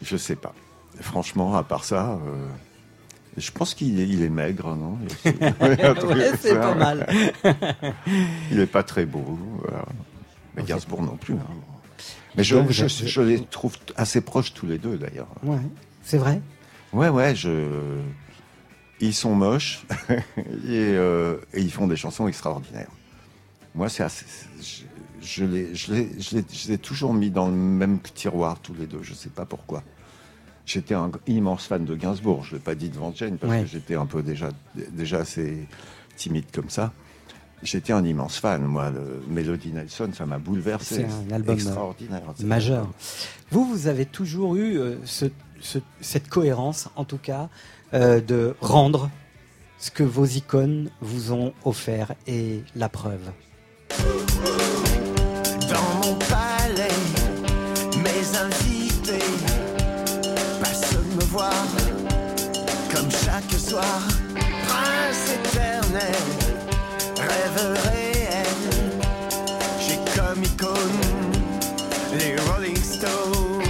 je 0.01 0.17
sais 0.17 0.35
pas. 0.35 0.53
Franchement, 0.99 1.55
à 1.55 1.63
part 1.63 1.83
ça. 1.83 2.11
euh, 2.25 2.47
je 3.37 3.49
pense 3.51 3.73
qu'il 3.75 3.99
est, 3.99 4.07
il 4.07 4.23
est 4.23 4.29
maigre, 4.29 4.75
non? 4.75 4.97
Ouais, 5.61 6.31
c'est 6.41 6.55
pas 6.55 6.73
mal. 6.75 7.07
il 8.51 8.59
est 8.59 8.65
pas 8.67 8.83
très 8.83 9.05
beau. 9.05 9.37
voilà. 9.61 9.85
Mais 10.55 10.63
Gainsbourg 10.63 11.01
non 11.01 11.15
plus. 11.15 11.35
hein. 11.35 11.45
Mais 12.35 12.43
je, 12.43 12.57
je, 12.69 13.21
les 13.21 13.41
trouve 13.43 13.73
assez 13.95 14.21
proches 14.21 14.53
tous 14.53 14.65
les 14.65 14.77
deux 14.77 14.97
d'ailleurs. 14.97 15.27
Ouais, 15.43 15.57
c'est 16.03 16.17
vrai? 16.17 16.41
Ouais, 16.93 17.09
ouais, 17.09 17.35
je... 17.35 17.99
ils 19.01 19.13
sont 19.13 19.33
moches 19.35 19.85
et, 20.09 20.13
euh, 20.69 21.37
et 21.53 21.61
ils 21.61 21.71
font 21.71 21.87
des 21.87 21.95
chansons 21.95 22.27
extraordinaires. 22.27 22.89
Moi, 23.75 23.89
c'est. 23.89 24.05
Je, 24.61 24.83
je, 25.21 25.45
les, 25.45 25.75
je, 25.75 25.93
les, 25.93 26.09
je, 26.19 26.35
les, 26.37 26.45
je 26.51 26.67
les 26.67 26.71
ai 26.73 26.77
toujours 26.77 27.13
mis 27.13 27.29
dans 27.29 27.47
le 27.47 27.53
même 27.55 27.99
tiroir 27.99 28.59
tous 28.59 28.73
les 28.73 28.85
deux, 28.87 29.01
je 29.03 29.13
sais 29.13 29.29
pas 29.29 29.45
pourquoi. 29.45 29.83
J'étais 30.65 30.93
un 30.93 31.11
immense 31.27 31.65
fan 31.65 31.85
de 31.85 31.95
Gainsbourg, 31.95 32.43
je 32.43 32.51
ne 32.51 32.57
l'ai 32.57 32.63
pas 32.63 32.75
dit 32.75 32.89
devant 32.89 33.13
Jane 33.13 33.37
parce 33.37 33.51
Ouais. 33.51 33.61
que 33.63 33.67
j'étais 33.67 33.95
un 33.95 34.05
peu 34.05 34.21
déjà, 34.23 34.49
déjà 34.91 35.19
assez 35.19 35.67
timide 36.15 36.45
comme 36.53 36.69
ça. 36.69 36.91
J'étais 37.63 37.93
un 37.93 38.03
immense 38.03 38.37
fan, 38.37 38.63
moi. 38.63 38.89
Le 38.89 39.21
Melody 39.29 39.71
Nelson, 39.71 40.09
ça 40.13 40.25
m'a 40.25 40.39
bouleversé. 40.39 41.05
C'est 41.07 41.31
un 41.31 41.35
album 41.35 41.53
euh, 41.55 41.59
extraordinaire. 41.59 42.21
majeur. 42.43 42.89
Vous, 43.51 43.65
vous 43.65 43.87
avez 43.87 44.05
toujours 44.05 44.55
eu 44.55 44.77
euh, 44.79 44.95
ce- 45.05 45.25
ce- 45.59 45.77
cette 45.99 46.27
cohérence, 46.27 46.89
en 46.95 47.05
tout 47.05 47.19
cas, 47.19 47.49
euh, 47.93 48.21
de 48.21 48.55
rendre 48.61 49.09
ce 49.77 49.91
que 49.91 50.03
vos 50.03 50.25
icônes 50.25 50.89
vous 51.01 51.33
ont 51.33 51.53
offert 51.65 52.13
et 52.27 52.61
la 52.75 52.87
preuve. 52.87 53.31
Dans 55.69 56.07
mon 56.07 56.15
palais, 56.15 56.97
mes 57.97 58.37
invités 58.37 59.25
passent 60.61 60.93
me 61.15 61.23
voir 61.25 61.65
comme 62.93 63.09
chaque 63.09 63.59
soir. 63.59 64.01
Prince 64.67 65.33
éternel, 65.33 66.15
rêve 67.17 67.79
réel. 67.91 68.45
J'ai 69.79 69.99
comme 70.15 70.43
icône 70.43 71.31
les 72.17 72.35
Rolling 72.37 72.77
Stones. 72.77 73.61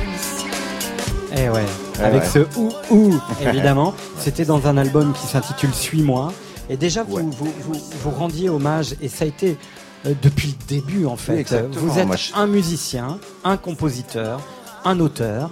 Eh 1.38 1.50
ouais, 1.50 1.66
avec 2.04 2.24
ouais. 2.24 2.28
ce 2.30 2.60
ou 2.60 2.72
ou 2.90 3.14
évidemment. 3.42 3.94
C'était 4.18 4.46
dans 4.46 4.68
un 4.68 4.78
album 4.78 5.14
qui 5.14 5.28
s'intitule 5.28 5.74
Suis-moi. 5.74 6.32
Et 6.70 6.78
déjà, 6.78 7.04
vous, 7.04 7.18
vous, 7.32 7.54
vous, 7.62 7.82
vous 8.02 8.10
rendiez 8.12 8.50
hommage, 8.50 8.96
et 9.02 9.10
ça 9.10 9.26
a 9.26 9.28
été 9.28 9.58
euh, 10.06 10.14
depuis 10.22 10.56
le 10.60 10.66
début 10.68 11.06
en 11.06 11.18
fait. 11.18 11.46
Oui, 11.52 11.58
vous 11.74 12.00
êtes 12.00 12.18
je- 12.18 12.34
un 12.36 12.48
musicien, 12.48 13.20
un 13.44 13.58
compositeur, 13.58 14.40
un 14.86 15.00
auteur, 15.00 15.52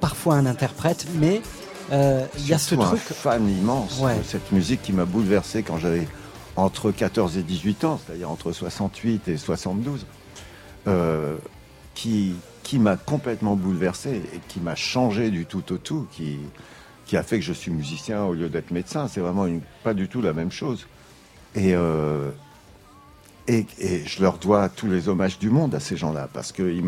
parfois 0.00 0.36
un 0.36 0.46
interprète, 0.46 1.06
mais 1.18 1.40
euh, 1.90 2.24
il 2.38 2.46
y 2.48 2.54
a 2.54 2.58
ce 2.58 2.74
truc. 2.76 2.86
un 2.92 2.96
fan 3.14 3.48
immense 3.48 3.98
Ouais. 4.00 4.16
de 4.18 4.22
cette 4.22 4.52
musique 4.52 4.82
qui 4.82 4.92
m'a 4.92 5.04
bouleversé 5.04 5.62
quand 5.62 5.78
j'avais 5.78 6.06
entre 6.54 6.90
14 6.92 7.36
et 7.38 7.42
18 7.42 7.84
ans, 7.84 7.98
c'est-à-dire 8.06 8.30
entre 8.30 8.52
68 8.52 9.26
et 9.28 9.36
72, 9.36 10.06
euh, 10.86 11.36
qui, 11.94 12.34
qui 12.62 12.78
m'a 12.78 12.96
complètement 12.96 13.56
bouleversé 13.56 14.22
et 14.34 14.40
qui 14.48 14.60
m'a 14.60 14.74
changé 14.74 15.30
du 15.30 15.46
tout 15.46 15.72
au 15.72 15.78
tout, 15.78 16.06
qui, 16.12 16.38
qui 17.06 17.16
a 17.16 17.22
fait 17.22 17.38
que 17.38 17.44
je 17.44 17.52
suis 17.52 17.70
musicien 17.70 18.24
au 18.24 18.34
lieu 18.34 18.48
d'être 18.48 18.70
médecin. 18.70 19.08
C'est 19.08 19.20
vraiment 19.20 19.46
pas 19.82 19.94
du 19.94 20.08
tout 20.08 20.22
la 20.22 20.32
même 20.32 20.50
chose. 20.50 20.86
Et, 21.54 21.74
euh, 21.74 22.30
et, 23.48 23.66
et 23.78 24.04
je 24.06 24.22
leur 24.22 24.38
dois 24.38 24.68
tous 24.68 24.86
les 24.86 25.08
hommages 25.08 25.38
du 25.38 25.50
monde 25.50 25.74
à 25.74 25.80
ces 25.80 25.96
gens-là, 25.96 26.28
parce 26.32 26.52
qu'ils 26.52 26.82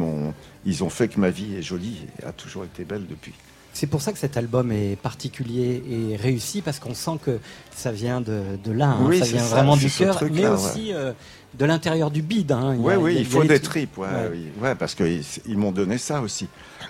ils 0.65 0.85
ont 0.85 0.91
fait 0.91 1.09
que 1.09 1.21
ma 1.21 1.31
vie 1.31 1.57
est 1.57 1.63
jolie 1.63 2.07
et 2.21 2.25
a 2.25 2.33
toujours 2.33 2.65
été 2.65 2.85
belle 2.85 3.07
depuis. 3.07 3.35
C'est 3.75 3.89
pour 3.89 4.01
ça 4.01 4.13
que 4.13 4.19
cet 4.19 4.37
album 4.37 4.71
est 4.73 4.97
particulier 4.97 5.83
et 5.91 6.17
réussi 6.17 6.63
parce 6.63 6.79
qu'on 6.79 6.95
sent 6.95 7.19
que 7.25 7.39
ça 7.75 7.91
vient 7.93 8.21
de, 8.21 8.43
de 8.63 8.71
là, 8.73 8.91
hein. 8.91 9.05
Oui, 9.07 9.19
ça 9.19 9.25
vient 9.27 9.43
ça, 9.43 9.57
vraiment 9.57 9.77
du 9.77 9.91
cœur, 9.91 10.23
mais 10.33 10.47
aussi 10.47 10.93
euh, 10.95 11.13
de 11.59 11.65
l'intérieur 11.65 12.11
du 12.13 12.23
bide. 12.23 12.53
Hein. 12.53 12.77
Oui, 12.79 12.93
a- 12.95 13.11
il 13.11 13.27
faut 13.27 13.43
des 13.43 13.59
tripes, 13.61 13.99
ouais, 13.99 14.07
oui. 14.31 14.47
Ouais, 14.63 14.77
parce 14.77 14.95
qu'ils 14.95 15.23
ils 15.47 15.59
m'ont 15.59 15.73
donné 15.73 15.99
ça 15.99 16.21
aussi. 16.21 16.47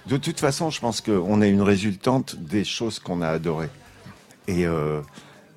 De 0.06 0.18
toute 0.18 0.38
façon, 0.38 0.68
je 0.68 0.78
pense 0.78 1.00
qu'on 1.00 1.40
est 1.40 1.48
une 1.48 1.62
résultante 1.62 2.36
des 2.36 2.64
choses 2.64 2.98
qu'on 2.98 3.22
a 3.22 3.28
adorées. 3.28 3.70
Et, 4.46 4.66
euh, 4.66 5.00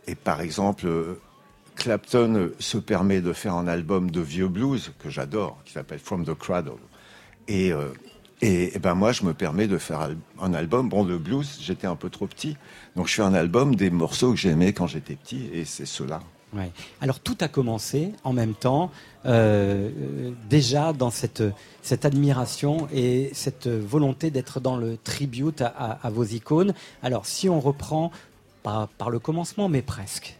et 0.08 0.16
par 0.16 0.40
exemple, 0.40 0.88
Clapton 1.76 2.52
se 2.58 2.78
permet 2.78 3.20
de 3.22 3.34
faire 3.34 3.54
un 3.56 3.68
album 3.68 4.10
de 4.10 4.22
vieux 4.22 4.48
blues 4.48 4.92
que 5.00 5.10
j'adore, 5.10 5.58
qui 5.66 5.74
s'appelle 5.74 6.00
From 6.00 6.26
the 6.26 6.34
Cradle. 6.34 6.72
Et, 7.50 7.72
euh, 7.74 7.90
et, 8.42 8.76
et 8.76 8.80
ben 8.80 8.94
moi, 8.96 9.12
je 9.12 9.24
me 9.24 9.34
permets 9.34 9.68
de 9.68 9.78
faire 9.78 10.10
un 10.42 10.54
album. 10.54 10.90
Bon, 10.90 11.04
le 11.04 11.18
blues, 11.18 11.58
j'étais 11.62 11.88
un 11.88 11.96
peu 11.96 12.10
trop 12.10 12.28
petit, 12.28 12.56
donc 12.96 13.08
je 13.08 13.14
fais 13.16 13.22
un 13.24 13.34
album 13.34 13.76
des 13.76 13.90
morceaux 13.90 14.32
que 14.32 14.38
j'aimais 14.38 14.74
quand 14.74 14.88
j'étais 14.88 15.16
petit, 15.16 15.50
et 15.54 15.66
c'est 15.66 15.86
cela. 15.88 16.22
Ouais. 16.54 16.72
Alors 17.02 17.20
tout 17.20 17.36
a 17.42 17.50
commencé 17.50 18.14
en 18.24 18.32
même 18.32 18.54
temps, 18.54 18.90
euh, 19.26 19.90
euh, 20.00 20.32
déjà 20.50 20.94
dans 20.94 21.10
cette, 21.12 21.44
admiration 22.06 22.88
et 22.94 23.30
cette 23.34 23.68
volonté 23.68 24.32
d'être 24.32 24.62
dans 24.62 24.78
le 24.78 24.96
tribute 24.98 25.62
à, 25.62 25.68
à- 25.68 26.08
à 26.08 26.10
vos 26.10 26.24
icônes. 26.24 26.74
Alors 27.04 27.26
si 27.26 27.50
on 27.50 27.60
reprend 27.60 28.12
pas 28.64 28.88
par 28.98 29.10
le 29.10 29.20
commencement, 29.20 29.68
mais 29.68 29.82
presque. 29.82 30.38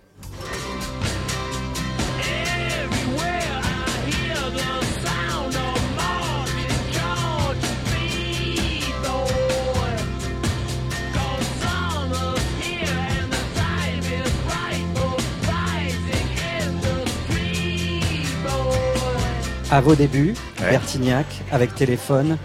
À 19.70 19.82
vos 19.82 19.96
débuts, 19.96 20.34
Ouais. 20.62 20.72
Bertignac, 20.72 21.26
avec 21.52 21.76
téléphone, 21.76 22.38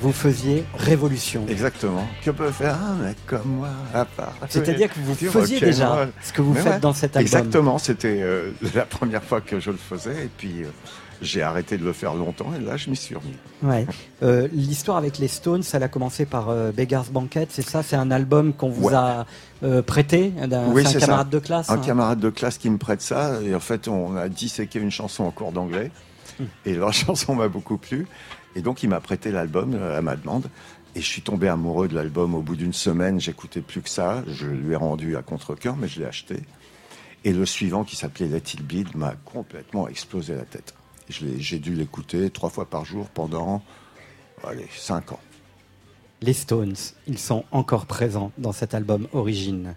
vous 0.00 0.12
faisiez 0.12 0.64
révolution. 0.78 1.44
Exactement. 1.48 2.06
Que 2.24 2.30
peut 2.30 2.50
faire 2.50 2.74
un 2.82 2.94
mec 2.94 3.16
comme 3.26 3.46
moi 3.58 3.68
à 3.92 4.06
part 4.06 4.32
C'est-à-dire 4.48 4.88
que 4.88 4.98
vous 5.00 5.14
faisiez 5.14 5.60
déjà 5.60 6.08
ce 6.22 6.32
que 6.32 6.40
vous 6.40 6.54
Mais 6.54 6.60
faites 6.62 6.72
ouais, 6.74 6.80
dans 6.80 6.94
cet 6.94 7.16
album. 7.16 7.20
Exactement. 7.22 7.78
C'était 7.78 8.20
euh, 8.22 8.50
la 8.74 8.86
première 8.86 9.22
fois 9.22 9.42
que 9.42 9.60
je 9.60 9.70
le 9.70 9.76
faisais 9.76 10.24
et 10.24 10.30
puis 10.38 10.62
euh, 10.62 10.68
j'ai 11.20 11.42
arrêté 11.42 11.76
de 11.76 11.84
le 11.84 11.92
faire 11.92 12.14
longtemps 12.14 12.50
et 12.58 12.64
là 12.64 12.78
je 12.78 12.88
m'y 12.88 12.96
suis 12.96 13.14
remis. 13.14 13.36
Ouais. 13.62 13.86
Euh, 14.22 14.48
L'histoire 14.50 14.96
avec 14.96 15.18
les 15.18 15.28
Stones, 15.28 15.62
elle 15.74 15.82
a 15.82 15.88
commencé 15.88 16.24
par 16.24 16.48
euh, 16.48 16.72
Beggar's 16.72 17.10
Banquet, 17.10 17.46
c'est 17.50 17.60
ça? 17.60 17.82
C'est 17.82 17.96
un 17.96 18.10
album 18.10 18.54
qu'on 18.54 18.70
vous 18.70 18.88
Ouais. 18.88 18.94
a 18.94 19.26
euh, 19.64 19.82
prêté 19.82 20.30
d'un 20.30 20.68
Oui, 20.68 20.82
camarade 20.84 21.26
ça. 21.30 21.30
de 21.30 21.38
classe 21.40 21.68
Un 21.68 21.74
hein? 21.74 21.82
camarade 21.84 22.20
de 22.20 22.30
classe 22.30 22.56
qui 22.56 22.70
me 22.70 22.78
prête 22.78 23.02
ça 23.02 23.32
et 23.44 23.54
en 23.54 23.60
fait 23.60 23.86
on 23.86 24.16
a 24.16 24.30
disséqué 24.30 24.78
une 24.78 24.90
chanson 24.90 25.24
en 25.24 25.30
cours 25.30 25.52
d'anglais. 25.52 25.90
Et 26.64 26.74
la 26.74 26.92
chanson 26.92 27.34
m'a 27.34 27.48
beaucoup 27.48 27.78
plu 27.78 28.06
et 28.54 28.62
donc 28.62 28.82
il 28.82 28.88
m'a 28.88 29.00
prêté 29.00 29.30
l'album 29.30 29.74
euh, 29.74 29.98
à 29.98 30.02
ma 30.02 30.16
demande 30.16 30.48
et 30.94 31.00
je 31.00 31.06
suis 31.06 31.22
tombé 31.22 31.48
amoureux 31.48 31.88
de 31.88 31.94
l'album 31.94 32.34
au 32.34 32.42
bout 32.42 32.56
d'une 32.56 32.72
semaine. 32.72 33.20
J'écoutais 33.20 33.60
plus 33.60 33.80
que 33.80 33.88
ça. 33.88 34.24
Je 34.26 34.48
lui 34.48 34.72
ai 34.72 34.76
rendu 34.76 35.16
à 35.16 35.22
contre-cœur 35.22 35.76
mais 35.76 35.88
je 35.88 36.00
l'ai 36.00 36.06
acheté. 36.06 36.36
Et 37.24 37.32
le 37.32 37.46
suivant 37.46 37.84
qui 37.84 37.96
s'appelait 37.96 38.26
Let 38.26 38.38
It 38.38 38.62
Bleed 38.62 38.96
m'a 38.96 39.14
complètement 39.24 39.88
explosé 39.88 40.34
la 40.34 40.44
tête. 40.44 40.74
J'ai 41.08 41.58
dû 41.58 41.74
l'écouter 41.74 42.30
trois 42.30 42.50
fois 42.50 42.68
par 42.68 42.84
jour 42.84 43.08
pendant 43.08 43.62
allez, 44.44 44.68
cinq 44.76 45.12
ans. 45.12 45.20
Les 46.22 46.32
Stones, 46.32 46.76
ils 47.06 47.18
sont 47.18 47.44
encore 47.50 47.86
présents 47.86 48.30
dans 48.38 48.52
cet 48.52 48.74
album 48.74 49.08
Origine. 49.12 49.74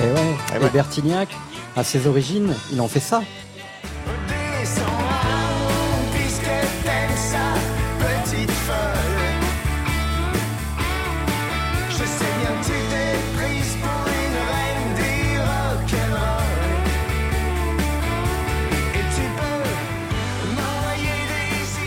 Eh 0.00 0.12
ouais. 0.12 0.66
Et 0.66 0.70
Bertignac, 0.70 1.28
à 1.76 1.82
ses 1.82 2.06
origines, 2.06 2.54
il 2.72 2.80
en 2.80 2.86
fait 2.86 3.00
ça. 3.00 3.22
Et 4.60 4.64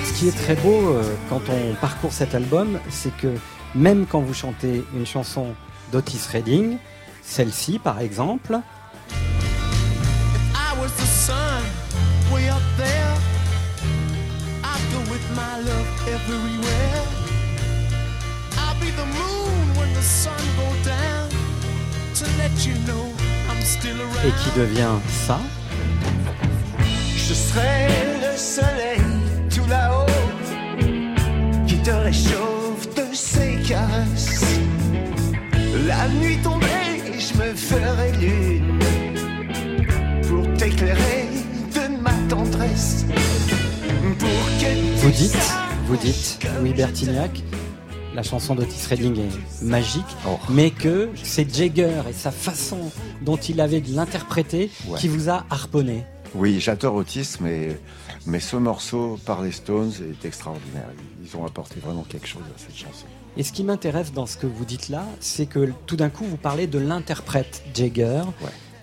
Ce 0.06 0.14
qui 0.20 0.28
est 0.28 0.38
très 0.38 0.56
beau 0.56 0.90
euh, 0.90 1.16
quand 1.30 1.42
on 1.50 1.74
parcourt 1.76 2.12
cet 2.12 2.36
album, 2.36 2.80
c'est 2.90 3.16
que 3.16 3.34
même 3.74 4.06
quand 4.06 4.20
vous 4.20 4.34
chantez 4.34 4.84
une 4.94 5.06
chanson 5.06 5.56
d'Otis 5.92 6.28
Redding, 6.32 6.78
celle-ci 7.22 7.80
par 7.80 8.00
exemple, 8.00 8.60
et 24.24 24.32
qui 24.44 24.60
devient 24.60 25.00
ça, 25.08 25.40
Je 27.16 27.34
serai 27.34 27.88
le 28.22 28.38
soleil 28.38 29.02
tout 29.50 29.68
là-haut 29.68 30.06
qui 31.68 31.78
te 31.78 31.92
réchauffe 31.92 32.94
de 32.96 33.14
ses 33.14 33.58
caresses. 33.68 34.60
La 35.88 36.08
nuit 36.10 36.38
tombée, 36.44 36.81
je 37.34 37.40
me 37.40 37.54
ferai 37.56 38.12
lune 38.14 38.80
pour 40.28 40.54
t'éclairer 40.58 41.26
de 41.76 42.02
ma 42.02 42.14
tendresse. 42.30 43.06
Pour 44.20 44.28
que 44.60 44.98
vous 45.02 45.12
dites, 45.12 45.54
vous 45.86 45.98
dites, 45.98 46.40
Louis 46.60 46.74
Bertignac, 46.74 47.44
la 48.14 48.24
chanson 48.24 48.56
d'Otis 48.56 48.88
Redding 48.90 49.18
est 49.20 49.64
magique, 49.64 50.06
Oh. 50.28 50.38
mais 50.50 50.72
que 50.72 51.10
c'est 51.24 51.54
Jagger 51.54 52.02
et 52.10 52.14
sa 52.14 52.32
façon 52.32 52.92
dont 53.22 53.38
il 53.38 53.62
avait 53.62 53.82
de 53.82 53.94
l'interpréter 53.96 54.70
Ouais. 54.88 55.00
qui 55.00 55.08
vous 55.08 55.30
a 55.30 55.46
harponné. 55.50 56.04
Oui, 56.36 56.60
j'adore 56.60 56.96
Otis, 56.96 57.38
mais, 57.42 57.78
mais 58.26 58.40
ce 58.40 58.56
morceau 58.56 59.20
par 59.26 59.42
les 59.42 59.52
Stones 59.52 59.92
est 60.10 60.26
extraordinaire. 60.26 60.88
Ils 61.24 61.36
ont 61.38 61.46
apporté 61.46 61.80
vraiment 61.82 62.04
quelque 62.08 62.28
chose 62.28 62.44
à 62.56 62.60
cette 62.60 62.76
chanson. 62.78 63.06
Et 63.38 63.44
ce 63.44 63.52
qui 63.54 63.64
m'intéresse 63.64 64.12
dans 64.12 64.26
ce 64.26 64.38
que 64.38 64.46
vous 64.48 64.66
dites 64.66 64.90
là, 64.90 65.06
c'est 65.20 65.46
que 65.46 65.70
tout 65.86 65.96
d'un 65.96 66.10
coup, 66.10 66.26
vous 66.26 66.38
parlez 66.38 66.68
de 66.68 66.80
l'interprète 66.80 67.64
Jagger. 67.74 68.24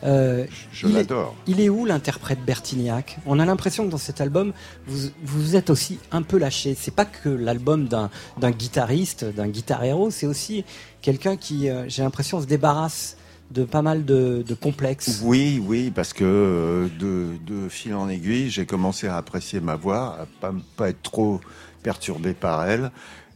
Euh, 0.05 0.47
Je 0.73 0.87
il 0.87 0.93
est- 0.93 0.99
l'adore. 1.01 1.35
Il 1.49 1.61
est 1.61 1.69
où 1.69 1.85
l'interprète 1.85 2.39
Bertignac? 2.45 3.19
On 3.27 3.41
a 3.41 3.45
l'impression 3.45 3.85
que 3.85 3.91
dans 3.91 3.99
cet 3.99 4.21
album, 4.21 4.53
vous 4.87 5.09
vous 5.25 5.57
êtes 5.57 5.71
aussi 5.71 5.99
un 6.13 6.23
peu 6.23 6.39
lâché. 6.39 6.77
C'est 6.79 6.95
pas 6.95 7.05
que 7.05 7.29
l'album 7.29 7.89
d'un 7.89 8.09
d'un 8.39 8.53
guitariste, 8.53 9.25
d'un 9.25 9.49
guitar 9.49 9.83
héros, 9.85 10.11
c'est 10.11 10.27
aussi 10.27 10.65
quelqu'un 11.03 11.37
qui, 11.37 11.69
euh, 11.69 11.85
j'ai 11.89 12.03
l'impression, 12.03 12.41
se 12.41 12.47
débarrasse 12.47 13.17
de 13.51 13.65
pas 13.65 13.83
mal 13.83 14.05
de, 14.05 14.45
de 14.47 14.55
complexes. 14.55 15.21
Oui, 15.25 15.61
oui, 15.67 15.91
parce 15.91 16.13
que 16.13 16.23
euh, 16.25 16.89
de, 17.01 17.31
de 17.47 17.69
fil 17.69 17.95
en 17.95 18.09
aiguille, 18.09 18.51
j'ai 18.51 18.67
commencé 18.67 19.09
à 19.09 19.17
apprécier 19.17 19.59
ma 19.61 19.75
voix, 19.75 20.17
à 20.21 20.27
pas, 20.41 20.55
pas 20.77 20.91
être 20.91 21.03
trop 21.03 21.41
perturbé 21.83 22.35
par 22.35 22.65
elle. 22.67 22.93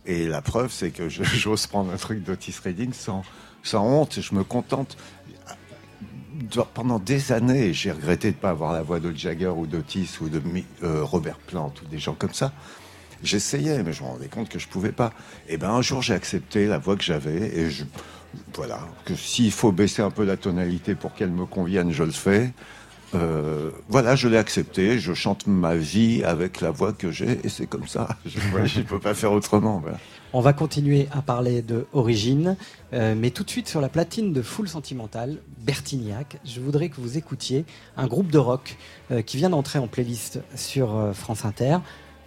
Et 0.07 0.27
la 0.27 0.43
preuve, 0.43 0.73
c'est 0.73 0.91
que 0.91 1.09
j'ose 1.09 1.67
prendre 1.67 1.93
un 1.93 1.97
truc 1.97 2.23
d'Otis 2.23 2.57
Redding 2.63 2.93
sans, 2.93 3.23
sans 3.63 3.85
honte. 3.85 4.21
Je 4.21 4.35
me 4.35 4.45
contente. 4.45 4.97
Pendant 6.75 6.99
des 6.99 7.33
années, 7.33 7.73
j'ai 7.73 7.93
regretté 7.93 8.31
de 8.31 8.37
ne 8.37 8.41
pas 8.41 8.51
avoir 8.51 8.73
la 8.73 8.83
voix 8.83 9.01
de 9.01 9.15
Jagger 9.15 9.49
ou 9.49 9.67
d'Otis 9.67 10.19
ou 10.21 10.29
de 10.29 10.43
euh, 10.83 11.05
Robert 11.05 11.39
Plant 11.39 11.73
ou 11.83 11.89
des 11.89 11.99
gens 11.99 12.15
comme 12.15 12.35
ça. 12.35 12.53
J'essayais, 13.23 13.83
mais 13.85 13.93
je 13.93 14.03
me 14.03 14.09
rendais 14.09 14.29
compte 14.29 14.49
que 14.49 14.59
je 14.59 14.67
pouvais 14.67 14.93
pas. 14.93 15.13
Et 15.49 15.57
ben 15.57 15.71
un 15.71 15.83
jour, 15.83 16.03
j'ai 16.03 16.15
accepté 16.15 16.67
la 16.67 16.79
voix 16.79 16.97
que 16.97 17.05
j'avais 17.05 17.57
et 17.57 17.69
voilà, 18.55 18.81
que 19.05 19.15
s'il 19.15 19.53
faut 19.53 19.73
baisser 19.73 20.03
un 20.03 20.11
peu 20.11 20.25
la 20.25 20.37
tonalité 20.37 20.95
pour 20.95 21.15
qu'elle 21.15 21.31
me 21.31 21.47
convienne, 21.47 21.93
je 21.93 22.03
le 22.03 22.11
fais. 22.11 22.53
Euh, 23.15 23.71
voilà, 23.89 24.17
je 24.17 24.29
l'ai 24.29 24.37
accepté. 24.37 24.99
Je 24.99 25.13
chante 25.15 25.47
ma 25.47 25.77
vie 25.77 26.23
avec 26.25 26.61
la 26.61 26.71
voix 26.71 26.93
que 26.93 27.11
j'ai 27.11 27.41
et 27.45 27.49
c'est 27.49 27.67
comme 27.67 27.87
ça. 27.87 28.09
Je 28.25 28.79
ne 28.79 28.85
peux 28.85 29.01
pas 29.01 29.15
faire 29.15 29.33
autrement. 29.33 29.83
On 30.33 30.41
va 30.41 30.53
continuer 30.53 31.09
à 31.13 31.21
parler 31.21 31.61
de 31.61 31.87
Origine, 31.93 32.57
euh, 32.95 33.15
mais 33.17 33.31
tout 33.31 33.45
de 33.45 33.51
suite 33.51 33.69
sur 33.69 33.81
la 33.81 33.91
platine 33.91 34.33
de 34.33 34.41
Full 34.41 34.67
Sentimental, 34.69 35.39
Bertignac, 35.59 36.39
je 36.45 36.61
voudrais 36.61 36.89
que 36.89 37.01
vous 37.01 37.19
écoutiez 37.19 37.67
un 37.99 38.07
groupe 38.07 38.31
de 38.31 38.39
rock 38.39 38.79
euh, 39.11 39.21
qui 39.21 39.37
vient 39.37 39.51
d'entrer 39.51 39.79
en 39.79 39.89
playlist 39.89 40.41
sur 40.55 41.11
France 41.13 41.45
Inter, 41.45 41.79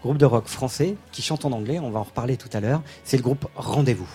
groupe 0.03 0.17
de 0.17 0.25
rock 0.25 0.45
français 0.45 0.97
qui 1.11 1.23
chante 1.23 1.45
en 1.45 1.51
anglais, 1.51 1.79
on 1.79 1.89
va 1.89 1.99
en 1.99 2.03
reparler 2.03 2.37
tout 2.37 2.49
à 2.53 2.59
l'heure, 2.59 2.83
c'est 3.03 3.17
le 3.17 3.23
groupe 3.23 3.47
Rendez-vous. 3.55 4.09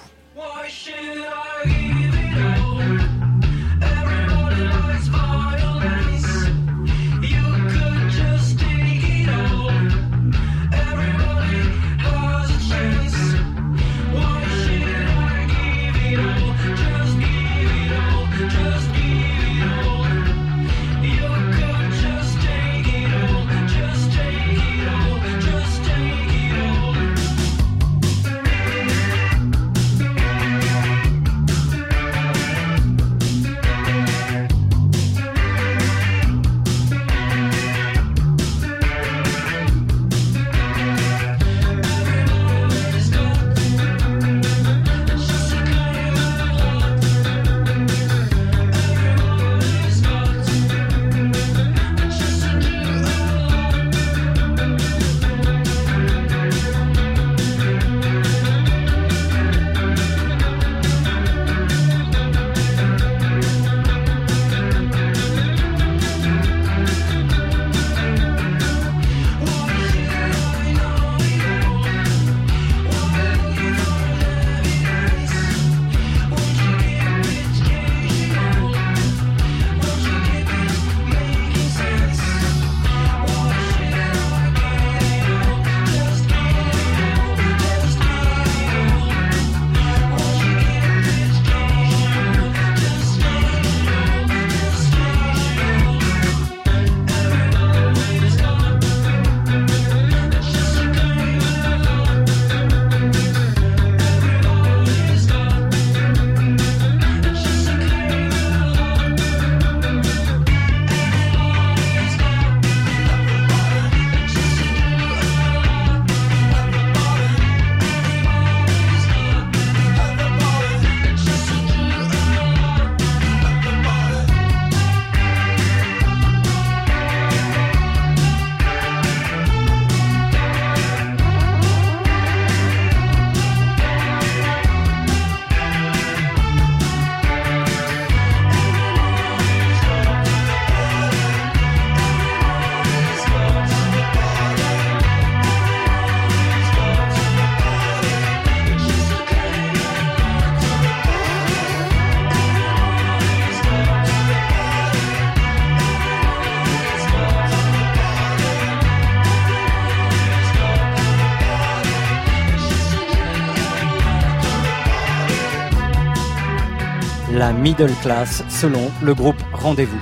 Middle 167.61 167.93
class 168.01 168.43
selon 168.49 168.91
le 169.03 169.15
groupe 169.15 169.37
Rendez-vous. 169.53 170.01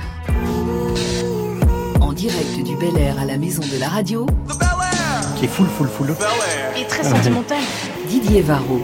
En 1.99 2.13
direct 2.13 2.63
du 2.63 2.75
Bel 2.77 2.97
Air 2.97 3.19
à 3.19 3.25
la 3.25 3.37
maison 3.37 3.61
de 3.61 3.79
la 3.79 3.89
radio, 3.89 4.25
Qui 5.37 5.45
est 5.45 5.49
full, 5.49 5.67
full, 5.67 5.87
full. 5.87 6.15
Et 6.77 6.85
très 6.85 7.03
sentimental. 7.03 7.57
Didier 8.07 8.41
Varro. 8.41 8.81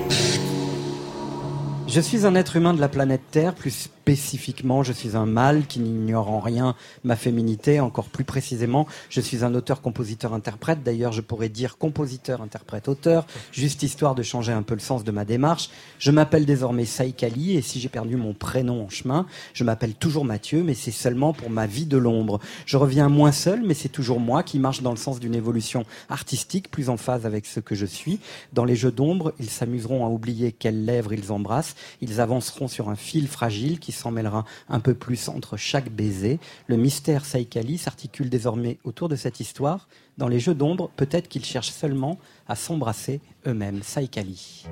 Je 1.88 2.02
suis 2.02 2.26
un 2.26 2.36
être 2.36 2.58
humain 2.58 2.74
de 2.74 2.82
la 2.82 2.90
planète 2.90 3.22
Terre, 3.32 3.54
plus 3.54 3.90
spécifiquement, 4.06 4.84
je 4.84 4.94
suis 4.94 5.18
un 5.18 5.26
mâle 5.26 5.66
qui 5.66 5.80
n'ignore 5.80 6.30
en 6.30 6.40
rien 6.40 6.76
ma 7.04 7.16
féminité, 7.16 7.80
encore 7.80 8.06
plus 8.06 8.24
précisément, 8.24 8.86
je 9.10 9.20
suis 9.20 9.44
un 9.44 9.56
auteur, 9.56 9.82
compositeur, 9.82 10.36
interprète, 10.36 10.84
d'ailleurs 10.84 11.12
je 11.12 11.22
pourrais 11.22 11.50
dire 11.50 11.80
compositeur, 11.80 12.44
interprète, 12.44 12.88
auteur, 12.88 13.26
juste 13.52 13.82
histoire 13.82 14.14
de 14.14 14.22
changer 14.22 14.52
un 14.52 14.62
peu 14.62 14.76
le 14.76 14.80
sens 14.80 15.04
de 15.04 15.10
ma 15.10 15.26
démarche. 15.26 15.72
Je 15.98 16.12
m'appelle 16.12 16.46
désormais 16.46 16.86
Saïkali 16.86 17.56
et 17.58 17.64
si 17.64 17.80
j'ai 17.80 17.90
perdu 17.90 18.16
mon 18.16 18.36
prénom 18.36 18.84
en 18.84 18.90
chemin, 18.90 19.26
je 19.54 19.64
m'appelle 19.64 19.96
toujours 19.96 20.24
Mathieu, 20.24 20.62
mais 20.62 20.76
c'est 20.76 20.92
seulement 20.92 21.34
pour 21.34 21.50
ma 21.50 21.66
vie 21.66 21.88
de 21.88 21.98
l'ombre. 21.98 22.40
Je 22.68 22.78
reviens 22.78 23.10
moins 23.10 23.32
seul, 23.32 23.64
mais 23.66 23.74
c'est 23.74 23.90
toujours 23.90 24.20
moi 24.20 24.44
qui 24.44 24.60
marche 24.60 24.84
dans 24.84 24.92
le 24.92 24.98
sens 24.98 25.20
d'une 25.20 25.34
évolution 25.34 25.84
artistique 26.10 26.70
plus 26.70 26.90
en 26.90 26.98
phase 26.98 27.26
avec 27.26 27.48
ce 27.48 27.60
que 27.60 27.74
je 27.74 27.88
suis. 27.88 28.20
Dans 28.54 28.66
les 28.66 28.76
jeux 28.76 28.92
d'ombre, 28.92 29.34
ils 29.40 29.50
s'amuseront 29.50 30.06
à 30.06 30.10
oublier 30.10 30.52
quelles 30.52 30.86
lèvres 30.86 31.14
ils 31.14 31.32
embrassent. 31.32 31.76
Ils 32.02 32.22
avanceront 32.22 32.68
sur 32.68 32.90
un 32.90 32.96
fil 32.96 33.28
fragile 33.28 33.80
qui 33.80 33.95
s'en 33.96 34.12
mêlera 34.12 34.46
un 34.70 34.80
peu 34.80 34.94
plus 34.94 35.30
entre 35.30 35.58
chaque 35.58 35.90
baiser. 35.90 36.40
Le 36.68 36.78
mystère 36.78 37.26
Saïkali 37.26 37.78
s'articule 37.78 38.30
désormais 38.30 38.78
autour 38.84 39.10
de 39.10 39.16
cette 39.16 39.40
histoire. 39.40 39.88
Dans 40.18 40.28
les 40.28 40.40
jeux 40.40 40.56
d'ombre, 40.56 40.90
peut-être 40.96 41.28
qu'ils 41.28 41.46
cherchent 41.46 41.72
seulement 41.72 42.18
à 42.48 42.56
s'embrasser 42.56 43.22
eux-mêmes. 43.48 43.82
Saïkali. 43.84 44.66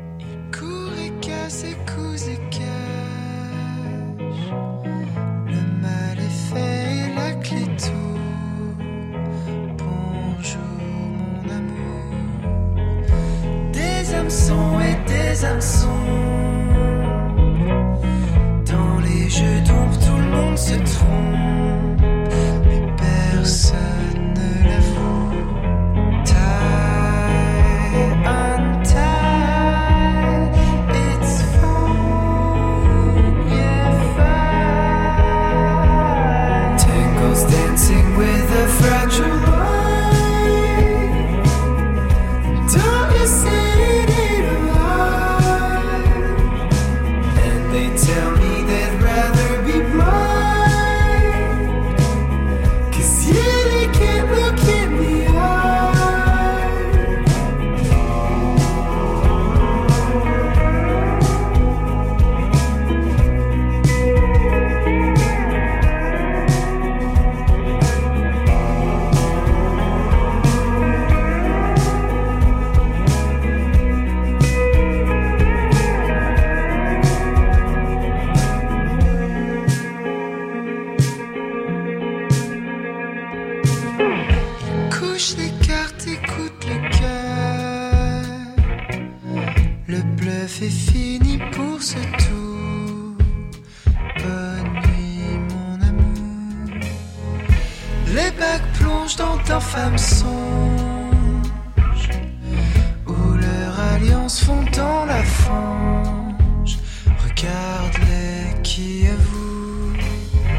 Des 13.72 14.16
hameçons 14.16 14.80
et. 14.80 16.43
Jeux 19.36 19.62
d'ombre, 19.68 19.98
tout 19.98 20.16
le 20.16 20.30
monde 20.30 20.56
se 20.56 20.76
trompe. 20.76 22.00
Mais 22.66 22.82
personne 22.98 23.93
plongent 99.54 99.60
dans 99.60 99.60
ta 99.60 99.60
femme 99.60 99.98
songe. 99.98 100.30
Où 103.08 103.34
leur 103.36 103.80
alliance 103.94 104.44
fond 104.44 104.64
dans 104.76 105.06
la 105.06 105.24
fange. 105.24 106.78
Regarde-les 107.24 108.62
qui 108.64 109.08
avouent. 109.08 109.94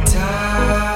Tie, 0.04 0.93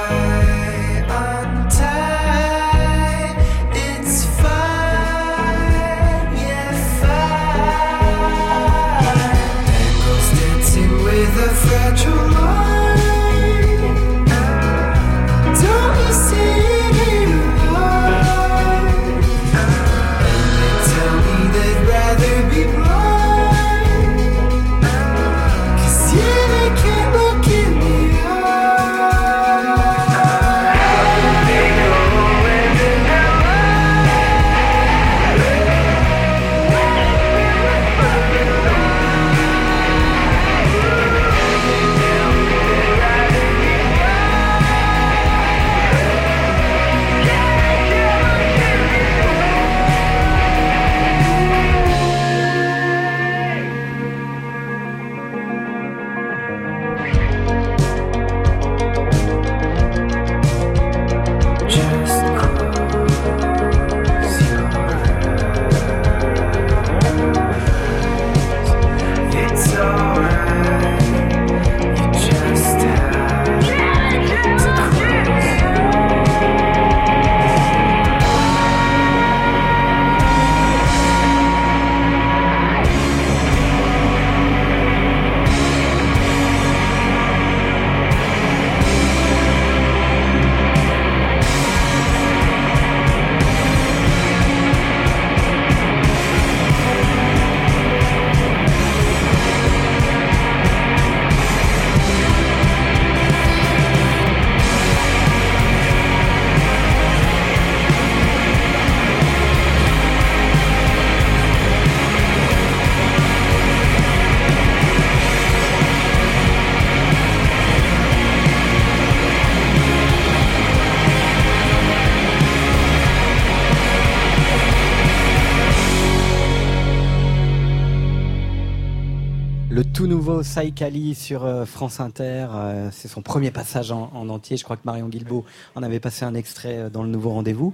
Saïkali 130.43 131.15
sur 131.15 131.45
euh, 131.45 131.65
France 131.65 132.01
Inter, 132.01 132.47
euh, 132.53 132.89
c'est 132.93 133.09
son 133.09 133.23
premier 133.23 133.51
passage 133.51 133.91
en, 133.93 134.11
en 134.15 134.29
entier. 134.29 134.57
Je 134.57 134.65
crois 134.65 134.77
que 134.77 134.83
Marion 134.85 135.09
Guilbault 135.09 135.45
en 135.75 135.83
avait 135.83 136.01
passé 136.01 136.25
un 136.25 136.35
extrait 136.35 136.77
euh, 136.79 136.91
dans 136.91 137.03
le 137.03 137.09
nouveau 137.09 137.31
rendez-vous. 137.31 137.73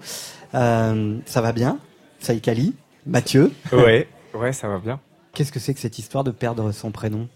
Ça 0.52 1.40
va 1.40 1.52
bien, 1.52 1.78
Saïkali? 2.20 2.74
Mathieu? 3.06 3.52
Ouais, 3.72 4.08
ouais, 4.34 4.52
ça 4.52 4.68
va 4.68 4.78
bien. 4.78 5.00
Qu'est-ce 5.32 5.52
que 5.52 5.58
c'est 5.60 5.74
que 5.74 5.80
cette 5.80 5.98
histoire 5.98 6.24
de 6.24 6.30
perdre 6.30 6.70
son 6.72 6.90
prénom? 6.90 7.28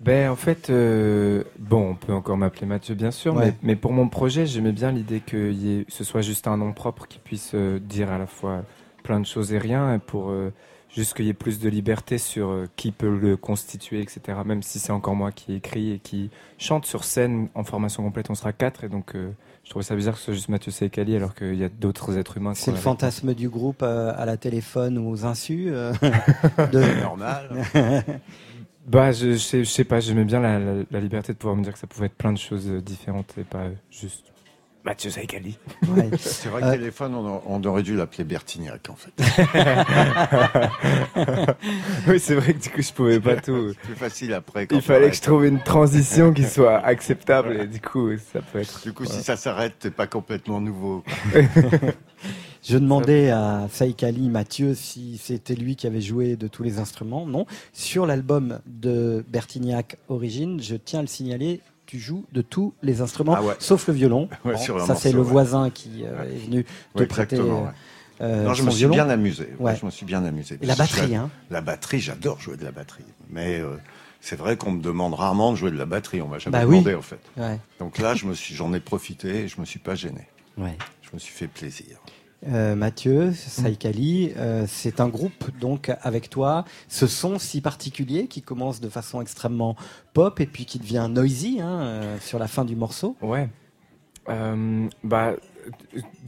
Ben 0.00 0.30
en 0.30 0.36
fait, 0.36 0.70
euh, 0.70 1.42
bon, 1.58 1.90
on 1.90 1.94
peut 1.96 2.12
encore 2.12 2.36
m'appeler 2.36 2.66
Mathieu 2.66 2.94
bien 2.94 3.10
sûr, 3.10 3.34
Ouais. 3.34 3.46
mais, 3.46 3.54
mais 3.62 3.76
pour 3.76 3.92
mon 3.92 4.08
projet, 4.08 4.46
j'aimais 4.46 4.70
bien 4.70 4.92
l'idée 4.92 5.18
que 5.18 5.50
y 5.50 5.80
ait- 5.80 5.84
ce 5.88 6.04
soit 6.04 6.20
juste 6.22 6.46
un 6.46 6.56
nom 6.56 6.72
propre 6.72 7.08
qui 7.08 7.18
puisse 7.18 7.50
euh, 7.54 7.80
dire 7.80 8.12
à 8.12 8.18
la 8.18 8.28
fois 8.28 8.62
plein 9.02 9.18
de 9.18 9.26
choses 9.26 9.52
et 9.52 9.58
rien, 9.58 9.94
et 9.94 9.98
pour 9.98 10.30
euh, 10.30 10.52
juste 10.90 11.14
qu'il 11.14 11.26
y 11.26 11.28
ait 11.28 11.34
plus 11.34 11.58
de 11.60 11.68
liberté 11.68 12.18
sur 12.18 12.48
euh, 12.48 12.66
qui 12.76 12.92
peut 12.92 13.14
le 13.16 13.36
constituer, 13.36 14.00
etc. 14.00 14.20
Même 14.44 14.62
si 14.62 14.78
c'est 14.78 14.92
encore 14.92 15.14
moi 15.14 15.32
qui 15.32 15.54
écris 15.54 15.92
et 15.92 15.98
qui 15.98 16.30
chante 16.58 16.86
sur 16.86 17.04
scène 17.04 17.48
en 17.54 17.64
formation 17.64 18.02
complète, 18.02 18.30
on 18.30 18.34
sera 18.34 18.52
quatre, 18.52 18.84
et 18.84 18.88
donc 18.88 19.14
euh, 19.14 19.30
je 19.64 19.70
trouvais 19.70 19.84
ça 19.84 19.94
bizarre 19.96 20.14
que 20.14 20.18
ce 20.20 20.24
soit 20.26 20.34
juste 20.34 20.48
Mathieu 20.48 20.72
Seikali 20.72 21.14
alors 21.14 21.34
qu'il 21.34 21.54
y 21.56 21.64
a 21.64 21.68
d'autres 21.68 22.16
êtres 22.16 22.38
humains. 22.38 22.54
C'est 22.54 22.70
le 22.70 22.76
avait. 22.76 22.82
fantasme 22.82 23.34
du 23.34 23.48
groupe 23.50 23.82
euh, 23.82 24.12
à 24.16 24.24
la 24.24 24.36
téléphone 24.38 24.96
ou 24.98 25.10
aux 25.10 25.24
insus 25.26 25.66
euh, 25.70 25.92
de... 26.72 27.00
Normal. 27.02 27.62
Bah, 28.86 29.12
je, 29.12 29.32
je 29.32 29.36
sais, 29.36 29.64
je 29.64 29.68
sais 29.70 29.84
pas, 29.84 30.00
j'aimais 30.00 30.24
bien 30.24 30.40
la, 30.40 30.58
la- 30.58 30.82
la 30.90 31.00
liberté 31.00 31.34
de 31.34 31.38
pouvoir 31.38 31.56
me 31.56 31.62
dire 31.62 31.74
que 31.74 31.78
ça 31.78 31.86
pouvait 31.86 32.06
être 32.06 32.14
plein 32.14 32.32
de 32.32 32.38
choses 32.38 32.66
différentes 32.82 33.34
et 33.38 33.44
pas 33.44 33.64
juste 33.90 34.32
Mathieu 34.84 35.10
Saïkali. 35.10 35.58
Ouais. 35.88 36.08
C'est 36.18 36.48
vrai 36.48 36.62
que 36.62 36.66
Euh, 36.66 36.72
téléphone, 36.72 37.14
on, 37.14 37.62
aurait 37.64 37.82
dû 37.82 37.96
l'appeler 37.96 38.24
Bertignac, 38.24 38.88
en 38.88 38.96
fait. 38.96 39.12
oui, 42.08 42.20
c'est 42.20 42.34
vrai 42.34 42.54
que 42.54 42.62
du 42.62 42.70
coup, 42.70 42.82
je 42.82 42.92
pouvais 42.92 43.20
pas 43.20 43.36
tout. 43.36 43.72
C'est 43.72 43.80
plus 43.80 43.94
facile 43.94 44.32
après. 44.32 44.66
quand 44.66 44.76
Il 44.76 44.82
fallait 44.82 45.10
que 45.10 45.16
je 45.16 45.22
trouve 45.22 45.44
une 45.44 45.60
transition 45.60 46.32
qui 46.32 46.44
soit 46.44 46.78
acceptable 46.78 47.60
et 47.60 47.66
du 47.66 47.80
coup, 47.80 48.10
ça 48.32 48.40
peut 48.40 48.60
être. 48.60 48.82
Du 48.82 48.92
coup, 48.92 49.04
si 49.04 49.22
ça 49.22 49.36
s'arrête, 49.36 49.74
t'es 49.78 49.90
pas 49.90 50.06
complètement 50.06 50.60
nouveau. 50.60 51.04
Je 52.64 52.76
demandais 52.76 53.30
à 53.30 53.68
Saïkali 53.70 54.28
Mathieu 54.28 54.74
si 54.74 55.16
c'était 55.16 55.54
lui 55.54 55.76
qui 55.76 55.86
avait 55.86 56.00
joué 56.00 56.36
de 56.36 56.48
tous 56.48 56.62
les 56.62 56.78
instruments. 56.78 57.24
Non. 57.24 57.46
Sur 57.72 58.04
l'album 58.04 58.58
de 58.66 59.24
Bertignac 59.28 59.96
Origine, 60.08 60.60
je 60.60 60.74
tiens 60.74 60.98
à 60.98 61.02
le 61.02 61.08
signaler, 61.08 61.60
tu 61.88 61.98
joues 61.98 62.26
de 62.32 62.42
tous 62.42 62.74
les 62.82 63.00
instruments, 63.00 63.34
Ah 63.34 63.42
ouais. 63.42 63.54
sauf 63.58 63.88
le 63.88 63.94
violon. 63.94 64.28
Ouais, 64.44 64.52
Bon, 64.68 64.78
ça, 64.86 64.94
c'est 64.94 65.10
le 65.10 65.18
ouais. 65.20 65.24
voisin 65.24 65.70
qui 65.70 66.04
euh, 66.04 66.22
est 66.30 66.36
venu 66.44 66.64
te 66.94 67.02
prêter. 67.04 67.40
ouais. 67.40 67.62
euh, 68.20 68.44
non, 68.44 68.52
je 68.52 68.62
me 68.62 68.70
suis 68.70 68.86
bien 68.86 69.08
amusé. 69.08 69.48
Je 69.58 69.86
me 69.86 69.90
suis 69.90 70.04
bien 70.04 70.22
amusé. 70.24 70.58
Et 70.60 70.66
la 70.66 70.76
batterie, 70.76 71.16
hein. 71.16 71.30
La 71.50 71.62
batterie, 71.62 71.98
j'adore 71.98 72.40
jouer 72.40 72.58
de 72.58 72.64
la 72.64 72.72
batterie. 72.72 73.04
Mais 73.30 73.58
euh, 73.58 73.76
c'est 74.20 74.36
vrai 74.36 74.58
qu'on 74.58 74.72
me 74.72 74.82
demande 74.82 75.14
rarement 75.14 75.50
de 75.52 75.56
jouer 75.56 75.70
de 75.70 75.78
la 75.78 75.86
batterie. 75.86 76.20
On 76.20 76.28
m'a 76.28 76.38
jamais 76.38 76.58
Bah 76.58 76.66
oui. 76.66 76.76
demandé, 76.80 76.94
en 76.94 77.00
fait. 77.02 77.20
Donc 77.78 77.96
là, 77.98 78.14
je 78.14 78.26
me 78.26 78.34
suis, 78.34 78.54
j'en 78.54 78.74
ai 78.74 78.80
profité 78.80 79.44
et 79.44 79.48
je 79.48 79.58
me 79.58 79.64
suis 79.64 79.78
pas 79.80 79.94
gêné. 79.94 80.28
Je 80.58 81.08
me 81.14 81.18
suis 81.18 81.32
fait 81.32 81.48
plaisir. 81.48 81.96
Euh, 82.46 82.76
Mathieu, 82.76 83.32
Saïkali, 83.32 84.32
euh, 84.36 84.64
c'est 84.68 85.00
un 85.00 85.08
groupe 85.08 85.50
donc 85.58 85.90
avec 86.02 86.30
toi. 86.30 86.64
Ce 86.86 87.06
son 87.06 87.38
si 87.38 87.60
particulier 87.60 88.28
qui 88.28 88.42
commence 88.42 88.80
de 88.80 88.88
façon 88.88 89.20
extrêmement 89.20 89.74
pop 90.12 90.40
et 90.40 90.46
puis 90.46 90.64
qui 90.64 90.78
devient 90.78 91.08
noisy 91.10 91.60
hein, 91.60 91.80
euh, 91.80 92.18
sur 92.20 92.38
la 92.38 92.46
fin 92.46 92.64
du 92.64 92.76
morceau. 92.76 93.16
Ouais. 93.22 93.48
Bah, 95.04 95.34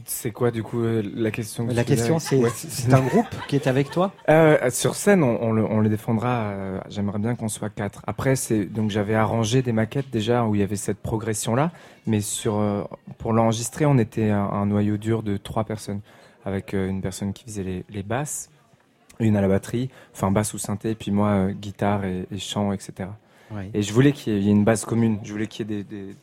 c'est 0.05 0.31
quoi 0.31 0.51
du 0.51 0.63
coup 0.63 0.81
euh, 0.81 1.03
la 1.15 1.31
question 1.31 1.67
que 1.67 1.73
La 1.73 1.83
question, 1.83 2.19
c'est 2.19 2.37
Ouais. 2.37 2.49
c'est 2.55 2.93
un 2.93 3.01
groupe 3.01 3.27
qui 3.47 3.55
est 3.55 3.67
avec 3.67 3.89
toi? 3.91 4.11
Euh, 4.29 4.69
sur 4.69 4.95
scène, 4.95 5.23
on, 5.23 5.41
on 5.41 5.51
le, 5.51 5.63
on 5.65 5.79
le 5.79 5.89
défendra. 5.89 6.49
euh, 6.51 6.79
J'aimerais 6.89 7.19
bien 7.19 7.35
qu'on 7.35 7.49
soit 7.49 7.69
quatre. 7.69 8.01
Après, 8.07 8.35
c'est 8.35 8.65
donc 8.65 8.89
j'avais 8.91 9.15
arrangé 9.15 9.61
des 9.61 9.71
maquettes 9.71 10.09
déjà 10.11 10.45
où 10.45 10.55
il 10.55 10.61
y 10.61 10.63
avait 10.63 10.75
cette 10.75 10.99
progression 10.99 11.55
là, 11.55 11.71
mais 12.07 12.21
sur 12.21 12.57
euh, 12.59 12.83
pour 13.17 13.33
l'enregistrer, 13.33 13.85
on 13.85 13.97
était 13.97 14.29
un, 14.29 14.43
un 14.43 14.65
noyau 14.65 14.97
dur 14.97 15.23
de 15.23 15.37
trois 15.37 15.63
personnes, 15.63 16.01
avec 16.45 16.73
une 16.73 17.01
personne 17.01 17.33
qui 17.33 17.43
faisait 17.45 17.63
les, 17.63 17.85
les 17.89 18.03
basses, 18.03 18.49
une 19.19 19.35
à 19.37 19.41
la 19.41 19.47
batterie, 19.47 19.89
enfin 20.13 20.31
basse 20.31 20.53
ou 20.53 20.57
synthé, 20.57 20.95
puis 20.95 21.11
moi 21.11 21.51
guitare 21.51 22.05
et, 22.05 22.25
et 22.31 22.39
chant, 22.39 22.71
etc. 22.73 23.09
Ouais. 23.53 23.69
Et 23.73 23.81
je 23.81 23.93
voulais 23.93 24.13
qu'il 24.13 24.41
y 24.41 24.47
ait 24.47 24.51
une 24.51 24.63
base 24.63 24.85
commune. 24.85 25.19
Je 25.23 25.31
voulais 25.31 25.45
qu'il 25.47 25.69
y 25.69 25.73
ait 25.73 25.83
des, 25.83 25.95
des, 26.07 26.15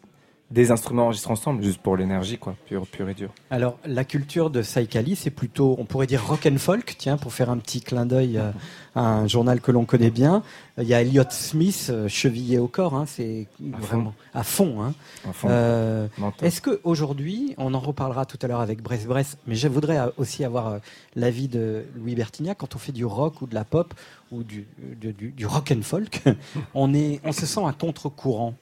des 0.50 0.70
instruments 0.70 1.04
enregistrés 1.04 1.32
ensemble, 1.32 1.62
juste 1.62 1.82
pour 1.82 1.94
l'énergie, 1.96 2.38
quoi, 2.38 2.56
pure, 2.64 2.86
pure 2.86 3.08
et 3.10 3.14
dure. 3.14 3.30
Alors, 3.50 3.78
la 3.84 4.04
culture 4.04 4.48
de 4.48 4.62
Saïkali, 4.62 5.14
c'est 5.14 5.28
plutôt, 5.30 5.76
on 5.78 5.84
pourrait 5.84 6.06
dire 6.06 6.26
rock 6.26 6.48
and 6.50 6.56
folk, 6.56 6.94
tiens, 6.96 7.18
pour 7.18 7.34
faire 7.34 7.50
un 7.50 7.58
petit 7.58 7.82
clin 7.82 8.06
d'œil 8.06 8.38
euh, 8.38 8.50
à 8.94 9.02
un 9.02 9.26
journal 9.26 9.60
que 9.60 9.70
l'on 9.72 9.84
connaît 9.84 10.08
bien. 10.10 10.42
Euh, 10.78 10.82
Il 10.84 10.88
y 10.88 10.94
a 10.94 11.02
Elliott 11.02 11.30
Smith, 11.32 11.88
euh, 11.90 12.08
chevillé 12.08 12.58
au 12.58 12.66
corps, 12.66 12.94
hein, 12.94 13.04
c'est 13.06 13.46
vraiment 13.60 14.14
à 14.32 14.42
fond. 14.42 14.80
Hein. 14.82 14.94
À 15.28 15.32
fond. 15.34 15.48
Euh, 15.50 16.08
Mental. 16.16 16.48
Est-ce 16.48 16.62
qu'aujourd'hui, 16.62 17.54
on 17.58 17.74
en 17.74 17.80
reparlera 17.80 18.24
tout 18.24 18.38
à 18.40 18.46
l'heure 18.46 18.60
avec 18.60 18.82
Brest 18.82 19.06
Brest, 19.06 19.36
mais 19.46 19.54
je 19.54 19.68
voudrais 19.68 19.98
aussi 20.16 20.44
avoir 20.44 20.78
l'avis 21.14 21.48
de 21.48 21.84
Louis 21.94 22.14
Bertignac, 22.14 22.56
quand 22.56 22.74
on 22.74 22.78
fait 22.78 22.92
du 22.92 23.04
rock 23.04 23.42
ou 23.42 23.46
de 23.46 23.54
la 23.54 23.64
pop 23.64 23.92
ou 24.32 24.42
du, 24.44 24.66
de- 24.98 25.10
du, 25.12 25.28
du 25.30 25.44
rock 25.44 25.74
and 25.76 25.82
folk, 25.82 26.22
on, 26.74 26.94
est, 26.94 27.20
on 27.22 27.32
se 27.32 27.44
sent 27.44 27.60
à 27.66 27.72
contre-courant, 27.74 28.54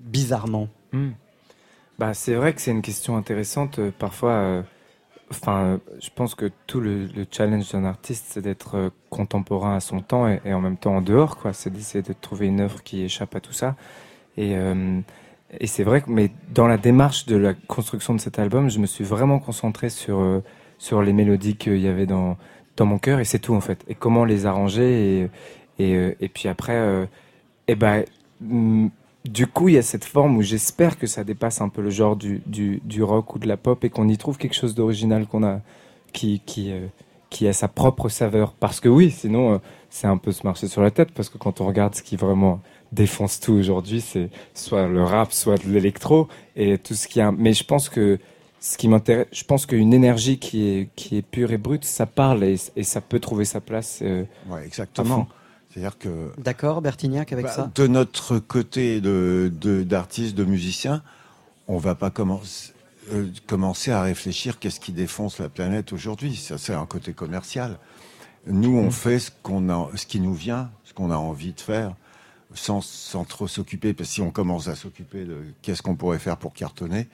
bizarrement. 0.00 0.66
Hmm. 0.92 1.10
Bah, 1.98 2.14
c'est 2.14 2.34
vrai 2.34 2.54
que 2.54 2.60
c'est 2.60 2.70
une 2.70 2.82
question 2.82 3.16
intéressante. 3.16 3.78
euh, 3.80 3.90
Parfois, 3.98 4.30
euh, 4.32 4.62
enfin, 5.30 5.64
euh, 5.64 5.78
je 6.00 6.10
pense 6.14 6.34
que 6.34 6.50
tout 6.66 6.80
le, 6.80 7.06
le 7.06 7.26
challenge 7.30 7.70
d'un 7.72 7.84
artiste, 7.84 8.26
c'est 8.30 8.42
d'être 8.42 8.92
contemporain 9.10 9.76
à 9.76 9.80
son 9.80 10.00
temps 10.00 10.28
et, 10.28 10.54
en 10.54 10.60
même 10.60 10.76
temps 10.78 10.96
en 10.96 11.02
dehors, 11.02 11.36
quoi. 11.38 11.52
C'est 11.52 11.70
d'essayer 11.70 12.02
de 12.02 12.14
trouver 12.14 12.46
une 12.48 12.60
œuvre 12.60 12.82
qui 12.84 13.02
échappe 13.02 13.36
à 13.36 13.40
tout 13.40 13.52
ça. 13.54 13.76
Et, 14.38 14.54
et 15.60 15.66
c'est 15.66 15.82
vrai 15.84 16.02
que, 16.02 16.10
mais 16.10 16.30
dans 16.54 16.66
la 16.66 16.76
démarche 16.78 17.26
de 17.26 17.36
la 17.36 17.54
construction 17.54 18.14
de 18.14 18.20
cet 18.20 18.38
album, 18.38 18.68
je 18.70 18.78
me 18.78 18.86
suis 18.86 19.04
vraiment 19.04 19.38
concentré 19.38 19.88
sur 19.90 20.42
sur 20.78 21.02
les 21.02 21.12
mélodies 21.12 21.56
qu'il 21.56 21.78
y 21.78 21.88
avait 21.88 22.06
dans 22.06 22.36
dans 22.76 22.86
mon 22.86 22.98
cœur 22.98 23.18
et 23.20 23.24
c'est 23.24 23.38
tout 23.38 23.54
en 23.54 23.60
fait. 23.60 23.84
Et 23.88 23.94
comment 23.94 24.24
les 24.24 24.46
arranger 24.46 25.22
et 25.22 25.30
et, 25.80 26.28
puis 26.28 26.48
après, 26.48 26.74
euh, 26.74 27.06
et 27.68 27.74
ben 27.76 28.04
mm, 28.40 28.88
du 29.28 29.46
coup, 29.46 29.68
il 29.68 29.74
y 29.76 29.78
a 29.78 29.82
cette 29.82 30.04
forme 30.04 30.36
où 30.38 30.42
j'espère 30.42 30.98
que 30.98 31.06
ça 31.06 31.24
dépasse 31.24 31.60
un 31.60 31.68
peu 31.68 31.82
le 31.82 31.90
genre 31.90 32.16
du, 32.16 32.42
du, 32.46 32.80
du 32.84 33.02
rock 33.02 33.34
ou 33.36 33.38
de 33.38 33.46
la 33.48 33.56
pop 33.56 33.84
et 33.84 33.90
qu'on 33.90 34.08
y 34.08 34.16
trouve 34.18 34.38
quelque 34.38 34.54
chose 34.56 34.74
d'original 34.74 35.26
qu'on 35.26 35.44
a, 35.44 35.60
qui, 36.12 36.42
qui, 36.46 36.72
euh, 36.72 36.86
qui 37.30 37.48
a 37.48 37.52
sa 37.52 37.68
propre 37.68 38.08
saveur. 38.08 38.52
Parce 38.54 38.80
que 38.80 38.88
oui, 38.88 39.10
sinon, 39.10 39.54
euh, 39.54 39.58
c'est 39.90 40.06
un 40.06 40.16
peu 40.18 40.32
se 40.32 40.46
marcher 40.46 40.68
sur 40.68 40.82
la 40.82 40.90
tête 40.90 41.12
parce 41.12 41.28
que 41.28 41.38
quand 41.38 41.60
on 41.60 41.66
regarde 41.66 41.94
ce 41.94 42.02
qui 42.02 42.16
vraiment 42.16 42.60
défonce 42.92 43.40
tout 43.40 43.52
aujourd'hui, 43.52 44.00
c'est 44.00 44.30
soit 44.54 44.86
le 44.88 45.02
rap, 45.04 45.32
soit 45.32 45.58
de 45.62 45.70
l'électro 45.70 46.28
et 46.56 46.78
tout 46.78 46.94
ce 46.94 47.08
qui 47.08 47.20
a. 47.20 47.32
Mais 47.32 47.52
je 47.52 47.64
pense 47.64 47.88
que 47.88 48.18
ce 48.60 48.76
qui 48.78 48.88
m'intéresse, 48.88 49.26
je 49.32 49.44
pense 49.44 49.66
qu'une 49.66 49.94
énergie 49.94 50.38
qui 50.38 50.68
est, 50.68 50.88
qui 50.96 51.16
est 51.18 51.22
pure 51.22 51.52
et 51.52 51.58
brute, 51.58 51.84
ça 51.84 52.06
parle 52.06 52.44
et, 52.44 52.56
et 52.76 52.82
ça 52.82 53.00
peut 53.00 53.20
trouver 53.20 53.44
sa 53.44 53.60
place. 53.60 54.00
euh, 54.02 54.24
Ouais, 54.48 54.64
exactement. 54.64 55.28
Fond. 55.80 55.90
C'est-à-dire 55.90 55.98
que 55.98 56.40
D'accord, 56.40 56.82
Bertignac, 56.82 57.32
avec 57.32 57.46
Bah, 57.46 57.52
ça 57.52 57.70
De 57.74 57.86
notre 57.86 58.38
côté 58.38 59.00
de 59.00 59.50
de- 59.60 59.82
d'artistes, 59.82 60.34
de, 60.34 60.44
musiciens, 60.44 61.02
on 61.66 61.78
va 61.78 61.94
pas 61.94 62.10
commencer, 62.10 62.72
euh, 63.12 63.26
commencer 63.46 63.90
à 63.90 64.02
réfléchir 64.02 64.58
qu'est-ce 64.58 64.80
qui 64.80 64.92
défonce 64.92 65.38
la 65.38 65.48
planète 65.48 65.92
aujourd'hui. 65.92 66.36
Ça, 66.36 66.58
c'est 66.58 66.74
un 66.74 66.86
côté 66.86 67.12
commercial. 67.12 67.78
Nous, 68.46 68.76
on 68.76 68.90
fait 68.90 69.18
ce 69.18 69.30
qu'on 69.42 69.68
a, 69.68 69.90
ce 69.94 70.06
qui 70.06 70.20
nous 70.20 70.34
vient, 70.34 70.70
ce 70.84 70.94
qu'on 70.94 71.10
a 71.10 71.16
envie 71.16 71.52
de 71.52 71.60
faire, 71.60 71.94
sans, 72.54 72.80
sans 72.80 73.24
trop 73.24 73.46
s'occuper. 73.48 73.92
Parce 73.92 74.08
que 74.08 74.14
si 74.14 74.20
on 74.22 74.30
commence 74.30 74.68
à 74.68 74.74
s'occuper 74.74 75.24
de 75.24 75.36
qu'est-ce 75.62 75.82
qu'on 75.82 75.96
pourrait 75.96 76.18
faire 76.18 76.36
pour 76.38 76.54
cartonner, 76.54 77.08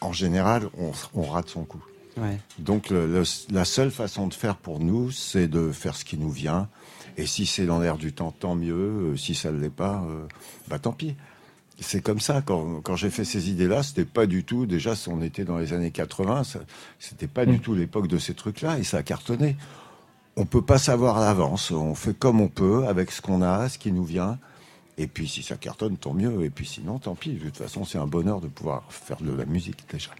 en 0.00 0.12
général, 0.12 0.68
on, 0.78 0.92
on 1.14 1.22
rate 1.22 1.48
son 1.48 1.64
coup. 1.64 1.84
Ouais. 2.16 2.40
Donc 2.58 2.90
le- 2.90 3.06
le- 3.06 3.22
la 3.54 3.64
seule 3.64 3.90
façon 3.92 4.26
de 4.26 4.34
faire 4.34 4.56
pour 4.56 4.80
nous, 4.80 5.12
c'est 5.12 5.46
de 5.46 5.70
faire 5.70 5.94
ce 5.94 6.04
qui 6.04 6.16
nous 6.18 6.30
vient. 6.30 6.68
Et 7.20 7.26
si 7.26 7.46
c'est 7.46 7.66
dans 7.66 7.78
l'air 7.78 7.96
du 7.98 8.12
temps, 8.12 8.30
tant 8.32 8.54
mieux. 8.54 8.74
Euh, 9.12 9.16
Si 9.16 9.34
ça 9.34 9.50
ne 9.52 9.60
l'est 9.60 9.68
pas, 9.70 10.02
euh, 10.08 10.26
bah 10.68 10.78
tant 10.78 10.92
pis. 10.92 11.14
C'est 11.78 12.02
comme 12.02 12.20
ça. 12.20 12.42
Quand, 12.42 12.80
quand 12.82 12.96
j'ai 12.96 13.10
fait 13.10 13.24
ces 13.24 13.48
idées-là, 13.50 13.82
c'était 13.82 14.04
pas 14.04 14.26
du 14.26 14.44
tout. 14.44 14.66
Déjà, 14.66 14.92
on 15.08 15.22
était 15.22 15.44
dans 15.44 15.58
les 15.58 15.72
années 15.72 15.90
80, 15.90 16.44
ça- 16.44 16.60
c'était 16.98 17.26
pas 17.26 17.46
du 17.46 17.58
tout 17.60 17.74
l'époque 17.74 18.06
de 18.06 18.18
ces 18.18 18.34
trucs-là, 18.34 18.78
et 18.78 18.82
ça 18.84 18.98
a 18.98 19.02
cartonné. 19.02 19.56
On 20.36 20.44
peut 20.44 20.62
pas 20.62 20.78
savoir 20.78 21.16
à 21.18 21.20
l'avance. 21.26 21.70
On 21.70 21.94
fait 21.94 22.12
comme 22.18 22.40
on 22.40 22.48
peut, 22.48 22.86
avec 22.86 23.10
ce 23.10 23.20
qu'on 23.22 23.40
a, 23.42 23.68
ce 23.68 23.78
qui 23.78 23.92
nous 23.92 24.04
vient. 24.04 24.38
Et 24.98 25.06
puis, 25.06 25.26
si 25.26 25.42
ça 25.42 25.56
cartonne, 25.56 25.96
tant 25.96 26.12
mieux. 26.12 26.44
Et 26.44 26.50
puis, 26.50 26.66
sinon, 26.66 26.98
tant 26.98 27.14
pis. 27.14 27.32
De 27.32 27.44
toute 27.44 27.56
façon, 27.56 27.84
c'est 27.86 27.98
un 27.98 28.06
bonheur 28.06 28.40
de 28.42 28.48
pouvoir 28.48 28.84
faire 28.90 29.20
de 29.22 29.32
la 29.34 29.46
musique 29.46 29.84
déjà. 29.90 30.10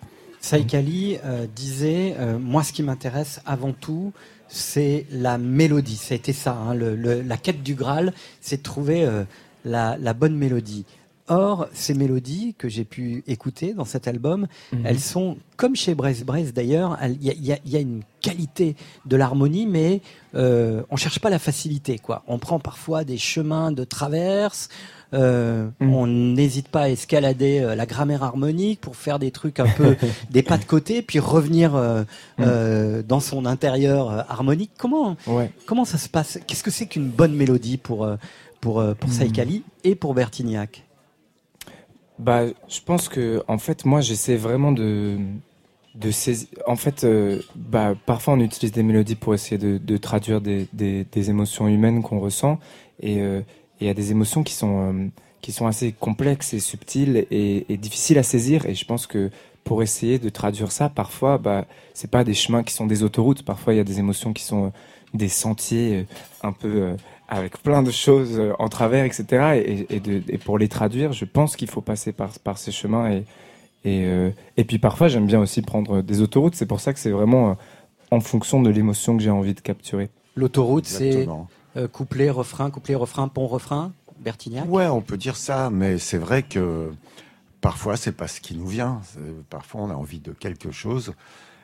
Saïkali 0.41 1.19
euh, 1.25 1.47
disait 1.55 2.15
euh, 2.19 2.39
Moi, 2.39 2.63
ce 2.63 2.73
qui 2.73 2.83
m'intéresse 2.83 3.41
avant 3.45 3.73
tout, 3.73 4.13
c'est 4.51 5.07
la 5.11 5.39
mélodie. 5.39 5.97
Ça, 5.97 6.53
hein, 6.55 6.75
le- 6.75 6.97
le- 6.97 7.23
la 7.23 7.37
quête 7.37 7.63
du 7.63 7.75
Graal, 7.75 8.13
c'est 8.41 8.59
de 8.59 8.63
trouver 8.63 9.05
euh, 9.05 9.25
la, 9.65 9.97
la 9.99 10.13
bonne 10.13 10.37
mélodie. 10.37 10.85
Or, 11.29 11.69
ces 11.73 11.95
mélodies 11.95 12.57
que 12.59 12.69
j'ai 12.69 12.85
pu 12.85 13.23
écouter 13.29 13.73
dans 13.73 13.85
cet 13.85 14.09
album, 14.09 14.49
Mhm. 14.73 14.83
elles 14.85 14.99
sont, 14.99 15.37
comme 15.57 15.77
chez 15.77 15.95
Braise 15.95 16.25
Braise 16.25 16.53
d'ailleurs, 16.53 16.99
il 17.05 17.23
y 17.23 17.31
a, 17.31 17.35
y 17.35 17.53
a- 17.53 17.59
y 17.65 17.77
a 17.77 17.79
une 17.81 18.03
qualité 18.21 18.75
de 19.07 19.17
l'harmonie, 19.17 19.67
mais 19.67 20.01
euh, 20.35 20.83
on 20.91 20.97
cherche 20.97 21.21
pas 21.21 21.31
la 21.31 21.39
facilité. 21.39 21.99
quoi. 22.01 22.25
On 22.27 22.39
prend 22.41 22.59
parfois 22.59 23.05
des 23.05 23.17
chemins 23.19 23.71
de 23.71 23.85
traverse, 23.85 24.69
euh, 25.13 25.69
Mhm. 25.81 25.95
on 25.95 26.07
n'hésite 26.07 26.69
pas 26.69 26.83
à 26.83 26.89
escalader 26.91 27.61
euh, 27.61 27.75
la 27.75 27.87
grammaire 27.87 28.23
harmonique 28.23 28.81
pour 28.81 28.97
faire 28.97 29.19
des 29.19 29.31
trucs 29.31 29.59
un 29.61 29.67
peu 29.69 29.97
des 30.31 30.43
pas 30.43 30.59
de 30.59 30.65
côté, 30.65 31.03
puis 31.03 31.19
revenir 31.19 31.75
euh, 31.75 32.05
euh, 32.41 33.03
dans 33.03 33.21
son 33.21 33.45
intérieur 33.47 34.25
harmonique. 34.31 34.71
Comment, 34.79 35.17
Ouais. 35.27 35.51
comment 35.67 35.85
ça 35.85 35.99
se 35.99 36.09
passe? 36.09 36.39
Qu'est-ce 36.47 36.63
que 36.63 36.71
c'est 36.71 36.87
qu'une 36.87 37.09
bonne 37.09 37.35
mélodie 37.35 37.77
pour, 37.77 38.09
pour, 38.61 38.83
pour 38.95 39.09
Mhm. 39.09 39.15
Saïkali 39.15 39.63
et 39.85 39.95
pour 39.95 40.15
Bertignac? 40.15 40.85
Bah, 42.19 42.43
je 42.69 42.81
pense 42.85 43.09
que, 43.09 43.43
en 43.49 43.59
fait, 43.59 43.85
moi, 43.87 44.03
j'essaie 44.03 44.37
vraiment 44.37 44.73
de, 44.73 45.17
de 45.95 46.11
saisir. 46.11 46.49
En 46.67 46.77
fait, 46.77 47.05
euh, 47.05 47.41
bah, 47.57 47.95
parfois, 48.05 48.35
on 48.35 48.41
utilise 48.41 48.73
des 48.73 48.83
mélodies 48.83 49.15
pour 49.15 49.33
essayer 49.35 49.57
de, 49.57 49.79
de 49.79 49.97
traduire 49.97 50.41
des, 50.43 50.69
des, 50.75 51.05
des 51.11 51.31
émotions 51.31 51.67
humaines 51.67 52.03
qu'on 52.03 52.21
ressent. 52.21 52.59
Et 53.01 53.21
euh, 53.23 53.41
et 53.81 53.85
il 53.85 53.87
y 53.87 53.91
a 53.91 53.95
des 53.95 54.11
émotions 54.11 54.43
qui 54.43 54.55
sont, 54.55 54.93
euh, 54.93 55.07
qui 55.41 55.53
sont 55.53 55.67
assez 55.67 55.93
complexes 55.93 56.53
et 56.55 56.61
subtiles 56.61 57.27
et, 57.31 57.67
et 57.73 57.77
difficiles 57.77 58.19
à 58.19 58.23
saisir. 58.23 58.67
Et 58.67 58.75
je 58.75 58.85
pense 58.85 59.07
que 59.07 59.31
pour 59.65 59.83
essayer 59.83 60.19
de 60.19 60.29
traduire 60.29 60.73
ça, 60.73 60.89
parfois, 60.89 61.39
bah, 61.39 61.67
c'est 61.95 62.11
pas 62.11 62.25
des 62.25 62.35
chemins 62.35 62.63
qui 62.63 62.75
sont 62.75 62.87
des 62.87 63.03
autoroutes. 63.03 63.43
Parfois, 63.45 63.75
il 63.75 63.77
y 63.77 63.81
a 63.81 63.85
des 63.85 63.99
émotions 63.99 64.33
qui 64.33 64.43
sont 64.43 64.67
euh, 64.67 64.71
des 65.15 65.29
sentiers 65.29 65.97
euh, 65.97 66.05
un 66.43 66.53
peu 66.53 66.69
euh, 66.69 66.97
avec 67.29 67.59
plein 67.63 67.83
de 67.83 67.91
choses 67.91 68.39
euh, 68.39 68.53
en 68.59 68.69
travers, 68.69 69.05
etc. 69.05 69.63
Et, 69.65 69.97
et, 69.97 70.01
de, 70.01 70.23
et 70.29 70.39
pour 70.39 70.59
les 70.59 70.69
traduire, 70.69 71.13
je 71.13 71.25
pense 71.25 71.57
qu'il 71.57 71.69
faut 71.69 71.83
passer 71.83 72.13
par, 72.13 72.31
par 72.41 72.59
ces 72.59 72.73
chemins. 72.73 73.11
Et, 73.11 73.25
et, 73.85 74.05
euh, 74.07 74.31
et 74.57 74.65
puis 74.65 74.79
parfois, 74.79 75.09
j'aime 75.09 75.27
bien 75.27 75.41
aussi 75.41 75.63
prendre 75.63 76.03
des 76.03 76.21
autoroutes. 76.21 76.55
C'est 76.55 76.67
pour 76.67 76.81
ça 76.81 76.93
que 76.93 76.99
c'est 76.99 77.11
vraiment 77.11 77.57
en 78.11 78.21
fonction 78.21 78.61
de 78.61 78.71
l'émotion 78.71 79.17
que 79.17 79.23
j'ai 79.23 79.31
envie 79.31 79.55
de 79.55 79.61
capturer. 79.61 80.11
L'autoroute, 80.37 80.87
c'est. 80.87 81.27
Euh, 81.77 81.89
couplet, 81.89 82.31
refrain, 82.31 82.71
couplet, 82.71 82.95
refrain, 82.95 83.29
pont, 83.29 83.47
refrain, 83.47 83.93
Bertignac? 84.19 84.69
Ouais, 84.69 84.87
on 84.87 85.01
peut 85.01 85.17
dire 85.17 85.37
ça, 85.37 85.71
mais 85.71 85.99
c'est 85.99 86.19
vrai 86.19 86.43
que 86.43 86.93
parfois 87.61 87.97
c'est 87.97 88.13
pas 88.13 88.29
ce 88.29 88.41
qui 88.41 88.57
nous 88.57 88.67
vient. 88.67 89.01
Parfois 89.49 89.83
on 89.83 89.91
a 89.91 89.95
envie 89.95 90.21
de 90.21 90.33
quelque 90.33 90.71
chose 90.71 91.15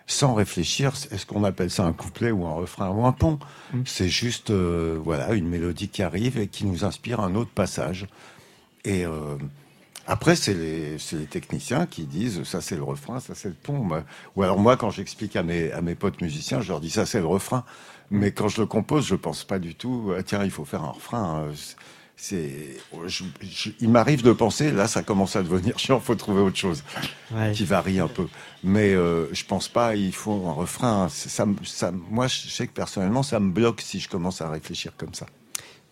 sans 0.06 0.34
réfléchir. 0.34 0.92
Est-ce 1.10 1.26
qu'on 1.26 1.44
appelle 1.44 1.70
ça 1.70 1.84
un 1.84 1.92
couplet 1.92 2.30
ou 2.30 2.46
un 2.46 2.54
refrain 2.54 2.90
ou 2.90 3.04
un 3.04 3.12
pont? 3.12 3.38
C'est 3.84 4.08
juste 4.08 4.50
euh, 4.50 4.98
voilà 5.02 5.32
une 5.34 5.48
mélodie 5.48 5.88
qui 5.88 6.02
arrive 6.02 6.38
et 6.38 6.46
qui 6.46 6.64
nous 6.64 6.84
inspire 6.84 7.20
un 7.20 7.34
autre 7.34 7.50
passage. 7.50 8.06
Et 8.84 9.04
euh, 9.04 9.36
après 10.06 10.36
c'est 10.36 10.54
les, 10.54 10.96
techniciens 11.26 11.86
qui 11.86 12.04
disent 12.04 12.44
ça 12.44 12.60
c'est 12.60 12.76
le 12.76 12.84
refrain, 12.84 13.20
ça 13.20 13.34
c'est 13.34 13.48
le 13.48 13.54
pont. 13.54 13.88
Ou 14.36 14.42
alors 14.42 14.58
moi 14.58 14.76
quand 14.76 14.90
j'explique 14.90 15.34
à 15.36 15.42
mes 15.42 15.72
à 15.72 15.80
mes 15.82 15.94
potes 15.94 16.20
musiciens, 16.22 16.60
je 16.60 16.68
leur 16.68 16.80
dis 16.80 16.90
ça 16.90 17.04
c'est 17.04 17.20
le 17.20 17.26
refrain. 17.26 17.64
Mais 18.10 18.30
quand 18.32 18.48
je 18.48 18.60
le 18.60 18.66
compose, 18.66 19.06
je 19.06 19.14
pense 19.16 19.44
pas 19.44 19.58
du 19.58 19.74
tout. 19.74 20.12
ah, 20.16 20.22
tiens, 20.22 20.44
il 20.44 20.50
faut 20.50 20.64
faire 20.64 20.82
un 20.84 20.90
refrain. 20.90 21.44
euh, 21.48 21.52
c'est, 22.18 22.78
je- 23.06 23.24
je- 23.42 23.70
il 23.78 23.90
m'arrive 23.90 24.22
de 24.22 24.32
penser, 24.32 24.70
là, 24.72 24.88
ça 24.88 25.02
commence 25.02 25.36
à 25.36 25.42
devenir 25.42 25.78
chiant, 25.78 26.00
faut 26.00 26.14
trouver 26.14 26.40
autre 26.40 26.56
chose 26.56 26.82
Ouais. 27.34 27.52
qui 27.52 27.64
varie 27.66 27.98
un 28.00 28.08
peu. 28.08 28.26
Mais 28.64 28.94
euh, 28.94 29.26
je 29.34 29.44
pense 29.44 29.68
pas, 29.68 29.94
il 29.96 30.14
faut 30.14 30.46
un 30.48 30.52
refrain. 30.52 31.08
Ça, 31.10 31.44
ça, 31.64 31.92
moi, 32.10 32.26
je 32.26 32.48
sais 32.48 32.66
que 32.68 32.72
personnellement, 32.72 33.22
ça 33.22 33.38
me 33.38 33.50
bloque 33.50 33.82
si 33.82 34.00
je 34.00 34.08
commence 34.08 34.40
à 34.40 34.48
réfléchir 34.48 34.92
comme 34.96 35.12
ça. 35.12 35.26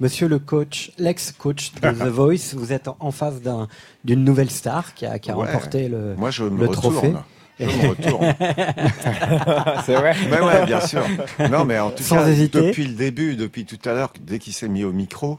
Monsieur 0.01 0.27
le 0.27 0.39
coach, 0.39 0.91
l'ex-coach 0.99 1.73
de 1.74 1.91
The 1.91 2.09
Voice, 2.09 2.55
vous 2.55 2.73
êtes 2.73 2.89
en- 2.89 2.97
en 3.01 3.11
face 3.12 3.41
d'un- 3.43 3.69
d'une 4.05 4.24
nouvelle 4.24 4.51
star 4.51 4.95
qui 4.95 5.05
a, 5.07 5.19
qui 5.19 5.31
a 5.31 5.36
Ouais. 5.36 5.47
remporté 5.47 5.89
le, 5.89 6.15
Moi, 6.16 6.31
je 6.31 6.45
me 6.45 6.59
le 6.62 6.69
retourne. 6.69 6.95
trophée. 6.95 7.12
Je 7.60 7.66
me 7.66 7.89
retourne. 7.89 8.35
C'est 9.86 9.94
vrai 9.94 10.14
Mais 10.31 10.40
ouais, 10.40 10.66
bien 10.66 10.81
sûr. 10.81 11.05
Non, 11.51 11.64
mais 11.64 11.78
en 11.78 11.90
tout 11.90 12.02
Sans 12.02 12.16
cas, 12.16 12.28
hésiter. 12.28 12.66
depuis 12.68 12.86
le 12.86 12.94
début, 12.94 13.36
depuis 13.36 13.64
tout 13.64 13.78
à 13.89 13.93
l'heure, 13.93 14.12
dès 14.20 14.39
qu'il 14.39 14.52
s'est 14.52 14.68
mis 14.68 14.85
au 14.85 14.93
micro, 14.93 15.36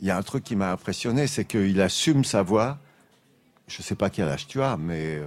il 0.00 0.06
y 0.08 0.10
a 0.10 0.16
un 0.16 0.22
truc 0.22 0.44
qui 0.44 0.56
m'a 0.56 0.72
impressionné, 0.72 1.26
c'est 1.26 1.44
qu'il 1.44 1.80
assume 1.80 2.24
sa 2.24 2.42
voix. 2.42 2.78
Je 3.68 3.82
sais 3.82 3.94
pas 3.94 4.10
quel 4.10 4.28
âge 4.28 4.46
tu 4.46 4.62
as, 4.62 4.76
mais 4.78 5.18
Euh, 5.18 5.26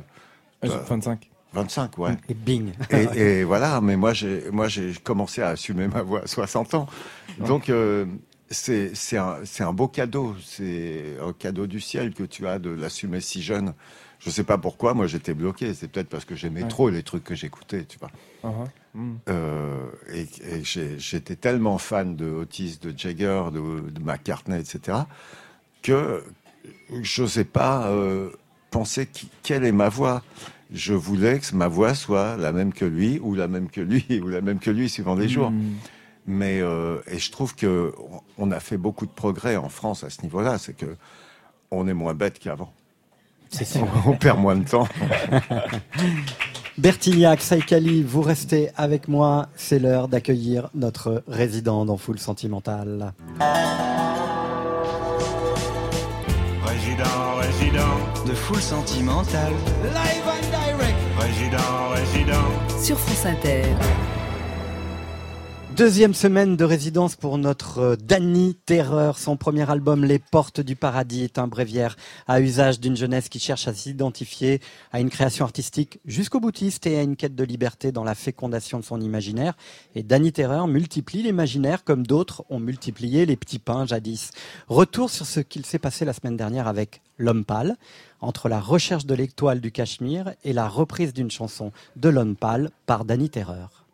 euh, 0.65 0.79
25. 0.89 1.29
25, 1.53 1.97
ouais. 1.99 2.11
Et 2.29 2.33
bing. 2.33 2.71
Et, 2.89 3.19
et 3.19 3.43
voilà, 3.43 3.79
mais 3.79 3.95
moi 3.95 4.13
j'ai 4.13 4.45
moi 4.51 4.67
j'ai 4.67 4.91
commencé 5.03 5.41
à 5.43 5.49
assumer 5.49 5.87
ma 5.87 6.01
voix 6.01 6.23
à 6.23 6.27
60 6.27 6.73
ans. 6.73 6.87
Donc 7.39 7.69
euh, 7.69 8.05
c'est 8.49 8.95
c'est 8.95 9.17
un 9.17 9.37
c'est 9.45 9.63
un 9.63 9.71
beau 9.71 9.87
cadeau, 9.87 10.35
c'est 10.43 11.15
un 11.21 11.31
cadeau 11.31 11.67
du 11.67 11.79
ciel 11.79 12.13
que 12.15 12.23
tu 12.23 12.47
as 12.47 12.57
de 12.57 12.71
l'assumer 12.71 13.21
si 13.21 13.43
jeune. 13.43 13.73
Je 14.25 14.29
sais 14.29 14.43
pas 14.43 14.57
pourquoi, 14.57 14.93
moi 14.93 15.07
j'étais 15.07 15.33
bloqué. 15.33 15.73
C'est 15.73 15.87
peut-être 15.89 16.09
parce 16.09 16.25
que 16.25 16.35
j'aimais 16.35 16.63
Ouais. 16.63 16.67
trop 16.69 16.89
les 16.89 17.03
trucs 17.03 17.23
que 17.23 17.35
j'écoutais, 17.35 17.83
tu 17.85 17.97
vois. 17.99 18.11
Uh-huh. 18.43 18.67
Mm. 18.93 19.15
Euh, 19.29 19.85
et 20.13 20.27
j'étais 20.63 21.35
tellement 21.35 21.77
fan 21.77 22.15
de 22.15 22.29
Otis, 22.29 22.79
de 22.81 22.93
Jagger, 22.97 23.43
de, 23.51 23.89
de 23.89 23.99
McCartney, 24.01 24.59
etc., 24.59 24.99
que 25.81 26.23
je 27.01 27.25
sais 27.25 27.43
pas 27.43 27.87
euh, 27.87 28.29
penser 28.71 29.05
qui, 29.07 29.29
quelle 29.43 29.65
est 29.65 29.71
ma 29.73 29.89
voix. 29.89 30.23
Je 30.71 30.93
voulais 30.93 31.39
que 31.39 31.55
ma 31.55 31.67
voix 31.67 31.93
soit 31.93 32.37
la 32.37 32.51
même 32.51 32.73
que 32.73 32.85
lui, 32.85 33.19
ou 33.21 33.35
la 33.35 33.47
même 33.47 33.69
que 33.69 33.81
lui, 33.81 34.05
ou 34.23 34.29
la 34.29 34.41
même 34.41 34.59
que 34.59 34.71
lui, 34.71 34.89
suivant 34.89 35.15
les 35.15 35.27
jours. 35.27 35.51
Mm. 35.51 35.73
Mais 36.25 36.61
euh, 36.61 37.01
et 37.07 37.19
je 37.19 37.29
trouve 37.31 37.53
que 37.55 37.93
on 38.37 38.51
a 38.51 38.61
fait 38.61 38.77
beaucoup 38.77 39.05
de 39.05 39.11
progrès 39.11 39.57
en 39.57 39.67
France 39.67 40.05
à 40.05 40.09
ce 40.09 40.21
niveau-là. 40.21 40.57
C'est 40.57 40.75
que 40.77 40.95
on 41.69 41.87
est 41.87 41.93
moins 41.93 42.13
bête 42.13 42.39
qu'avant. 42.39 42.71
C'est 43.53 43.65
sûr. 43.77 43.87
on 44.07 44.13
perd 44.13 44.39
moins 44.39 44.55
de 44.55 44.67
temps. 44.67 44.87
Bertignac, 46.77 47.39
Saïkali, 47.39 48.01
vous 48.01 48.21
restez 48.21 48.69
avec 48.75 49.07
moi. 49.07 49.47
C'est 49.55 49.77
l'heure 49.77 50.07
d'accueillir 50.07 50.69
notre 50.73 51.23
résident 51.27 51.85
dans 51.85 51.97
Full 51.97 52.17
Sentimental. 52.17 53.13
Résident, 56.65 57.35
résident. 57.39 58.25
De 58.25 58.33
full 58.33 58.59
sentimental. 58.61 59.51
Live 59.83 60.27
and 60.27 60.49
direct. 60.49 60.97
Résident, 61.19 61.89
résident. 61.93 62.81
Sur 62.81 62.97
France 62.97 63.25
Inter. 63.25 63.63
Deuxième 65.75 66.13
semaine 66.13 66.55
de 66.55 66.65
résidence 66.65 67.15
pour 67.15 67.39
notre 67.39 67.79
euh, 67.79 67.95
Danny 67.95 68.53
Terreur. 68.53 69.17
Son 69.17 69.37
premier 69.37 69.67
album, 69.71 70.05
Les 70.05 70.19
Portes 70.19 70.61
du 70.61 70.75
Paradis, 70.75 71.23
est 71.23 71.39
un 71.39 71.47
bréviaire 71.47 71.95
à 72.27 72.41
usage 72.41 72.79
d'une 72.79 72.95
jeunesse 72.95 73.27
qui 73.27 73.39
cherche 73.39 73.67
à 73.67 73.73
s'identifier 73.73 74.61
à 74.91 74.99
une 74.99 75.09
création 75.09 75.45
artistique 75.45 75.99
jusqu'au 76.05 76.39
boutiste 76.39 76.85
et 76.85 76.99
à 76.99 77.01
une 77.01 77.15
quête 77.15 77.33
de 77.33 77.43
liberté 77.43 77.91
dans 77.91 78.03
la 78.03 78.13
fécondation 78.13 78.77
de 78.77 78.83
son 78.83 79.01
imaginaire. 79.01 79.55
Et 79.95 80.03
Danny 80.03 80.31
Terreur 80.31 80.67
multiplie 80.67 81.23
l'imaginaire 81.23 81.83
comme 81.83 82.05
d'autres 82.05 82.43
ont 82.51 82.59
multiplié 82.59 83.25
les 83.25 83.35
petits 83.35 83.57
pains 83.57 83.87
jadis. 83.87 84.29
Retour 84.67 85.09
sur 85.09 85.25
ce 85.25 85.39
qu'il 85.39 85.65
s'est 85.65 85.79
passé 85.79 86.05
la 86.05 86.13
semaine 86.13 86.37
dernière 86.37 86.67
avec 86.67 87.01
L'Homme 87.17 87.45
Pâle, 87.45 87.77
entre 88.21 88.47
la 88.47 88.59
recherche 88.59 89.07
de 89.07 89.15
l'étoile 89.15 89.59
du 89.59 89.71
Cachemire 89.71 90.33
et 90.43 90.53
la 90.53 90.67
reprise 90.67 91.13
d'une 91.15 91.31
chanson 91.31 91.71
de 91.95 92.09
L'Homme 92.09 92.35
Pâle 92.35 92.69
par 92.85 93.05
Danny 93.05 93.31
Terreur. 93.31 93.87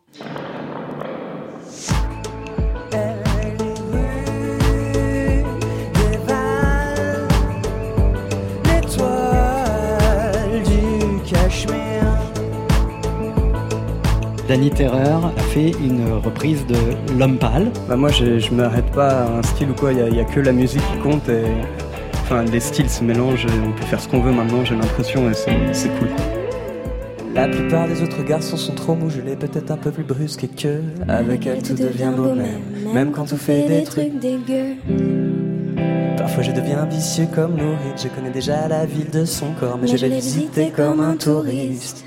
Danny 14.49 14.71
Terreur 14.71 15.31
a 15.37 15.41
fait 15.41 15.69
une 15.79 16.11
reprise 16.25 16.65
de 16.65 16.75
L'Homme 17.19 17.37
Pâle. 17.37 17.71
Bah 17.87 17.95
moi 17.95 18.09
je, 18.09 18.39
je 18.39 18.51
m'arrête 18.51 18.91
pas 18.93 19.09
à 19.09 19.37
un 19.37 19.43
style 19.43 19.69
ou 19.69 19.73
quoi, 19.75 19.93
il 19.93 19.99
y, 19.99 20.19
a- 20.19 20.21
a 20.21 20.25
que 20.25 20.39
la 20.39 20.51
musique 20.51 20.81
qui 20.91 20.97
compte 21.07 21.29
et 21.29 21.43
enfin 22.23 22.41
les 22.51 22.59
styles 22.59 22.89
se 22.89 23.03
mélangent 23.03 23.45
et 23.45 23.59
on 23.63 23.71
peut 23.73 23.85
faire 23.85 24.01
ce 24.01 24.07
qu'on 24.09 24.21
veut 24.21 24.31
maintenant 24.31 24.65
j'ai 24.65 24.73
l'impression 24.75 25.29
et 25.29 25.35
c'est 25.35 25.51
c'est 25.71 25.89
cool. 25.99 26.07
La 27.35 27.47
plupart 27.47 27.87
des 27.87 28.01
autres 28.01 28.23
garçons 28.23 28.57
sont 28.57 28.73
trop 28.73 28.95
mous, 28.95 29.11
je 29.11 29.21
l'ai 29.21 29.35
peut-être 29.35 29.69
un 29.69 29.77
peu 29.77 29.91
plus 29.91 30.03
brusque 30.03 30.43
et 30.43 30.47
que 30.47 30.81
avec 31.07 31.45
elle 31.45 31.61
tout 31.61 31.75
devient 31.75 32.11
beau 32.17 32.33
même, 32.33 32.91
même 32.91 33.11
quand 33.11 33.31
on 33.31 33.37
fait 33.37 33.67
des 33.67 33.83
trucs 33.83 34.19
dégueux. 34.19 34.77
Parfois 36.17 36.41
je 36.41 36.51
deviens 36.51 36.85
vicieux 36.85 37.27
comme 37.35 37.51
Nourrit, 37.51 37.93
je 37.97 38.07
connais 38.07 38.31
déjà 38.31 38.67
la 38.67 38.87
ville 38.87 39.11
de 39.11 39.25
son 39.25 39.51
corps, 39.59 39.77
mais, 39.79 39.87
je 39.87 39.95
vais 39.97 40.09
visiter 40.09 40.71
comme 40.75 41.01
un 41.01 41.15
touriste. 41.17 42.03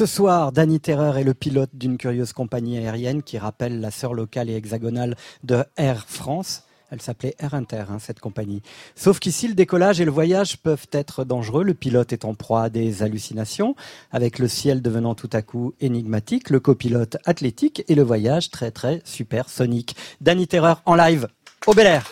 Ce 0.00 0.06
soir, 0.06 0.50
Danny 0.50 0.80
Terreur 0.80 1.18
est 1.18 1.24
le 1.24 1.34
pilote 1.34 1.68
d'une 1.74 1.98
curieuse 1.98 2.32
compagnie 2.32 2.78
aérienne 2.78 3.22
qui 3.22 3.36
rappelle 3.36 3.82
la 3.82 3.90
sœur 3.90 4.14
locale 4.14 4.48
et 4.48 4.54
hexagonale 4.54 5.14
de 5.44 5.62
Air 5.76 6.06
France. 6.08 6.62
Elle 6.90 7.02
s'appelait 7.02 7.34
Air 7.38 7.52
Inter, 7.52 7.84
hein, 7.90 7.98
cette 7.98 8.18
compagnie. 8.18 8.62
Sauf 8.94 9.18
qu'ici, 9.18 9.46
le 9.46 9.52
décollage 9.52 10.00
et 10.00 10.06
le 10.06 10.10
voyage 10.10 10.56
peuvent 10.56 10.86
être 10.92 11.24
dangereux. 11.24 11.64
Le 11.64 11.74
pilote 11.74 12.14
est 12.14 12.24
en 12.24 12.32
proie 12.32 12.62
à 12.62 12.68
des 12.70 13.02
hallucinations, 13.02 13.76
avec 14.10 14.38
le 14.38 14.48
ciel 14.48 14.80
devenant 14.80 15.14
tout 15.14 15.28
à 15.34 15.42
coup 15.42 15.74
énigmatique, 15.82 16.48
le 16.48 16.60
copilote 16.60 17.18
athlétique 17.26 17.84
et 17.86 17.94
le 17.94 18.02
voyage 18.02 18.48
très 18.48 18.70
très 18.70 19.02
supersonique. 19.04 19.96
Danny 20.22 20.46
Terreur 20.46 20.80
en 20.86 20.94
live 20.94 21.28
au 21.66 21.74
Bel 21.74 21.88
Air. 21.88 22.10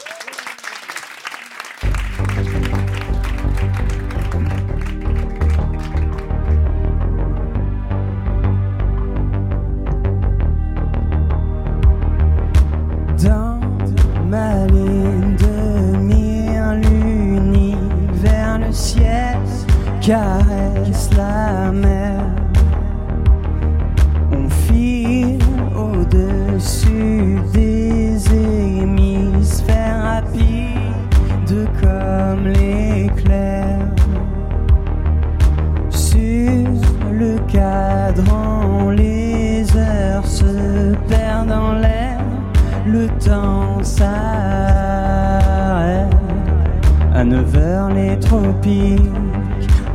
tropique, 48.69 49.01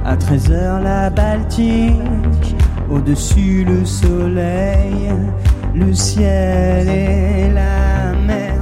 à 0.05 0.15
13h 0.15 0.83
la 0.83 1.09
Baltique, 1.09 2.55
au-dessus 2.89 3.65
le 3.65 3.85
soleil, 3.85 5.09
le 5.73 5.93
ciel 5.93 6.89
et 6.89 7.49
la 7.53 8.13
mer. 8.25 8.52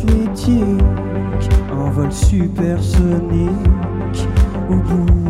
athlétique, 0.00 0.60
en 1.72 1.90
vol 1.90 2.12
supersonique, 2.12 3.48
au 4.70 4.76
bout 4.76 5.29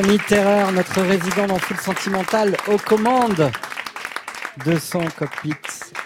Jérémy 0.00 0.18
Terreur, 0.28 0.72
notre 0.72 1.02
résident 1.02 1.46
dans 1.46 1.58
Foule 1.58 1.76
Sentimentale, 1.76 2.56
aux 2.72 2.78
commandes 2.78 3.50
de 4.64 4.78
son 4.78 5.02
cockpit 5.18 5.52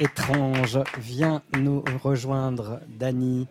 étrange, 0.01 0.81
vient 0.99 1.43
nous 1.57 1.85
rejoindre. 2.03 2.81
Dany, 2.89 3.47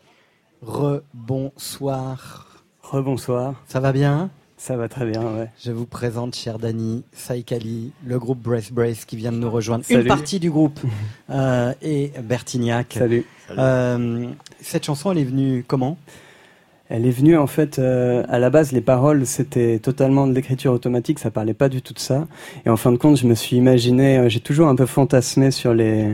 rebonsoir. 0.62 2.48
Rebonsoir. 2.82 3.54
Ça 3.68 3.80
va 3.80 3.94
bien? 3.94 4.32
Ça 4.58 4.76
va 4.76 4.90
très 4.90 5.10
bien, 5.10 5.22
ouais. 5.22 5.50
Je 5.64 5.72
vous 5.72 5.86
présente, 5.86 6.36
cher 6.36 6.60
Dany, 6.60 7.06
Saïkali, 7.14 7.94
le 8.06 8.20
groupe 8.20 8.40
Brace 8.40 8.72
Brace 8.72 9.06
qui 9.06 9.16
vient 9.16 9.32
de 9.32 9.38
nous 9.38 9.52
rejoindre. 9.52 9.86
Salut. 9.86 10.02
Une 10.02 10.08
partie 10.08 10.42
du 10.42 10.52
groupe 10.52 10.80
euh, 11.30 11.74
et 11.82 12.12
Bertignac. 12.22 12.96
Salut. 13.00 13.26
Euh, 13.52 14.28
cette 14.60 14.86
chanson, 14.86 15.14
elle 15.14 15.20
est 15.20 15.24
venue 15.24 15.64
comment? 15.66 15.98
Elle 16.90 17.06
est 17.06 17.12
venue 17.12 17.38
en 17.38 17.48
fait 17.48 17.80
euh, 17.80 18.24
à 18.28 18.40
la 18.40 18.50
base 18.50 18.72
les 18.74 18.82
paroles 18.82 19.26
c'était 19.26 19.80
totalement 19.80 20.28
de 20.28 20.34
l'écriture 20.34 20.74
automatique, 20.74 21.18
ça 21.18 21.32
parlait 21.32 21.54
pas 21.54 21.70
du 21.70 21.82
tout 21.82 21.94
de 21.94 22.00
ça. 22.00 22.28
Et 22.66 22.70
en 22.70 22.78
fin 22.78 22.92
de 22.92 22.98
compte, 22.98 23.18
je 23.18 23.26
me 23.26 23.36
suis 23.36 23.56
imaginé, 23.56 24.18
euh, 24.18 24.30
j'ai 24.30 24.42
toujours 24.42 24.68
un 24.68 24.76
peu 24.76 24.86
fantasmé 24.86 25.52
sur 25.52 25.74
les 25.74 26.14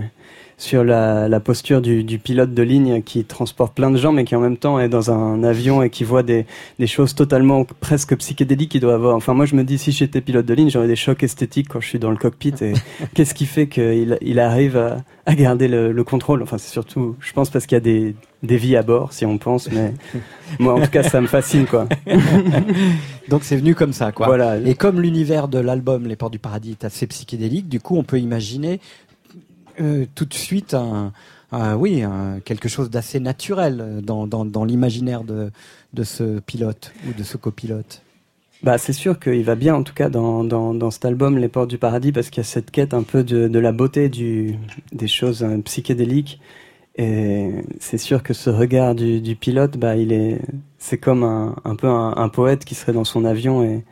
sur 0.57 0.83
la, 0.83 1.39
posture 1.39 1.81
du, 1.81 2.19
pilote 2.19 2.53
de 2.53 2.63
ligne 2.63 3.01
qui 3.01 3.23
transporte 3.23 3.73
plein 3.73 3.89
de 3.91 3.97
gens 3.97 4.11
mais 4.11 4.25
qui 4.25 4.35
en 4.35 4.41
même 4.41 4.57
temps 4.57 4.77
est 4.77 4.89
dans 4.89 5.09
un 5.09 5.41
avion 5.41 5.81
et 5.81 5.89
qui 5.89 6.03
voit 6.03 6.21
des, 6.21 6.45
choses 6.85 7.15
totalement 7.15 7.65
presque 7.79 8.15
psychédéliques 8.17 8.71
qu'il 8.71 8.81
doit 8.81 8.93
avoir. 8.93 9.15
Enfin 9.15 9.33
moi 9.33 9.45
je 9.45 9.55
me 9.55 9.63
dis 9.63 9.77
si 9.77 9.91
j'étais 9.91 10.21
pilote 10.21 10.45
de 10.45 10.53
ligne 10.53 10.69
j'aurais 10.69 10.87
des 10.87 10.97
chocs 10.97 11.23
esthétiques 11.23 11.69
quand 11.69 11.79
je 11.79 11.87
suis 11.87 11.99
dans 11.99 12.11
le 12.11 12.17
cockpit 12.17 12.53
et 12.61 12.73
qu'est-ce 13.15 13.33
qui 13.33 13.45
fait 13.45 13.67
qu'il 13.67 14.39
arrive 14.39 14.77
à, 15.25 15.35
garder 15.35 15.67
le, 15.67 15.91
le 15.93 16.03
contrôle? 16.03 16.43
Enfin 16.43 16.57
c'est 16.57 16.71
surtout 16.71 17.15
je 17.21 17.31
pense 17.33 17.49
parce 17.49 17.65
qu'il 17.65 17.75
y 17.75 17.77
a 17.77 17.81
des 17.81 18.15
des 18.43 18.57
vies 18.57 18.75
à 18.77 18.83
bord, 18.83 19.11
si 19.13 19.25
on 19.25 19.37
pense, 19.37 19.69
mais 19.71 19.93
moi, 20.59 20.73
en 20.75 20.81
tout 20.81 20.89
cas, 20.89 21.03
ça 21.03 21.19
me 21.21 21.27
fascine, 21.27 21.65
quoi. 21.65 21.87
Donc 23.27 23.43
c'est 23.43 23.57
venu 23.57 23.75
comme 23.75 23.93
ça, 23.93 24.11
quoi. 24.11 24.27
Voilà. 24.27 24.57
Et 24.57 24.75
comme 24.75 25.01
l'univers 25.01 25.47
de 25.47 25.59
l'album 25.59 26.07
Les 26.07 26.15
Portes 26.15 26.31
du 26.33 26.39
Paradis 26.39 26.71
est 26.71 26.85
assez 26.85 27.05
psychédélique, 27.07 27.69
du 27.69 27.79
coup, 27.79 27.97
on 27.97 28.03
peut 28.03 28.19
imaginer 28.19 28.79
euh, 29.81 30.05
tout 30.15 30.25
de 30.25 30.33
suite 30.33 30.73
un, 30.73 31.11
un- 31.51 31.75
oui, 31.75 32.01
un- 32.03 32.39
quelque 32.43 32.69
chose 32.69 32.89
d'assez 32.89 33.19
naturel 33.19 33.79
euh, 33.81 34.01
dans, 34.01 34.25
dans, 34.27 34.45
dans 34.45 34.65
l'imaginaire 34.65 35.23
de, 35.23 35.51
de 35.93 36.03
ce 36.03 36.39
pilote 36.39 36.91
ou 37.07 37.13
de 37.17 37.23
ce 37.23 37.37
copilote. 37.37 38.01
Bah, 38.61 38.77
c'est 38.77 38.91
sûr 38.93 39.19
qu'il 39.19 39.43
va 39.45 39.55
bien, 39.55 39.75
en 39.75 39.83
tout 39.83 39.93
cas, 39.93 40.09
dans, 40.09 40.43
dans, 40.43 40.73
dans 40.73 40.91
cet 40.91 41.05
album, 41.05 41.37
Les 41.37 41.47
Portes 41.47 41.69
du 41.69 41.77
Paradis, 41.77 42.11
parce 42.11 42.29
qu'il 42.29 42.41
y 42.41 42.45
a 42.45 42.49
cette 42.49 42.71
quête 42.71 42.93
un 42.93 43.03
peu 43.03 43.23
de, 43.23 43.47
de 43.47 43.59
la 43.59 43.71
beauté 43.71 44.09
du, 44.09 44.55
des 44.91 45.07
choses 45.07 45.43
euh, 45.43 45.57
psychédéliques. 45.59 46.41
Et 47.01 47.51
c'est 47.79 47.97
sûr 47.97 48.23
que 48.23 48.33
ce 48.33 48.49
regard 48.49 48.93
du, 48.93 49.21
du 49.21 49.35
pilote, 49.37 49.77
bah, 49.77 49.95
il 49.95 50.11
est, 50.11 50.41
c'est 50.79 50.97
comme 50.97 51.23
un, 51.23 51.55
un 51.63 51.75
peu 51.77 51.87
un, 51.87 52.13
un 52.17 52.27
poète 52.27 52.65
qui 52.65 52.75
serait 52.75 52.91
dans 52.91 53.05
son 53.05 53.23
avion 53.23 53.63
et, 53.63 53.85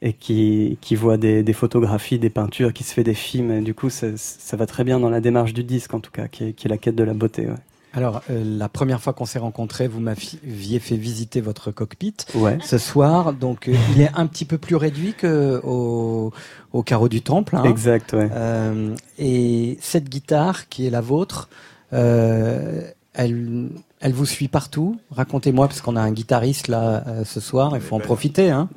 et 0.00 0.12
qui, 0.12 0.78
qui 0.80 0.94
voit 0.94 1.16
des, 1.16 1.42
des 1.42 1.52
photographies, 1.52 2.20
des 2.20 2.30
peintures, 2.30 2.72
qui 2.72 2.84
se 2.84 2.94
fait 2.94 3.02
des 3.02 3.14
films. 3.14 3.50
Et 3.50 3.60
du 3.62 3.74
coup, 3.74 3.90
ça, 3.90 4.06
ça 4.16 4.56
va 4.56 4.66
très 4.66 4.84
bien 4.84 5.00
dans 5.00 5.10
la 5.10 5.20
démarche 5.20 5.54
du 5.54 5.64
disque, 5.64 5.92
en 5.92 5.98
tout 6.00 6.12
cas, 6.12 6.28
qui 6.28 6.44
est, 6.44 6.52
qui 6.52 6.68
est 6.68 6.70
la 6.70 6.78
quête 6.78 6.94
de 6.94 7.02
la 7.02 7.14
beauté. 7.14 7.46
Ouais. 7.46 7.56
Alors, 7.94 8.22
euh, 8.30 8.42
la 8.58 8.68
première 8.68 9.02
fois 9.02 9.12
qu'on 9.12 9.26
s'est 9.26 9.40
rencontrés, 9.40 9.88
vous 9.88 10.00
m'aviez 10.00 10.78
fait 10.78 10.96
visiter 10.96 11.40
votre 11.40 11.72
cockpit 11.72 12.14
Ouais. 12.36 12.58
ce 12.62 12.78
soir. 12.78 13.32
Donc, 13.32 13.68
euh, 13.68 13.74
il 13.94 14.00
est 14.00 14.10
un 14.14 14.26
petit 14.28 14.44
peu 14.44 14.56
plus 14.56 14.76
réduit 14.76 15.14
que 15.14 15.60
au, 15.64 16.32
au 16.72 16.82
carreau 16.84 17.08
du 17.08 17.22
temple. 17.22 17.56
hein. 17.56 17.64
Exact, 17.64 18.12
ouais. 18.12 18.28
Euh, 18.32 18.94
et 19.18 19.76
cette 19.80 20.08
guitare 20.08 20.68
qui 20.68 20.86
est 20.86 20.90
la 20.90 21.00
vôtre, 21.02 21.48
elle, 21.92 23.68
elle 24.00 24.12
vous 24.12 24.26
suit 24.26 24.48
partout. 24.48 24.98
Racontez-moi, 25.10 25.68
parce 25.68 25.80
qu'on 25.80 25.96
a 25.96 26.00
un 26.00 26.10
guitariste 26.12 26.68
là 26.68 27.04
euh, 27.06 27.24
ce 27.24 27.40
soir. 27.40 27.72
Il 27.74 27.80
faut 27.80 27.96
en 27.96 28.00
profiter. 28.00 28.50
Hein. 28.50 28.68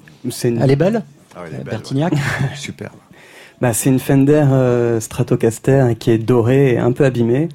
Une- 0.44 0.62
Elle 0.62 0.72
est 0.72 0.76
belle, 0.76 1.04
Ah, 1.36 1.40
elle 1.48 1.54
est 1.54 1.56
Euh, 1.56 1.58
belle, 1.60 1.66
Bertignac. 1.72 2.14
Superbe. 2.56 2.94
Bah, 3.62 3.74
c'est 3.74 3.90
une 3.90 4.00
Fender 4.00 4.44
euh, 4.52 5.00
Stratocaster 5.00 5.94
qui 5.98 6.12
est 6.12 6.18
dorée 6.18 6.74
et 6.74 6.78
un 6.78 6.92
peu 6.92 7.06
abîmée. 7.06 7.48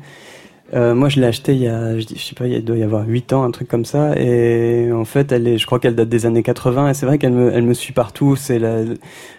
Euh, 0.73 0.95
moi, 0.95 1.09
je 1.09 1.21
l'ai 1.21 1.27
acheté 1.27 1.55
il 1.55 1.63
y 1.63 1.69
a, 1.69 1.99
je, 1.99 2.07
sais 2.07 2.35
pas, 2.37 2.47
il 2.47 2.65
doit 2.65 2.77
y 2.77 2.83
avoir 2.83 3.07
8 3.07 3.33
ans, 3.33 3.43
un 3.43 3.51
truc 3.51 3.69
comme 3.69 3.85
ça. 3.85 4.17
Et 4.17 4.91
en 4.93 5.05
fait, 5.05 5.33
elle 5.33 5.49
est, 5.49 5.59
je 5.59 5.67
crois 5.67 5.81
qu'elle 5.81 5.97
date 5.97 6.09
des 6.09 6.27
années 6.27 6.43
80. 6.43 6.91
Et 6.91 6.95
c'est 6.95 7.07
vrai 7.07 7.19
qu'elle 7.19 7.33
me, 7.33 7.53
elle 7.53 7.65
me 7.65 7.75
suit 7.75 7.93
partout. 7.93 8.37
C'est 8.37 8.59
la, 8.59 8.83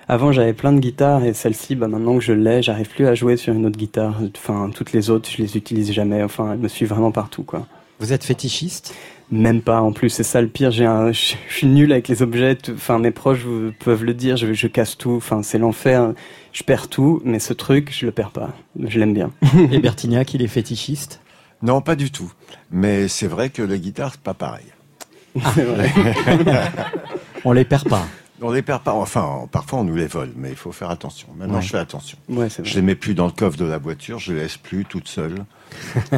avant, 0.09 0.31
j'avais 0.31 0.53
plein 0.53 0.73
de 0.73 0.79
guitares 0.79 1.23
et 1.23 1.33
celle-ci, 1.33 1.75
bah, 1.75 1.87
maintenant 1.87 2.17
que 2.17 2.23
je 2.23 2.33
l'ai, 2.33 2.61
j'arrive 2.61 2.89
plus 2.89 3.07
à 3.07 3.15
jouer 3.15 3.37
sur 3.37 3.53
une 3.53 3.65
autre 3.65 3.77
guitare. 3.77 4.19
Enfin, 4.35 4.69
toutes 4.75 4.91
les 4.91 5.09
autres, 5.09 5.29
je 5.29 5.41
les 5.41 5.55
utilise 5.55 5.91
jamais. 5.93 6.21
Enfin, 6.21 6.51
elle 6.53 6.59
me 6.59 6.67
suit 6.67 6.85
vraiment 6.85 7.11
partout, 7.11 7.43
quoi. 7.43 7.65
Vous 7.99 8.11
êtes 8.11 8.23
fétichiste? 8.23 8.93
Même 9.31 9.61
pas, 9.61 9.81
en 9.81 9.93
plus, 9.93 10.09
c'est 10.09 10.23
ça 10.23 10.41
le 10.41 10.49
pire. 10.49 10.71
J'ai 10.71 10.85
un, 10.85 11.11
je, 11.13 11.35
suis 11.47 11.67
nul 11.67 11.93
avec 11.93 12.09
les 12.09 12.21
objets. 12.21 12.57
Enfin, 12.73 12.99
mes 12.99 13.11
proches 13.11 13.45
peuvent 13.79 14.03
le 14.03 14.13
dire. 14.13 14.35
Je, 14.35 14.51
je 14.51 14.67
casse 14.67 14.97
tout. 14.97 15.11
Enfin, 15.11 15.43
c'est 15.43 15.59
l'enfer. 15.59 16.13
Je 16.53 16.63
perds 16.63 16.87
tout, 16.89 17.21
mais 17.23 17.39
ce 17.39 17.53
truc, 17.53 17.91
je 17.97 18.05
le 18.05 18.11
perds 18.11 18.31
pas. 18.31 18.49
Je 18.79 18.99
l'aime 18.99 19.13
bien. 19.13 19.31
Et 19.71 19.79
Bertignac, 19.79 20.33
il 20.33 20.41
est 20.41 20.47
fétichiste? 20.47 21.21
Non, 21.61 21.81
pas 21.81 21.95
du 21.95 22.11
tout. 22.11 22.31
Mais 22.71 23.07
c'est 23.07 23.27
vrai 23.27 23.49
que 23.49 23.61
la 23.61 23.77
guitare, 23.77 24.11
c'est 24.13 24.21
pas 24.21 24.33
pareil. 24.33 24.65
C'est 25.55 25.63
vrai. 25.65 25.91
On 27.45 27.51
les 27.53 27.63
perd 27.65 27.87
pas. 27.87 28.05
On 28.43 28.51
les 28.51 28.61
perd 28.63 28.81
pas. 28.83 28.93
Enfin, 28.93 29.47
parfois 29.51 29.79
on 29.79 29.83
nous 29.83 29.95
les 29.95 30.07
vole, 30.07 30.31
mais 30.35 30.49
il 30.49 30.55
faut 30.55 30.71
faire 30.71 30.89
attention. 30.89 31.27
Maintenant, 31.37 31.55
Ouais. 31.55 31.61
je 31.61 31.69
fais 31.69 31.77
attention. 31.77 32.17
Ouais, 32.29 32.47
je 32.63 32.75
les 32.75 32.81
mets 32.81 32.95
plus 32.95 33.13
dans 33.13 33.25
le 33.27 33.31
coffre 33.31 33.57
de 33.57 33.65
la 33.65 33.77
voiture, 33.77 34.17
je 34.19 34.33
les 34.33 34.39
laisse 34.41 34.57
plus 34.57 34.85
toutes 34.85 35.07
seules. 35.07 35.43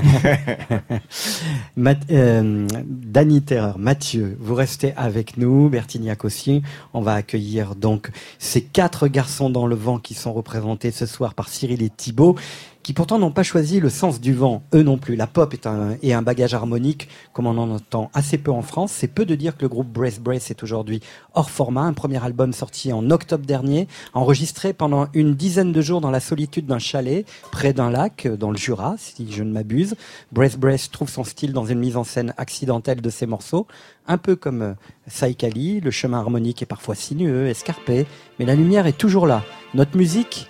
Euh, 2.11 2.67
Dany 2.85 3.41
Terreur, 3.41 3.77
Mathieu, 3.77 4.37
vous 4.39 4.55
restez 4.55 4.93
avec 4.95 5.37
nous, 5.37 5.69
Bertignac 5.69 6.23
aussi. 6.25 6.61
On 6.93 7.01
va 7.01 7.13
accueillir 7.13 7.75
donc 7.75 8.09
ces 8.39 8.61
quatre 8.63 9.07
garçons 9.07 9.49
dans 9.49 9.67
le 9.67 9.75
vent 9.75 9.99
qui 9.99 10.13
sont 10.13 10.33
représentés 10.33 10.91
ce 10.91 11.05
soir 11.05 11.33
par 11.33 11.49
Cyril 11.49 11.81
et 11.83 11.89
Thibaut, 11.89 12.35
qui 12.83 12.93
pourtant 12.93 13.17
n'ont 13.17 13.31
pas 13.31 13.43
choisi 13.43 13.79
le 13.79 13.89
sens 13.89 14.19
du 14.19 14.33
vent, 14.33 14.61
eux 14.73 14.83
non 14.83 14.97
plus. 14.97 15.15
La 15.15 15.25
pop 15.25 15.53
est 15.53 15.65
un, 15.65 15.95
est 16.01 16.13
un 16.13 16.21
bagage 16.21 16.53
harmonique, 16.53 17.07
comme 17.31 17.47
on 17.47 17.57
en 17.57 17.71
entend 17.71 18.11
assez 18.13 18.37
peu 18.37 18.51
en 18.51 18.61
France. 18.61 18.91
C'est 18.91 19.07
peu 19.07 19.25
de 19.25 19.35
dire 19.35 19.55
que 19.55 19.63
le 19.63 19.69
groupe 19.69 19.87
Brace 19.87 20.19
Brace 20.19 20.51
est 20.51 20.61
aujourd'hui 20.63 21.01
hors 21.33 21.49
format. 21.49 21.83
Un 21.83 21.93
premier 21.93 22.23
album 22.23 22.51
sorti 22.51 22.91
en 22.91 23.09
octobre 23.09 23.45
dernier, 23.45 23.87
enregistré 24.13 24.73
pendant 24.73 25.07
une 25.13 25.33
dizaine 25.33 25.71
de 25.71 25.81
jours 25.81 26.01
dans 26.01 26.11
la 26.11 26.19
solitude 26.19 26.65
d'un 26.65 26.79
chalet, 26.79 27.25
près 27.51 27.71
d'un 27.71 27.89
lac, 27.89 28.27
dans 28.27 28.51
le 28.51 28.57
Jura, 28.57 28.95
si 28.97 29.31
je 29.31 29.43
ne 29.43 29.51
m'abuse. 29.51 29.95
Brace 30.33 30.57
Brace 30.57 30.91
trouve 30.91 31.09
son 31.09 31.23
style 31.23 31.53
dans 31.53 31.65
une 31.65 31.79
mise 31.79 31.95
en 31.95 32.03
scène 32.03 32.33
accidentelle 32.37 33.01
de 33.01 33.09
ses 33.09 33.25
morceaux, 33.25 33.65
un 34.07 34.17
peu 34.17 34.35
comme 34.35 34.61
euh, 34.61 34.73
Saïkali, 35.07 35.79
le 35.79 35.91
chemin 35.91 36.19
harmonique 36.19 36.61
est 36.61 36.65
parfois 36.65 36.95
sinueux, 36.95 37.47
escarpé, 37.47 38.05
mais 38.39 38.45
la 38.45 38.55
lumière 38.55 38.87
est 38.87 38.97
toujours 38.97 39.27
là. 39.27 39.43
Notre 39.73 39.95
musique 39.95 40.49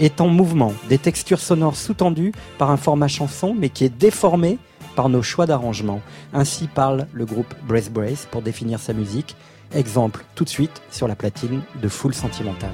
est 0.00 0.20
en 0.20 0.28
mouvement, 0.28 0.72
des 0.88 0.98
textures 0.98 1.40
sonores 1.40 1.76
sous-tendues 1.76 2.32
par 2.58 2.70
un 2.70 2.76
format 2.76 3.08
chanson, 3.08 3.54
mais 3.56 3.68
qui 3.68 3.84
est 3.84 3.96
déformé 3.96 4.58
par 4.96 5.08
nos 5.08 5.22
choix 5.22 5.46
d'arrangement. 5.46 6.00
Ainsi 6.32 6.66
parle 6.66 7.06
le 7.12 7.26
groupe 7.26 7.54
Brace 7.68 7.90
Brace 7.90 8.26
pour 8.30 8.42
définir 8.42 8.80
sa 8.80 8.92
musique. 8.92 9.36
Exemple 9.72 10.24
tout 10.34 10.44
de 10.44 10.48
suite 10.48 10.82
sur 10.90 11.06
la 11.06 11.14
platine 11.14 11.62
de 11.80 11.88
Full 11.88 12.14
Sentimental. 12.14 12.72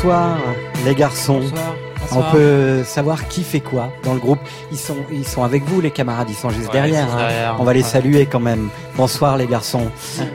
Bonsoir 0.00 0.38
les 0.84 0.94
garçons. 0.94 1.40
Bonsoir. 1.40 1.74
On 2.14 2.30
peut 2.32 2.84
savoir 2.84 3.26
qui 3.26 3.42
fait 3.42 3.58
quoi 3.58 3.90
dans 4.04 4.14
le 4.14 4.20
groupe. 4.20 4.38
Ils 4.70 4.78
sont, 4.78 4.94
ils 5.10 5.26
sont 5.26 5.42
avec 5.42 5.64
vous 5.64 5.80
les 5.80 5.90
camarades, 5.90 6.28
ils 6.30 6.36
sont 6.36 6.50
juste 6.50 6.68
Ouais, 6.68 6.72
derrière. 6.72 7.12
hein. 7.12 7.16
derrière. 7.18 7.56
On 7.58 7.64
va 7.64 7.72
les 7.72 7.82
saluer 7.82 8.26
quand 8.26 8.38
même. 8.38 8.68
Bonsoir 8.96 9.36
les 9.36 9.48
garçons. 9.48 9.88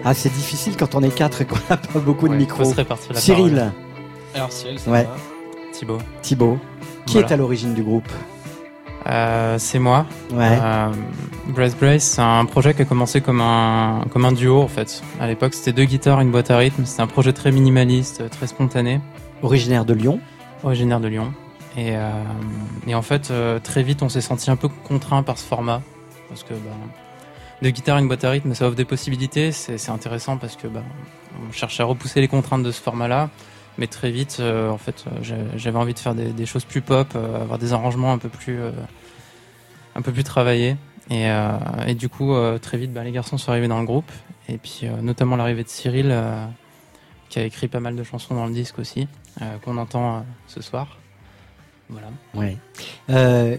Ah 0.04 0.14
c'est 0.14 0.34
difficile 0.34 0.76
quand 0.76 0.96
on 0.96 1.02
est 1.02 1.16
quatre 1.16 1.42
et 1.44 1.46
qu'on 1.46 1.56
n'a 1.70 1.78
pas 1.78 2.00
beaucoup 2.00 2.28
de 2.28 2.36
micros. 2.36 2.74
Cyril. 3.14 3.54
parole. 3.56 3.72
Alors, 4.36 4.52
Cyril, 4.52 4.80
c'est 4.80 4.90
ouais. 4.92 5.08
Thibaut. 5.72 6.00
Thibaut. 6.22 6.58
Qui 7.06 7.14
Voilà. 7.14 7.30
est 7.30 7.32
à 7.32 7.38
l'origine 7.38 7.74
du 7.74 7.84
groupe 7.84 8.10
Euh, 9.08 9.56
c'est 9.60 9.80
moi. 9.80 10.06
Ouais. 10.34 10.60
Euh, 10.62 10.90
Brace 11.48 11.76
Brace, 11.78 12.04
c'est 12.04 12.22
un 12.22 12.44
projet 12.44 12.74
qui 12.74 12.82
a 12.82 12.86
commencé 12.86 13.22
comme 13.22 13.40
un, 13.40 14.02
comme 14.12 14.26
un 14.26 14.34
duo 14.34 14.62
en 14.62 14.68
fait. 14.68 15.02
À 15.22 15.28
l'époque, 15.28 15.54
c'était 15.54 15.72
deux 15.72 15.86
guitares, 15.86 16.20
une 16.20 16.32
boîte 16.32 16.52
à 16.52 16.58
rythme. 16.58 16.84
C'était 16.86 17.02
un 17.02 17.08
projet 17.08 17.32
très 17.32 17.52
minimaliste, 17.52 18.30
très 18.30 18.48
spontané. 18.48 19.00
Originaire 19.44 19.84
de 19.84 19.94
Lyon. 19.94 20.22
Originaire 20.64 21.02
de 21.02 21.10
Lyon. 21.10 21.34
Et, 21.76 21.98
euh, 21.98 22.10
et 22.88 22.96
en 22.96 23.02
fait, 23.02 23.30
euh, 23.30 23.60
très 23.60 23.84
vite, 23.84 24.02
on 24.02 24.08
s'est 24.08 24.22
senti 24.22 24.50
un 24.50 24.56
peu 24.56 24.70
contraint 24.70 25.22
par 25.22 25.38
ce 25.38 25.44
format. 25.44 25.82
Parce 26.30 26.44
que 26.44 26.54
bah, 26.54 26.72
deux 27.62 27.72
guitares, 27.72 27.98
une 27.98 28.08
boîte 28.08 28.24
à 28.24 28.30
rythme, 28.30 28.54
ça 28.54 28.68
offre 28.68 28.78
des 28.78 28.86
possibilités. 28.86 29.52
C'est 29.52 29.90
intéressant 29.90 30.38
parce 30.38 30.56
que 30.56 30.68
bah, 30.68 30.82
on 31.46 31.52
cherche 31.52 31.78
à 31.82 31.84
repousser 31.84 32.22
les 32.22 32.30
contraintes 32.30 32.64
de 32.64 32.72
ce 32.72 32.82
format-là. 32.82 33.30
Mais 33.78 33.88
très 33.88 34.12
vite, 34.12 34.38
euh, 34.40 34.70
en 34.70 34.78
fait, 34.78 35.04
j'avais 35.22 35.78
envie 35.78 35.94
de 35.94 36.00
faire 36.00 36.16
des, 36.16 36.46
choses 36.46 36.64
plus 36.64 36.82
pop, 36.82 37.14
avoir 37.16 37.58
des 37.60 37.74
arrangements 37.74 38.14
un 38.14 38.20
peu 38.20 38.30
plus, 38.30 38.60
un 39.96 40.02
peu 40.02 40.14
plus 40.14 40.24
travaillés. 40.24 40.78
Et, 41.10 41.28
et 41.86 41.96
du 41.96 42.08
coup, 42.08 42.34
très 42.62 42.78
vite, 42.78 42.94
bah, 42.94 43.04
les 43.04 43.12
garçons 43.12 43.38
sont 43.38 43.52
arrivés 43.52 43.68
dans 43.68 43.80
le 43.80 43.86
groupe. 43.86 44.10
Et 44.48 44.58
puis, 44.58 44.84
notamment 45.02 45.36
l'arrivée 45.36 45.64
de 45.64 45.70
Cyril, 45.70 46.16
qui 47.28 47.40
a 47.40 47.44
écrit 47.44 47.68
pas 47.68 47.80
mal 47.80 47.96
de 47.96 48.04
chansons 48.04 48.36
dans 48.36 48.46
le 48.46 48.54
disque 48.54 48.78
aussi, 48.80 49.08
qu'on 49.64 49.78
entend 49.78 50.18
euh, 50.18 50.22
ce 50.48 50.62
soir. 50.62 50.98
Voilà. 51.90 52.08
Ouais. 52.34 52.58
Euh, 53.10 53.58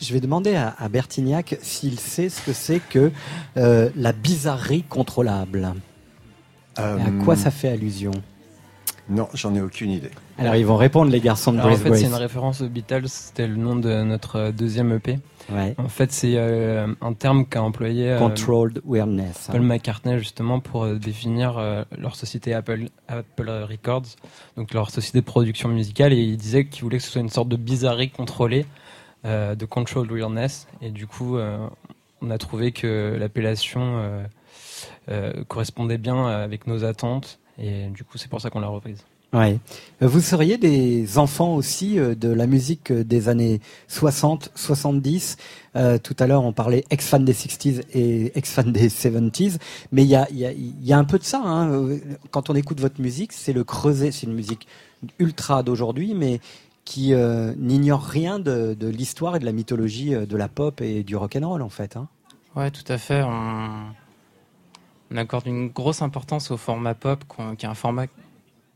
je 0.00 0.12
vais 0.12 0.20
demander 0.20 0.54
à, 0.54 0.74
à 0.78 0.88
Bertignac 0.88 1.56
s'il 1.62 1.98
sait 1.98 2.28
ce 2.28 2.40
que 2.42 2.52
c'est 2.52 2.80
que 2.80 3.10
euh, 3.56 3.90
la 3.96 4.12
bizarrerie 4.12 4.82
contrôlable. 4.84 5.72
Euh, 6.78 6.98
Et 6.98 7.02
à 7.02 7.24
quoi 7.24 7.34
ça 7.36 7.50
fait 7.50 7.68
allusion? 7.68 8.12
Non, 9.08 9.28
j'en 9.34 9.54
ai 9.54 9.60
aucune 9.60 9.90
idée. 9.90 10.10
Alors 10.38 10.54
ils 10.54 10.64
vont 10.64 10.76
répondre 10.76 11.10
les 11.10 11.20
garçons 11.20 11.52
de 11.52 11.58
Alors, 11.58 11.72
en 11.72 11.76
fait, 11.76 11.94
c'est 11.96 12.04
une 12.06 12.14
référence 12.14 12.60
aux 12.60 12.68
Beatles, 12.68 13.08
c'était 13.08 13.46
le 13.48 13.56
nom 13.56 13.74
de 13.74 14.02
notre 14.04 14.36
euh, 14.36 14.52
deuxième 14.52 14.92
EP. 14.92 15.18
Ouais. 15.50 15.74
En 15.78 15.88
fait, 15.88 16.12
c'est 16.12 16.34
euh, 16.36 16.86
un 17.00 17.12
terme 17.12 17.46
qu'a 17.46 17.62
employé 17.62 18.10
euh, 18.10 18.18
Controlled 18.18 18.80
weirdness. 18.84 19.48
Paul 19.50 19.60
hein. 19.60 19.64
McCartney 19.64 20.18
justement 20.18 20.60
pour 20.60 20.84
euh, 20.84 20.96
définir 20.96 21.60
leur 21.96 22.16
société 22.16 22.54
Apple, 22.54 22.86
Apple 23.08 23.50
Records, 23.50 24.16
donc 24.56 24.72
leur 24.72 24.90
société 24.90 25.20
de 25.20 25.24
production 25.24 25.68
musicale, 25.68 26.12
et 26.12 26.20
il 26.20 26.36
disait 26.36 26.66
qu'il 26.66 26.82
voulait 26.84 26.98
que 26.98 27.04
ce 27.04 27.10
soit 27.10 27.20
une 27.20 27.28
sorte 27.28 27.48
de 27.48 27.56
bizarrerie 27.56 28.10
contrôlée, 28.10 28.66
de 29.24 29.64
controlled 29.64 30.10
weirdness, 30.10 30.66
et 30.80 30.90
du 30.90 31.06
coup, 31.06 31.38
on 32.20 32.30
a 32.30 32.38
trouvé 32.38 32.72
que 32.72 33.16
l'appellation 33.18 34.24
correspondait 35.48 35.98
bien 35.98 36.26
avec 36.26 36.66
nos 36.66 36.84
attentes, 36.84 37.38
et 37.58 37.86
du 37.86 38.04
coup, 38.04 38.18
c'est 38.18 38.28
pour 38.28 38.40
ça 38.40 38.50
qu'on 38.50 38.60
l'a 38.60 38.68
reprise. 38.68 39.04
Ouais. 39.32 39.58
Euh, 40.02 40.08
Vous 40.08 40.20
seriez 40.20 40.58
des 40.58 41.18
enfants 41.18 41.54
aussi 41.54 41.98
euh, 41.98 42.14
de 42.14 42.28
la 42.28 42.46
musique 42.46 42.90
euh, 42.90 43.02
des 43.02 43.30
années 43.30 43.60
60, 43.88 44.52
70. 44.54 45.38
Euh, 45.74 45.96
tout 45.96 46.14
à 46.18 46.26
l'heure, 46.26 46.44
on 46.44 46.52
parlait 46.52 46.84
ex-fan 46.90 47.24
des 47.24 47.32
60s 47.32 47.82
et 47.94 48.36
ex-fan 48.36 48.72
des 48.72 48.90
70s. 48.90 49.56
Mais 49.90 50.04
il 50.04 50.10
y 50.10 50.92
a, 50.92 50.98
un 50.98 51.04
peu 51.04 51.18
de 51.18 51.24
ça. 51.24 51.40
Hein. 51.42 51.88
Quand 52.30 52.50
on 52.50 52.54
écoute 52.54 52.80
votre 52.80 53.00
musique, 53.00 53.32
c'est 53.32 53.54
le 53.54 53.64
creuset. 53.64 54.12
C'est 54.12 54.26
une 54.26 54.34
musique 54.34 54.66
ultra 55.18 55.62
d'aujourd'hui, 55.62 56.12
mais 56.14 56.40
qui 56.84 57.14
n'ignore 57.56 58.02
rien 58.02 58.38
de, 58.38 58.76
l'histoire 58.82 59.36
et 59.36 59.38
de 59.38 59.46
la 59.46 59.52
mythologie 59.52 60.10
de 60.10 60.36
la 60.36 60.48
pop 60.48 60.80
et 60.80 61.04
du 61.04 61.16
rock 61.16 61.36
and 61.36 61.48
roll 61.48 61.62
en 61.62 61.68
fait. 61.68 61.96
Hein. 61.96 62.08
Ouais, 62.54 62.70
tout 62.70 62.84
à 62.88 62.98
fait. 62.98 63.22
On, 63.22 63.92
accorde 65.16 65.46
une 65.46 65.68
grosse 65.68 66.02
importance 66.02 66.50
au 66.50 66.56
format 66.56 66.94
pop, 66.94 67.24
qui 67.56 67.66
est 67.66 67.68
un 67.68 67.74
format 67.74 68.06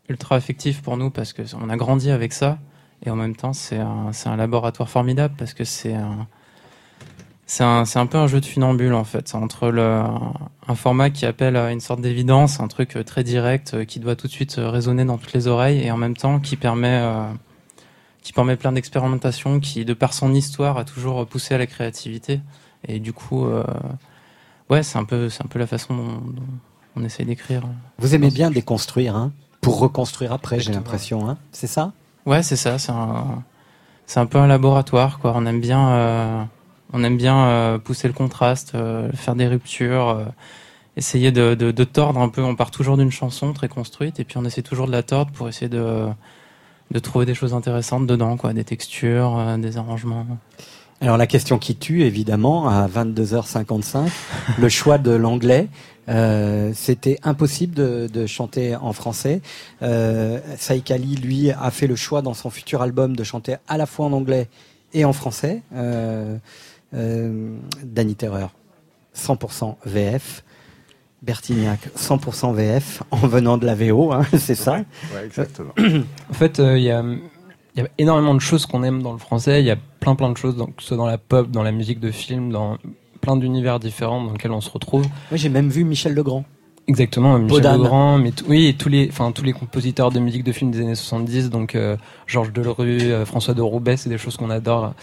ultra 0.08 0.36
affectif 0.36 0.82
pour 0.82 0.96
nous 0.96 1.10
parce 1.10 1.32
que 1.32 1.42
on 1.60 1.68
a 1.68 1.76
grandi 1.76 2.10
avec 2.10 2.32
ça. 2.32 2.58
Et 3.04 3.10
en 3.10 3.16
même 3.16 3.36
temps 3.36 3.52
c'est 3.52 3.78
un, 3.78 4.12
c'est 4.12 4.28
un 4.28 4.36
laboratoire 4.36 4.88
formidable 4.88 5.34
parce 5.36 5.54
que 5.54 5.64
c'est 5.64 5.94
un 5.94 6.26
c'est 7.48 7.62
un, 7.62 7.84
c'est 7.84 8.00
un 8.00 8.06
peu 8.06 8.18
un 8.18 8.26
jeu 8.26 8.40
de 8.40 8.44
funambule 8.44 8.92
en 8.92 9.04
fait, 9.04 9.34
entre 9.36 9.68
le, 9.68 10.02
un 10.66 10.74
format 10.74 11.10
qui 11.10 11.26
appelle 11.26 11.56
à 11.56 11.70
une 11.70 11.80
sorte 11.80 12.00
d'évidence, 12.00 12.58
un 12.58 12.66
truc 12.66 12.96
euh, 12.96 13.04
très 13.04 13.22
direct 13.22 13.74
euh, 13.74 13.84
qui 13.84 14.00
doit 14.00 14.16
tout 14.16 14.26
de 14.26 14.32
suite 14.32 14.58
euh, 14.58 14.68
résonner 14.68 15.04
dans 15.04 15.16
toutes 15.16 15.32
les 15.32 15.46
oreilles 15.46 15.80
et 15.80 15.92
en 15.92 15.96
même 15.96 16.16
temps 16.16 16.40
qui 16.40 16.56
permet 16.56 16.98
euh, 17.00 17.30
qui 18.22 18.32
permet 18.32 18.56
plein 18.56 18.72
d'expérimentations, 18.72 19.60
qui 19.60 19.84
de 19.84 19.94
par 19.94 20.12
son 20.12 20.34
histoire 20.34 20.76
a 20.76 20.84
toujours 20.84 21.24
poussé 21.26 21.54
à 21.54 21.58
la 21.58 21.66
créativité. 21.66 22.40
Et 22.88 22.98
du 22.98 23.12
coup 23.12 23.46
euh, 23.46 23.62
ouais 24.68 24.82
c'est 24.82 24.98
un 24.98 25.04
peu 25.04 25.28
c'est 25.28 25.44
un 25.44 25.48
peu 25.48 25.60
la 25.60 25.68
façon 25.68 25.94
dont, 25.94 26.20
dont 26.32 26.42
on 26.96 27.04
essaie 27.04 27.24
d'écrire. 27.24 27.62
Vous 27.98 28.16
aimez 28.16 28.30
bien 28.30 28.50
déconstruire, 28.50 29.14
hein, 29.14 29.32
pour 29.66 29.80
reconstruire 29.80 30.32
après, 30.32 30.60
j'ai 30.60 30.72
l'impression. 30.72 31.28
Hein. 31.28 31.38
C'est 31.51 31.66
ça? 31.66 31.90
Ouais, 32.24 32.44
c'est 32.44 32.55
ça. 32.55 32.78
C'est 32.78 32.93
un, 32.93 33.43
c'est 34.06 34.20
un 34.20 34.26
peu 34.26 34.38
un 34.38 34.47
laboratoire, 34.47 35.18
quoi. 35.18 35.32
On 35.34 35.44
aime 35.44 35.60
bien, 35.60 35.88
euh, 35.88 36.43
on 36.93 37.02
aime 37.02 37.16
bien 37.16 37.48
euh, 37.48 37.76
pousser 37.76 38.06
le 38.06 38.14
contraste, 38.14 38.76
euh, 38.76 39.10
faire 39.10 39.34
des 39.34 39.48
ruptures, 39.48 40.24
essayer 40.97 41.32
de, 41.32 41.56
de, 41.56 41.72
de 41.72 41.84
tordre 41.84 42.20
un 42.20 42.28
peu. 42.28 42.44
On 42.44 42.55
part 42.55 42.70
toujours 42.70 42.97
d'une 42.97 43.10
chanson 43.10 43.52
très 43.52 43.66
construite 43.66 44.20
et 44.20 44.24
puis 44.24 44.36
on 44.38 44.44
essaie 44.44 44.62
toujours 44.62 44.86
de 44.86 44.93
la 44.93 45.02
tordre 45.02 45.32
pour 45.32 45.48
essayer 45.48 45.68
de, 45.68 46.06
de 46.93 46.98
trouver 47.01 47.26
des 47.26 47.34
choses 47.34 47.52
intéressantes 47.52 48.06
dedans, 48.06 48.36
quoi. 48.36 48.52
Des 48.52 48.62
textures, 48.62 49.59
des 49.59 49.78
arrangements. 49.78 50.28
Alors 51.01 51.16
la 51.16 51.26
question 51.26 51.59
qui 51.59 51.74
tue, 51.74 52.05
évidemment, 52.05 52.68
à 52.68 52.86
22h55, 52.86 54.10
le 54.59 54.68
choix 54.68 54.98
de 54.98 55.10
l'anglais. 55.10 55.68
Euh, 56.08 56.72
C'était 56.74 57.18
impossible 57.22 57.74
de, 57.74 58.08
de 58.12 58.26
chanter 58.26 58.76
en 58.76 58.92
français. 58.92 59.40
Euh, 59.82 60.38
Saïk 60.58 60.90
Ali, 60.90 61.16
lui, 61.16 61.50
a 61.50 61.70
fait 61.70 61.86
le 61.86 61.96
choix 61.96 62.22
dans 62.22 62.34
son 62.34 62.50
futur 62.50 62.82
album 62.82 63.16
de 63.16 63.24
chanter 63.24 63.56
à 63.68 63.76
la 63.76 63.86
fois 63.86 64.06
en 64.06 64.12
anglais 64.12 64.48
et 64.94 65.04
en 65.04 65.12
français. 65.12 65.62
Euh, 65.74 66.36
euh, 66.94 67.56
Danny 67.82 68.14
Terreur, 68.14 68.50
100% 69.16 69.76
VF. 69.84 70.42
Bertignac, 71.22 71.80
100% 71.96 72.54
VF, 72.54 73.02
en 73.10 73.16
venant 73.26 73.56
de 73.58 73.66
la 73.66 73.74
VO, 73.74 74.12
hein, 74.12 74.24
c'est 74.38 74.54
ça 74.54 74.74
Ouais, 75.14 75.24
exactement. 75.24 75.72
En 76.30 76.32
fait, 76.34 76.60
euh, 76.60 76.78
il 76.78 76.84
y, 76.84 76.90
a, 76.90 77.02
il 77.02 77.82
y 77.82 77.84
a 77.84 77.88
énormément 77.98 78.34
de 78.34 78.38
choses 78.40 78.66
qu'on 78.66 78.84
aime 78.84 79.02
dans 79.02 79.12
le 79.12 79.18
français. 79.18 79.60
Il 79.60 79.66
y 79.66 79.70
a 79.70 79.76
plein 79.98 80.14
plein 80.14 80.30
de 80.30 80.36
choses, 80.36 80.56
donc, 80.56 80.76
que 80.76 80.82
ce 80.82 80.88
soit 80.88 80.96
dans 80.98 81.06
la 81.06 81.18
pop, 81.18 81.50
dans 81.50 81.62
la 81.64 81.72
musique 81.72 81.98
de 82.00 82.10
film, 82.12 82.52
dans 82.52 82.76
plein 83.27 83.36
d'univers 83.36 83.81
différents 83.81 84.23
dans 84.23 84.32
lesquels 84.32 84.53
on 84.53 84.61
se 84.61 84.70
retrouve. 84.70 85.05
Oui, 85.32 85.39
j'ai 85.39 85.48
même 85.48 85.69
vu 85.69 85.82
Michel 85.82 86.15
Legrand. 86.15 86.44
Exactement, 86.86 87.36
Michel. 87.40 87.65
Legrand, 87.65 88.19
mais 88.19 88.31
oui, 88.47 88.66
et 88.66 88.74
tous 88.74 88.89
les, 88.89 89.09
enfin 89.11 89.32
tous 89.32 89.43
les 89.43 89.53
compositeurs 89.53 90.12
de 90.12 90.20
musique 90.20 90.44
de 90.44 90.53
film 90.53 90.70
des 90.70 90.81
années 90.81 90.94
70, 90.94 91.51
donc 91.51 91.74
euh, 91.74 91.97
Georges 92.28 92.53
Delerue, 92.53 93.01
euh, 93.01 93.27
François 93.27 93.55
de 93.55 93.62
Roubaix, 93.62 93.97
c'est 93.97 94.09
des 94.09 94.19
choses 94.19 94.36
qu'on 94.36 94.51
adore 94.51 94.94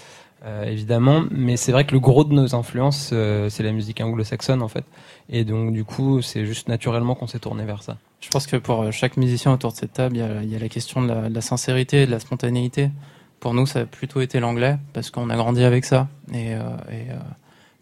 euh, 0.45 0.64
évidemment. 0.64 1.26
Mais 1.32 1.58
c'est 1.58 1.74
vrai 1.74 1.84
que 1.84 1.91
le 1.91 2.00
gros 2.00 2.24
de 2.24 2.34
nos 2.34 2.56
influences, 2.56 3.10
euh, 3.12 3.50
c'est 3.50 3.64
la 3.64 3.74
musique 3.74 4.00
anglo-saxonne 4.00 4.62
en 4.62 4.70
fait, 4.70 4.86
et 5.30 5.44
donc 5.44 5.74
du 5.74 5.84
coup, 5.84 6.22
c'est 6.22 6.45
juste 6.45 6.70
naturellement 6.70 7.16
qu'on 7.16 7.28
s'est 7.28 7.40
tourné 7.40 7.66
vers 7.66 7.84
ça. 7.84 7.98
Je 8.22 8.30
pense 8.30 8.48
que 8.48 8.56
pour 8.56 8.90
chaque 8.94 9.18
musicien 9.18 9.52
autour 9.52 9.74
de 9.74 9.78
cette 9.78 9.91
table, 9.91 10.16
il 10.16 10.20
y 10.20 10.24
a, 10.24 10.41
il 10.41 10.50
y 10.50 10.56
a 10.56 10.60
la 10.60 10.70
question 10.70 11.02
de 11.02 11.10
la, 11.10 11.28
de 11.28 11.36
la 11.36 11.41
sincérité 11.41 12.04
et 12.04 12.06
de 12.06 12.12
la 12.12 12.20
spontanéité. 12.20 12.90
Pour 13.44 13.54
nous, 13.54 13.66
ça 13.66 13.82
a 13.82 13.86
plutôt 13.86 14.22
été 14.22 14.40
l'anglais, 14.40 14.78
parce 14.94 15.10
qu'on 15.10 15.30
a 15.30 15.36
grandi 15.36 15.66
avec 15.66 15.84
ça, 15.84 16.08
et, 16.32 16.54
euh, 16.54 16.62
et, 16.90 17.12
euh, 17.12 17.16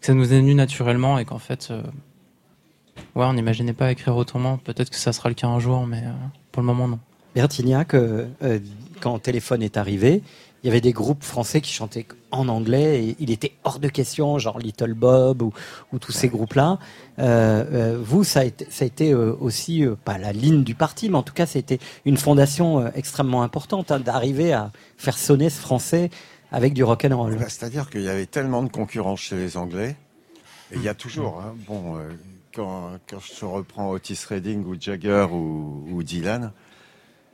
que 0.02 0.06
ça 0.06 0.14
nous 0.14 0.34
est 0.34 0.36
venu 0.36 0.54
naturellement, 0.54 1.18
et 1.18 1.24
qu'en 1.24 1.38
fait, 1.38 1.68
euh, 1.70 1.82
Ouais, 3.14 3.26
on 3.26 3.34
n'imaginait 3.34 3.74
pas 3.74 3.90
écrire 3.90 4.16
autrement. 4.16 4.58
Peut-être 4.58 4.90
que 4.90 4.96
ça 4.96 5.12
sera 5.12 5.28
le 5.28 5.34
cas 5.34 5.46
un 5.46 5.58
jour, 5.58 5.86
mais 5.86 5.98
euh, 5.98 6.12
pour 6.50 6.62
le 6.62 6.66
moment, 6.66 6.88
non. 6.88 6.98
Bertignac, 7.34 7.94
euh, 7.94 8.26
quand 9.00 9.18
Téléphone 9.18 9.62
est 9.62 9.76
arrivé, 9.76 10.22
il 10.62 10.66
y 10.66 10.70
avait 10.70 10.80
des 10.80 10.92
groupes 10.92 11.24
français 11.24 11.60
qui 11.60 11.72
chantaient 11.72 12.06
en 12.30 12.48
anglais 12.48 13.04
et 13.04 13.16
il 13.18 13.30
était 13.30 13.52
hors 13.64 13.78
de 13.80 13.88
question, 13.88 14.38
genre 14.38 14.58
Little 14.58 14.94
Bob 14.94 15.42
ou, 15.42 15.52
ou 15.92 15.98
tous 15.98 16.12
ces 16.12 16.28
groupes-là. 16.28 16.78
Euh, 17.18 17.98
vous, 18.02 18.22
ça 18.22 18.40
a 18.40 18.44
été, 18.44 18.66
ça 18.70 18.84
a 18.84 18.86
été 18.86 19.14
aussi, 19.14 19.84
pas 20.04 20.18
la 20.18 20.32
ligne 20.32 20.62
du 20.62 20.74
parti, 20.74 21.08
mais 21.08 21.16
en 21.16 21.22
tout 21.22 21.34
cas, 21.34 21.46
ça 21.46 21.58
a 21.58 21.60
été 21.60 21.80
une 22.04 22.16
fondation 22.16 22.86
extrêmement 22.94 23.42
importante 23.42 23.90
hein, 23.90 23.98
d'arriver 23.98 24.52
à 24.52 24.70
faire 24.98 25.18
sonner 25.18 25.50
ce 25.50 25.60
français 25.60 26.10
avec 26.52 26.74
du 26.74 26.84
rock 26.84 27.04
and 27.04 27.16
roll. 27.16 27.36
Bah, 27.36 27.48
C'est-à-dire 27.48 27.90
qu'il 27.90 28.02
y 28.02 28.08
avait 28.08 28.26
tellement 28.26 28.62
de 28.62 28.68
concurrence 28.68 29.20
chez 29.20 29.36
les 29.36 29.56
Anglais, 29.56 29.96
et 30.70 30.76
il 30.76 30.82
y 30.82 30.88
a 30.88 30.94
toujours, 30.94 31.40
hein, 31.40 31.54
bon, 31.66 31.96
euh, 31.96 32.10
quand, 32.54 32.90
quand 33.08 33.18
je 33.20 33.44
reprends 33.44 33.90
Otis 33.90 34.18
Redding 34.28 34.64
ou 34.64 34.76
Jagger 34.78 35.26
ou, 35.32 35.84
ou 35.90 36.02
Dylan, 36.02 36.52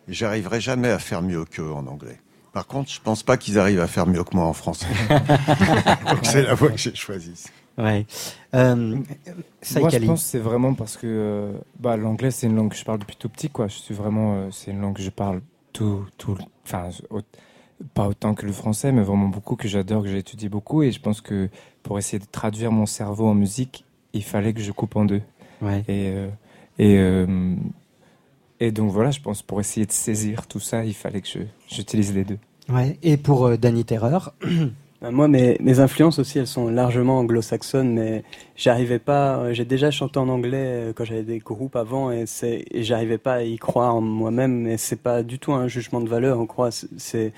j'arriverai 0.08 0.60
jamais 0.60 0.88
à 0.88 0.98
faire 0.98 1.22
mieux 1.22 1.44
qu'eux 1.44 1.70
en 1.70 1.86
anglais. 1.86 2.18
Par 2.52 2.66
contre, 2.66 2.90
je 2.90 3.00
pense 3.00 3.22
pas 3.22 3.36
qu'ils 3.36 3.58
arrivent 3.58 3.80
à 3.80 3.86
faire 3.86 4.06
mieux 4.06 4.24
que 4.24 4.34
moi 4.34 4.46
en 4.46 4.52
français. 4.52 4.86
Donc 5.10 6.24
c'est 6.24 6.42
la 6.42 6.54
voie 6.54 6.70
que 6.70 6.78
j'ai 6.78 6.94
choisie. 6.94 7.44
Ouais. 7.76 8.06
Euh, 8.54 8.74
Moi, 9.76 9.88
je 9.88 9.98
pense 9.98 10.24
c'est 10.24 10.38
vraiment 10.40 10.74
parce 10.74 10.96
que 10.96 11.06
euh, 11.06 11.52
bah, 11.78 11.96
l'anglais, 11.96 12.32
c'est 12.32 12.48
une 12.48 12.56
langue 12.56 12.70
que 12.70 12.76
je 12.76 12.84
parle 12.84 12.98
depuis 12.98 13.16
tout 13.16 13.28
petit. 13.28 13.48
Quoi. 13.48 13.68
Je 13.68 13.76
suis 13.76 13.94
vraiment, 13.94 14.34
euh, 14.34 14.48
c'est 14.50 14.72
une 14.72 14.80
langue 14.80 14.96
que 14.96 15.02
je 15.02 15.10
parle 15.10 15.40
tout, 15.72 16.04
tout, 16.16 16.36
enfin, 16.64 16.88
pas 17.94 18.08
autant 18.08 18.34
que 18.34 18.44
le 18.46 18.52
français, 18.52 18.92
mais 18.92 19.02
vraiment 19.02 19.28
beaucoup, 19.28 19.56
que 19.56 19.68
j'adore, 19.68 20.02
que 20.02 20.08
j'ai 20.08 20.18
étudié 20.18 20.48
beaucoup. 20.48 20.82
Et 20.82 20.90
je 20.92 21.00
pense 21.00 21.20
que 21.20 21.48
pour 21.82 21.98
essayer 21.98 22.18
de 22.18 22.26
traduire 22.30 22.72
mon 22.72 22.86
cerveau 22.86 23.26
en 23.28 23.34
musique, 23.34 23.84
il 24.12 24.22
fallait 24.24 24.52
que 24.52 24.60
je 24.60 24.72
coupe 24.72 24.96
en 24.96 25.04
deux. 25.04 25.22
Ouais. 25.62 25.80
Et, 25.88 26.10
euh, 26.14 26.28
et, 26.78 26.96
euh, 26.98 27.54
et 28.60 28.72
donc 28.72 28.90
voilà, 28.90 29.10
je 29.10 29.20
pense 29.20 29.42
pour 29.42 29.60
essayer 29.60 29.86
de 29.86 29.92
saisir 29.92 30.46
tout 30.46 30.60
ça, 30.60 30.84
il 30.84 30.94
fallait 30.94 31.20
que 31.20 31.28
je, 31.28 31.38
j'utilise 31.68 32.12
les 32.14 32.24
deux. 32.24 32.38
Ouais. 32.68 32.98
Et 33.02 33.16
pour 33.16 33.46
euh, 33.46 33.56
Danny 33.56 33.84
Terreur, 33.84 34.34
Bah, 35.00 35.12
Moi, 35.12 35.28
mes, 35.28 35.56
mes 35.60 35.78
influences 35.78 36.18
aussi, 36.18 36.40
elles 36.40 36.48
sont 36.48 36.66
largement 36.66 37.20
anglo-saxonnes, 37.20 37.94
mais 37.94 38.24
j'arrivais 38.56 38.98
pas. 38.98 39.36
euh, 39.38 39.52
J'ai 39.52 39.64
déjà 39.64 39.92
chanté 39.92 40.18
en 40.18 40.28
anglais 40.28 40.92
quand 40.96 41.04
j'avais 41.04 41.22
des 41.22 41.38
groupes 41.38 41.76
avant, 41.76 42.10
et 42.10 42.24
et 42.42 42.82
j'arrivais 42.82 43.16
pas 43.18 43.34
à 43.34 43.42
y 43.44 43.56
croire 43.58 43.94
en 43.94 44.00
moi-même. 44.00 44.66
Et 44.66 44.76
c'est 44.76 45.00
pas 45.00 45.22
du 45.22 45.38
tout 45.38 45.52
un 45.52 45.68
jugement 45.68 46.00
de 46.00 46.08
valeur, 46.08 46.40
on 46.40 46.46
croit. 46.46 46.70
C'est- 46.72 47.32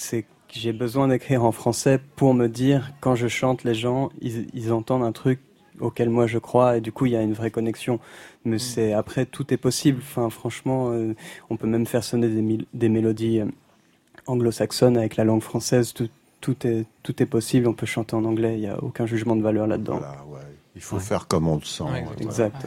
C'est, 0.00 0.22
que 0.22 0.58
j'ai 0.58 0.72
besoin 0.72 1.08
d'écrire 1.08 1.44
en 1.44 1.52
français 1.52 2.00
pour 2.16 2.34
me 2.34 2.48
dire 2.48 2.92
quand 3.00 3.14
je 3.14 3.28
chante, 3.28 3.64
les 3.64 3.74
gens, 3.74 4.08
ils, 4.20 4.48
ils 4.54 4.72
entendent 4.72 5.04
un 5.04 5.12
truc 5.12 5.40
auquel 5.78 6.10
moi 6.10 6.26
je 6.26 6.38
crois, 6.38 6.76
et 6.76 6.80
du 6.80 6.92
coup 6.92 7.06
il 7.06 7.12
y 7.12 7.16
a 7.16 7.22
une 7.22 7.34
vraie 7.34 7.50
connexion. 7.50 8.00
Mais 8.44 8.58
c'est 8.58 8.92
après 8.92 9.26
tout 9.26 9.52
est 9.52 9.58
possible. 9.58 10.00
Enfin, 10.02 10.30
franchement, 10.30 10.90
euh, 10.90 11.14
on 11.50 11.56
peut 11.56 11.66
même 11.66 11.86
faire 11.86 12.02
sonner 12.02 12.28
des, 12.72 12.88
mélodies. 12.88 13.40
euh, 13.40 13.46
anglo-saxonne 14.26 14.96
avec 14.96 15.16
la 15.16 15.24
langue 15.24 15.42
française, 15.42 15.92
tout, 15.92 16.08
tout, 16.40 16.66
est, 16.66 16.86
tout 17.02 17.22
est 17.22 17.26
possible, 17.26 17.68
on 17.68 17.74
peut 17.74 17.86
chanter 17.86 18.14
en 18.14 18.24
anglais, 18.24 18.54
il 18.54 18.60
n'y 18.60 18.68
a 18.68 18.82
aucun 18.82 19.06
jugement 19.06 19.36
de 19.36 19.42
valeur 19.42 19.66
là-dedans. 19.66 20.00
Il 20.76 20.82
faut 20.82 20.98
faire 20.98 21.26
comme 21.26 21.48
on 21.48 21.56
le 21.56 21.64
sent. 21.64 21.84
Ouais, 21.84 22.04
exact. 22.20 22.66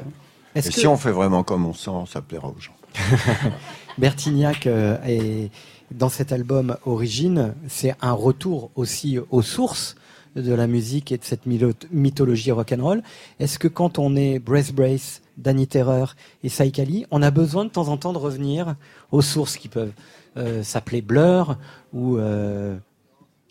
Et 0.56 0.62
si 0.62 0.86
on 0.86 0.98
fait 0.98 1.12
vraiment 1.12 1.44
comme 1.44 1.66
on 1.66 1.74
sent, 1.74 1.92
ça 2.08 2.22
plaira 2.22 2.48
aux 2.48 2.60
gens. 2.60 2.76
Bertignac 3.98 4.68
euh, 4.68 4.98
est 5.06 5.50
dans 5.92 6.10
cet 6.10 6.32
album 6.32 6.76
Origine, 6.86 7.54
c'est 7.68 7.96
un 8.02 8.14
retour 8.14 8.72
aussi 8.76 9.18
aux 9.32 9.42
sources 9.42 9.96
de 10.36 10.54
la 10.54 10.66
musique 10.66 11.12
et 11.12 11.18
de 11.18 11.24
cette 11.24 11.46
mythologie 11.46 12.52
rock'n'roll. 12.52 13.04
Est-ce 13.40 13.60
que 13.60 13.68
quand 13.68 14.00
on 14.00 14.16
est 14.16 14.40
Brace 14.40 14.72
Brace, 14.72 15.22
Danny 15.38 15.68
Terreur 15.68 16.16
et 16.44 16.50
Saïkali, 16.50 17.06
on 17.12 17.22
a 17.22 17.30
besoin 17.32 17.66
de 17.66 17.70
temps 17.70 17.88
en 17.90 17.98
temps 17.98 18.14
de 18.14 18.18
revenir 18.18 18.76
aux 19.12 19.22
sources 19.22 19.58
qui 19.58 19.68
peuvent 19.70 19.92
euh, 20.38 20.64
s'appeler 20.64 21.02
Blur 21.04 21.58
ou 21.94 22.18
euh, 22.18 22.76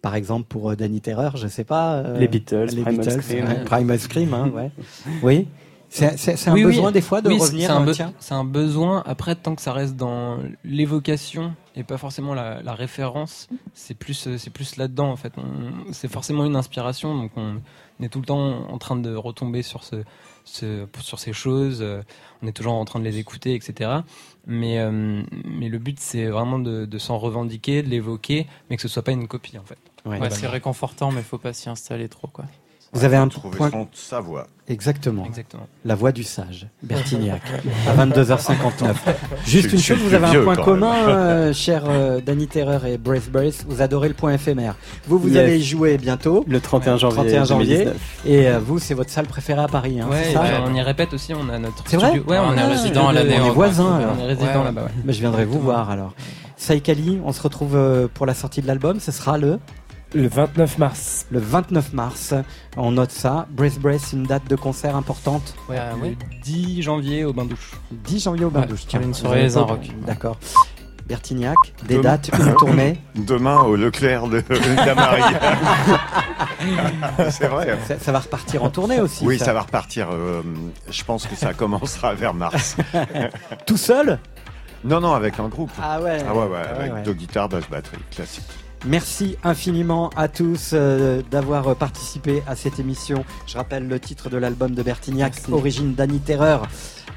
par 0.00 0.16
exemple 0.16 0.46
pour 0.48 0.70
euh, 0.70 0.74
Danny 0.76 1.00
Terreur, 1.00 1.36
je 1.36 1.46
sais 1.46 1.62
pas. 1.64 1.94
euh, 1.98 2.18
Les 2.18 2.26
Beatles, 2.26 2.66
les 2.74 2.82
Primal 2.82 3.06
Beatles, 3.06 3.22
Scream. 3.22 3.46
ouais, 3.46 3.64
Primal 3.64 4.00
Scream, 4.00 4.34
hein, 4.34 4.50
ouais. 4.52 4.70
Oui. 5.22 5.46
C'est 5.94 6.48
un 6.48 6.54
Oui, 6.54 6.60
oui. 6.64 6.70
besoin 6.72 6.90
des 6.90 7.02
fois 7.02 7.20
de 7.20 7.28
Oui, 7.28 7.38
revenir. 7.38 7.68
C'est 7.94 8.02
un, 8.02 8.12
c'est 8.18 8.34
un 8.34 8.44
besoin. 8.44 9.02
Après, 9.04 9.34
tant 9.36 9.54
que 9.54 9.60
ça 9.60 9.72
reste 9.74 9.94
dans 9.94 10.38
l'évocation 10.64 11.54
et 11.76 11.84
pas 11.84 11.98
forcément 11.98 12.32
la, 12.34 12.62
la 12.62 12.74
référence, 12.74 13.48
c'est 13.74 13.94
plus, 13.94 14.26
euh, 14.26 14.38
c'est 14.38 14.50
plus 14.50 14.76
là-dedans 14.76 15.10
en 15.10 15.16
fait. 15.16 15.32
On- 15.36 15.92
C'est 15.92 16.10
forcément 16.10 16.44
une 16.46 16.56
inspiration, 16.56 17.14
donc 17.16 17.30
on, 17.36 17.56
on 18.00 18.04
est 18.04 18.08
tout 18.08 18.20
le 18.20 18.24
temps 18.26 18.70
en 18.70 18.78
train 18.78 18.96
de 18.96 19.14
retomber 19.14 19.60
sur 19.62 19.84
ce, 19.84 19.96
ce- 20.44 20.86
sur 21.00 21.18
ces 21.18 21.32
choses. 21.34 21.78
euh, 21.82 22.02
On 22.42 22.46
est 22.46 22.52
toujours 22.52 22.72
en 22.74 22.84
train 22.86 22.98
de 22.98 23.04
les 23.04 23.18
écouter, 23.18 23.54
etc. 23.54 23.90
Mais, 24.46 24.78
euh, 24.80 25.22
mais 25.44 25.68
le 25.68 25.78
but, 25.78 26.00
c'est 26.00 26.26
vraiment 26.26 26.58
de, 26.58 26.86
de 26.86 26.98
s'en 26.98 27.18
revendiquer, 27.18 27.82
de 27.82 27.88
l'évoquer, 27.88 28.46
mais 28.70 28.76
que 28.76 28.82
ce 28.82 28.88
soit 28.88 29.02
pas 29.04 29.12
une 29.12 29.28
copie 29.28 29.58
en 29.58 29.64
fait. 29.64 29.78
Ouais. 30.04 30.18
Ouais, 30.20 30.30
c'est 30.30 30.48
réconfortant, 30.48 31.12
mais 31.12 31.22
faut 31.22 31.38
pas 31.38 31.52
s'y 31.52 31.68
installer 31.68 32.08
trop, 32.08 32.26
quoi. 32.28 32.44
Vous 32.94 33.04
avez 33.04 33.16
un 33.16 33.26
Trouver 33.28 33.56
point. 33.56 33.70
son- 33.70 33.88
sa 33.94 34.20
voix. 34.20 34.46
Exactement. 34.68 35.24
Exactement. 35.24 35.66
La 35.84 35.94
voix 35.94 36.12
du 36.12 36.22
sage, 36.24 36.66
Bertignac, 36.82 37.40
à 37.88 37.94
22h59. 37.94 38.94
Juste 39.46 39.70
Je- 39.70 39.74
une 39.76 39.80
chose, 39.82 39.98
vous 39.98 40.12
avez 40.14 40.26
un 40.36 40.42
point 40.44 40.56
commun, 40.56 40.94
euh, 41.08 41.52
cher 41.54 41.84
euh, 41.88 42.20
Danny 42.20 42.46
Terreur 42.46 42.84
et 42.84 42.98
Brace 42.98 43.28
Brace. 43.30 43.64
Vous 43.66 43.80
adorez 43.80 44.08
le 44.08 44.14
point 44.14 44.34
éphémère. 44.34 44.74
Vous, 45.08 45.18
vous 45.18 45.28
Yes. 45.28 45.38
allez 45.38 45.58
y 45.58 45.62
jouer 45.64 45.96
bientôt. 45.96 46.44
Le 46.46 46.60
31 46.60 46.98
janvier 46.98 47.16
31 47.16 47.44
janvier. 47.44 47.76
2019. 47.84 47.96
Et 48.26 48.48
euh, 48.48 48.58
vous, 48.58 48.78
c'est 48.78 48.94
votre 48.94 49.10
salle 49.10 49.26
préférée 49.26 49.62
à 49.62 49.68
Paris. 49.68 49.98
Hein, 50.00 50.08
Ouais, 50.10 50.32
ça 50.32 50.40
puis 50.40 50.50
on 50.66 50.74
y 50.74 50.80
répète 50.82 51.14
aussi, 51.14 51.32
on 51.34 51.48
a 51.48 51.58
notre 51.58 51.82
C'est 51.86 51.96
vrai. 51.96 52.18
Ouais, 52.26 52.38
on 52.38 52.54
est 52.54 52.60
Ah, 52.60 52.68
résident 52.68 53.08
à 53.08 53.12
l'année. 53.14 53.38
On 53.40 53.46
est 53.46 53.50
voisins. 53.50 53.96
alors. 53.96 54.14
On 54.18 54.22
est 54.22 54.26
résident 54.26 54.58
Ouais, 54.58 54.64
là-bas, 54.64 54.82
ouais. 54.82 54.90
Mais 55.04 55.12
je 55.14 55.20
viendrai 55.20 55.46
vous 55.46 55.60
voir 55.60 55.88
alors. 55.90 56.12
Saïkali, 56.58 57.20
on 57.24 57.32
se 57.32 57.42
retrouve 57.42 57.74
euh, 57.74 58.06
pour 58.12 58.24
la 58.26 58.34
sortie 58.34 58.62
de 58.62 58.68
l'album. 58.68 59.00
Ce 59.00 59.10
sera 59.10 59.36
le 59.38 59.58
Le 60.14 60.28
29 60.28 60.78
mars. 60.78 61.26
le 61.30 61.38
29 61.40 61.92
mars. 61.94 62.34
On 62.76 62.92
note 62.92 63.10
ça. 63.12 63.46
Brace 63.50 63.78
Brace, 63.78 64.12
une 64.12 64.24
date 64.24 64.46
de 64.48 64.56
concert 64.56 64.94
importante. 64.96 65.54
Ouais, 65.68 65.76
Bah, 65.76 65.92
le 66.02 66.14
10 66.42 66.82
janvier 66.82 67.24
au 67.24 67.32
Bain 67.32 67.46
Douche. 67.46 67.70
10 67.90 68.20
janvier 68.24 68.44
au 68.44 68.50
Bain 68.50 68.60
Ouais, 68.62 69.02
une 69.02 69.14
soirée 69.14 69.56
Un 69.56 69.60
Rock. 69.62 69.88
D'accord. 70.06 70.36
Bertignac, 71.06 71.56
des 71.88 71.94
Demain- 71.96 72.02
dates, 72.02 72.30
une 72.38 72.54
tournée. 72.54 73.00
Demain 73.16 73.60
au 73.62 73.74
Leclerc 73.74 74.28
de 74.28 74.40
Damary. 74.84 75.22
c'est 77.30 77.48
vrai. 77.48 77.76
Ça, 77.88 77.98
ça 77.98 78.12
va 78.12 78.20
repartir 78.20 78.62
en 78.62 78.70
tournée 78.70 79.00
aussi. 79.00 79.24
Oui, 79.26 79.38
ça 79.38 79.52
va 79.52 79.62
repartir. 79.62 80.08
euh, 80.12 80.42
je 80.90 81.04
pense 81.04 81.26
que 81.26 81.34
ça 81.34 81.54
commencera 81.54 82.14
vers 82.14 82.34
mars. 82.34 82.76
Tout 83.66 83.76
seul? 83.76 84.18
Non, 84.84 85.00
non, 85.00 85.12
avec 85.14 85.38
un 85.40 85.48
groupe. 85.48 85.70
Ah 85.82 86.00
ouais. 86.00 86.18
Ah 86.28 86.34
ouais, 86.34 86.46
ouais, 86.46 86.62
Ah 86.64 86.74
avec 86.80 86.92
ouais. 86.94 87.02
deux 87.02 87.14
guitares, 87.14 87.48
basse, 87.48 87.68
batterie, 87.70 87.98
classique. 88.10 88.44
Merci 88.84 89.36
infiniment 89.44 90.10
à 90.16 90.26
tous 90.26 90.70
euh, 90.72 91.22
d'avoir 91.30 91.76
participé 91.76 92.42
à 92.48 92.56
cette 92.56 92.80
émission. 92.80 93.24
Je 93.46 93.56
rappelle 93.56 93.86
le 93.86 94.00
titre 94.00 94.28
de 94.28 94.36
l'album 94.36 94.74
de 94.74 94.82
Bertignac, 94.82 95.34
Merci. 95.36 95.52
Origine 95.52 95.94
Danny 95.94 96.18
Terreur. 96.18 96.66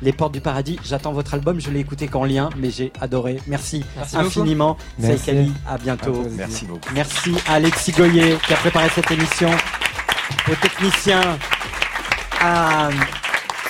Les 0.01 0.13
portes 0.13 0.33
du 0.33 0.41
paradis. 0.41 0.77
J'attends 0.83 1.13
votre 1.13 1.33
album. 1.33 1.59
Je 1.59 1.71
l'ai 1.71 1.79
écouté 1.79 2.07
qu'en 2.07 2.25
lien, 2.25 2.49
mais 2.57 2.69
j'ai 2.69 2.91
adoré. 3.01 3.39
Merci, 3.47 3.83
infiniment. 4.13 4.77
Merci. 4.99 5.25
Saïkali, 5.25 5.53
à 5.67 5.77
bientôt. 5.77 6.25
Merci 6.31 6.65
beaucoup. 6.65 6.89
Merci 6.93 7.35
à 7.47 7.53
Alexis 7.53 7.93
Goyer 7.93 8.37
qui 8.45 8.53
a 8.53 8.57
préparé 8.57 8.89
cette 8.93 9.09
émission, 9.09 9.49
aux 10.51 10.55
techniciens, 10.55 11.37
à 12.41 12.89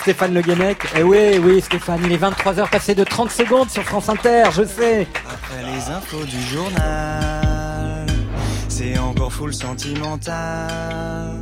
Stéphane 0.02 0.34
Le 0.34 0.42
Guenec. 0.42 0.78
Et 0.96 1.04
oui, 1.04 1.40
oui, 1.42 1.62
Stéphane, 1.62 2.02
il 2.06 2.12
est 2.12 2.22
23h 2.22 2.70
passé 2.70 2.94
de 2.94 3.04
30 3.04 3.32
secondes 3.32 3.70
sur 3.70 3.84
France 3.84 4.10
Inter, 4.10 4.44
je 4.52 4.64
sais. 4.64 5.08
Après 5.28 5.64
les 5.64 5.90
infos 5.90 6.26
du 6.26 6.42
journal, 6.42 7.55
c'est 8.78 8.98
encore 8.98 9.32
full 9.32 9.54
sentimental. 9.54 11.40